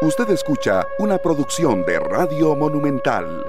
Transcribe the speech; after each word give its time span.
Usted 0.00 0.30
escucha 0.30 0.86
una 1.00 1.18
producción 1.18 1.84
de 1.84 1.98
Radio 1.98 2.54
Monumental. 2.54 3.44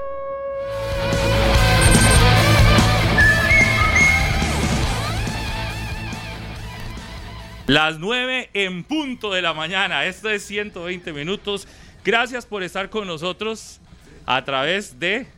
Las 7.68 8.00
9 8.00 8.50
en 8.52 8.82
punto 8.82 9.30
de 9.30 9.42
la 9.42 9.54
mañana. 9.54 10.06
Esto 10.06 10.28
es 10.28 10.42
120 10.42 11.12
minutos. 11.12 11.68
Gracias 12.04 12.46
por 12.46 12.64
estar 12.64 12.90
con 12.90 13.06
nosotros 13.06 13.78
a 14.26 14.44
través 14.44 14.98
de 14.98 15.28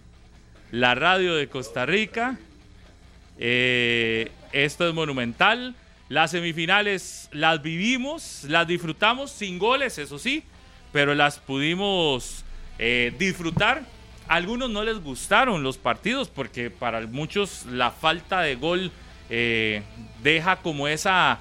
la 0.70 0.94
radio 0.94 1.34
de 1.34 1.46
Costa 1.46 1.84
Rica. 1.84 2.38
Eh, 3.36 4.32
esto 4.52 4.88
es 4.88 4.94
monumental. 4.94 5.74
Las 6.08 6.30
semifinales 6.30 7.28
las 7.32 7.60
vivimos, 7.60 8.44
las 8.44 8.66
disfrutamos 8.66 9.30
sin 9.30 9.58
goles, 9.58 9.98
eso 9.98 10.18
sí, 10.18 10.42
pero 10.92 11.14
las 11.14 11.38
pudimos 11.38 12.44
eh, 12.78 13.12
disfrutar. 13.18 13.82
Algunos 14.28 14.70
no 14.70 14.84
les 14.84 15.02
gustaron 15.02 15.62
los 15.62 15.78
partidos 15.78 16.28
porque 16.28 16.70
para 16.70 17.00
muchos 17.06 17.66
la 17.66 17.90
falta 17.90 18.40
de 18.40 18.54
gol 18.54 18.92
eh, 19.28 19.82
deja 20.22 20.56
como 20.56 20.88
esa 20.88 21.40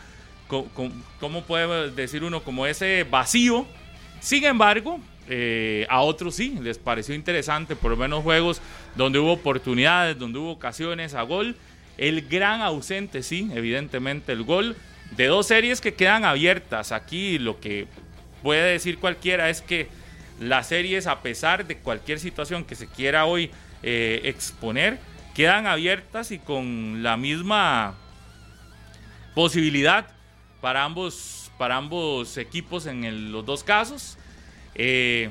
¿cómo 1.20 1.44
puede 1.44 1.92
decir 1.92 2.24
uno? 2.24 2.44
Como 2.44 2.66
ese 2.66 3.06
vacío. 3.10 3.66
Sin 4.20 4.44
embargo, 4.44 5.00
eh, 5.28 5.86
a 5.90 6.02
otros 6.02 6.36
sí, 6.36 6.58
les 6.62 6.78
pareció 6.78 7.16
interesante, 7.16 7.76
por 7.76 7.92
lo 7.92 7.98
menos 7.98 8.24
juegos 8.24 8.62
donde 8.96 9.20
hubo 9.20 9.34
oportunidades, 9.34 10.18
donde 10.18 10.40
hubo 10.40 10.52
ocasiones 10.52 11.14
a 11.14 11.22
gol. 11.24 11.56
El 11.98 12.28
gran 12.28 12.62
ausente, 12.62 13.24
sí, 13.24 13.50
evidentemente 13.54 14.32
el 14.32 14.44
gol 14.44 14.76
de 15.16 15.28
dos 15.28 15.48
series 15.48 15.82
que 15.82 15.94
quedan 15.94 16.26
abiertas. 16.26 16.92
Aquí 16.92 17.40
lo 17.40 17.60
que 17.60 17.88
puede 18.42 18.72
decir 18.72 18.98
cualquiera 18.98 19.50
es 19.50 19.62
que 19.62 19.90
las 20.40 20.68
series, 20.68 21.08
a 21.08 21.22
pesar 21.22 21.66
de 21.68 21.78
cualquier 21.78 22.20
situación 22.20 22.66
que 22.66 22.76
se 22.76 22.88
quiera 22.88 23.26
hoy 23.26 23.52
eh, 23.84 24.22
exponer, 24.24 25.00
quedan 25.34 25.68
abiertas 25.68 26.32
y 26.32 26.40
con 26.40 27.04
la 27.04 27.18
misma 27.18 27.96
posibilidad 29.36 30.08
para 30.62 30.84
ambos, 30.84 31.52
para 31.58 31.78
ambos 31.78 32.38
equipos 32.38 32.86
en 32.86 33.32
los 33.32 33.46
dos 33.46 33.64
casos. 33.64 34.18
Eh, 34.76 35.30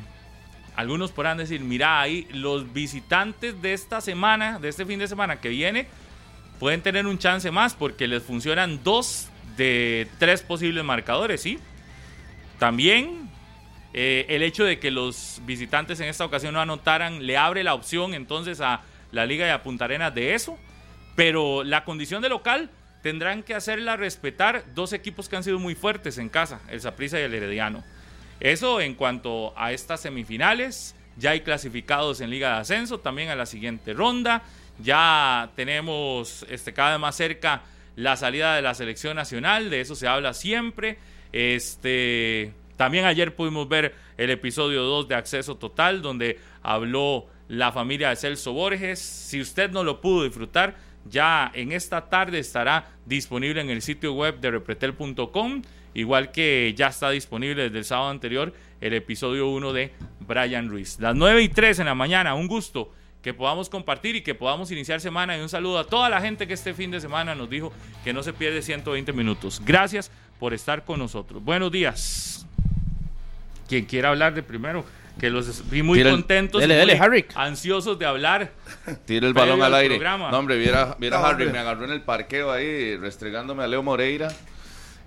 algunos 0.77 1.13
podrán 1.13 1.39
decir, 1.39 1.61
mira, 1.61 2.01
ahí 2.01 2.27
los 2.33 2.73
visitantes 2.73 3.61
de 3.61 3.73
esta 3.73 4.01
semana, 4.01 4.59
de 4.59 4.69
este 4.69 4.87
fin 4.87 4.99
de 4.99 5.09
semana 5.09 5.41
que 5.41 5.49
viene, 5.49 5.87
pueden 6.59 6.83
tener 6.83 7.07
un 7.07 7.19
chance 7.19 7.51
más 7.51 7.75
porque 7.75 8.07
les 8.07 8.23
funcionan 8.23 8.83
dos 8.83 9.29
de 9.57 10.09
tres 10.19 10.43
posibles 10.43 10.85
marcadores, 10.85 11.43
¿sí? 11.43 11.59
También 12.61 13.31
eh, 13.95 14.27
el 14.29 14.43
hecho 14.43 14.65
de 14.65 14.79
que 14.79 14.91
los 14.91 15.41
visitantes 15.47 15.99
en 15.99 16.09
esta 16.09 16.27
ocasión 16.27 16.53
no 16.53 16.61
anotaran 16.61 17.27
le 17.27 17.39
abre 17.39 17.65
la 17.65 17.73
opción 17.73 18.13
entonces 18.13 18.61
a 18.61 18.83
la 19.13 19.25
Liga 19.25 19.47
de 19.47 19.59
Punta 19.61 19.87
Arenas 19.87 20.15
de 20.15 20.35
eso, 20.35 20.59
pero 21.17 21.65
la 21.65 21.85
condición 21.87 22.21
de 22.21 22.29
local 22.29 22.69
tendrán 23.03 23.43
que 23.43 23.55
hacerla 23.55 23.97
respetar 23.97 24.63
dos 24.75 24.93
equipos 24.93 25.27
que 25.27 25.37
han 25.37 25.43
sido 25.43 25.59
muy 25.59 25.75
fuertes 25.75 26.19
en 26.19 26.29
casa, 26.29 26.61
el 26.69 26.83
Saprissa 26.83 27.19
y 27.19 27.23
el 27.23 27.33
Herediano. 27.33 27.83
Eso 28.41 28.83
en 28.83 28.95
cuanto 28.95 29.55
a 29.57 29.73
estas 29.73 30.03
semifinales, 30.03 30.95
ya 31.17 31.31
hay 31.31 31.41
clasificados 31.41 32.21
en 32.21 32.29
Liga 32.29 32.57
de 32.57 32.61
Ascenso, 32.61 33.01
también 33.01 33.31
a 33.31 33.37
la 33.37 33.47
siguiente 33.47 33.95
ronda, 33.95 34.43
ya 34.79 35.49
tenemos 35.57 36.45
este, 36.51 36.75
cada 36.75 36.91
vez 36.91 37.01
más 37.01 37.17
cerca 37.17 37.63
la 37.97 38.19
salida 38.19 38.55
de 38.55 38.61
la 38.61 38.75
selección 38.75 39.17
nacional, 39.17 39.71
de 39.71 39.81
eso 39.81 39.95
se 39.95 40.07
habla 40.07 40.35
siempre. 40.35 40.99
Este, 41.33 42.53
también 42.77 43.05
ayer 43.05 43.35
pudimos 43.35 43.69
ver 43.69 43.95
el 44.17 44.31
episodio 44.31 44.83
2 44.83 45.09
de 45.09 45.15
Acceso 45.15 45.57
Total, 45.57 46.03
donde 46.03 46.39
habló 46.63 47.27
la 47.49 47.73
familia 47.73 48.11
de 48.11 48.17
Celso 48.17 48.53
Borges. 48.53 48.99
Si 48.99 49.41
usted 49.41 49.71
no 49.71 49.85
lo 49.85 50.01
pudo 50.01 50.25
disfrutar, 50.25 50.77
ya 51.05 51.51
en 51.55 51.73
esta 51.73 52.09
tarde 52.09 52.39
estará 52.39 52.91
disponible 53.07 53.61
en 53.61 53.71
el 53.71 53.83
sitio 53.83 54.13
web 54.13 54.41
de 54.41 54.51
repretel.com, 54.53 55.63
igual 55.95 56.31
que 56.31 56.73
ya 56.77 56.89
está 56.89 57.11
disponible 57.11 57.65
desde 57.65 57.79
el 57.79 57.85
sábado 57.85 58.11
anterior 58.11 58.53
el 58.81 58.95
episodio 58.95 59.49
1 59.49 59.73
de 59.73 59.93
Brian 60.21 60.69
Ruiz. 60.69 60.99
Las 61.01 61.15
9 61.15 61.43
y 61.43 61.49
3 61.49 61.81
en 61.81 61.87
la 61.87 61.95
mañana, 61.95 62.35
un 62.35 62.47
gusto 62.47 62.93
que 63.23 63.35
podamos 63.35 63.69
compartir 63.69 64.17
y 64.17 64.23
que 64.23 64.35
podamos 64.35 64.71
iniciar 64.71 65.01
semana 65.01 65.37
y 65.37 65.43
un 65.43 65.49
saludo 65.49 65.79
a 65.79 65.85
toda 65.85 66.09
la 66.09 66.21
gente 66.21 66.47
que 66.47 66.55
este 66.55 66.73
fin 66.73 66.91
de 66.91 67.01
semana 67.01 67.35
nos 67.35 67.51
dijo 67.51 67.73
que 68.03 68.13
no 68.13 68.23
se 68.23 68.33
pierde 68.33 68.63
120 68.63 69.13
minutos. 69.13 69.61
Gracias 69.65 70.11
por 70.41 70.55
estar 70.55 70.85
con 70.85 70.99
nosotros. 70.99 71.45
Buenos 71.45 71.71
días. 71.71 72.47
Quien 73.69 73.85
quiera 73.85 74.09
hablar 74.09 74.35
de 74.35 74.43
primero 74.43 74.85
que 75.21 75.29
los 75.29 75.69
vi 75.69 75.83
muy 75.83 76.03
contentos, 76.03 76.67
muy 76.67 77.27
ansiosos 77.35 77.99
de 77.99 78.07
hablar. 78.07 78.51
Tira 79.05 79.27
el 79.27 79.35
balón 79.35 79.63
al 79.63 79.75
aire. 79.75 79.99
No, 79.99 80.39
hombre, 80.39 80.57
viera, 80.57 80.97
viera 80.99 81.25
Harry, 81.25 81.51
me 81.51 81.59
agarró 81.59 81.85
en 81.85 81.93
el 81.93 82.01
parqueo 82.01 82.51
ahí, 82.51 82.97
restregándome 82.97 83.63
a 83.63 83.69
Leo 83.69 83.83
Moreira. 83.83 84.33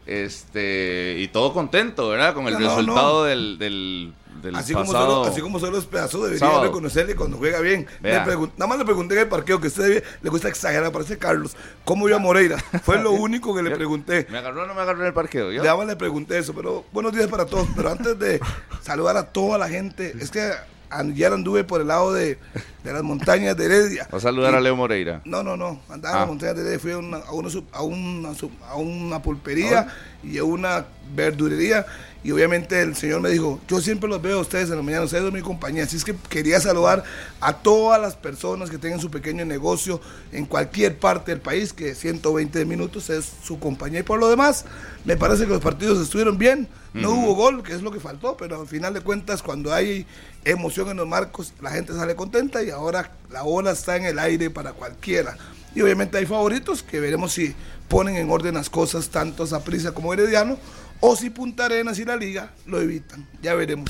Este, 0.06 1.16
y 1.18 1.30
todo 1.30 1.52
contento, 1.52 2.10
¿verdad? 2.10 2.36
Con 2.36 2.48
el 2.48 2.58
resultado 2.58 3.24
del, 3.24 3.58
del 3.58 4.14
así 4.56 4.74
Como 4.74 4.92
solo, 4.92 5.24
así 5.26 5.42
como 5.42 5.60
solo 5.60 5.74
los 5.74 5.86
pedazos 5.86 6.24
debería 6.24 6.62
reconocerle 6.62 7.16
cuando 7.16 7.38
juega 7.38 7.60
bien. 7.60 7.88
nada 8.02 8.68
más 8.68 8.78
le 8.78 8.86
pregunté 8.86 9.16
en 9.16 9.22
el 9.22 9.28
parqueo 9.28 9.60
que 9.60 9.68
usted 9.68 10.04
le 10.22 10.30
gusta 10.30 10.48
exagerar, 10.48 10.92
parece 10.92 11.18
Carlos. 11.18 11.56
¿Cómo 11.86 12.08
iba 12.08 12.18
Moreira? 12.18 12.58
Fue 12.84 13.02
lo 13.02 13.12
único 13.12 13.56
que 13.56 13.64
le 13.64 13.72
pregunté. 13.72 14.28
¿Me 14.30 14.38
agarró 14.38 14.64
o 14.64 14.68
no 14.68 14.74
me 14.74 14.82
agarró 14.82 15.02
en 15.02 15.08
el 15.08 15.14
parqueo? 15.14 15.52
¿yo? 15.52 15.64
Nada 15.64 15.78
más 15.78 15.88
le 15.88 15.96
pregunté 15.96 16.38
eso, 16.38 16.54
pero 16.54 16.86
buenos 16.92 17.14
días 17.14 17.28
para 17.28 17.46
todos. 17.46 17.68
Pero 17.76 17.90
antes 17.90 18.18
de 18.20 18.40
saludar 18.82 19.18
a 19.18 19.32
toda 19.32 19.58
la 19.58 19.70
gente, 19.70 20.16
es 20.20 20.32
que 20.32 20.52
ayer 20.94 21.34
anduve 21.34 21.64
por 21.64 21.82
el 21.82 21.88
lado 21.88 22.14
de, 22.14 22.38
de 22.84 22.94
las 22.94 23.04
montañas 23.04 23.58
de 23.58 23.66
Heredia. 23.66 24.08
¿Va 24.14 24.18
a 24.18 24.22
saludar 24.22 24.56
a 24.56 24.62
Leo 24.62 24.76
Moreira? 24.76 25.22
No, 25.26 25.44
no, 25.44 25.58
no. 25.58 25.82
Andaba 25.90 26.16
en 26.16 26.20
las 26.20 26.24
ah. 26.24 26.26
montañas 26.26 26.56
de 26.56 26.62
Heredia, 26.62 26.80
fui 26.80 26.92
a 26.92 26.98
una, 26.98 27.18
a 27.18 27.32
una, 27.32 27.50
a 27.72 27.82
una, 27.84 28.30
a 28.70 28.76
una 28.76 29.22
pulpería 29.22 29.88
y 30.24 30.38
a 30.38 30.44
una 30.44 30.86
verdurería 31.14 31.86
y 32.24 32.32
obviamente 32.32 32.82
el 32.82 32.96
Señor 32.96 33.20
me 33.20 33.30
dijo, 33.30 33.60
yo 33.68 33.82
siempre 33.82 34.10
los 34.10 34.22
veo 34.22 34.38
a 34.38 34.42
ustedes 34.42 34.70
en 34.70 34.78
la 34.78 34.82
mañana, 34.82 35.04
ustedes 35.04 35.26
son 35.26 35.34
mi 35.34 35.42
compañía, 35.42 35.84
así 35.84 35.98
es 35.98 36.06
que 36.06 36.16
quería 36.30 36.62
saludar 36.62 37.04
a 37.42 37.58
todas 37.58 38.00
las 38.00 38.16
personas 38.16 38.70
que 38.70 38.78
tengan 38.78 39.02
su 39.02 39.12
pequeño 39.12 39.44
negocio 39.44 40.00
en 40.32 40.46
cualquier 40.46 40.98
parte 40.98 41.32
del 41.32 41.42
país, 41.42 41.74
que 41.74 41.94
120 41.94 42.64
minutos 42.64 43.10
es 43.10 43.30
su 43.44 43.60
compañía. 43.60 44.00
Y 44.00 44.04
por 44.04 44.22
lo 44.22 44.30
demás, 44.30 44.64
me 45.04 45.18
parece 45.18 45.44
que 45.44 45.50
los 45.50 45.62
partidos 45.62 46.00
estuvieron 46.00 46.38
bien, 46.38 46.70
no 46.94 47.12
hubo 47.12 47.36
gol, 47.36 47.62
que 47.62 47.74
es 47.74 47.82
lo 47.82 47.92
que 47.92 48.00
faltó, 48.00 48.38
pero 48.38 48.62
al 48.62 48.68
final 48.68 48.94
de 48.94 49.02
cuentas, 49.02 49.44
cuando 49.44 49.74
hay 49.74 50.06
emoción 50.46 50.90
en 50.90 50.98
los 50.98 51.08
marcos, 51.08 51.54
la 51.62 51.72
gente 51.72 51.92
sale 51.92 52.16
contenta 52.16 52.64
y 52.64 52.70
ahora 52.70 53.12
la 53.32 53.44
ola 53.44 53.72
está 53.72 53.98
en 53.98 54.06
el 54.06 54.18
aire 54.18 54.50
para 54.50 54.72
cualquiera. 54.72 55.36
Y 55.76 55.82
obviamente 55.82 56.20
hay 56.20 56.26
favoritos 56.26 56.84
que 56.84 57.00
veremos 57.00 57.34
si 57.34 57.54
ponen 57.90 58.16
en 58.16 58.30
orden 58.30 58.54
las 58.54 58.70
cosas 58.70 59.10
tanto 59.10 59.44
a 59.44 59.60
Prisa 59.64 59.92
como 59.92 60.14
Herediano 60.14 60.58
o 61.06 61.18
si 61.18 61.30
Punta 61.30 61.66
Arenas 61.66 62.00
y 62.00 62.06
la 62.06 62.16
liga 62.16 62.54
lo 62.66 62.80
evitan. 62.80 63.28
Ya 63.42 63.54
veremos. 63.56 63.90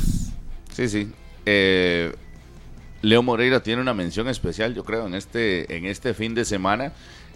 Sí, 0.71 0.89
sí. 0.89 1.11
Eh, 1.45 2.11
Leo 3.03 3.21
Moreira 3.21 3.61
tiene 3.61 3.83
una 3.83 3.93
mención 3.93 4.27
especial, 4.27 4.73
yo 4.73 4.83
creo, 4.83 5.05
en 5.05 5.13
este, 5.13 5.77
en 5.77 5.85
este 5.85 6.15
fin 6.15 6.33
de 6.33 6.43
semana. 6.43 6.91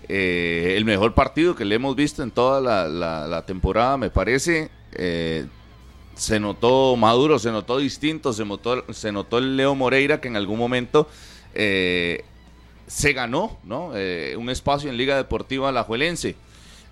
Eh, 0.10 0.74
el 0.78 0.86
mejor 0.86 1.14
partido 1.14 1.56
que 1.56 1.64
le 1.64 1.76
hemos 1.76 1.96
visto 1.96 2.24
en 2.24 2.32
toda 2.32 2.60
la, 2.60 3.46
temporada, 3.46 3.98
me 3.98 4.10
parece. 4.10 4.72
Eh, 4.94 5.46
se 6.16 6.40
notó 6.40 6.96
maduro, 6.96 7.38
se 7.38 7.52
notó 7.52 7.78
distinto, 7.78 8.34
se 8.34 8.46
notó, 8.46 8.84
se 8.92 9.12
notó 9.12 9.38
el 9.38 9.58
Leo 9.58 9.76
Moreira 9.76 10.20
que 10.20 10.28
en 10.28 10.38
algún 10.38 10.58
momento 10.58 11.08
se 11.54 13.14
ganó 13.14 13.60
¿no? 13.64 13.90
un 14.38 14.50
espacio 14.50 14.90
en 14.90 14.98
Liga 14.98 15.18
Deportiva 15.18 15.70
Alajuelense. 15.70 16.36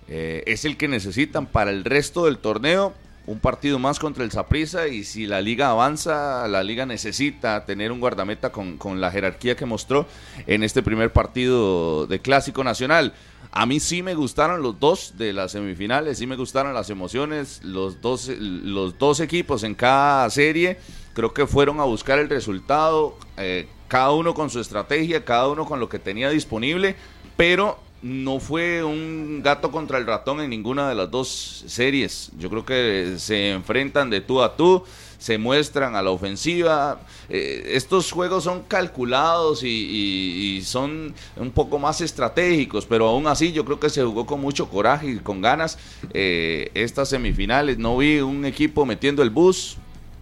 Eh, 0.08 0.44
es 0.46 0.64
el 0.64 0.76
que 0.76 0.88
necesitan 0.88 1.46
para 1.46 1.70
el 1.70 1.84
resto 1.84 2.26
del 2.26 2.38
torneo. 2.38 2.94
Un 3.26 3.40
partido 3.40 3.80
más 3.80 3.98
contra 3.98 4.22
el 4.22 4.30
Saprissa 4.30 4.86
y 4.86 5.02
si 5.02 5.26
la 5.26 5.40
liga 5.40 5.70
avanza, 5.70 6.46
la 6.46 6.62
liga 6.62 6.86
necesita 6.86 7.64
tener 7.64 7.90
un 7.90 7.98
guardameta 7.98 8.52
con, 8.52 9.00
la 9.00 9.10
jerarquía 9.10 9.56
que 9.56 9.66
mostró 9.66 10.06
en 10.46 10.62
este 10.62 10.80
primer 10.80 11.12
partido 11.12 12.06
de 12.06 12.20
Clásico 12.20 12.62
Nacional. 12.62 13.14
A 13.50 13.66
mí 13.66 13.80
sí 13.80 14.02
me 14.02 14.14
gustaron 14.14 14.62
los 14.62 14.78
dos 14.78 15.14
de 15.18 15.32
las 15.32 15.52
semifinales, 15.52 16.18
sí 16.18 16.26
me 16.28 16.36
gustaron 16.36 16.72
las 16.72 16.88
emociones, 16.88 17.60
los 17.64 18.00
dos, 18.00 18.28
los 18.38 18.96
dos 18.96 19.18
equipos 19.18 19.64
en 19.64 19.74
cada 19.74 20.30
serie 20.30 20.78
creo 21.16 21.32
que 21.32 21.46
fueron 21.46 21.80
a 21.80 21.84
buscar 21.84 22.18
el 22.18 22.28
resultado, 22.28 23.16
eh, 23.38 23.66
cada 23.88 24.12
uno 24.12 24.34
con 24.34 24.50
su 24.50 24.60
estrategia, 24.60 25.24
cada 25.24 25.48
uno 25.48 25.64
con 25.64 25.80
lo 25.80 25.88
que 25.88 25.98
tenía 25.98 26.28
disponible, 26.28 26.94
pero 27.38 27.78
no 28.02 28.40
fue 28.40 28.84
un 28.84 29.40
gato 29.42 29.70
contra 29.70 29.98
el 29.98 30.06
ratón 30.06 30.40
en 30.40 30.50
ninguna 30.50 30.88
de 30.88 30.94
las 30.94 31.10
dos 31.10 31.64
series. 31.66 32.30
Yo 32.38 32.50
creo 32.50 32.64
que 32.64 33.14
se 33.18 33.50
enfrentan 33.50 34.10
de 34.10 34.20
tú 34.20 34.42
a 34.42 34.56
tú, 34.56 34.84
se 35.18 35.38
muestran 35.38 35.96
a 35.96 36.02
la 36.02 36.10
ofensiva. 36.10 37.00
Eh, 37.28 37.72
estos 37.72 38.12
juegos 38.12 38.44
son 38.44 38.62
calculados 38.62 39.62
y, 39.62 40.62
son 40.64 41.14
un 41.36 41.50
poco 41.50 41.78
más 41.78 42.00
estratégicos, 42.00 42.86
pero 42.86 43.08
aún 43.08 43.26
así 43.26 43.52
yo 43.52 43.64
creo 43.64 43.80
que 43.80 43.90
se 43.90 44.02
jugó 44.02 44.26
con 44.26 44.40
mucho 44.40 44.68
coraje 44.68 45.10
y 45.10 45.18
con 45.18 45.40
ganas 45.40 45.78
eh, 46.12 46.70
estas 46.74 47.08
semifinales. 47.08 47.78
No 47.78 47.96
vi 47.96 48.20
un 48.20 48.44
equipo 48.44 48.84
metiendo 48.84 49.22
el 49.22 49.30
bus, 49.30 49.78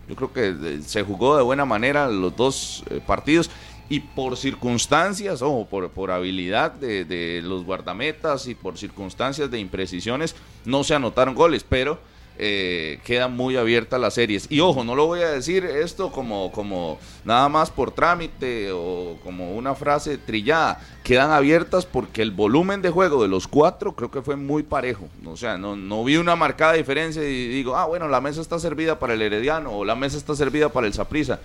Yo 0.09 0.15
creo 0.17 0.32
que 0.32 0.49
eh, 0.49 0.81
se 0.85 1.03
jugó 1.03 1.37
de 1.37 1.43
buena 1.43 1.65
manera 1.65 2.09
los 2.09 2.37
dos 2.37 2.85
partidos 3.06 3.50
y 3.89 4.01
por 4.01 4.37
circunstancias, 4.37 5.43
o 5.43 5.67
por, 5.69 5.91
por 5.91 6.11
habilidad 6.11 6.73
de, 6.73 7.05
de, 7.05 7.43
los 7.43 7.65
guardametas 7.65 8.47
y 8.47 8.55
por 8.55 8.79
circunstancias 8.79 9.51
de 9.51 9.59
imprecisiones, 9.59 10.35
no 10.65 10.85
se 10.85 10.95
anotaron 10.95 11.35
goles, 11.35 11.65
pero 11.69 11.99
eh, 12.37 12.99
quedan 13.05 13.37
muy 13.37 13.57
abiertas 13.57 14.01
las 14.01 14.15
series. 14.15 14.47
Y 14.51 14.59
ojo, 14.59 14.83
no 14.83 14.97
lo 14.97 15.07
voy 15.07 15.21
a 15.21 15.31
decir 15.31 15.65
esto 15.65 16.11
como, 16.11 16.51
como 16.51 16.99
nada 17.25 17.49
más 17.49 17.71
por 17.71 17.93
trámite 17.93 18.73
o 18.73 19.19
como 19.23 19.55
una 19.55 19.77
frase 19.77 20.19
trillada, 20.19 20.81
quedan 21.05 21.31
abiertas 21.31 21.87
porque 21.87 22.23
el 22.23 22.33
volumen 22.33 22.83
de 22.83 22.91
juego 22.91 23.23
de 23.23 23.29
los 23.29 23.47
cuatro 23.47 23.95
creo 23.95 24.11
que 24.11 24.21
fue 24.21 24.35
muy 24.35 24.65
parejo. 24.65 25.09
O 25.27 25.37
sea, 25.37 25.59
no, 25.59 25.77
no 25.77 26.03
vi 26.03 26.17
una 26.17 26.35
marcada 26.35 26.73
diferencia 26.73 27.23
y 27.23 27.49
digo, 27.49 27.77
ah, 27.77 27.87
bueno, 27.87 28.09
la 28.09 28.21
mesa 28.21 28.41
está 28.41 28.59
servida 28.59 28.99
para 28.99 29.15
el 29.15 29.23
Herediano 29.23 29.71
o 29.71 29.85
la 29.85 29.95
mesa 29.95 30.17
está 30.17 30.35
servida 30.35 30.71
para 30.71 30.89
el 30.89 30.93
Saprisa. 30.93 31.39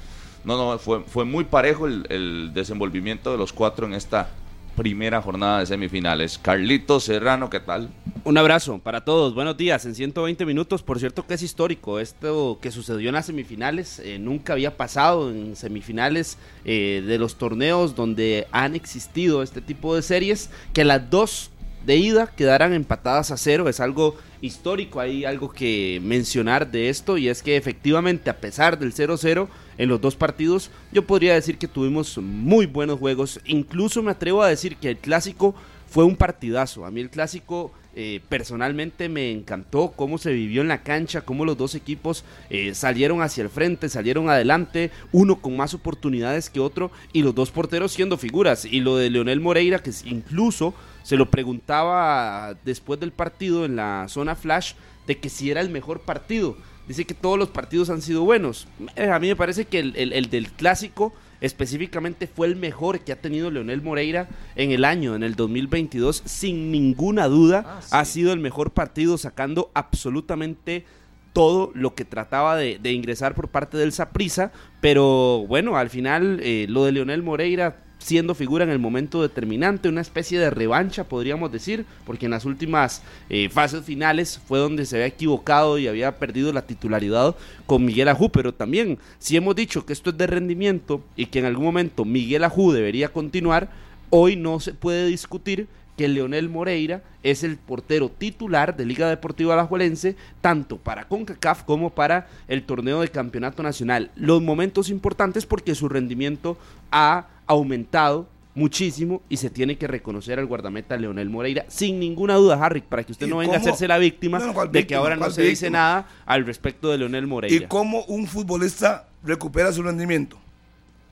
No, 0.43 0.57
no, 0.57 0.79
fue, 0.79 1.03
fue 1.03 1.25
muy 1.25 1.43
parejo 1.43 1.87
el, 1.87 2.51
desenvolvimiento 2.53 3.31
de 3.31 3.37
los 3.37 3.53
cuatro 3.53 3.85
en 3.85 3.93
esta 3.93 4.29
primera 4.75 5.21
jornada 5.21 5.59
de 5.59 5.65
semifinales. 5.65 6.37
Carlito 6.37 7.01
Serrano, 7.01 7.49
¿qué 7.49 7.59
tal? 7.59 7.89
Un 8.23 8.37
abrazo 8.37 8.79
para 8.79 9.03
todos, 9.03 9.33
buenos 9.35 9.57
días. 9.57 9.85
En 9.85 9.93
120 9.93 10.45
minutos, 10.45 10.83
por 10.83 10.99
cierto 10.99 11.27
que 11.27 11.33
es 11.33 11.43
histórico, 11.43 11.99
esto 11.99 12.59
que 12.61 12.71
sucedió 12.71 13.09
en 13.09 13.15
las 13.15 13.25
semifinales, 13.25 13.99
eh, 13.99 14.19
nunca 14.19 14.53
había 14.53 14.77
pasado 14.77 15.31
en 15.31 15.57
semifinales 15.57 16.37
eh, 16.63 17.03
de 17.05 17.17
los 17.17 17.35
torneos 17.35 17.95
donde 17.95 18.47
han 18.51 18.75
existido 18.75 19.43
este 19.43 19.59
tipo 19.59 19.95
de 19.95 20.01
series, 20.01 20.49
que 20.71 20.85
las 20.85 21.09
dos 21.09 21.51
de 21.85 21.97
ida 21.97 22.27
quedaran 22.27 22.73
empatadas 22.73 23.31
a 23.31 23.37
cero, 23.37 23.69
es 23.69 23.79
algo 23.79 24.15
histórico, 24.41 24.99
hay 24.99 25.25
algo 25.25 25.51
que 25.51 25.99
mencionar 26.03 26.69
de 26.71 26.89
esto 26.89 27.17
y 27.17 27.27
es 27.27 27.43
que 27.43 27.57
efectivamente 27.57 28.29
a 28.29 28.37
pesar 28.37 28.77
del 28.77 28.93
0-0 28.93 29.47
en 29.77 29.89
los 29.89 29.99
dos 30.01 30.15
partidos, 30.15 30.71
yo 30.91 31.05
podría 31.05 31.33
decir 31.33 31.57
que 31.57 31.67
tuvimos 31.67 32.17
muy 32.17 32.65
buenos 32.65 32.99
juegos, 32.99 33.39
incluso 33.45 34.03
me 34.03 34.11
atrevo 34.11 34.41
a 34.41 34.49
decir 34.49 34.77
que 34.77 34.89
el 34.89 34.97
clásico 34.97 35.55
fue 35.87 36.03
un 36.03 36.15
partidazo, 36.15 36.85
a 36.85 36.91
mí 36.91 37.01
el 37.01 37.09
clásico 37.09 37.71
eh, 37.95 38.21
personalmente 38.29 39.09
me 39.09 39.31
encantó 39.31 39.91
cómo 39.95 40.19
se 40.19 40.31
vivió 40.31 40.61
en 40.61 40.67
la 40.67 40.83
cancha, 40.83 41.21
cómo 41.21 41.43
los 41.43 41.57
dos 41.57 41.73
equipos 41.73 42.23
eh, 42.49 42.75
salieron 42.75 43.21
hacia 43.21 43.43
el 43.43 43.49
frente, 43.49 43.89
salieron 43.89 44.29
adelante, 44.29 44.91
uno 45.11 45.41
con 45.41 45.57
más 45.57 45.73
oportunidades 45.73 46.49
que 46.51 46.59
otro 46.59 46.91
y 47.13 47.23
los 47.23 47.33
dos 47.33 47.49
porteros 47.49 47.91
siendo 47.91 48.17
figuras. 48.17 48.63
Y 48.63 48.79
lo 48.81 48.95
de 48.95 49.09
Leonel 49.09 49.41
Moreira, 49.41 49.79
que 49.79 49.91
incluso 50.05 50.75
se 51.03 51.17
lo 51.17 51.29
preguntaba 51.29 52.55
después 52.65 52.99
del 52.99 53.11
partido 53.11 53.65
en 53.65 53.75
la 53.75 54.05
zona 54.09 54.35
flash 54.35 54.73
de 55.07 55.17
que 55.17 55.29
si 55.29 55.49
era 55.49 55.61
el 55.61 55.69
mejor 55.69 56.01
partido. 56.01 56.55
Dice 56.87 57.05
que 57.05 57.13
todos 57.13 57.37
los 57.37 57.49
partidos 57.49 57.89
han 57.89 58.01
sido 58.01 58.23
buenos. 58.23 58.67
Eh, 58.95 59.09
a 59.09 59.19
mí 59.19 59.27
me 59.27 59.35
parece 59.35 59.65
que 59.65 59.79
el, 59.79 59.95
el, 59.95 60.11
el 60.11 60.29
del 60.29 60.51
clásico 60.51 61.13
específicamente 61.41 62.27
fue 62.27 62.47
el 62.47 62.55
mejor 62.55 62.99
que 63.01 63.11
ha 63.11 63.21
tenido 63.21 63.51
Leonel 63.51 63.81
Moreira 63.81 64.27
en 64.55 64.71
el 64.71 64.83
año, 64.83 65.15
en 65.15 65.23
el 65.23 65.35
2022, 65.35 66.23
sin 66.25 66.71
ninguna 66.71 67.27
duda. 67.27 67.63
Ah, 67.65 67.81
sí. 67.81 67.89
Ha 67.91 68.05
sido 68.05 68.33
el 68.33 68.39
mejor 68.39 68.71
partido 68.71 69.17
sacando 69.17 69.71
absolutamente 69.73 70.85
todo 71.33 71.71
lo 71.75 71.95
que 71.95 72.05
trataba 72.05 72.55
de, 72.55 72.79
de 72.79 72.91
ingresar 72.91 73.35
por 73.35 73.49
parte 73.49 73.77
del 73.77 73.91
Saprisa, 73.91 74.51
pero 74.81 75.45
bueno, 75.47 75.77
al 75.77 75.89
final 75.89 76.39
eh, 76.41 76.65
lo 76.69 76.85
de 76.85 76.91
Leonel 76.91 77.23
Moreira 77.23 77.83
siendo 77.99 78.33
figura 78.33 78.63
en 78.63 78.71
el 78.71 78.79
momento 78.79 79.21
determinante, 79.21 79.89
una 79.89 80.01
especie 80.01 80.39
de 80.39 80.49
revancha, 80.49 81.03
podríamos 81.03 81.51
decir, 81.51 81.85
porque 82.05 82.25
en 82.25 82.31
las 82.31 82.45
últimas 82.45 83.03
eh, 83.29 83.49
fases 83.49 83.83
finales 83.83 84.39
fue 84.47 84.57
donde 84.57 84.85
se 84.85 84.95
había 84.95 85.07
equivocado 85.07 85.77
y 85.77 85.87
había 85.87 86.17
perdido 86.17 86.51
la 86.51 86.63
titularidad 86.65 87.35
con 87.67 87.85
Miguel 87.85 88.07
Ajú, 88.07 88.29
pero 88.29 88.53
también 88.53 88.97
si 89.19 89.35
hemos 89.35 89.55
dicho 89.55 89.85
que 89.85 89.93
esto 89.93 90.09
es 90.09 90.17
de 90.17 90.27
rendimiento 90.27 91.03
y 91.15 91.27
que 91.27 91.39
en 91.39 91.45
algún 91.45 91.65
momento 91.65 92.05
Miguel 92.05 92.45
Ajú 92.45 92.71
debería 92.71 93.09
continuar, 93.09 93.69
hoy 94.09 94.35
no 94.35 94.59
se 94.59 94.73
puede 94.73 95.05
discutir 95.05 95.67
que 95.99 96.07
Leonel 96.07 96.47
Moreira 96.47 97.03
es 97.23 97.43
el 97.43 97.57
portero 97.57 98.07
titular 98.07 98.77
de 98.77 98.85
Liga 98.85 99.09
Deportiva 99.09 99.53
Alajuelense, 99.53 100.15
tanto 100.39 100.77
para 100.77 101.09
CONCACAF 101.09 101.63
como 101.63 101.89
para 101.89 102.29
el 102.47 102.63
torneo 102.63 103.01
de 103.01 103.09
campeonato 103.09 103.63
nacional. 103.63 104.09
Los 104.15 104.41
momentos 104.41 104.89
importantes 104.89 105.45
porque 105.45 105.75
su 105.75 105.89
rendimiento 105.89 106.57
ha 106.89 107.27
aumentado 107.47 108.29
muchísimo 108.55 109.21
y 109.27 109.35
se 109.35 109.49
tiene 109.49 109.77
que 109.77 109.87
reconocer 109.87 110.39
al 110.39 110.45
guardameta 110.45 110.95
Leonel 110.95 111.29
Moreira 111.29 111.65
sin 111.67 111.99
ninguna 111.99 112.35
duda, 112.35 112.57
Harry, 112.63 112.79
para 112.79 113.03
que 113.03 113.11
usted 113.11 113.27
no 113.27 113.35
venga 113.39 113.55
cómo? 113.55 113.57
a 113.57 113.61
hacerse 113.67 113.85
la 113.85 113.97
víctima 113.97 114.39
no, 114.39 114.53
no, 114.53 114.65
de 114.67 114.87
que 114.87 114.95
ahora 114.95 115.17
no 115.17 115.25
se 115.25 115.41
víctima? 115.41 115.49
dice 115.49 115.69
nada 115.69 116.07
al 116.25 116.45
respecto 116.45 116.91
de 116.91 116.99
Leonel 116.99 117.27
Moreira. 117.27 117.65
¿Y 117.65 117.67
cómo 117.67 118.05
un 118.05 118.25
futbolista 118.25 119.09
recupera 119.21 119.73
su 119.73 119.83
rendimiento? 119.83 120.37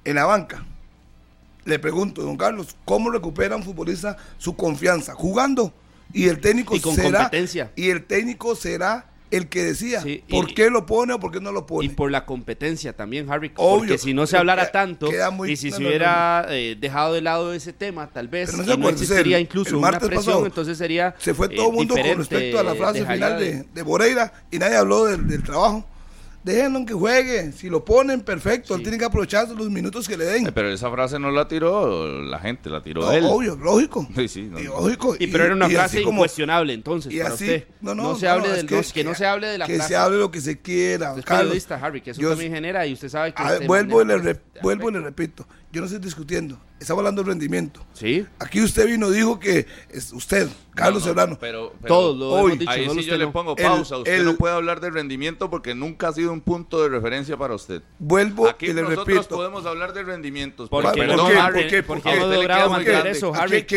En 0.06 0.16
la 0.16 0.24
banca. 0.24 0.64
Le 1.68 1.80
pregunto, 1.80 2.22
don 2.22 2.38
Carlos, 2.38 2.78
¿cómo 2.86 3.12
recupera 3.12 3.58
un 3.58 3.62
futbolista 3.62 4.16
su 4.38 4.56
confianza? 4.56 5.14
Jugando. 5.14 5.74
Y 6.14 6.30
el 6.30 6.40
técnico 6.40 6.78
y 6.78 6.80
con 6.80 6.96
será 6.96 7.24
competencia. 7.24 7.74
y 7.76 7.90
el 7.90 8.06
técnico 8.06 8.56
será 8.56 9.12
el 9.32 9.50
que 9.50 9.66
decía 9.66 10.02
sí, 10.02 10.24
por 10.30 10.50
y, 10.50 10.54
qué 10.54 10.70
lo 10.70 10.86
pone 10.86 11.12
o 11.12 11.20
por 11.20 11.30
qué 11.34 11.42
no 11.42 11.52
lo 11.52 11.66
pone. 11.66 11.86
Y 11.86 11.90
por 11.90 12.10
la 12.10 12.26
competencia 12.26 12.94
también, 12.96 13.30
Harry. 13.30 13.52
Obvio, 13.58 13.80
porque 13.80 13.98
si 13.98 14.14
no 14.14 14.26
se 14.26 14.38
hablara 14.38 14.64
queda, 14.64 14.72
tanto 14.72 15.10
queda 15.10 15.30
muy, 15.30 15.52
y 15.52 15.58
si 15.58 15.72
no, 15.72 15.76
se 15.76 15.86
hubiera 15.86 16.46
no, 16.48 16.54
eh, 16.54 16.78
dejado 16.80 17.14
de 17.14 17.22
lado 17.22 17.52
ese 17.52 17.74
tema, 17.74 18.08
tal 18.08 18.30
vez 18.30 18.56
no, 18.56 18.78
no, 18.78 18.88
existiría 18.88 19.38
incluso 19.38 19.78
una 19.78 19.92
presión, 20.00 20.16
pasado, 20.16 20.46
entonces 20.46 20.78
sería. 20.78 21.16
Se 21.20 21.34
fue 21.34 21.50
todo 21.50 21.68
el 21.68 21.74
eh, 21.74 21.78
mundo 21.78 21.96
con 21.96 22.18
respecto 22.18 22.60
a 22.60 22.64
la 22.64 22.76
frase 22.76 23.06
final 23.06 23.38
de, 23.38 23.64
de, 23.74 23.84
Moreira 23.84 24.32
y 24.50 24.58
nadie 24.58 24.78
habló 24.78 25.04
del, 25.04 25.28
del 25.28 25.44
trabajo 25.44 25.86
déjenlo 26.54 26.86
que 26.86 26.94
juegue. 26.94 27.52
Si 27.52 27.70
lo 27.70 27.84
ponen, 27.84 28.22
perfecto. 28.22 28.74
Sí. 28.74 28.80
Él 28.80 28.82
tiene 28.84 28.98
que 28.98 29.06
aprovechar 29.06 29.48
los 29.50 29.70
minutos 29.70 30.08
que 30.08 30.18
le 30.18 30.26
den. 30.26 30.52
Pero 30.54 30.70
esa 30.70 30.90
frase 30.92 31.20
no 31.20 31.32
la 31.32 31.48
tiró 31.48 32.22
la 32.24 32.40
gente, 32.40 32.70
la 32.70 32.82
tiró 32.82 33.02
no, 33.02 33.12
él. 33.12 33.24
Obvio, 33.26 33.56
lógico. 33.56 34.08
Sí, 34.18 34.28
sí, 34.28 34.44
no, 34.44 34.60
lógico. 34.60 35.16
Y, 35.20 35.28
pero 35.28 35.46
era 35.46 35.54
una 35.54 35.70
frase 35.70 36.02
como, 36.02 36.20
incuestionable, 36.20 36.74
entonces. 36.74 37.14
Y 37.14 37.20
para 37.20 37.34
así, 37.34 37.44
usted. 37.44 37.68
No, 37.82 37.94
no, 37.94 38.04
no 38.04 38.16
se 38.16 38.28
hable 38.28 38.50
del, 38.50 38.66
que, 38.66 38.82
que, 38.82 39.04
no 39.04 39.14
se 39.14 39.26
hable 39.26 39.48
de 39.48 39.58
la 39.60 39.68
que 39.68 39.80
se 39.80 39.96
hable 39.96 40.18
lo 40.18 40.32
que 40.32 40.42
se 40.42 40.60
quiera. 40.60 41.14
Es 41.18 41.24
periodista, 41.24 41.76
Harry, 41.76 42.02
que 42.02 42.12
eso 42.12 42.22
yo, 42.22 42.30
también 42.30 42.54
genera 42.54 42.86
y 42.88 42.94
usted 42.94 43.10
sabe 43.10 43.34
que. 43.34 43.44
A, 43.44 43.60
vuelvo, 43.60 44.02
y 44.02 44.06
le, 44.06 44.18
re, 44.18 44.40
vuelvo 44.62 44.90
y 44.90 44.94
le 44.94 45.02
repito. 45.02 45.46
Yo 45.78 45.82
no 45.82 45.86
estoy 45.86 46.00
discutiendo. 46.02 46.58
Estamos 46.80 47.02
hablando 47.02 47.24
de 47.24 47.30
rendimiento. 47.30 47.82
Sí. 47.94 48.26
Aquí 48.40 48.62
usted 48.62 48.86
vino 48.88 49.10
dijo 49.10 49.40
que 49.40 49.66
es 49.90 50.12
usted, 50.14 50.48
Carlos 50.76 51.04
no, 51.04 51.08
no, 51.10 51.14
Serrano. 51.14 51.38
Pero, 51.40 51.74
pero 51.82 51.88
todos 51.88 52.18
lo 52.18 52.30
hoy, 52.30 52.52
hemos 52.52 52.60
dicho. 52.60 52.72
Ahí 52.72 52.90
sí 52.90 53.04
yo 53.04 53.18
le 53.18 53.28
pongo 53.28 53.56
pausa. 53.56 53.96
El, 53.96 54.02
usted 54.02 54.14
el, 54.20 54.26
no 54.26 54.36
puede 54.36 54.54
hablar 54.54 54.80
de 54.80 54.92
rendimiento 54.92 55.50
porque 55.50 55.74
nunca 55.74 56.10
ha 56.10 56.14
sido 56.14 56.32
un 56.32 56.42
punto 56.42 56.82
de 56.84 56.90
referencia 56.90 57.36
para 57.36 57.56
usted. 57.56 57.82
Vuelvo 57.98 58.48
Aquí 58.48 58.68
y 58.68 58.74
le 58.74 58.84
nosotros 58.84 59.08
repito. 59.08 59.36
podemos 59.36 59.66
hablar 59.66 59.94
de 59.94 60.04
rendimientos. 60.04 60.70
¿Por 60.70 60.92
qué? 60.92 61.00
Perdón, 61.00 61.32
¿Por 61.54 61.68
qué? 61.68 61.84
¿Por 61.84 62.02
qué? 62.02 62.12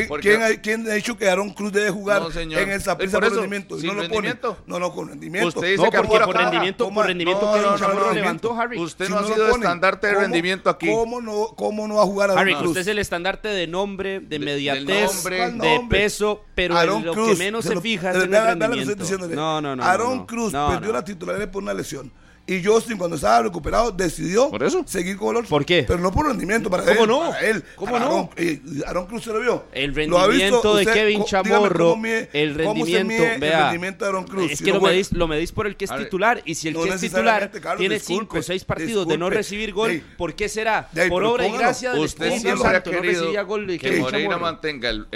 ¿Por? 0.07 0.21
¿Quién, 0.21 0.39
quién, 0.39 0.43
ha, 0.43 0.61
¿Quién, 0.61 0.91
ha, 0.91 0.95
dicho 0.95 1.17
que 1.17 1.29
Aaron 1.29 1.51
Cruz 1.51 1.73
debe 1.73 1.91
jugar 1.91 2.21
no, 2.21 2.31
señor. 2.31 2.61
en 2.61 2.71
el 2.71 2.83
Saprissa 2.83 3.13
por 3.19 3.21
por 3.21 3.33
eso, 3.33 3.41
rendimiento? 3.41 3.79
¿sin 3.79 3.87
no 3.87 3.95
lo 3.95 4.01
rendimiento? 4.03 4.55
pone. 4.57 4.65
No, 4.67 4.79
no, 4.79 4.93
con 4.93 5.09
rendimiento. 5.09 5.49
Usted 5.49 5.71
dice 5.71 5.91
que 5.91 5.97
por 6.03 6.25
por 6.25 6.37
rendimiento, 6.37 6.91
por 6.91 7.07
rendimiento 7.07 7.41
No, 7.57 7.79
no, 7.79 7.95
no, 7.95 8.13
levantó, 8.13 8.59
Harry. 8.59 8.79
Usted 8.79 9.09
no 9.09 9.19
ha 9.19 9.25
sido 9.25 9.49
estandarte 9.49 10.07
de 10.07 10.13
¿cómo- 10.15 10.23
rendimiento 10.23 10.69
aquí. 10.69 10.87
¿Cómo 10.87 11.23
no, 11.23 11.55
cómo 11.57 11.89
no 11.91 11.97
va 11.97 12.03
a 12.03 12.07
jugar 12.07 12.31
Aaron 12.31 12.43
Harry, 12.43 12.55
Cruz? 12.55 12.69
usted 12.69 12.81
es 12.81 12.87
el 12.87 12.99
estandarte 12.99 13.49
de 13.49 13.67
nombre, 13.67 14.21
de 14.21 14.39
mediatez, 14.39 15.23
de 15.25 15.81
peso, 15.91 16.45
pero 16.55 16.77
Aaron 16.77 17.05
lo 17.05 17.13
Cruz, 17.13 17.31
que 17.33 17.37
menos 17.45 17.65
se 17.67 17.75
lo- 17.75 17.81
fija 17.83 18.11
es 18.11 18.17
el 18.17 18.31
rendimiento. 18.33 19.29
No, 19.35 19.61
no, 19.61 19.77
no. 19.77 19.83
Aaron 19.85 20.17
no, 20.19 20.27
Cruz 20.27 20.53
no, 20.53 20.69
perdió 20.71 20.89
no. 20.89 20.95
la 20.95 21.05
titularidad 21.05 21.51
por 21.51 21.63
una 21.63 21.75
lesión. 21.75 22.11
Y 22.51 22.65
Justin, 22.65 22.99
cuando 22.99 23.15
estaba 23.15 23.43
recuperado, 23.43 23.93
decidió 23.93 24.51
¿Por 24.51 24.65
eso? 24.65 24.83
seguir 24.85 25.17
con 25.17 25.31
el 25.31 25.37
otro. 25.37 25.49
¿Por 25.49 25.65
qué? 25.65 25.85
Pero 25.87 26.01
no 26.01 26.11
por 26.11 26.27
rendimiento 26.27 26.69
para 26.69 26.83
¿Cómo 26.85 27.03
él. 27.05 27.09
no? 27.09 27.21
Para 27.31 27.41
él. 27.49 27.65
¿Cómo 27.77 27.93
Para 27.93 28.05
no? 28.05 28.11
Aaron, 28.11 28.31
eh, 28.37 28.61
Aaron 28.87 29.07
Cruz 29.07 29.23
se 29.23 29.33
lo 29.33 29.39
vio. 29.41 29.65
El 29.73 29.93
¿Lo 30.09 30.19
ha 30.19 30.27
visto 30.27 30.41
rendimiento 30.63 30.77
de? 30.77 30.87
Kevin 30.87 31.25
Chamorro, 31.25 31.91
cómo 31.91 32.03
mide- 32.03 32.29
el 32.33 32.57
cómo 32.57 32.85
rendimiento, 32.85 33.25
el 33.25 33.41
de 33.41 33.55
Aaron 33.55 34.25
Cruz. 34.27 34.51
Es 34.51 34.59
Si 34.59 34.65
que 34.65 34.73
no 34.73 34.81
lo 34.81 34.87
medís, 34.89 35.13
lo 35.13 35.29
medís 35.29 35.53
por 35.53 35.69
el 35.69 35.77
que 35.77 35.85
es 35.85 35.91
ver, 35.93 36.01
titular 36.05 36.43
y 36.45 36.57
si 36.57 36.67
el 36.69 36.75
no 36.75 36.83
que 36.83 36.89
es 36.89 37.01
titular 37.01 37.51
Carlos, 37.53 37.79
tiene 37.79 37.95
disculpe, 37.95 38.21
cinco 38.25 38.39
o 38.39 38.43
seis 38.43 38.65
partidos 38.65 39.07
de 39.07 39.17
no 39.17 39.31
recibir 39.31 39.73
gol, 39.73 40.03
¿por 40.19 40.35
qué 40.35 40.49
será? 40.49 40.89
por 41.09 41.23
obra 41.23 41.47
y 41.47 41.53
gracia 41.53 41.93
del 41.93 42.01
Usted 42.03 42.27
Espíritu 42.27 42.63
Santo, 42.63 42.91
no 42.93 43.01
recibía 43.01 43.43
gol 43.43 43.67
de 43.69 43.79
que 43.79 43.93
Moreira 43.93 44.39
mantenga 44.39 44.91
el, 44.91 45.07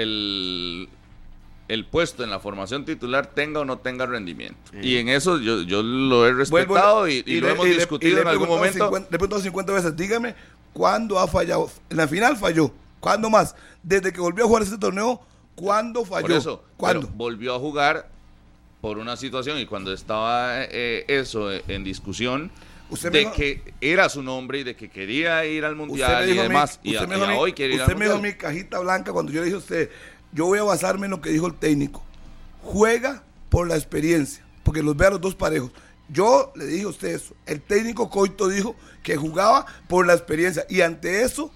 el, 1.68 1.85
puesto 1.87 2.23
en 2.25 2.30
la 2.30 2.40
formación 2.40 2.85
titular, 2.85 3.26
tenga 3.28 3.61
o 3.61 3.64
no 3.64 3.78
tenga 3.78 4.06
rendimiento. 4.06 4.59
Sí. 4.73 4.78
Y 4.83 4.97
en 4.99 5.09
eso 5.09 5.38
yo, 5.38 5.62
yo 5.62 5.83
lo 5.83 6.26
he 6.26 6.33
Vuelvo- 6.33 6.37
respetado 6.38 7.09
y, 7.09 7.23
y 7.26 7.40
lo 7.40 7.47
le- 7.49 7.52
hemos 7.54 7.66
y 7.66 7.71
discutido 7.71 8.16
le 8.16 8.23
en 8.23 8.28
algún 8.28 8.49
momento. 8.49 8.85
50 8.85 9.09
le 9.11 9.16
he 9.16 9.18
preguntado 9.18 9.42
50 9.42 9.73
veces, 9.73 9.97
dígame, 9.97 10.35
¿cuándo 10.73 11.18
ha 11.18 11.26
fallado? 11.26 11.71
En 11.90 11.97
la 11.97 12.06
final 12.09 12.37
falló. 12.37 12.71
¿Cuándo 13.00 13.28
más? 13.30 13.54
Desde 13.83 14.12
que 14.12 14.21
volvió 14.21 14.44
a 14.44 14.47
jugar 14.49 14.62
este 14.62 14.78
torneo, 14.78 15.21
¿cuándo 15.54 16.04
falló? 16.04 16.26
Por 16.28 16.33
eso, 16.37 16.64
¿Cuándo? 16.76 17.09
volvió 17.14 17.54
a 17.54 17.59
jugar 17.59 18.09
por 18.80 18.99
una 18.99 19.16
situación 19.16 19.59
y 19.59 19.66
cuando 19.66 19.92
estaba 19.92 20.62
eh, 20.64 21.04
eso 21.09 21.50
en 21.52 21.85
discusión 21.85 22.50
Usted 22.90 23.11
me 23.11 23.18
de 23.18 23.25
dijo- 23.25 23.35
que 23.35 23.75
era 23.80 24.09
su 24.11 24.23
nombre 24.23 24.59
y 24.59 24.62
de 24.62 24.76
que 24.76 24.90
quería 24.90 25.44
ir 25.47 25.64
al 25.64 25.73
Usted 25.73 25.80
me 25.83 25.87
mundial 25.88 26.28
y 26.28 26.33
dijo 26.33 26.42
demás 26.42 26.80
y, 26.83 26.90
usted 26.90 27.04
a- 27.04 27.06
me 27.09 27.14
dijo 27.16 27.33
y 27.33 27.37
hoy 27.37 27.52
quiere 27.54 27.75
ir 27.75 27.80
usted 27.80 27.92
al 27.94 27.99
me 27.99 28.04
dijo 28.04 28.14
a 28.14 28.18
mundial. 28.18 28.35
mi 28.35 28.38
cajita 28.38 28.78
blanca 28.80 29.12
cuando 29.12 29.33
yo 29.33 29.40
le 29.40 29.44
dije 29.47 29.54
a 29.56 29.59
usted, 29.59 29.90
yo 30.34 30.46
voy 30.46 30.58
a 30.58 30.64
basarme 30.64 31.06
en 31.06 31.12
lo 31.12 31.20
que 31.20 31.30
dijo 31.30 31.46
el 31.46 31.54
técnico. 31.54 32.02
Juega 32.62 33.22
por 33.48 33.68
la 33.68 33.76
experiencia, 33.76 34.44
porque 34.64 34.82
los 34.82 34.96
ve 34.96 35.06
a 35.06 35.10
los 35.10 35.20
dos 35.20 35.34
parejos. 35.34 35.70
Yo 36.08 36.52
le 36.56 36.66
dije 36.66 36.84
a 36.84 36.88
ustedes, 36.88 37.32
el 37.46 37.62
técnico 37.62 38.10
Coito 38.10 38.48
dijo 38.48 38.74
que 39.02 39.16
jugaba 39.16 39.64
por 39.88 40.06
la 40.06 40.12
experiencia. 40.12 40.66
Y 40.68 40.80
ante 40.80 41.22
eso, 41.22 41.50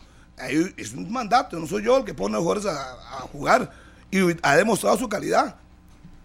es 0.77 0.93
un 0.93 1.13
mandato, 1.13 1.59
no 1.59 1.67
soy 1.67 1.83
yo 1.83 1.99
el 1.99 2.05
que 2.05 2.15
pone 2.15 2.37
a 2.37 2.39
los 2.39 2.45
jugadores 2.45 2.67
a, 2.67 3.21
jugar. 3.33 3.73
Y 4.11 4.21
ha 4.43 4.57
demostrado 4.57 4.97
su 4.97 5.09
calidad. 5.09 5.57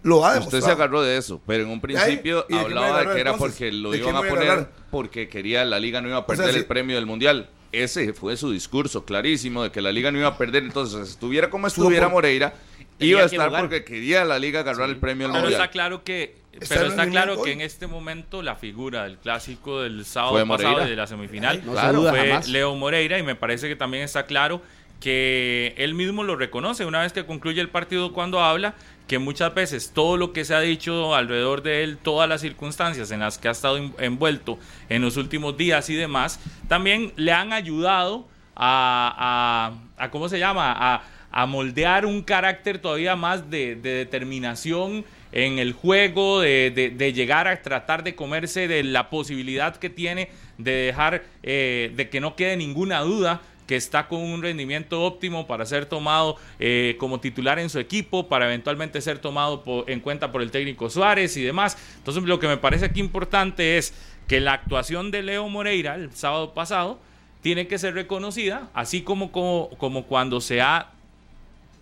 Lo 0.02 0.24
ha 0.24 0.34
demostrado. 0.34 0.58
Usted 0.58 0.70
se 0.70 0.72
agarró 0.72 1.02
de 1.02 1.16
eso, 1.16 1.40
pero 1.46 1.64
en 1.64 1.70
un 1.70 1.80
principio 1.80 2.46
hablaba 2.52 3.04
de, 3.04 3.14
que 3.14 3.20
era 3.20 3.36
porque 3.36 3.72
lo 3.72 3.94
iban 3.94 4.16
a 4.16 4.22
poner 4.22 4.68
porque 4.90 5.28
quería 5.28 5.64
la 5.64 5.80
liga 5.80 6.00
no 6.00 6.08
iba 6.08 6.18
a 6.18 6.26
perder 6.26 6.54
el 6.54 6.66
premio 6.66 6.94
del 6.94 7.06
mundial. 7.06 7.50
Ese 7.82 8.12
fue 8.12 8.36
su 8.36 8.50
discurso 8.52 9.04
clarísimo 9.04 9.62
de 9.62 9.70
que 9.70 9.82
la 9.82 9.92
liga 9.92 10.10
no 10.10 10.18
iba 10.18 10.28
a 10.28 10.38
perder. 10.38 10.62
Entonces, 10.62 11.08
estuviera 11.08 11.50
como 11.50 11.66
estuviera 11.66 12.08
Moreira, 12.08 12.54
iba 12.98 13.22
a 13.22 13.24
estar 13.26 13.50
porque 13.50 13.84
quería 13.84 14.24
la 14.24 14.38
liga 14.38 14.60
agarrar 14.60 14.88
el 14.88 14.96
premio 14.96 15.26
del 15.26 15.32
pero 15.32 15.42
mundial. 15.42 15.62
Está 15.62 15.70
claro 15.70 16.04
que 16.04 16.44
pero 16.68 16.86
está 16.86 17.08
claro 17.08 17.42
que 17.42 17.52
en 17.52 17.60
este 17.60 17.86
momento 17.86 18.42
la 18.42 18.56
figura 18.56 19.04
del 19.04 19.18
clásico 19.18 19.82
del 19.82 20.04
sábado 20.04 20.46
pasado 20.46 20.86
y 20.86 20.90
de 20.90 20.96
la 20.96 21.06
semifinal 21.06 21.62
fue 21.62 22.40
Leo 22.48 22.74
Moreira 22.74 23.18
y 23.18 23.22
me 23.22 23.34
parece 23.34 23.68
que 23.68 23.76
también 23.76 24.04
está 24.04 24.26
claro 24.26 24.62
que 25.00 25.74
él 25.76 25.94
mismo 25.94 26.22
lo 26.22 26.36
reconoce. 26.36 26.84
Una 26.86 27.02
vez 27.02 27.12
que 27.12 27.26
concluye 27.26 27.60
el 27.60 27.68
partido 27.68 28.12
cuando 28.12 28.40
habla 28.40 28.74
que 29.06 29.18
muchas 29.18 29.54
veces 29.54 29.92
todo 29.92 30.16
lo 30.16 30.32
que 30.32 30.44
se 30.44 30.54
ha 30.54 30.60
dicho 30.60 31.14
alrededor 31.14 31.62
de 31.62 31.84
él, 31.84 31.98
todas 31.98 32.28
las 32.28 32.40
circunstancias 32.40 33.10
en 33.10 33.20
las 33.20 33.38
que 33.38 33.48
ha 33.48 33.52
estado 33.52 33.78
envuelto 33.98 34.58
en 34.88 35.02
los 35.02 35.16
últimos 35.16 35.56
días 35.56 35.90
y 35.90 35.94
demás, 35.94 36.40
también 36.68 37.12
le 37.16 37.32
han 37.32 37.52
ayudado 37.52 38.26
a, 38.56 39.72
¿cómo 40.10 40.28
se 40.28 40.38
llama? 40.38 40.74
A, 40.76 41.46
moldear 41.46 42.06
un 42.06 42.22
carácter 42.22 42.78
todavía 42.78 43.16
más 43.16 43.50
de, 43.50 43.74
de 43.74 43.90
determinación 43.90 45.04
en 45.34 45.58
el 45.58 45.72
juego, 45.72 46.40
de, 46.40 47.12
llegar 47.12 47.48
a 47.48 47.60
tratar 47.60 48.04
de 48.04 48.14
comerse 48.14 48.68
de 48.68 48.84
la 48.84 49.10
posibilidad 49.10 49.74
que 49.74 49.90
tiene 49.90 50.28
de 50.58 50.70
dejar, 50.70 51.24
eh, 51.42 51.92
de 51.96 52.08
que 52.08 52.20
no 52.20 52.36
quede 52.36 52.56
ninguna 52.56 53.00
duda 53.00 53.42
que 53.66 53.76
está 53.76 54.08
con 54.08 54.20
un 54.20 54.42
rendimiento 54.42 55.02
óptimo 55.02 55.46
para 55.46 55.64
ser 55.66 55.86
tomado 55.86 56.36
eh, 56.58 56.96
como 56.98 57.20
titular 57.20 57.58
en 57.58 57.70
su 57.70 57.78
equipo, 57.78 58.28
para 58.28 58.46
eventualmente 58.46 59.00
ser 59.00 59.18
tomado 59.18 59.62
en 59.86 60.00
cuenta 60.00 60.32
por 60.32 60.42
el 60.42 60.50
técnico 60.50 60.90
Suárez 60.90 61.36
y 61.36 61.42
demás. 61.42 61.76
Entonces 61.96 62.22
lo 62.24 62.38
que 62.38 62.48
me 62.48 62.56
parece 62.56 62.86
aquí 62.86 63.00
importante 63.00 63.78
es 63.78 63.94
que 64.28 64.40
la 64.40 64.52
actuación 64.52 65.10
de 65.10 65.22
Leo 65.22 65.48
Moreira 65.48 65.94
el 65.94 66.12
sábado 66.12 66.54
pasado 66.54 66.98
tiene 67.40 67.66
que 67.66 67.78
ser 67.78 67.94
reconocida, 67.94 68.70
así 68.72 69.02
como, 69.02 69.30
como, 69.32 69.70
como 69.78 70.04
cuando 70.04 70.40
se 70.40 70.60
ha... 70.60 70.92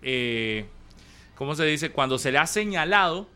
Eh, 0.02 0.66
¿cómo 1.36 1.54
se 1.54 1.64
dice? 1.64 1.90
Cuando 1.90 2.18
se 2.18 2.32
le 2.32 2.38
ha 2.38 2.46
señalado 2.46 3.28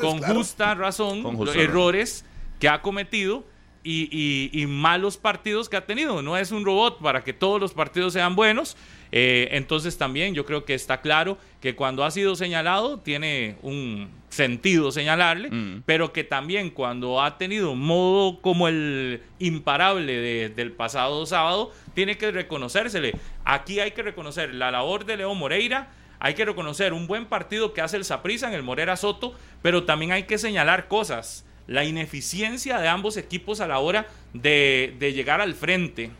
con 0.00 0.22
justa 0.22 0.74
razón 0.74 1.22
los 1.22 1.56
errores 1.56 2.24
que 2.58 2.68
ha 2.68 2.82
cometido 2.82 3.44
y, 3.86 4.66
malos 4.66 5.16
partidos 5.16 5.68
que 5.68 5.76
ha 5.76 5.86
tenido. 5.86 6.22
No 6.22 6.36
es 6.36 6.50
un 6.50 6.64
robot 6.64 7.00
para 7.00 7.22
que 7.22 7.32
todos 7.32 7.60
los 7.60 7.72
partidos 7.72 8.12
sean 8.12 8.34
buenos. 8.36 8.76
Eh, 9.12 9.48
entonces 9.52 9.96
también 9.96 10.34
yo 10.34 10.44
creo 10.44 10.64
que 10.64 10.74
está 10.74 11.00
claro 11.00 11.38
que 11.60 11.76
cuando 11.76 12.04
ha 12.04 12.10
sido 12.10 12.34
señalado 12.34 12.98
tiene 12.98 13.56
un 13.62 14.10
sentido 14.28 14.90
señalarle, 14.90 15.50
mm. 15.50 15.82
pero 15.86 16.12
que 16.12 16.24
también 16.24 16.70
cuando 16.70 17.22
ha 17.22 17.38
tenido 17.38 17.70
un 17.70 17.80
modo 17.80 18.40
como 18.40 18.66
el 18.68 19.22
imparable 19.38 20.50
del 20.50 20.72
pasado 20.72 21.24
sábado, 21.24 21.72
tiene 21.94 22.18
que 22.18 22.32
reconocérsele. 22.32 23.14
Aquí 23.44 23.80
hay 23.80 23.92
que 23.92 24.02
reconocer 24.02 24.54
la 24.54 24.70
labor 24.70 25.06
de 25.06 25.16
Leo 25.16 25.34
Moreira, 25.34 25.88
hay 26.18 26.34
que 26.34 26.44
reconocer 26.44 26.92
un 26.92 27.06
buen 27.06 27.26
partido 27.26 27.72
que 27.72 27.80
hace 27.80 27.96
el 27.96 28.04
Saprissa 28.04 28.48
en 28.48 28.54
el 28.54 28.62
Morera 28.62 28.96
Soto, 28.96 29.34
pero 29.62 29.84
también 29.84 30.12
hay 30.12 30.24
que 30.24 30.38
señalar 30.38 30.88
cosas. 30.88 31.46
La 31.66 31.84
ineficiencia 31.84 32.78
de 32.78 32.88
ambos 32.88 33.16
equipos 33.16 33.60
a 33.60 33.66
la 33.66 33.78
hora 33.78 34.06
de, 34.32 34.96
llegar 35.14 35.40
al 35.40 35.54
frente. 35.54 36.10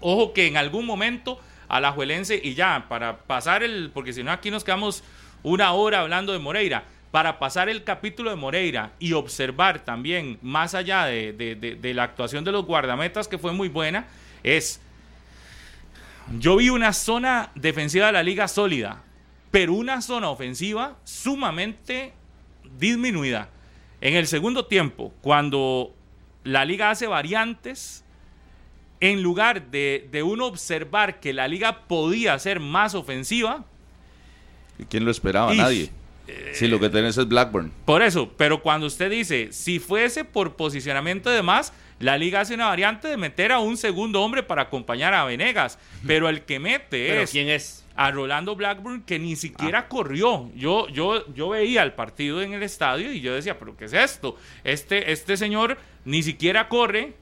Ojo 0.00 0.32
que 0.32 0.46
en 0.46 0.56
algún 0.56 0.86
momento 0.86 1.40
a 1.68 1.80
la 1.80 1.92
Juelense, 1.92 2.40
y 2.42 2.54
ya, 2.54 2.86
para 2.88 3.18
pasar 3.18 3.62
el, 3.62 3.90
porque 3.92 4.12
si 4.12 4.22
no 4.22 4.30
aquí 4.30 4.50
nos 4.50 4.64
quedamos 4.64 5.02
una 5.42 5.72
hora 5.72 6.00
hablando 6.00 6.32
de 6.32 6.38
Moreira, 6.38 6.84
para 7.10 7.38
pasar 7.38 7.68
el 7.68 7.84
capítulo 7.84 8.30
de 8.30 8.36
Moreira 8.36 8.92
y 8.98 9.12
observar 9.14 9.84
también, 9.84 10.38
más 10.42 10.74
allá 10.74 11.06
de, 11.06 11.32
de 11.32 11.94
la 11.94 12.04
actuación 12.04 12.44
de 12.44 12.52
los 12.52 12.64
guardametas, 12.64 13.28
que 13.28 13.38
fue 13.38 13.52
muy 13.52 13.68
buena, 13.68 14.06
es, 14.42 14.80
yo 16.38 16.56
vi 16.56 16.70
una 16.70 16.92
zona 16.92 17.50
defensiva 17.54 18.06
de 18.06 18.12
la 18.12 18.22
liga 18.22 18.48
sólida, 18.48 19.02
pero 19.50 19.72
una 19.72 20.02
zona 20.02 20.28
ofensiva 20.30 20.96
sumamente 21.04 22.12
disminuida. 22.78 23.48
En 24.00 24.14
el 24.14 24.26
segundo 24.26 24.66
tiempo, 24.66 25.12
cuando 25.22 25.94
la 26.44 26.64
liga 26.64 26.90
hace 26.90 27.06
variantes, 27.06 28.04
en 29.00 29.22
lugar 29.22 29.70
de, 29.70 30.22
uno 30.24 30.46
observar 30.46 31.20
que 31.20 31.32
la 31.32 31.48
liga 31.48 31.86
podía 31.86 32.38
ser 32.38 32.60
más 32.60 32.94
ofensiva. 32.94 33.64
¿Y 34.78 34.84
quién 34.84 35.04
lo 35.04 35.10
esperaba? 35.10 35.54
Nadie. 35.54 35.90
si 36.52 36.68
lo 36.68 36.78
que 36.78 36.88
tenés 36.88 37.16
es 37.16 37.26
Blackburn. 37.26 37.72
Por 37.84 38.02
eso, 38.02 38.32
pero 38.36 38.62
cuando 38.62 38.86
usted 38.86 39.10
dice, 39.10 39.48
si 39.52 39.78
fuese 39.78 40.24
por 40.24 40.56
posicionamiento 40.56 41.30
de 41.30 41.42
más, 41.42 41.72
la 42.00 42.16
liga 42.16 42.40
hace 42.40 42.54
una 42.54 42.66
variante 42.66 43.08
de 43.08 43.16
meter 43.16 43.50
a 43.50 43.58
un 43.58 43.76
segundo 43.76 44.22
hombre 44.22 44.42
para 44.42 44.62
acompañar 44.62 45.14
a 45.14 45.24
Venegas. 45.24 45.78
Pero 46.06 46.28
el 46.28 46.42
que 46.42 46.60
mete 46.60 47.22
es. 47.22 47.30
¿Quién 47.30 47.48
es? 47.48 47.84
A 47.98 48.12
Rolando 48.12 48.54
Blackburn 48.54 49.02
que 49.02 49.18
ni 49.18 49.34
siquiera 49.34 49.80
ah. 49.80 49.88
corrió. 49.88 50.52
Yo, 50.54 50.86
yo, 50.88 51.26
yo 51.34 51.48
veía 51.48 51.82
el 51.82 51.94
partido 51.94 52.40
en 52.40 52.52
el 52.54 52.62
estadio 52.62 53.12
y 53.12 53.20
yo 53.20 53.34
decía, 53.34 53.58
pero 53.58 53.76
¿qué 53.76 53.86
es 53.86 53.92
esto? 53.92 54.36
Este, 54.62 55.10
este 55.10 55.36
señor 55.36 55.76
ni 56.04 56.22
siquiera 56.22 56.68
corre, 56.68 57.14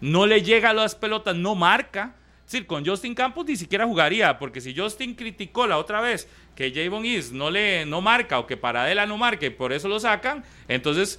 no 0.00 0.26
le 0.26 0.42
llega 0.42 0.70
a 0.70 0.72
las 0.72 0.94
pelotas, 0.94 1.34
no 1.34 1.56
marca. 1.56 2.14
Es 2.46 2.52
decir, 2.52 2.68
con 2.68 2.86
Justin 2.86 3.16
Campos 3.16 3.44
ni 3.44 3.56
siquiera 3.56 3.86
jugaría, 3.86 4.38
porque 4.38 4.60
si 4.60 4.72
Justin 4.72 5.16
criticó 5.16 5.66
la 5.66 5.78
otra 5.78 6.00
vez 6.00 6.28
que 6.54 6.72
Javon 6.72 7.04
East 7.04 7.32
no 7.32 7.50
le 7.50 7.84
no 7.84 8.00
marca 8.00 8.38
o 8.38 8.46
que 8.46 8.56
Paradela 8.56 9.06
no 9.06 9.18
marca 9.18 9.46
y 9.46 9.50
por 9.50 9.72
eso 9.72 9.88
lo 9.88 9.98
sacan, 9.98 10.44
entonces 10.68 11.18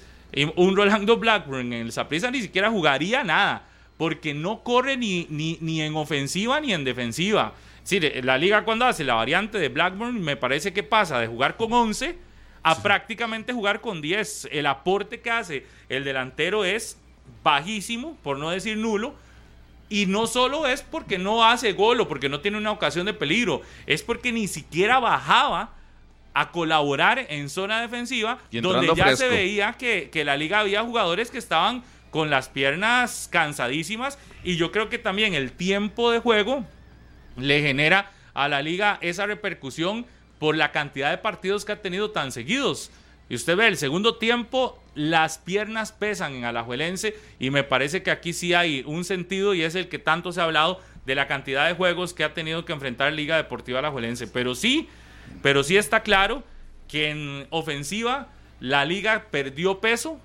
un 0.56 0.74
Rolando 0.74 1.18
Blackburn 1.18 1.74
en 1.74 1.88
el 1.88 1.92
Saprissa 1.92 2.32
ni 2.32 2.42
siquiera 2.42 2.70
jugaría 2.70 3.26
nada, 3.26 3.68
porque 3.98 4.34
no 4.34 4.64
corre 4.64 4.96
ni, 4.96 5.28
ni, 5.30 5.58
ni 5.60 5.82
en 5.82 5.98
ofensiva 5.98 6.62
ni 6.62 6.72
en 6.74 6.86
defensiva. 6.86 7.54
Sí, 7.84 8.00
la 8.00 8.38
liga 8.38 8.64
cuando 8.64 8.86
hace 8.86 9.04
la 9.04 9.16
variante 9.16 9.58
de 9.58 9.70
Blackburn 9.70 10.22
me 10.22 10.36
parece 10.36 10.72
que 10.74 10.84
pasa 10.84 11.20
de 11.20 11.28
jugar 11.28 11.58
con 11.58 11.74
11 11.74 12.18
a 12.64 12.82
prácticamente 12.82 13.54
jugar 13.54 13.82
con 13.82 14.02
10. 14.02 14.50
El 14.52 14.68
aporte 14.68 15.20
que 15.20 15.32
hace 15.32 15.66
el 15.90 16.04
delantero 16.04 16.64
es 16.64 16.98
bajísimo, 17.44 18.18
por 18.24 18.38
no 18.38 18.50
decir 18.50 18.78
nulo. 18.78 19.16
Y 19.90 20.06
no 20.06 20.26
solo 20.26 20.68
es 20.68 20.84
porque 20.84 21.18
no 21.18 21.44
hace 21.44 21.74
gol 21.74 22.00
o 22.00 22.08
porque 22.08 22.30
no 22.30 22.40
tiene 22.40 22.58
una 22.58 22.72
ocasión 22.72 23.06
de 23.06 23.14
peligro, 23.14 23.62
es 23.86 24.04
porque 24.04 24.32
ni 24.32 24.48
siquiera 24.48 25.00
bajaba 25.00 25.74
a 26.34 26.52
colaborar 26.52 27.26
en 27.28 27.50
zona 27.50 27.82
defensiva, 27.82 28.40
donde 28.52 28.94
ya 28.96 29.18
se 29.18 29.28
veía 29.28 29.74
que, 29.74 30.10
que 30.10 30.24
la 30.24 30.38
liga 30.38 30.60
había 30.60 30.82
jugadores 30.82 31.30
que 31.30 31.38
estaban 31.38 31.84
con 32.10 32.30
las 32.30 32.48
piernas 32.48 33.28
cansadísimas 33.32 34.18
y 34.44 34.56
yo 34.56 34.72
creo 34.72 34.88
que 34.88 34.98
también 34.98 35.34
el 35.34 35.52
tiempo 35.52 36.12
de 36.12 36.20
juego 36.20 36.66
le 37.38 37.62
genera 37.62 38.12
a 38.34 38.48
la 38.48 38.62
liga 38.62 38.98
esa 39.02 39.26
repercusión 39.26 40.06
por 40.40 40.56
la 40.56 40.72
cantidad 40.72 41.12
de 41.12 41.18
partidos 41.18 41.66
que 41.66 41.74
ha 41.74 41.82
tenido 41.82 42.12
tan 42.12 42.32
seguidos. 42.32 42.92
Y 43.30 43.36
usted 43.36 43.56
ve, 43.56 43.68
el 43.68 43.78
segundo 43.78 44.18
tiempo, 44.18 44.82
las 44.96 45.38
piernas 45.38 45.92
pesan 45.92 46.34
en 46.34 46.46
Alajuelense 46.46 47.16
y 47.40 47.50
me 47.50 47.64
parece 47.64 48.04
que 48.04 48.12
aquí 48.12 48.34
sí 48.34 48.54
hay 48.54 48.84
un 48.86 49.06
sentido 49.06 49.54
y 49.54 49.64
es 49.64 49.76
el 49.76 49.88
que 49.88 50.00
tanto 50.00 50.32
se 50.32 50.42
ha 50.42 50.46
hablado 50.46 50.82
de 51.06 51.16
la 51.16 51.28
cantidad 51.28 51.68
de 51.68 51.76
juegos 51.76 52.14
que 52.14 52.24
ha 52.24 52.34
tenido 52.34 52.66
que 52.66 52.74
enfrentar 52.74 53.14
Liga 53.14 53.38
Deportiva 53.38 53.80
Alajuelense. 53.80 54.28
Pero 54.28 54.56
sí, 54.56 54.90
pero 55.42 55.64
sí 55.64 55.78
está 55.78 56.04
claro 56.04 56.44
que 56.88 57.10
en 57.10 57.48
ofensiva 57.52 58.28
la 58.60 58.84
liga 58.84 59.28
perdió 59.32 59.80
peso 59.80 60.20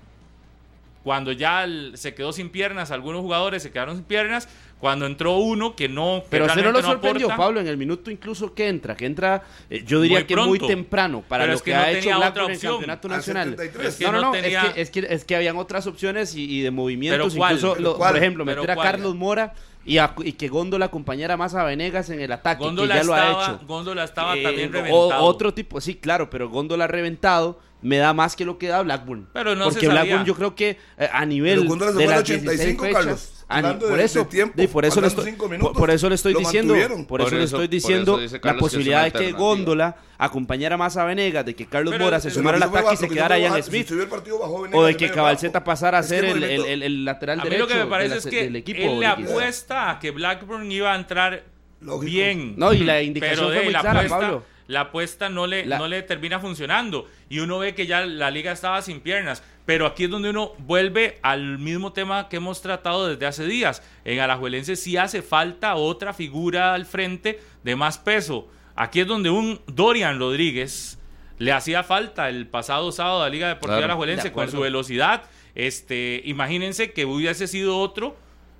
cuando 1.07 1.31
ya 1.31 1.65
se 1.93 2.13
quedó 2.13 2.33
sin 2.33 2.49
piernas, 2.49 2.91
algunos 2.91 3.21
jugadores 3.21 3.63
se 3.63 3.71
quedaron 3.71 3.95
sin 3.95 4.03
piernas, 4.03 4.49
cuando 4.79 5.05
entró 5.05 5.37
uno 5.37 5.75
que 5.75 5.89
no. 5.89 6.23
Pero 6.29 6.45
usted 6.45 6.63
no 6.63 6.71
lo 6.71 6.81
sorprendió, 6.81 7.29
Pablo, 7.29 7.59
en 7.59 7.67
el 7.67 7.77
minuto 7.77 8.11
incluso 8.11 8.53
que 8.53 8.67
entra, 8.67 8.95
que 8.95 9.05
entra, 9.05 9.43
eh, 9.69 9.83
yo 9.85 10.01
diría 10.01 10.25
que 10.27 10.35
muy 10.35 10.59
temprano 10.59 11.23
para 11.27 11.47
lo 11.47 11.59
que, 11.59 11.73
ha 11.73 11.91
hecho 11.91 12.15
Blackburn 12.15 12.45
en 12.45 12.51
el 12.55 12.59
campeonato 12.61 13.07
nacional. 13.07 13.57
no, 14.01 14.11
no, 14.11 14.21
no, 14.21 14.35
es, 14.35 14.89
que, 14.91 15.07
es, 15.09 15.25
que, 15.25 15.35
habían 15.35 15.57
otras 15.57 15.87
opciones 15.87 16.35
y, 16.35 16.61
de 16.61 16.71
movimientos, 16.71 17.35
incluso, 17.35 17.75
por 17.97 18.17
ejemplo, 18.17 18.45
meter 18.45 18.71
a 18.71 18.75
Carlos 18.75 19.15
Mora 19.15 19.53
y, 19.85 19.97
a- 19.99 20.13
y 20.23 20.33
que 20.33 20.49
Góndola 20.49 20.85
acompañara 20.85 21.37
más 21.37 21.55
a 21.55 21.63
Venegas 21.63 22.09
en 22.09 22.19
el 22.19 22.31
ataque, 22.31 22.63
Góndola 22.63 22.93
que 22.95 22.99
ya 22.99 23.03
lo 23.05 23.15
estaba, 23.15 23.45
ha 23.47 23.55
hecho. 23.55 23.65
Góndola 23.65 24.03
estaba 24.03 24.37
Eh, 24.37 24.43
también 24.43 24.69
o- 24.69 24.73
reventado. 24.73 25.23
otro 25.23 25.53
tipo, 25.53 25.79
sí, 25.81 25.95
claro, 25.95 26.29
pero 26.29 26.49
Góndola 26.49 26.87
reventado 26.87 27.59
me 27.81 27.97
da 27.97 28.13
más 28.13 28.35
que 28.35 28.43
lo 28.45 28.57
que 28.57 28.67
da 28.67 28.81
Blackburn. 28.81 29.27
Pero 29.33 29.55
no 29.55 29.65
se 29.65 29.71
Porque 29.71 29.85
sabía. 29.87 30.01
Blackburn 30.03 30.25
yo 30.25 30.35
creo 30.35 30.55
que 30.55 30.77
eh, 30.97 31.09
a 31.11 31.25
nivel 31.25 31.67
Pero 31.67 31.91
se 31.91 31.97
de 31.97 32.07
las 32.07 32.19
85, 32.21 32.51
16 32.83 32.93
Carlos. 32.95 33.19
fechas, 33.21 33.45
a 33.49 33.79
por 33.79 33.99
eso, 33.99 34.19
de 34.19 34.25
tiempo, 34.25 34.53
de- 34.57 34.67
por 34.67 34.83
eso 34.83 34.99
le 34.99 35.07
estoy, 35.07 35.31
minutos. 35.49 35.77
por 35.77 35.89
eso 35.89 36.09
le 36.09 36.15
estoy 36.15 36.33
diciendo, 36.33 36.73
por 37.07 37.21
eso 37.21 37.29
Por 37.29 37.37
le 37.39 37.43
estoy 37.45 37.67
diciendo 37.69 38.19
la 38.19 38.39
que 38.53 38.53
posibilidad 38.59 39.07
una 39.07 39.19
de 39.19 39.25
que. 39.27 39.31
Góndola 39.31 39.95
acompañara 40.17 40.75
más 40.75 40.97
a 40.97 41.05
Venegas, 41.05 41.45
de 41.45 41.55
que 41.55 41.65
Carlos 41.67 41.91
Pero 41.93 42.03
Mora 42.05 42.19
se 42.19 42.29
sumara 42.31 42.57
al 42.57 42.63
que 42.69 42.77
ataque 42.77 42.93
y 42.95 42.97
se 42.97 43.07
que 43.07 43.13
quedara 43.13 43.37
Ian 43.39 43.51
bajar- 43.51 43.63
Smith. 43.63 43.89
Venegas 43.89 44.69
O 44.73 44.83
de 44.83 44.97
que 44.97 45.11
Cabalceta 45.11 45.63
pasara 45.63 45.99
a 45.99 46.01
que 46.01 46.07
ser 46.07 46.25
el 46.25 46.43
el, 46.43 46.65
el- 46.65 46.83
el- 46.83 47.05
lateral 47.05 47.39
A 47.39 47.43
mí 47.43 47.49
derecho 47.51 47.67
lo 47.69 47.73
que 47.73 47.83
me 47.83 47.89
parece 47.89 48.09
de 48.09 48.15
la- 48.15 48.19
es 48.19 48.25
que 48.25 48.43
del 48.43 48.55
equipo. 48.57 48.79
él 48.81 48.99
le 48.99 49.05
apuesta 49.05 49.91
a 49.91 49.99
que 49.99 50.11
Blackburn 50.11 50.69
iba 50.71 50.91
a 50.91 50.95
entrar 50.97 51.43
Lógico. 51.79 52.05
bien. 52.11 52.55
No, 52.57 52.73
y 52.73 52.79
la 52.79 53.01
indicación 53.01 53.37
pero 53.37 53.47
fue 53.49 53.55
de 53.59 53.63
muy 53.65 53.73
la 53.73 53.79
clara, 53.81 54.07
Pablo. 54.09 54.43
La 54.67 54.81
apuesta 54.81 55.29
no 55.29 55.47
le, 55.47 55.65
La- 55.65 55.77
no 55.79 55.87
le 55.87 56.01
termina 56.03 56.39
funcionando. 56.39 57.07
Y 57.29 57.39
uno 57.39 57.59
ve 57.59 57.73
que 57.73 57.87
ya 57.87 58.05
la 58.05 58.29
liga 58.31 58.51
estaba 58.51 58.81
sin 58.81 58.99
piernas. 58.99 59.41
Pero 59.65 59.85
aquí 59.85 60.05
es 60.05 60.09
donde 60.09 60.29
uno 60.29 60.53
vuelve 60.59 61.19
al 61.23 61.57
mismo 61.59 61.93
tema 61.93 62.29
que 62.29 62.37
hemos 62.37 62.61
tratado 62.61 63.07
desde 63.07 63.25
hace 63.25 63.45
días. 63.45 63.81
En 64.05 64.19
Alajuelense 64.19 64.75
sí 64.75 64.97
hace 64.97 65.21
falta 65.21 65.75
otra 65.75 66.13
figura 66.13 66.73
al 66.73 66.85
frente 66.85 67.39
de 67.63 67.75
más 67.75 67.97
peso. 67.97 68.47
Aquí 68.75 68.99
es 69.01 69.07
donde 69.07 69.29
un 69.29 69.59
Dorian 69.67 70.19
Rodríguez 70.19 70.99
le 71.39 71.51
hacía 71.51 71.83
falta 71.83 72.29
el 72.29 72.47
pasado 72.47 72.91
sábado 72.91 73.21
a 73.21 73.25
la 73.25 73.29
Liga 73.29 73.47
Deportiva 73.47 73.77
Claro. 73.77 73.93
Alajuelense 73.93 74.29
De 74.29 74.31
con 74.33 74.49
su 74.49 74.59
velocidad. 74.61 75.23
Este, 75.55 76.21
imagínense 76.25 76.91
que 76.93 77.05
hubiese 77.05 77.47
sido 77.47 77.77
otro 77.79 78.15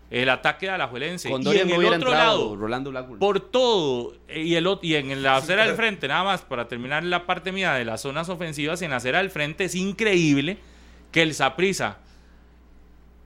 el 0.09 0.29
ataque 0.29 0.67
de 0.67 0.71
Alajuelense. 0.73 1.29
Con 1.29 1.43
y 1.43 1.57
en 1.57 1.67
no 1.67 1.75
el 1.75 1.85
otro 1.85 1.95
entrado 1.95 2.13
lado, 2.13 2.55
Rolando 2.55 2.91
Blackburn. 2.91 3.19
por 3.19 3.39
todo 3.39 4.13
eh, 4.27 4.41
y 4.41 4.55
el 4.55 4.67
y 4.81 4.95
en 4.95 5.21
la 5.21 5.37
acera 5.37 5.65
del 5.65 5.75
frente 5.75 6.07
nada 6.07 6.23
más 6.23 6.41
para 6.41 6.67
terminar 6.67 7.03
la 7.03 7.25
parte 7.25 7.51
mía 7.51 7.73
de 7.73 7.85
las 7.85 8.01
zonas 8.01 8.29
ofensivas 8.29 8.81
en 8.81 8.91
la 8.91 8.97
acera 8.97 9.17
del 9.19 9.29
frente 9.29 9.65
es 9.65 9.75
increíble 9.75 10.57
que 11.11 11.21
el 11.21 11.33
Saprisa 11.33 11.97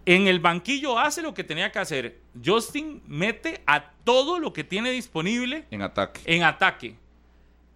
en 0.06 0.28
el 0.28 0.40
banquillo 0.40 0.98
hace 0.98 1.22
lo 1.22 1.34
que 1.34 1.44
tenía 1.44 1.72
que 1.72 1.80
hacer 1.80 2.20
Justin 2.44 3.02
mete 3.08 3.62
a 3.68 3.92
todo 4.04 4.40
lo 4.40 4.52
que 4.54 4.64
tiene 4.64 4.90
disponible 4.92 5.66
En 5.70 5.84
ataque. 5.84 6.22
en 6.26 6.44
ataque 6.44 6.96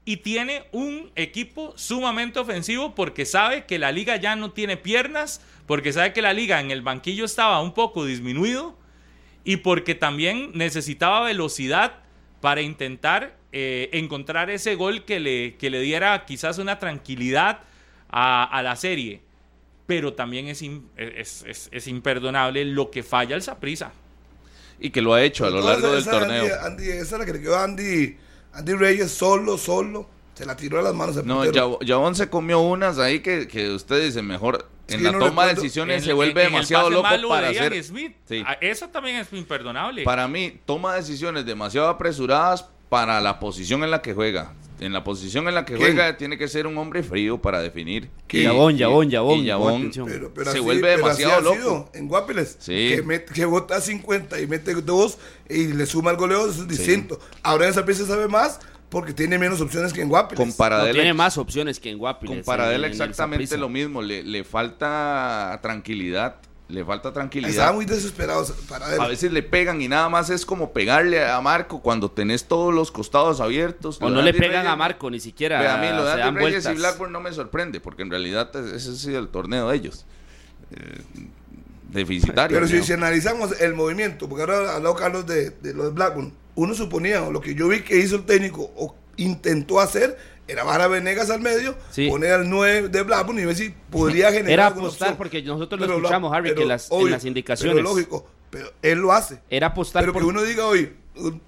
y 0.06 0.18
tiene 0.18 0.66
un 0.72 1.12
equipo 1.16 1.74
sumamente 1.76 2.40
ofensivo 2.40 2.94
porque 2.94 3.26
sabe 3.26 3.66
que 3.66 3.80
la 3.80 3.92
liga 3.92 4.16
ya 4.18 4.36
no 4.36 4.52
tiene 4.52 4.78
piernas, 4.78 5.42
porque 5.66 5.92
sabe 5.92 6.14
que 6.14 6.22
la 6.22 6.32
liga 6.32 6.62
en 6.62 6.70
el 6.70 6.84
banquillo 6.84 7.26
estaba 7.26 7.60
un 7.60 7.74
poco 7.74 8.06
disminuido 8.06 8.78
y 9.46 9.58
porque 9.58 9.96
también 9.96 10.52
necesitaba 10.54 11.22
velocidad 11.28 11.94
para 12.42 12.62
intentar 12.62 13.38
eh, 13.54 13.90
encontrar 13.94 14.50
ese 14.50 14.76
gol 14.76 15.06
que 15.06 15.22
le, 15.22 15.56
que 15.56 15.70
le 15.70 15.80
diera 15.80 16.26
quizás 16.26 16.58
una 16.58 16.78
tranquilidad 16.80 17.60
a, 18.10 18.44
a 18.44 18.62
la 18.62 18.76
serie. 18.76 19.22
Pero 19.88 20.14
también 20.14 20.48
es, 20.48 20.62
im- 20.64 20.82
es, 20.98 21.46
es- 21.48 21.70
es 21.72 21.88
imperdonable 21.88 22.66
lo 22.66 22.90
que 22.92 23.04
falla 23.04 23.36
el 23.36 23.42
Saprisa. 23.42 23.94
Y 24.80 24.90
que 24.90 25.02
lo 25.02 25.14
ha 25.14 25.24
hecho 25.24 25.46
a 25.46 25.50
lo 25.52 25.62
largo 25.62 25.88
esa- 25.88 25.92
del 25.92 26.00
esa 26.02 26.12
torneo. 26.12 26.44
Andy, 26.44 26.84
Andy- 26.84 26.90
esa 26.92 27.16
es 27.16 27.20
la 27.20 27.26
que 27.26 27.34
le 27.34 27.42
quedó 27.42 27.56
a 27.56 27.64
Andy, 27.64 28.18
Andy 28.54 28.74
Reyes 28.74 29.12
solo, 29.12 29.58
solo. 29.58 30.10
Se 30.34 30.46
la 30.46 30.58
tiró 30.58 30.80
a 30.80 30.82
las 30.82 30.94
manos 30.94 31.24
No, 31.24 31.46
Yabón 31.82 32.14
se 32.16 32.30
comió 32.30 32.60
unas 32.60 32.98
ahí 33.00 33.22
que, 33.22 33.48
que 33.48 33.70
usted 33.70 34.04
dice 34.04 34.22
mejor. 34.22 34.68
En 34.88 35.04
la 35.04 35.12
no 35.12 35.20
toma 35.20 35.46
de 35.48 35.56
decisiones 35.56 35.98
En- 35.98 36.04
se 36.04 36.14
vuelve 36.14 36.32
en- 36.32 36.38
en 36.40 36.46
el 36.46 36.52
demasiado 36.54 36.84
pase 36.86 36.94
loco 36.96 37.04
malo 37.10 37.30
para 37.30 37.52
de 37.52 37.60
hacer. 37.60 37.84
Smith. 37.84 38.16
Sí. 38.28 38.44
Eso 38.62 38.88
también 38.90 39.18
es 39.18 39.28
imperdonable. 39.34 40.04
Para 40.04 40.28
mí, 40.28 40.60
toma 40.66 40.94
decisiones 40.96 41.46
demasiado 41.46 41.88
apresuradas 41.90 42.66
para 42.90 43.20
la 43.22 43.40
posición 43.40 43.84
en 43.84 43.92
la 43.92 44.02
que 44.02 44.14
juega. 44.14 44.54
En 44.82 44.92
la 44.92 45.06
posición 45.06 45.48
en 45.48 45.56
la 45.56 45.64
que 45.64 45.76
¿Quién? 45.76 45.94
juega 45.96 46.18
tiene 46.18 46.38
que 46.38 46.50
ser 46.50 46.68
un 46.68 46.78
hombre 46.78 47.02
frío 47.02 47.42
para 47.42 47.62
definir. 47.62 48.10
Yabón, 48.28 48.76
y- 48.76 48.80
Yabón, 48.80 49.08
y 49.08 49.12
Yabón, 49.12 49.44
Yabón 49.46 49.68
pon 49.72 49.80
atención. 49.82 50.06
Pero, 50.10 50.32
pero 50.34 50.46
se 50.52 50.58
así- 50.58 50.60
vuelve 50.60 50.82
pero 50.82 50.98
demasiado 50.98 51.34
así 51.34 51.40
ha 51.40 51.44
loco. 51.44 51.56
sido 51.56 51.90
en 51.94 52.08
Guapiles. 52.10 52.58
Sí. 52.60 52.74
Que, 52.94 53.04
met- 53.06 53.24
que 53.32 53.46
vota 53.46 53.80
50 53.80 54.40
y 54.42 54.48
mete 54.48 54.74
dos 54.76 55.18
y 55.50 55.68
le 55.68 55.86
suma 55.86 56.12
el 56.12 56.18
goleo, 56.18 56.50
eso 56.50 56.64
es 56.64 56.68
distinto. 56.68 57.20
Ahora 57.42 57.66
en 57.66 57.72
esa 57.72 57.86
pieza 57.86 58.06
sabe 58.06 58.28
más 58.28 58.60
porque 58.96 59.12
tiene 59.12 59.38
menos 59.38 59.60
opciones 59.60 59.92
que 59.92 60.02
en 60.02 60.08
Guapiles. 60.08 60.38
Con 60.56 60.70
No, 60.70 60.92
tiene 60.94 61.14
más 61.14 61.38
opciones 61.38 61.82
que 61.82 61.90
en 61.90 61.98
Guapiles. 61.98 62.34
con 62.38 62.46
Paradela 62.46 62.88
en- 62.88 62.94
en 62.94 63.02
el 63.02 63.10
exactamente 63.10 63.58
lo 63.58 63.68
mismo. 63.68 64.02
Le, 64.02 64.24
le 64.24 64.46
falta 64.46 65.60
tranquilidad. 65.62 66.38
Le 66.70 66.86
falta 66.86 67.10
Estaba 67.10 67.14
tranquilidad. 67.14 67.74
muy 67.74 67.84
desesperado 67.84 68.46
para 68.70 68.96
él. 68.96 69.02
A 69.02 69.08
veces 69.10 69.34
le 69.34 69.44
pegan 69.44 69.82
y 69.82 69.90
nada 69.90 70.08
más 70.08 70.30
es 70.30 70.46
como 70.46 70.72
pegarle 70.72 71.26
a 71.26 71.42
Marco 71.42 71.82
cuando 71.82 72.10
tenés 72.10 72.46
todos 72.46 72.74
los 72.74 72.90
costados 72.90 73.42
abiertos. 73.42 73.98
O 74.02 74.10
no 74.10 74.22
le 74.22 74.34
pegan 74.34 74.64
Reyes- 74.64 74.72
a 74.72 74.76
Marco, 74.78 75.12
ni 75.12 75.20
siquiera 75.20 75.60
Ve, 75.60 75.68
a 75.68 75.76
mí 75.76 75.90
lo 75.90 76.06
de 76.06 76.14
Andy 76.14 76.40
Reyes 76.40 76.64
vueltas. 76.64 76.74
y 76.74 76.76
Blackburn 76.78 77.12
no 77.12 77.20
me 77.20 77.34
sorprende, 77.34 77.82
porque 77.82 78.04
en 78.04 78.12
realidad 78.12 78.50
ese 78.74 78.92
ha 78.92 78.94
sido 78.94 79.20
el 79.20 79.28
torneo 79.28 79.68
de 79.70 79.76
ellos. 79.76 80.06
Eh, 80.72 81.02
deficitario. 81.90 82.58
Pero 82.62 82.82
si, 82.82 82.94
analizamos 82.94 83.60
el 83.60 83.74
movimiento, 83.74 84.30
porque 84.30 84.44
ahora 84.44 84.76
habló 84.78 84.96
Carlos 84.96 85.26
de, 85.28 85.50
de 85.50 85.74
lo 85.74 85.84
de 85.84 85.90
Blackburn, 85.92 86.34
uno 86.56 86.74
suponía, 86.74 87.24
o 87.24 87.32
lo 87.32 87.42
que 87.42 87.54
yo 87.56 87.68
vi 87.68 87.82
que 87.82 87.98
hizo 87.98 88.16
el 88.18 88.24
técnico 88.26 88.72
o 88.76 88.96
intentó 89.18 89.80
hacer, 89.80 90.18
era 90.48 90.64
bajar 90.64 90.82
a 90.82 90.88
Venegas 90.88 91.30
al 91.30 91.42
medio, 91.42 91.76
Sí. 91.92 92.10
poner 92.10 92.32
al 92.34 92.50
9 92.50 92.90
de 92.90 93.02
Blackburn 93.04 93.40
y 93.40 93.46
ver 93.46 93.56
si 93.56 93.74
podría 93.90 94.28
generar 94.32 94.52
Era 94.52 94.68
apostar, 94.68 95.08
opción. 95.10 95.18
porque 95.18 95.42
nosotros 95.42 95.80
lo 95.80 95.88
Pero 95.88 95.98
escuchamos, 96.00 96.34
Harry, 96.34 96.50
pero 96.50 96.62
que 96.62 96.66
las, 96.68 96.92
en 96.92 96.98
obvio, 96.98 97.10
las 97.10 97.26
indicaciones. 97.26 97.76
Pero 97.76 97.84
lógico, 97.90 98.28
pero 98.50 98.72
él 98.82 99.00
lo 99.00 99.12
hace. 99.12 99.40
Era 99.50 99.68
apostar 99.68 100.04
Pero 100.04 100.14
por... 100.14 100.22
que 100.22 100.28
uno 100.28 100.44
diga 100.44 100.66
hoy, 100.68 100.94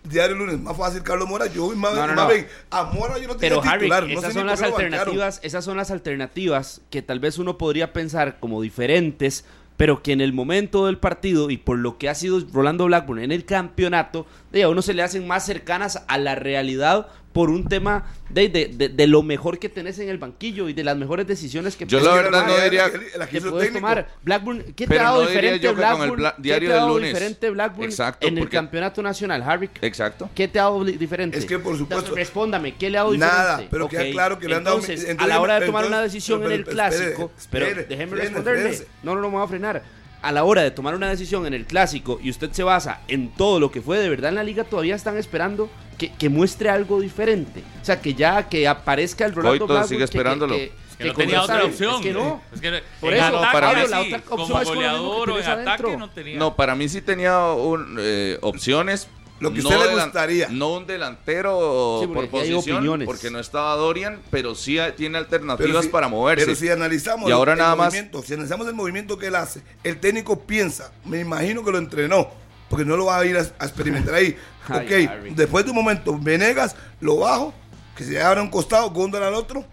diario 0.03 0.35
lunes, 0.37 0.59
más 0.59 0.75
fácil 0.77 1.03
Carlos 1.03 1.27
Mora, 1.27 1.45
yo 1.47 1.65
voy 1.65 1.75
más, 1.75 1.93
No, 1.93 2.07
no, 2.07 2.13
más 2.15 2.25
no. 2.27 2.33
bien, 2.33 2.47
a 2.71 2.83
Mora 2.85 3.17
yo 3.19 3.27
no 3.27 3.35
tenía 3.35 3.59
Pero 3.59 3.61
Harry, 3.69 3.81
titular, 3.81 4.07
no 4.07 4.19
esas 4.19 4.33
son 4.33 4.47
las 4.47 4.61
alternativas, 4.63 5.39
esas 5.43 5.63
son 5.65 5.77
las 5.77 5.91
alternativas 5.91 6.81
que 6.89 7.01
tal 7.01 7.19
vez 7.19 7.37
uno 7.37 7.57
podría 7.57 7.93
pensar 7.93 8.39
como 8.39 8.61
diferentes, 8.61 9.45
pero 9.77 10.01
que 10.01 10.11
en 10.11 10.21
el 10.21 10.33
momento 10.33 10.87
del 10.87 10.97
partido 10.97 11.49
y 11.49 11.57
por 11.57 11.77
lo 11.77 11.97
que 11.97 12.09
ha 12.09 12.15
sido 12.15 12.41
Rolando 12.51 12.85
Blackburn 12.85 13.21
en 13.21 13.31
el 13.31 13.45
campeonato, 13.45 14.25
a 14.61 14.69
uno 14.69 14.81
se 14.81 14.95
le 14.95 15.03
hacen 15.03 15.27
más 15.27 15.45
cercanas 15.45 16.03
a 16.07 16.17
la 16.17 16.35
realidad 16.35 17.07
por 17.37 17.51
un 17.51 17.67
tema 17.69 18.03
de, 18.31 18.49
de, 18.49 18.65
de- 18.73 18.89
de 18.89 19.05
lo 19.05 19.21
mejor 19.21 19.59
que 19.59 19.69
tenés 19.69 19.99
en 19.99 20.09
el 20.09 20.17
banquillo 20.17 20.69
y 20.69 20.73
de 20.73 20.83
las 20.83 20.97
mejores 20.97 21.27
decisiones 21.27 21.75
que 21.75 21.85
Yo 21.85 21.99
la 21.99 22.15
verdad 22.15 22.31
la 22.31 22.37
no 22.39 22.43
manera 22.47 22.63
diría- 22.63 22.87
la 22.87 22.91
que- 22.91 23.17
la 23.19 23.27
que 23.27 23.41
puedes 23.41 23.71
tomar. 23.71 24.07
Blackburn, 24.23 24.63
¿qué 24.73 24.73
te 24.73 24.83
ha 24.85 24.87
Pero 24.87 25.03
dado 25.03 25.21
no 25.21 25.27
diferente 25.29 25.71
Blackburn? 25.71 26.15
Bla- 26.19 26.35
¿Qué 26.35 26.41
diario 26.41 26.69
te 26.69 26.73
ha 26.73 26.77
dado 26.77 26.89
lunes? 26.95 27.09
diferente 27.13 27.49
Blackburn 27.51 27.89
Exacto, 27.89 28.25
en 28.27 28.39
el 28.39 28.49
campeonato 28.49 29.03
nacional, 29.03 29.43
Harry? 29.43 29.69
Exacto. 29.81 30.31
¿Qué 30.33 30.47
te 30.47 30.59
ha 30.59 30.63
dado 30.63 30.83
di- 30.83 30.93
diferente? 30.93 31.37
Es 31.37 31.45
que, 31.45 31.59
por 31.59 31.77
supuesto- 31.77 32.15
Respóndame, 32.15 32.73
¿qué 32.73 32.89
le 32.89 32.97
ha 32.97 33.01
dado 33.03 33.15
Nada, 33.15 33.43
diferente? 33.59 33.67
pero 33.69 33.87
queda 33.87 34.01
Ok, 34.01 34.11
claro 34.13 34.39
que 34.39 34.47
le 34.47 34.55
han 34.55 34.63
dado- 34.63 34.77
Entonces, 34.77 35.05
a 35.07 35.11
entonces, 35.11 35.29
la 35.35 35.39
hora 35.39 35.59
de 35.59 35.65
tomar 35.67 35.83
entonces, 35.83 35.95
una 35.99 36.01
decisión 36.01 36.39
pero, 36.39 36.49
en 36.51 36.57
el 36.57 36.63
pero, 36.65 36.73
clásico, 36.75 37.31
espere, 37.37 37.65
pero 37.65 37.65
espere, 37.67 37.83
déjeme 37.87 38.03
espere, 38.23 38.23
responderle. 38.29 38.87
No, 39.03 39.13
no, 39.13 39.21
no 39.21 39.27
me 39.29 39.35
voy 39.35 39.43
a 39.45 39.47
frenar. 39.47 39.83
A 40.21 40.31
la 40.31 40.43
hora 40.43 40.63
de 40.63 40.71
tomar 40.71 40.95
una 40.95 41.09
decisión 41.09 41.45
en 41.45 41.53
el 41.53 41.65
clásico 41.65 42.19
y 42.21 42.29
usted 42.29 42.51
se 42.51 42.63
basa 42.63 43.01
en 43.07 43.29
todo 43.29 43.59
lo 43.59 43.71
que 43.71 43.81
fue 43.81 43.99
de 43.99 44.09
verdad 44.09 44.29
en 44.29 44.35
la 44.35 44.43
liga, 44.43 44.63
todavía 44.63 44.95
están 44.95 45.15
esperando 45.17 45.69
que, 45.97 46.11
que 46.13 46.29
muestre 46.29 46.69
algo 46.69 46.99
diferente. 47.01 47.61
O 47.81 47.85
sea, 47.85 48.01
que 48.01 48.13
ya 48.13 48.49
que 48.49 48.67
aparezca 48.67 49.25
el 49.25 49.33
Rolando 49.33 49.51
Coito 49.59 49.67
Blackburn, 49.67 49.87
sigue 49.89 49.99
que- 49.99 50.03
esperándolo. 50.05 50.53
Que, 50.55 50.71
Que 50.97 51.03
que 51.03 51.09
no 51.09 51.15
tenía 51.15 51.41
otra 51.43 51.63
opción. 51.63 51.95
Es 51.97 52.01
que 52.01 52.11
no. 52.13 52.41
Es 52.51 52.59
que 52.59 52.81
Por 52.99 53.13
en 53.13 53.23
eso, 53.23 53.37
ataque, 53.37 53.53
para 53.53 53.73
mí- 53.73 53.81
sí, 53.85 53.91
la 53.91 54.01
otra 54.01 54.21
como 54.21 54.43
opción 54.43 54.59
que 54.59 54.65
goleador 54.65 55.29
o 55.29 55.39
en 55.39 55.45
ataque 55.45 55.97
no 55.97 56.09
tenía. 56.09 56.37
No, 56.39 56.55
para 56.55 56.75
mí 56.75 56.89
sí 56.89 57.01
tenía 57.03 57.39
un, 57.53 57.97
eh, 57.99 58.39
opciones. 58.41 59.07
Lo 59.39 59.53
que 59.53 59.59
a 59.59 59.63
no 59.63 59.69
usted 59.69 59.85
le 59.95 60.01
gustaría. 60.03 60.47
No 60.49 60.73
un 60.73 60.87
delantero 60.87 61.99
Sí, 62.01 62.07
por 62.07 62.27
posición, 62.29 62.59
opiniones. 62.77 63.05
porque 63.05 63.29
no 63.29 63.39
estaba 63.39 63.75
Dorian, 63.75 64.19
pero 64.31 64.55
sí 64.55 64.77
tiene 64.95 65.17
alternativas 65.17 65.85
si- 65.85 65.91
para 65.91 66.07
moverse. 66.07 66.45
Pero 66.45 66.55
si 66.57 66.69
analizamos 66.69 67.29
Y 67.29 67.31
ahora 67.31 67.53
el 67.53 67.59
nada 67.59 67.75
más- 67.75 67.87
movimiento, 67.93 68.23
si 68.23 68.33
analizamos 68.33 68.67
el 68.67 68.73
movimiento 68.73 69.17
que 69.17 69.27
él 69.27 69.35
hace, 69.35 69.61
el 69.83 69.99
técnico 69.99 70.39
piensa, 70.41 70.91
me 71.05 71.19
imagino 71.19 71.63
que 71.63 71.71
lo 71.71 71.77
entrenó, 71.77 72.29
porque 72.69 72.83
no 72.85 72.97
lo 72.97 73.05
va 73.05 73.19
a 73.19 73.25
ir 73.25 73.37
a, 73.37 73.41
a 73.59 73.65
experimentar 73.65 74.15
ahí. 74.15 74.35
Ay, 74.69 74.85
ok, 75.05 75.11
Harry. 75.11 75.33
después 75.35 75.63
de 75.65 75.71
un 75.71 75.77
momento, 75.77 76.17
Venegas 76.19 76.75
lo 76.99 77.17
bajo, 77.17 77.53
que 77.95 78.03
se 78.03 78.21
abra 78.21 78.41
un 78.41 78.49
costado, 78.49 78.89
Góndola 78.91 79.27
al 79.27 79.33
otro, 79.35 79.63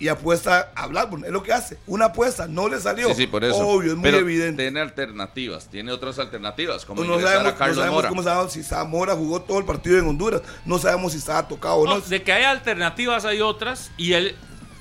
y 0.00 0.08
apuesta 0.08 0.72
a 0.74 0.86
Blackburn. 0.88 1.24
Es 1.24 1.30
lo 1.30 1.42
que 1.42 1.52
hace. 1.52 1.78
Una 1.86 2.06
apuesta, 2.06 2.48
no 2.48 2.68
le 2.68 2.80
salió. 2.80 3.08
Sí, 3.10 3.14
sí, 3.14 3.26
por 3.28 3.44
eso. 3.44 3.58
Obvio, 3.58 3.90
es 3.92 3.96
muy 3.96 4.02
Pero 4.04 4.18
evidente. 4.18 4.62
Tiene 4.64 4.80
alternativas, 4.80 5.68
tiene 5.68 5.92
otras 5.92 6.18
alternativas, 6.18 6.84
como 6.84 7.04
No, 7.04 7.12
ingresar 7.14 7.34
sabemos, 7.34 7.52
a 7.52 7.56
Carlos 7.56 7.76
no 7.76 7.82
sabemos 7.82 7.96
Mora. 7.98 8.08
cómo 8.08 8.22
sabemos 8.22 8.52
si 8.52 8.62
Zamora 8.64 9.14
jugó 9.14 9.42
todo 9.42 9.58
el 9.58 9.64
partido 9.66 9.98
en 9.98 10.06
Honduras. 10.08 10.42
No 10.64 10.78
sabemos 10.78 11.12
si 11.12 11.18
estaba 11.18 11.46
tocado 11.46 11.76
o 11.76 11.84
no. 11.86 11.94
No, 11.96 12.00
de 12.00 12.22
que 12.22 12.32
hay 12.32 12.44
alternativas 12.44 13.24
hay 13.24 13.40
otras 13.40 13.92
y 13.96 14.14
él 14.14 14.34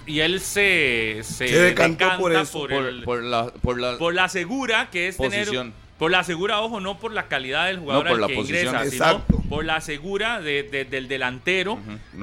y 0.05 0.21
él 0.21 0.39
se, 0.41 1.19
se, 1.23 1.47
Se 1.49 1.61
decantó 1.61 2.07
por 2.17 2.33
eso, 2.33 2.61
por, 2.61 2.71
el- 2.71 3.03
por 3.03 3.21
la, 3.21 3.47
por 3.61 3.79
la- 3.79 3.97
por 3.99 4.13
la 4.15 4.27
segura 4.29 4.89
que 4.89 5.07
es 5.09 5.17
Posición. 5.17 5.71
tener 5.71 5.88
por 5.99 6.09
la 6.09 6.23
segura 6.23 6.61
ojo 6.61 6.79
no 6.79 6.97
por 6.97 7.13
la 7.13 7.27
calidad 7.27 7.67
del 7.67 7.77
jugador 7.79 8.05
No, 8.05 8.09
por 8.09 8.15
al 8.15 8.21
la 8.21 8.27
que 8.27 8.33
posición. 8.35 8.65
ingresa 8.75 8.85
Exacto. 8.85 9.25
sino 9.37 9.49
por 9.49 9.65
la 9.65 9.81
segura 9.81 10.39
de- 10.41 10.63
de- 10.63 10.85
del 10.85 11.07
delantero 11.07 11.77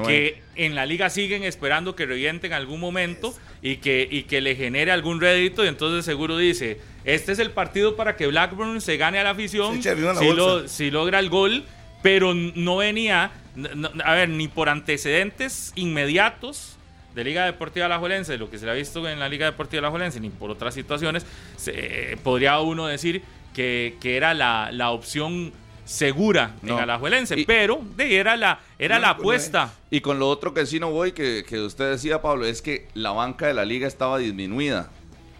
que 0.07 0.43
en 0.57 0.75
la 0.75 0.87
liga 0.87 1.11
siguen 1.11 1.45
esperando 1.45 1.95
que 1.95 2.07
reviente 2.07 2.47
en 2.49 2.55
algún 2.55 2.81
momento 2.81 3.35
y 3.63 3.77
que, 3.77 4.09
y 4.11 4.23
que 4.25 4.41
le 4.41 4.57
genere 4.57 4.91
algún 4.93 5.21
rédito 5.21 5.65
y 5.65 5.69
entonces 5.69 6.05
seguro 6.05 6.39
dice, 6.39 6.81
este 7.05 7.33
es 7.33 7.39
el 7.39 7.51
partido 7.51 7.95
para 7.97 8.17
que 8.17 8.27
Blackburn 8.27 8.81
se 8.81 8.97
gane 8.97 9.19
a 9.19 9.25
la 9.25 9.31
afición 9.31 9.81
la 9.85 10.15
si, 10.17 10.33
lo- 10.33 10.67
si 10.69 10.91
logra 10.91 11.19
el 11.19 11.29
gol, 11.29 11.65
pero 12.03 12.33
no 12.35 12.77
venía, 12.79 13.31
no- 13.57 13.91
a 14.05 14.15
ver, 14.15 14.29
ni 14.31 14.49
por 14.49 14.69
antecedentes 14.69 15.73
inmediatos 15.75 16.77
de 17.15 17.25
Liga 17.25 17.45
Deportiva 17.47 17.87
Alajuelense, 17.87 18.37
lo 18.39 18.51
que 18.51 18.59
se 18.59 18.67
le 18.67 18.71
ha 18.73 18.75
visto 18.75 19.09
en 19.09 19.19
la 19.19 19.29
Liga 19.29 19.47
Deportiva 19.47 19.81
Alajuelense, 19.81 20.21
ni 20.21 20.29
por 20.31 20.51
otras 20.51 20.75
situaciones, 20.75 21.25
se- 21.57 22.17
podría 22.23 22.61
uno 22.61 22.87
decir 22.87 23.23
que, 23.57 23.97
que 24.03 24.19
era 24.19 24.35
la, 24.35 24.69
la 24.71 24.91
opción 24.91 25.51
segura 25.87 26.55
No. 26.61 26.75
en 26.75 26.81
Alajuelense, 26.83 27.39
Y- 27.41 27.47
pero 27.47 27.81
de, 27.97 28.17
era 28.19 28.37
la, 28.37 28.61
era 28.79 28.97
No, 28.97 29.01
la 29.03 29.07
no 29.09 29.13
apuesta. 29.15 29.73
Y 29.91 30.01
con 30.03 30.19
lo 30.19 30.29
otro 30.29 30.53
que 30.53 30.67
sí 30.67 30.79
no 30.79 30.91
voy, 30.91 31.13
que, 31.13 31.43
que 31.49 31.61
usted 31.61 31.91
decía, 31.93 32.21
Pablo, 32.21 32.45
es 32.45 32.61
que 32.61 32.89
la 32.93 33.13
banca 33.13 33.47
de 33.47 33.55
la 33.55 33.65
liga 33.65 33.89
estaba 33.89 34.19
disminuida. 34.19 34.91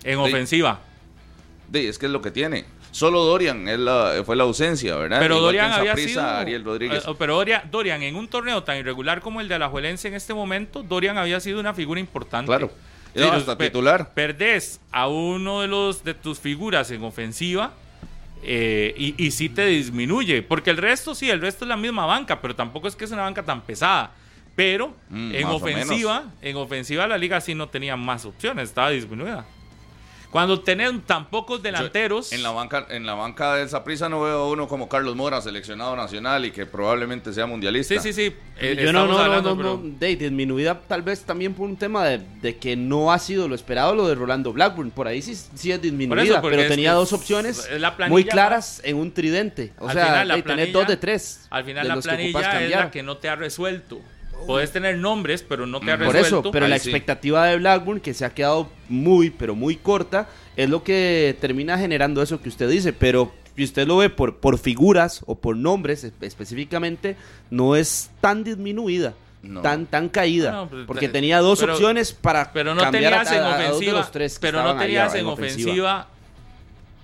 En 0.03 0.19
ofensiva. 0.19 0.81
De, 1.69 1.89
es 1.89 1.99
que 1.99 2.07
es 2.07 2.13
lo 2.13 2.23
que 2.23 2.31
tiene. 2.31 2.65
Solo 2.91 3.25
Dorian 3.25 3.69
es 3.69 3.79
la- 3.79 4.23
fue 4.25 4.35
la 4.37 4.45
ausencia, 4.45 4.97
¿verdad? 4.97 5.19
Pero 5.21 5.35
Igual 5.37 5.47
Dorian 5.49 5.73
había 5.73 5.97
sido. 5.97 6.23
Ariel 6.23 6.65
Rodríguez. 6.65 7.05
eh, 7.07 7.15
Pero 7.19 7.35
Dorian, 7.37 7.63
Dorian, 7.71 8.03
en 8.03 8.17
un 8.17 8.29
torneo 8.29 8.63
tan 8.63 8.79
irregular 8.79 9.21
como 9.21 9.43
el 9.43 9.49
de 9.49 9.57
Alajuelense 9.57 10.09
en 10.09 10.15
este 10.15 10.33
momento, 10.33 10.83
Dorian 10.83 11.19
había 11.19 11.39
sido 11.41 11.61
una 11.61 11.75
figura 11.75 12.01
importante. 12.01 12.47
Claro. 12.47 12.71
Los- 13.15 13.31
hasta 13.33 13.59
titular. 13.59 14.15
Perdés 14.15 14.81
a 14.93 15.09
uno 15.09 15.61
de 15.61 15.69
los 15.69 16.03
de 16.05 16.15
tus 16.15 16.39
figuras 16.39 16.91
en 16.91 17.03
ofensiva. 17.03 17.75
Eh, 18.43 18.95
y, 18.97 19.15
y 19.25 19.31
sí 19.31 19.49
te 19.49 19.67
disminuye. 19.67 20.43
Porque 20.43 20.71
el 20.71 20.77
resto, 20.77 21.15
sí, 21.15 21.31
el 21.31 21.41
resto 21.41 21.65
es 21.65 21.69
la 21.69 21.77
misma 21.77 22.07
banca, 22.07 22.41
pero 22.41 22.55
tampoco 22.55 22.89
es 22.89 22.97
que 22.97 23.05
es 23.05 23.11
una 23.11 23.23
banca 23.23 23.43
tan 23.45 23.63
pesada. 23.63 24.13
Pero 24.55 24.95
Mm, 25.11 25.35
en 25.35 25.45
ofensiva, 25.47 26.25
en 26.41 26.57
ofensiva 26.57 27.07
la 27.07 27.19
liga 27.19 27.41
sí 27.41 27.55
no 27.55 27.69
tenía 27.69 27.97
más 27.97 28.25
opciones, 28.25 28.71
estaba 28.71 28.91
disminuida. 28.91 29.45
Cuando 30.31 30.61
tenés 30.61 30.93
tan 31.07 31.27
pocos 31.31 31.63
delanteros. 31.63 32.33
En 32.33 32.43
la 32.43 32.51
banca, 32.51 32.87
en 32.91 33.07
la 33.07 33.15
banca 33.15 33.55
de 33.55 33.69
Saprissa 33.69 34.09
no 34.09 34.21
veo 34.23 34.39
a 34.41 34.49
uno 34.51 34.69
como 34.69 34.89
Carlos 34.89 35.17
Mora, 35.17 35.41
seleccionado 35.41 35.97
nacional 35.97 36.45
y 36.45 36.51
que 36.51 36.67
probablemente 36.67 37.33
sea 37.33 37.47
mundialista. 37.47 37.95
Sí, 38.01 38.13
sí, 38.13 38.31
sí. 38.31 38.37
eh, 38.59 38.77
Yo 38.83 38.93
no, 38.93 39.07
no, 39.07 39.15
no, 39.15 39.19
hablando, 39.19 39.51
no, 39.51 39.57
pero- 39.57 39.81
no, 39.83 39.99
de 39.99 40.17
disminuida 40.17 40.79
tal 40.87 41.03
vez 41.03 41.23
también 41.23 41.55
por 41.55 41.67
un 41.69 41.77
tema 41.77 42.05
de, 42.05 42.21
de 42.43 42.57
que 42.59 42.77
no 42.77 43.13
ha 43.13 43.19
sido 43.19 43.49
lo 43.49 43.55
esperado 43.55 43.95
lo 43.95 44.07
de 44.09 44.15
Rolando 44.15 44.53
Blackburn. 44.53 44.91
Por 44.91 45.07
ahí 45.09 45.23
sí, 45.23 45.35
sí 45.55 45.73
es 45.73 45.81
disminuida, 45.81 46.09
Por 46.09 46.19
eso, 46.19 46.41
porque 46.43 46.57
pero 46.57 46.63
es 46.63 46.69
tenía 46.69 46.93
dos 46.93 47.09
es- 47.09 47.19
opciones 47.19 47.69
es 47.71 47.81
la 47.81 47.97
planilla 47.97 48.13
muy 48.13 48.25
claras 48.25 48.81
en 48.85 48.97
un 48.97 49.13
tridente. 49.13 49.73
O 49.79 49.89
Al 49.89 49.95
sea, 49.95 50.07
final, 50.07 50.29
la 50.29 50.37
de 50.37 50.43
tener 50.43 50.73
dos 50.73 50.87
de 50.87 50.97
tres. 50.97 51.47
Al 51.51 51.65
final 51.65 51.89
la 51.89 51.97
planilla 52.01 52.63
es 52.63 52.71
la 52.71 52.91
que 52.91 53.03
no 53.03 53.17
te 53.17 53.29
ha 53.29 53.37
resuelto. 53.37 54.01
Puedes 54.47 54.73
tener 54.73 54.97
nombres, 54.99 55.43
pero 55.43 55.67
no 55.67 55.81
te 55.81 55.91
ha 55.91 55.97
Por 55.99 56.07
resuelto. 56.13 56.41
eso, 56.41 56.51
pero 56.53 56.67
Ahí 56.67 56.71
la 56.71 56.79
sí. 56.79 56.89
expectativa 56.91 57.47
de 57.47 57.57
Blackburn, 57.59 58.01
que 58.01 58.15
se 58.15 58.25
ha 58.25 58.31
quedado 58.31 58.69
muy, 58.89 59.31
pero 59.31 59.55
muy 59.55 59.77
corta, 59.77 60.29
es 60.57 60.69
lo 60.69 60.83
que 60.85 61.37
termina 61.41 61.77
generando 61.79 62.23
eso 62.23 62.41
que 62.41 62.49
usted 62.49 62.69
dice. 62.69 62.93
Pero 62.93 63.33
si 63.57 63.65
usted 63.65 63.87
lo 63.89 63.97
ve 63.97 64.09
por, 64.11 64.37
por 64.37 64.59
figuras 64.59 65.23
o 65.27 65.35
por 65.37 65.57
nombres 65.57 66.05
espe- 66.05 66.27
específicamente, 66.27 67.17
no 67.51 67.75
es 67.77 68.11
tan 68.21 68.45
disminuida. 68.45 69.15
No. 69.43 69.63
Tan, 69.63 69.87
tan 69.87 70.09
caída. 70.09 70.51
No, 70.53 70.69
pues, 70.69 70.87
porque 70.87 71.07
te- 71.07 71.15
tenía 71.15 71.39
dos 71.41 71.61
pero- 71.61 71.75
opciones 71.75 72.13
para 72.13 72.53
pero 72.53 72.75
no 72.75 72.83
cambiar 72.83 73.15
a- 73.15 73.23
tenías 73.25 73.33
en 73.33 73.43
a- 73.43 73.47
a 73.47 73.51
dos 73.51 73.59
de 73.59 73.67
ofensiva, 73.69 73.93
los 73.99 74.11
tres 74.13 74.35
que 74.35 74.41
pero 74.41 74.59
no 74.59 74.65
estaban 74.65 74.81
ahí 74.83 74.87
tenías 74.89 75.15
en 75.15 75.27
ofensiva 75.27 76.09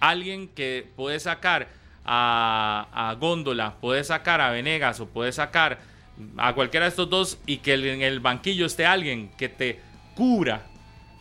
alguien 0.01 0.49
que 0.49 0.87
puede 0.97 1.21
sacar 1.21 1.69
a, 2.05 2.89
a 2.93 3.15
Góndola, 3.15 3.75
puede 3.81 4.03
sacar 4.03 4.41
a 4.41 4.51
Venegas 4.51 4.99
o 5.01 5.07
puede 5.07 5.31
sacar 5.33 5.79
a 6.37 6.55
cualquiera 6.55 6.87
de 6.87 6.91
estos 6.91 7.09
dos 7.11 7.39
y 7.47 7.59
que 7.59 7.75
en 7.75 8.03
el 8.03 8.21
banquillo 8.21 8.67
esté 8.67 8.87
alguien 8.87 9.31
que 9.37 9.49
te 9.49 9.81
cubra 10.15 10.63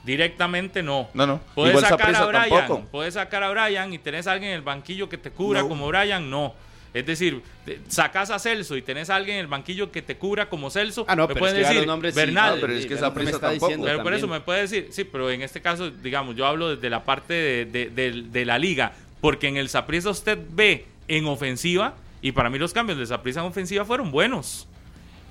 directamente, 0.04 0.82
no. 0.84 1.10
No, 1.14 1.28
no. 1.28 1.40
Puedes 1.56 1.76
Igual 1.76 1.90
sacar 1.90 2.16
a 2.16 2.26
Brian, 2.26 2.50
tampoco. 2.50 2.88
puedes 2.92 3.14
sacar 3.14 3.44
a 3.44 3.50
Brian 3.52 3.94
y 3.94 4.00
tenés 4.00 4.28
a 4.28 4.32
alguien 4.34 4.52
en 4.52 4.58
el 4.58 4.62
banquillo 4.64 5.08
que 5.10 5.18
te 5.18 5.32
cubra 5.32 5.62
No. 5.62 5.70
como 5.70 5.88
Brian, 5.88 6.30
no. 6.30 6.54
Es 6.94 7.06
decir, 7.06 7.42
sacas 7.88 8.32
a 8.32 8.40
Celso 8.40 8.76
y 8.76 8.82
tenés 8.82 9.10
a 9.10 9.16
alguien 9.16 9.38
en 9.38 9.42
el 9.42 9.48
banquillo 9.48 9.92
que 9.94 10.02
te 10.02 10.18
cubra 10.18 10.50
como 10.50 10.70
Celso. 10.70 11.06
Ah, 11.08 11.16
no, 11.16 11.22
me 11.24 11.28
pero 11.30 11.40
pueden 11.40 11.56
decir, 11.56 11.88
nombres 11.88 12.14
sí, 12.14 12.20
Bernal, 12.20 12.56
no, 12.56 12.62
pero 12.62 12.74
es 12.74 12.86
que 12.86 12.96
es 12.96 13.00
esa 13.00 13.14
prisa 13.14 13.30
está 13.32 13.48
tampoco. 13.48 13.68
diciendo 13.68 13.86
pero 13.88 14.04
por 14.04 14.14
eso 14.14 14.28
me 14.28 14.42
puede 14.42 14.62
decir, 14.62 14.88
sí, 14.92 15.06
pero 15.06 15.30
en 15.32 15.42
este 15.42 15.62
caso, 15.62 15.90
digamos, 15.90 16.36
yo 16.36 16.46
hablo 16.46 16.76
desde 16.76 16.90
la 16.90 17.06
parte 17.06 17.34
de, 17.34 17.66
de- 17.66 17.90
de- 17.90 18.24
de 18.24 18.46
la 18.46 18.60
liga, 18.60 18.92
porque 19.22 19.48
en 19.48 19.56
el 19.56 19.70
Saprissa 19.70 20.10
usted 20.10 20.38
ve 20.50 20.86
en 21.08 21.28
ofensiva, 21.28 21.94
y 22.22 22.34
para 22.34 22.50
mí 22.50 22.60
los 22.60 22.74
cambios 22.74 23.00
de 23.00 23.06
Saprissa 23.06 23.40
en 23.40 23.46
ofensiva 23.46 23.86
fueron 23.86 24.12
buenos, 24.12 24.68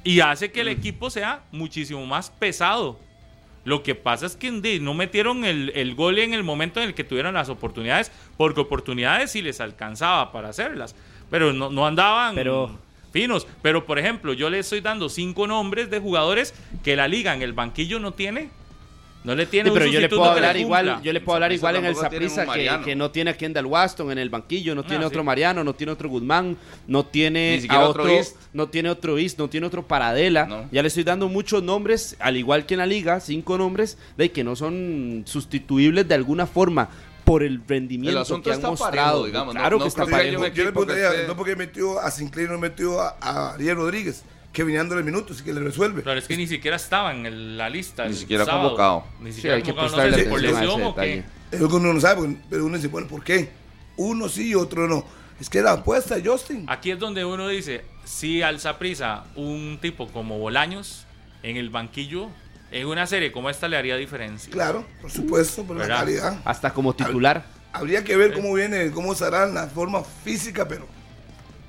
y 0.05 0.21
hace 0.21 0.51
que 0.51 0.63
el 0.63 0.69
equipo 0.69 1.11
sea 1.11 1.43
muchísimo 1.53 2.05
más 2.07 2.31
pesado. 2.31 2.99
Lo 3.65 3.83
que 3.83 3.95
pasa 3.95 4.25
es 4.27 4.37
que 4.37 4.51
no 4.81 4.95
metieron 4.95 5.45
el, 5.45 5.71
el 5.75 5.95
gol 5.95 6.19
en 6.19 6.33
el 6.33 6.43
momento 6.43 6.81
en 6.81 6.89
el 6.89 6.95
que 6.95 7.05
tuvieron 7.05 7.35
las 7.35 7.51
oportunidades, 7.51 8.11
porque 8.39 8.61
oportunidades 8.61 9.33
sí 9.33 9.43
les 9.43 9.61
alcanzaba 9.61 10.33
para 10.33 10.49
hacerlas, 10.49 10.95
pero 11.31 11.53
no, 11.53 11.69
no 11.71 11.87
andaban 11.87 12.35
Pero- 12.35 12.79
finos. 13.13 13.47
Pero, 13.61 13.85
por 13.85 13.99
ejemplo, 13.99 14.33
yo 14.33 14.49
le 14.49 14.61
estoy 14.61 14.81
dando 14.81 15.09
cinco 15.09 15.47
nombres 15.47 15.91
de 15.91 15.99
jugadores 16.01 16.55
que 16.83 16.97
la 16.97 17.07
liga 17.09 17.35
en 17.35 17.43
el 17.43 17.53
banquillo 17.53 17.99
no 18.01 18.13
tiene. 18.13 18.49
No 19.23 19.35
le 19.35 19.45
tiene 19.45 19.69
Sí, 19.69 19.73
un 19.73 19.79
pero 19.79 19.91
yo 19.91 20.01
le 20.01 20.09
puedo 20.09 20.25
hablar 20.25 20.57
igual, 20.57 21.01
yo 21.03 21.13
le 21.13 21.21
puedo 21.21 21.35
hablar 21.37 21.53
igual 21.53 21.77
en 21.77 21.85
el 21.85 21.95
tiene 21.95 22.29
Saprissa 22.31 22.47
que, 22.47 22.85
que 22.87 22.97
no 22.97 23.11
tiene 23.11 23.31
a 23.33 23.37
Kendall 23.37 23.67
Waston 23.67 24.11
en 24.13 24.17
el 24.19 24.31
banquillo, 24.31 24.75
no 24.75 24.83
tiene 24.83 25.05
Ah, 25.05 25.09
otro 25.09 25.21
sí. 25.21 25.27
Mariano, 25.27 25.63
no 25.63 25.75
tiene 25.75 25.93
otro 25.93 26.09
Guzmán, 26.09 26.57
no 26.87 27.05
tiene 27.05 27.57
Ni 27.57 27.61
siquiera 27.61 27.85
a 27.85 27.89
otro 27.89 28.05
otro, 28.05 28.15
East. 28.15 28.37
no 28.55 28.69
tiene 28.71 28.89
otro 28.89 29.19
East, 29.19 29.39
no 29.39 29.51
tiene 29.51 29.67
otro 29.67 29.87
Paradela. 29.87 30.47
No. 30.47 30.69
Ya 30.73 30.81
le 30.81 30.89
estoy 30.89 31.05
dando 31.05 31.29
muchos 31.29 31.63
nombres, 31.63 32.17
al 32.19 32.39
igual 32.39 32.65
que 32.65 32.75
en 32.75 32.79
la 32.79 32.87
liga, 32.87 33.21
cinco 33.21 33.59
nombres 33.59 33.99
de 34.17 34.31
que 34.33 34.43
no 34.43 34.57
son 34.57 35.25
sustituibles 35.27 36.09
de 36.09 36.15
alguna 36.15 36.47
forma 36.47 36.89
por 37.25 37.43
el 37.43 37.61
rendimiento 37.69 38.17
El 38.17 38.23
asunto 38.23 38.45
que 38.45 38.51
han 38.53 38.57
está 38.57 38.69
mostrado. 38.71 38.91
parejo, 39.21 39.27
digamos, 39.27 39.55
no- 39.55 39.61
claro 39.61 39.77
no 39.77 39.83
que 39.85 39.89
está 39.89 40.07
parejo. 40.07 40.47
Yo 40.49 40.65
le 40.65 40.73
preguntaría, 40.73 41.11
no 41.29 41.37
porque 41.37 41.57
metió 41.57 42.01
a 42.01 42.11
Sinclair, 42.11 42.49
no 42.51 42.59
metió 42.59 42.99
a, 43.01 43.17
a 43.21 43.53
Ariel 43.55 43.77
Rodríguez, 43.77 44.25
que 44.53 44.65
venía 44.65 44.81
dándole 44.81 45.03
minutos 45.03 45.41
y 45.41 45.45
que 45.45 45.53
le 45.53 45.61
resuelve. 45.61 46.03
Pero 46.03 46.19
es 46.19 46.27
que 46.27 46.37
ni 46.37 46.47
siquiera 46.47 46.77
estaba 46.77 47.13
en 47.13 47.25
el- 47.27 47.57
la 47.57 47.69
lista. 47.71 48.05
Ni 48.05 48.11
el 48.11 48.17
siquiera 48.17 48.45
sábado. 48.45 48.63
convocado. 48.71 49.05
Ni 49.21 49.31
Sí, 49.31 49.37
siquiera 49.37 49.57
hay 49.57 49.63
que 49.63 49.73
convocado. 49.75 49.97
No 49.97 50.03
sé 50.17 50.23
si 50.25 50.29
por 50.29 50.39
atención 50.39 50.57
a 50.57 50.59
ese 50.59 50.67
lesión 50.67 50.83
o 50.89 50.95
qué. 50.95 51.01
detalle. 51.03 51.25
Es 51.53 51.61
lo 51.61 51.69
que 51.69 51.75
uno 51.77 51.93
no 51.95 52.01
sabe, 52.01 52.17
porque- 52.17 52.37
pero 52.51 52.65
uno 52.67 52.77
dice, 52.77 52.89
bueno, 52.89 53.07
¿por 53.09 53.23
qué? 53.25 53.51
Uno 53.97 54.29
sí 54.29 54.49
y 54.51 54.55
otro 54.55 54.89
no. 54.89 55.05
Es 55.41 55.49
que 55.49 55.63
la 55.63 55.73
apuesta, 55.73 56.17
Justin. 56.25 56.67
Aquí 56.69 56.91
es 56.91 56.99
donde 56.99 57.25
uno 57.25 57.49
dice, 57.49 57.85
si 58.05 58.43
al 58.43 58.61
Saprissa 58.61 59.25
un 59.37 59.79
tipo 59.81 60.09
como 60.09 60.39
Bolaños 60.39 61.07
en 61.43 61.57
el 61.57 61.71
banquillo, 61.71 62.29
en 62.73 62.87
una 62.87 63.07
serie 63.07 63.33
como 63.33 63.51
esta 63.51 63.67
le 63.69 63.77
haría 63.77 63.97
diferencia. 63.97 64.51
Claro, 64.53 64.85
por 65.01 65.11
supuesto, 65.11 65.65
por 65.65 65.77
la 65.77 65.83
¿Verdad? 65.83 65.99
calidad. 66.01 66.41
Hasta 66.45 66.73
como 66.75 66.95
titular. 66.95 67.45
Habría 67.73 68.05
que 68.05 68.17
ver 68.17 68.33
cómo 68.33 68.53
viene, 68.55 68.91
cómo 68.91 69.15
será 69.15 69.47
la 69.47 69.67
forma 69.69 70.03
física, 70.25 70.67
pero 70.69 70.87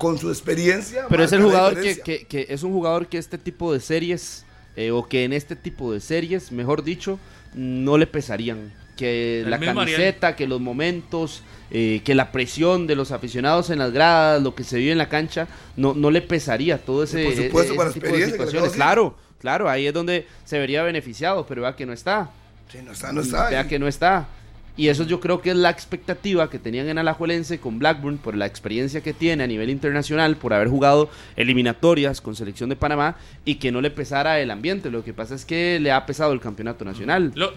con 0.02 0.18
su 0.18 0.28
experiencia. 0.30 1.06
Pero 1.08 1.22
es 1.22 1.32
el 1.32 1.42
jugador 1.42 1.80
que, 1.80 1.98
que- 2.00 2.24
que 2.26 2.46
es 2.48 2.64
un 2.64 2.72
jugador 2.72 3.06
que 3.06 3.18
este 3.18 3.38
tipo 3.38 3.72
de 3.72 3.78
series, 3.78 4.44
eh, 4.76 4.90
o 4.90 5.06
que 5.08 5.22
en 5.22 5.32
este 5.32 5.54
tipo 5.54 5.92
de 5.92 6.00
series, 6.00 6.50
mejor 6.50 6.82
dicho, 6.82 7.18
no 7.54 7.96
le 7.98 8.06
pesarían. 8.08 8.72
Que 8.96 9.42
El 9.42 9.50
la 9.50 9.56
Ariel. 9.56 9.74
camiseta, 9.74 10.34
que 10.36 10.46
los 10.48 10.60
momentos, 10.60 11.42
eh, 11.70 12.02
que 12.04 12.14
la 12.14 12.32
presión 12.32 12.86
de 12.86 12.94
los 12.96 13.12
aficionados 13.12 13.70
en 13.70 13.78
las 13.78 13.92
gradas, 13.92 14.42
lo 14.42 14.54
que 14.54 14.64
se 14.64 14.76
vive 14.78 14.92
en 14.92 14.98
la 14.98 15.08
cancha, 15.08 15.46
no, 15.76 15.94
no 15.94 16.10
le 16.10 16.20
pesaría 16.20 16.78
todo 16.78 17.04
ese, 17.04 17.24
por 17.24 17.34
supuesto, 17.34 17.72
ese 17.74 17.84
la 17.84 17.92
tipo 17.92 18.06
de 18.16 18.26
situaciones. 18.26 18.72
Claro, 18.72 19.16
claro, 19.40 19.70
ahí 19.70 19.86
es 19.86 19.94
donde 19.94 20.26
se 20.44 20.58
vería 20.58 20.82
beneficiado, 20.82 21.46
pero 21.46 21.62
vea 21.62 21.74
que 21.76 21.86
no 21.86 21.92
está. 21.92 22.30
Sí, 22.70 22.78
no 22.84 22.92
está, 22.92 23.12
no 23.12 23.20
está. 23.22 23.48
Vea 23.50 23.66
que 23.68 23.78
no 23.78 23.86
está. 23.88 24.28
Y 24.74 24.88
eso 24.88 25.04
yo 25.04 25.20
creo 25.20 25.42
que 25.42 25.50
es 25.50 25.56
la 25.56 25.68
expectativa 25.68 26.48
que 26.48 26.58
tenían 26.58 26.88
en 26.88 26.96
Alajuelense 26.96 27.60
con 27.60 27.78
Blackburn 27.78 28.16
por 28.16 28.36
la 28.36 28.46
experiencia 28.46 29.02
que 29.02 29.12
tiene 29.12 29.44
a 29.44 29.46
nivel 29.46 29.68
internacional, 29.68 30.36
por 30.36 30.54
haber 30.54 30.68
jugado 30.68 31.10
eliminatorias 31.36 32.22
con 32.22 32.34
selección 32.34 32.70
de 32.70 32.76
Panamá 32.76 33.16
y 33.44 33.56
que 33.56 33.70
no 33.70 33.82
le 33.82 33.90
pesara 33.90 34.40
el 34.40 34.50
ambiente. 34.50 34.90
Lo 34.90 35.04
que 35.04 35.12
pasa 35.12 35.34
es 35.34 35.44
que 35.44 35.78
le 35.78 35.92
ha 35.92 36.06
pesado 36.06 36.32
el 36.32 36.40
campeonato 36.40 36.86
nacional. 36.86 37.32
Lo, 37.34 37.52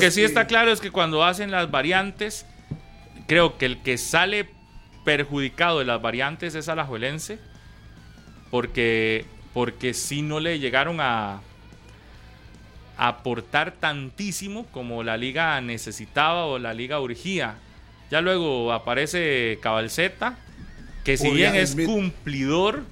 que 0.00 0.10
sí 0.10 0.24
está 0.24 0.48
claro 0.48 0.72
es 0.72 0.80
que 0.80 0.90
cuando 0.90 1.22
hacen 1.22 1.52
las 1.52 1.70
variantes, 1.70 2.46
creo 3.28 3.58
que 3.58 3.66
el 3.66 3.82
que 3.82 3.96
sale 3.96 4.48
perjudicado 5.04 5.78
de 5.78 5.84
las 5.84 6.02
variantes 6.02 6.56
es 6.56 6.68
Alajuelense, 6.68 7.38
porque, 8.50 9.24
porque 9.54 9.94
sí 9.94 10.20
no 10.22 10.40
le 10.40 10.58
llegaron 10.58 10.98
a 11.00 11.42
aportar 12.96 13.72
tantísimo 13.72 14.66
como 14.72 15.02
la 15.02 15.16
liga 15.16 15.60
necesitaba 15.60 16.46
o 16.46 16.58
la 16.58 16.72
liga 16.74 17.00
urgía. 17.00 17.56
Ya 18.10 18.20
luego 18.20 18.72
aparece 18.72 19.58
Cabalceta, 19.60 20.38
que 21.04 21.16
si 21.16 21.30
bien 21.30 21.54
es 21.56 21.74
cumplidor, 21.76 22.82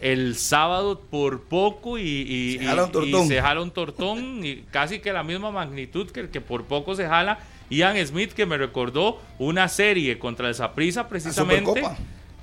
el 0.00 0.36
sábado 0.36 1.00
por 1.10 1.42
poco 1.44 1.98
y, 1.98 2.02
y- 2.02 2.58
Se 2.58 2.64
jala 2.66 2.82
un 2.84 2.88
y 2.88 2.92
tortón. 2.92 3.28
se 3.28 3.40
jala 3.40 3.60
un 3.62 3.70
tortón 3.70 4.44
y 4.44 4.56
casi 4.70 4.98
que 4.98 5.12
la 5.12 5.22
misma 5.22 5.50
magnitud 5.50 6.10
que 6.10 6.20
el 6.20 6.28
que 6.28 6.42
por 6.42 6.64
poco 6.64 6.94
se 6.94 7.06
jala 7.06 7.38
Ian 7.70 7.96
Smith 8.06 8.32
que 8.32 8.44
me 8.44 8.58
recordó 8.58 9.20
una 9.38 9.68
serie 9.68 10.18
contra 10.18 10.48
el 10.48 10.54
Saprissa 10.54 11.08
precisamente 11.08 11.82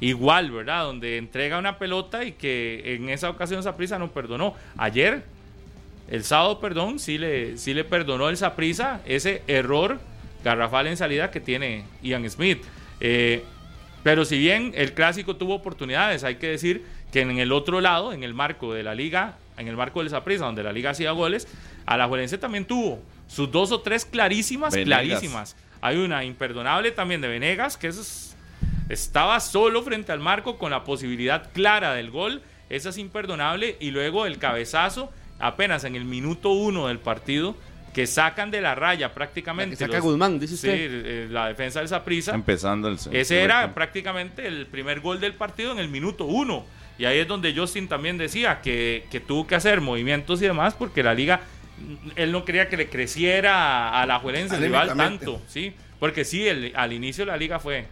igual, 0.01 0.51
¿verdad? 0.51 0.83
Donde 0.85 1.17
entrega 1.17 1.59
una 1.59 1.77
pelota 1.77 2.25
y 2.25 2.31
que 2.33 2.95
en 2.95 3.07
esa 3.09 3.29
ocasión 3.29 3.61
Saprisa 3.63 3.97
no 3.99 4.09
perdonó. 4.11 4.53
Ayer, 4.75 5.23
el 6.13 6.23
sábado, 6.23 6.59
perdón, 6.59 6.99
sí 6.99 7.17
le, 7.17 7.57
sí 7.57 7.73
le 7.73 7.83
perdonó 7.83 8.29
el 8.29 8.37
Saprisa 8.37 9.01
ese 9.03 9.41
error 9.47 9.99
garrafal 10.43 10.85
en 10.85 10.95
salida 10.95 11.31
que 11.31 11.39
tiene 11.39 11.85
Ian 12.03 12.29
Smith. 12.29 12.61
Eh, 12.99 13.43
pero 14.03 14.23
si 14.23 14.37
bien 14.37 14.73
el 14.75 14.93
clásico 14.93 15.37
tuvo 15.37 15.55
oportunidades, 15.55 16.23
hay 16.23 16.35
que 16.35 16.49
decir 16.49 16.85
que 17.11 17.21
en 17.21 17.39
el 17.39 17.51
otro 17.51 17.81
lado, 17.81 18.13
en 18.13 18.23
el 18.23 18.35
marco 18.35 18.75
de 18.75 18.83
la 18.83 18.93
liga, 18.93 19.39
en 19.57 19.67
el 19.67 19.75
marco 19.75 20.01
del 20.01 20.11
Saprissa, 20.11 20.45
donde 20.45 20.61
la 20.61 20.71
liga 20.71 20.91
hacía 20.91 21.09
goles, 21.13 21.47
Alajuelense 21.87 22.37
también 22.37 22.65
tuvo 22.65 23.01
sus 23.27 23.51
dos 23.51 23.71
o 23.71 23.81
tres 23.81 24.05
clarísimas, 24.05 24.75
clarísimas. 24.75 25.55
Hay 25.81 25.97
una 25.97 26.23
imperdonable 26.23 26.91
también 26.91 27.21
de 27.21 27.27
Venegas, 27.27 27.75
que 27.75 27.87
es, 27.87 28.37
estaba 28.87 29.39
solo 29.39 29.81
frente 29.81 30.11
al 30.11 30.19
marco 30.19 30.59
con 30.59 30.69
la 30.69 30.83
posibilidad 30.83 31.51
clara 31.53 31.95
del 31.95 32.11
gol. 32.11 32.43
Esa 32.69 32.89
es 32.89 32.99
imperdonable. 32.99 33.77
Y 33.79 33.89
luego 33.89 34.27
el 34.27 34.37
cabezazo, 34.37 35.11
apenas 35.43 35.83
en 35.83 35.95
el 35.95 36.05
minuto 36.05 36.51
uno 36.51 36.87
del 36.87 36.99
partido, 36.99 37.55
que 37.93 38.07
sacan 38.07 38.49
de 38.49 38.61
la 38.61 38.75
raya 38.75 39.13
prácticamente. 39.13 39.75
saca 39.75 39.99
Guzmán, 39.99 40.39
dice 40.39 40.55
usted. 40.55 40.75
Sí, 40.75 40.87
eh, 40.89 41.27
la 41.29 41.47
defensa 41.47 41.79
del 41.79 41.89
Saprissa. 41.89 42.33
Empezando 42.33 42.87
el. 42.87 42.97
Ese 43.11 43.41
era 43.41 43.73
prácticamente 43.73 44.47
el 44.47 44.65
primer 44.65 44.99
gol 44.99 45.19
del 45.19 45.33
partido 45.33 45.71
en 45.71 45.79
el 45.79 45.89
minuto 45.89 46.25
uno. 46.25 46.65
Y 46.97 47.05
ahí 47.05 47.19
es 47.19 47.27
donde 47.27 47.55
Justin 47.55 47.87
también 47.87 48.17
decía 48.17 48.61
que, 48.61 49.05
que 49.11 49.19
tuvo 49.19 49.47
que 49.47 49.55
hacer 49.55 49.81
movimientos 49.81 50.41
y 50.41 50.45
demás 50.45 50.75
porque 50.75 51.01
la 51.01 51.13
liga, 51.13 51.41
él 52.15 52.31
no 52.31 52.45
quería 52.45 52.69
que 52.69 52.77
le 52.77 52.87
creciera 52.87 53.99
a 53.99 54.05
la 54.05 54.19
Juelense 54.19 54.55
el 54.55 54.61
rival 54.61 54.95
tanto, 54.95 55.41
¿sí? 55.47 55.73
Porque 55.99 56.23
sí, 56.23 56.47
el, 56.47 56.71
al 56.75 56.93
inicio 56.93 57.25
la 57.25 57.37
liga 57.37 57.59
fue, 57.59 57.87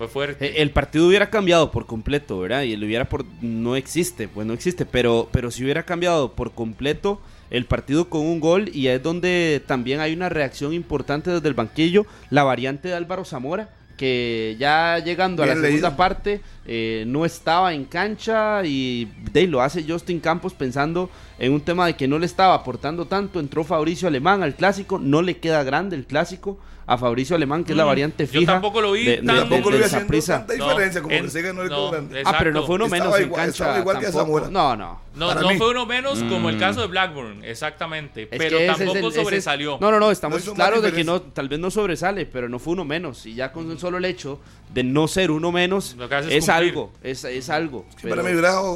fue 0.00 0.08
fuerte. 0.08 0.46
Eh, 0.46 0.62
El 0.62 0.70
partido 0.70 1.06
hubiera 1.06 1.28
cambiado 1.28 1.70
por 1.70 1.84
completo, 1.84 2.38
¿verdad? 2.40 2.62
Y 2.62 2.72
el 2.72 2.82
hubiera 2.82 3.06
por 3.06 3.26
no 3.42 3.76
existe, 3.76 4.28
pues 4.28 4.46
no 4.46 4.54
existe, 4.54 4.86
pero 4.86 5.28
pero 5.30 5.50
si 5.50 5.62
hubiera 5.62 5.82
cambiado 5.82 6.32
por 6.32 6.52
completo 6.52 7.20
el 7.50 7.66
partido 7.66 8.08
con 8.08 8.22
un 8.22 8.40
gol 8.40 8.70
y 8.72 8.86
es 8.86 9.02
donde 9.02 9.62
también 9.66 10.00
hay 10.00 10.14
una 10.14 10.30
reacción 10.30 10.72
importante 10.72 11.30
desde 11.30 11.48
el 11.48 11.54
banquillo, 11.54 12.06
la 12.30 12.44
variante 12.44 12.88
de 12.88 12.94
Álvaro 12.94 13.26
Zamora 13.26 13.68
que 13.98 14.56
ya 14.58 14.98
llegando 15.00 15.42
a 15.42 15.46
la 15.46 15.56
segunda 15.56 15.94
parte 15.94 16.40
eh, 16.64 17.04
no 17.06 17.26
estaba 17.26 17.74
en 17.74 17.84
cancha 17.84 18.64
y 18.64 19.06
de 19.30 19.46
lo 19.46 19.60
hace 19.60 19.84
Justin 19.86 20.20
Campos 20.20 20.54
pensando 20.54 21.10
en 21.40 21.52
un 21.52 21.60
tema 21.62 21.86
de 21.86 21.96
que 21.96 22.06
no 22.06 22.18
le 22.18 22.26
estaba 22.26 22.54
aportando 22.54 23.06
tanto, 23.06 23.40
entró 23.40 23.64
Fabricio 23.64 24.06
Alemán 24.06 24.42
al 24.42 24.54
clásico, 24.54 24.98
no 24.98 25.22
le 25.22 25.38
queda 25.38 25.62
grande 25.64 25.96
el 25.96 26.06
clásico 26.06 26.58
a 26.86 26.98
Fabricio 26.98 27.36
Alemán 27.36 27.62
que 27.62 27.70
es 27.72 27.76
la 27.76 27.84
Mm, 27.84 27.86
variante 27.86 28.26
yo 28.26 28.40
fija 28.40 28.52
tampoco 28.54 28.80
lo 28.80 28.90
vi 28.92 29.04
de- 29.04 29.16
tan- 29.18 29.26
de- 29.26 29.40
Tampoco 29.42 29.70
lo 29.70 29.76
vi 29.76 29.82
haciendo 29.84 30.06
Saprissa. 30.06 30.38
tanta 30.44 30.54
diferencia 30.54 31.00
como 31.02 31.14
en- 31.14 31.24
que 31.24 31.30
Sega 31.30 31.52
no 31.52 31.62
le 31.62 31.68
no, 31.70 31.76
quedó 31.76 31.90
grande. 31.92 32.22
Ah, 32.26 32.34
pero 32.36 32.50
no 32.52 32.66
fue 32.66 32.74
uno 32.74 32.86
Estaba 32.86 33.04
menos 33.04 33.18
en 33.20 33.26
igual- 33.26 33.40
cancha. 33.40 33.50
estaba 33.64 33.78
igual 33.78 33.98
que 34.00 34.04
tampoco. 34.06 34.24
Zamora. 34.24 34.50
No, 34.50 34.76
no. 34.76 35.00
No, 35.14 35.34
no 35.34 35.50
fue 35.56 35.70
uno 35.70 35.86
menos 35.86 36.20
como 36.24 36.50
el 36.50 36.56
Mm. 36.56 36.58
caso 36.58 36.80
de 36.80 36.86
Blackburn, 36.88 37.44
exactamente. 37.44 38.22
Es 38.24 38.28
pero 38.38 38.58
es 38.58 38.66
tampoco 38.66 38.90
el- 38.98 39.04
ese 39.04 39.08
es- 39.08 39.14
sobresalió. 39.24 39.78
no, 39.80 39.90
no, 39.92 40.00
no, 40.00 40.10
estamos 40.10 40.44
No 40.44 40.54
claros 40.54 40.82
de 40.82 40.92
que 40.92 41.04
no, 41.04 41.22
tal 41.22 41.48
vez 41.48 41.60
no 41.60 41.70
sobresale, 41.70 42.26
pero 42.26 42.48
no 42.48 42.58
fue 42.58 42.72
uno 42.72 42.84
menos. 42.84 43.24
Y 43.24 43.34
ya 43.34 43.52
con 43.52 43.78
solo 43.78 43.98
el 43.98 44.04
hecho 44.04 44.40
de 44.74 44.82
no 44.82 45.06
ser 45.06 45.30
uno 45.30 45.52
menos, 45.52 45.96
es 46.28 46.48
algo, 46.48 46.92
es, 47.04 47.22
es 47.24 47.50
algo. 47.50 47.86
Para 48.08 48.22
mí 48.24 48.30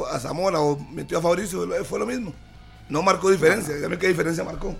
a 0.09 0.19
Zamora 0.19 0.61
o 0.61 0.79
metió 0.93 1.17
a 1.17 1.21
Fabricio, 1.21 1.67
fue 1.83 1.99
lo 1.99 2.05
mismo. 2.05 2.33
No 2.89 3.01
marcó 3.01 3.31
diferencia. 3.31 3.75
Dígame 3.75 3.97
qué 3.97 4.07
diferencia 4.07 4.43
marcó. 4.43 4.75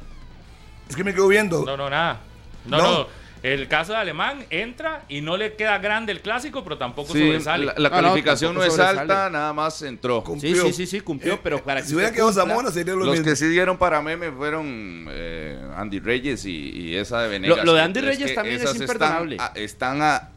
Es 0.89 0.95
que 0.95 1.03
me 1.03 1.13
quedo 1.13 1.27
viendo. 1.27 1.65
No, 1.65 1.75
no, 1.77 1.89
nada. 1.89 2.19
No, 2.65 2.77
no. 2.77 2.83
No. 2.99 3.25
El 3.43 3.67
caso 3.67 3.91
de 3.91 3.99
Alemán 3.99 4.43
entra 4.49 5.03
y 5.07 5.21
no 5.21 5.37
le 5.37 5.53
queda 5.55 5.77
grande 5.77 6.11
el 6.11 6.21
clásico, 6.21 6.63
pero 6.63 6.79
tampoco 6.79 7.13
Sí, 7.13 7.19
sobresale. 7.19 7.73
la, 7.77 7.89
calificación 7.91 8.55
no, 8.55 8.63
es 8.63 8.73
sobresale. 8.73 9.01
alta, 9.01 9.29
nada 9.29 9.53
más 9.53 9.83
entró. 9.83 10.21
Sí, 10.21 10.25
cumplió. 10.25 10.63
sí, 10.65 10.73
sí, 10.73 10.87
sí, 10.87 11.01
cumplió, 11.01 11.35
Eh, 11.35 11.39
pero 11.43 11.63
para 11.63 11.81
que 11.81 11.87
si 11.87 11.93
hubiera 11.93 12.09
usted 12.09 12.15
quedado 12.23 12.33
Zamora 12.33 12.71
sería 12.71 12.93
lo 12.95 13.01
Los 13.01 13.09
mismo. 13.11 13.25
que 13.25 13.35
sí 13.35 13.47
dieron 13.47 13.77
para 13.77 14.01
meme 14.01 14.31
fueron 14.31 15.05
eh, 15.11 15.59
Andy 15.75 15.99
Reyes 15.99 16.43
y, 16.45 16.71
y 16.71 16.95
esa 16.95 17.21
de 17.21 17.27
Venegas. 17.29 17.57
Lo- 17.57 17.63
lo 17.65 17.73
de 17.75 17.81
Andy 17.81 17.99
Es 17.99 18.05
Reyes 18.05 18.29
que 18.29 18.33
también 18.35 18.61
es 18.61 18.75
imperdonable. 18.75 19.35
Están 19.35 19.51
a, 19.55 19.59
están 19.59 20.01
a 20.01 20.29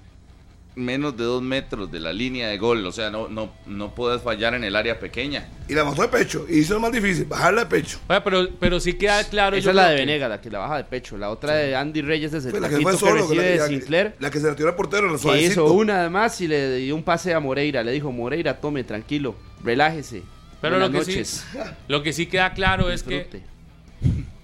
menos 0.78 1.16
de 1.16 1.24
dos 1.24 1.42
metros 1.42 1.90
de 1.92 2.00
la 2.00 2.12
línea 2.12 2.48
de 2.48 2.56
gol. 2.58 2.86
O 2.86 2.92
sea, 2.92 3.10
no, 3.10 3.28
no, 3.28 3.52
no 3.66 3.94
puedes 3.94 4.22
fallar 4.22 4.54
en 4.54 4.64
el 4.64 4.74
área 4.76 4.98
pequeña. 4.98 5.48
Y 5.68 5.74
la 5.74 5.84
mató 5.84 6.02
de 6.02 6.08
pecho. 6.08 6.46
Y 6.48 6.60
hizo 6.60 6.74
lo 6.74 6.80
más 6.80 6.92
difícil, 6.92 7.24
bajarla 7.26 7.64
de 7.64 7.66
pecho. 7.66 7.98
Oiga, 8.08 8.24
pero, 8.24 8.48
pero 8.58 8.80
sí 8.80 8.94
queda 8.94 9.22
claro. 9.24 9.56
Esa 9.56 9.64
yo 9.66 9.70
es 9.70 9.76
la 9.76 9.88
de 9.90 9.96
que- 9.96 10.00
Venegas, 10.06 10.30
la 10.30 10.40
que 10.40 10.50
la 10.50 10.58
baja 10.60 10.76
de 10.78 10.84
pecho. 10.84 11.18
La 11.18 11.30
otra 11.30 11.54
de 11.54 11.76
Andy 11.76 12.00
Reyes 12.02 12.32
es 12.32 12.46
el 12.46 12.60
la 12.60 12.68
que 12.68 12.76
fue 12.80 12.92
que, 12.92 12.98
solo. 12.98 13.14
recibe 13.16 13.36
la, 13.36 13.42
de 13.42 13.56
la- 13.56 13.66
Sinclair. 13.66 14.14
la 14.20 14.30
que 14.30 14.40
se 14.40 14.46
la 14.46 14.56
tiró 14.56 14.68
al 14.70 14.76
portero, 14.76 15.12
Que 15.12 15.18
suavecito. 15.18 15.50
hizo 15.52 15.72
una 15.72 16.00
además 16.00 16.40
y 16.40 16.48
le 16.48 16.76
dio 16.76 16.94
un 16.94 17.02
pase 17.02 17.34
a 17.34 17.40
Moreira. 17.40 17.82
Le 17.82 17.92
dijo, 17.92 18.10
Moreira, 18.12 18.60
tome, 18.60 18.84
tranquilo, 18.84 19.34
relájese. 19.62 20.22
Pero 20.60 20.78
lo 20.78 20.90
que, 20.90 21.04
sí, 21.04 21.22
lo 21.88 22.02
que 22.02 22.12
sí 22.12 22.26
queda 22.26 22.52
claro 22.54 22.90
es 22.90 23.02
que 23.02 23.28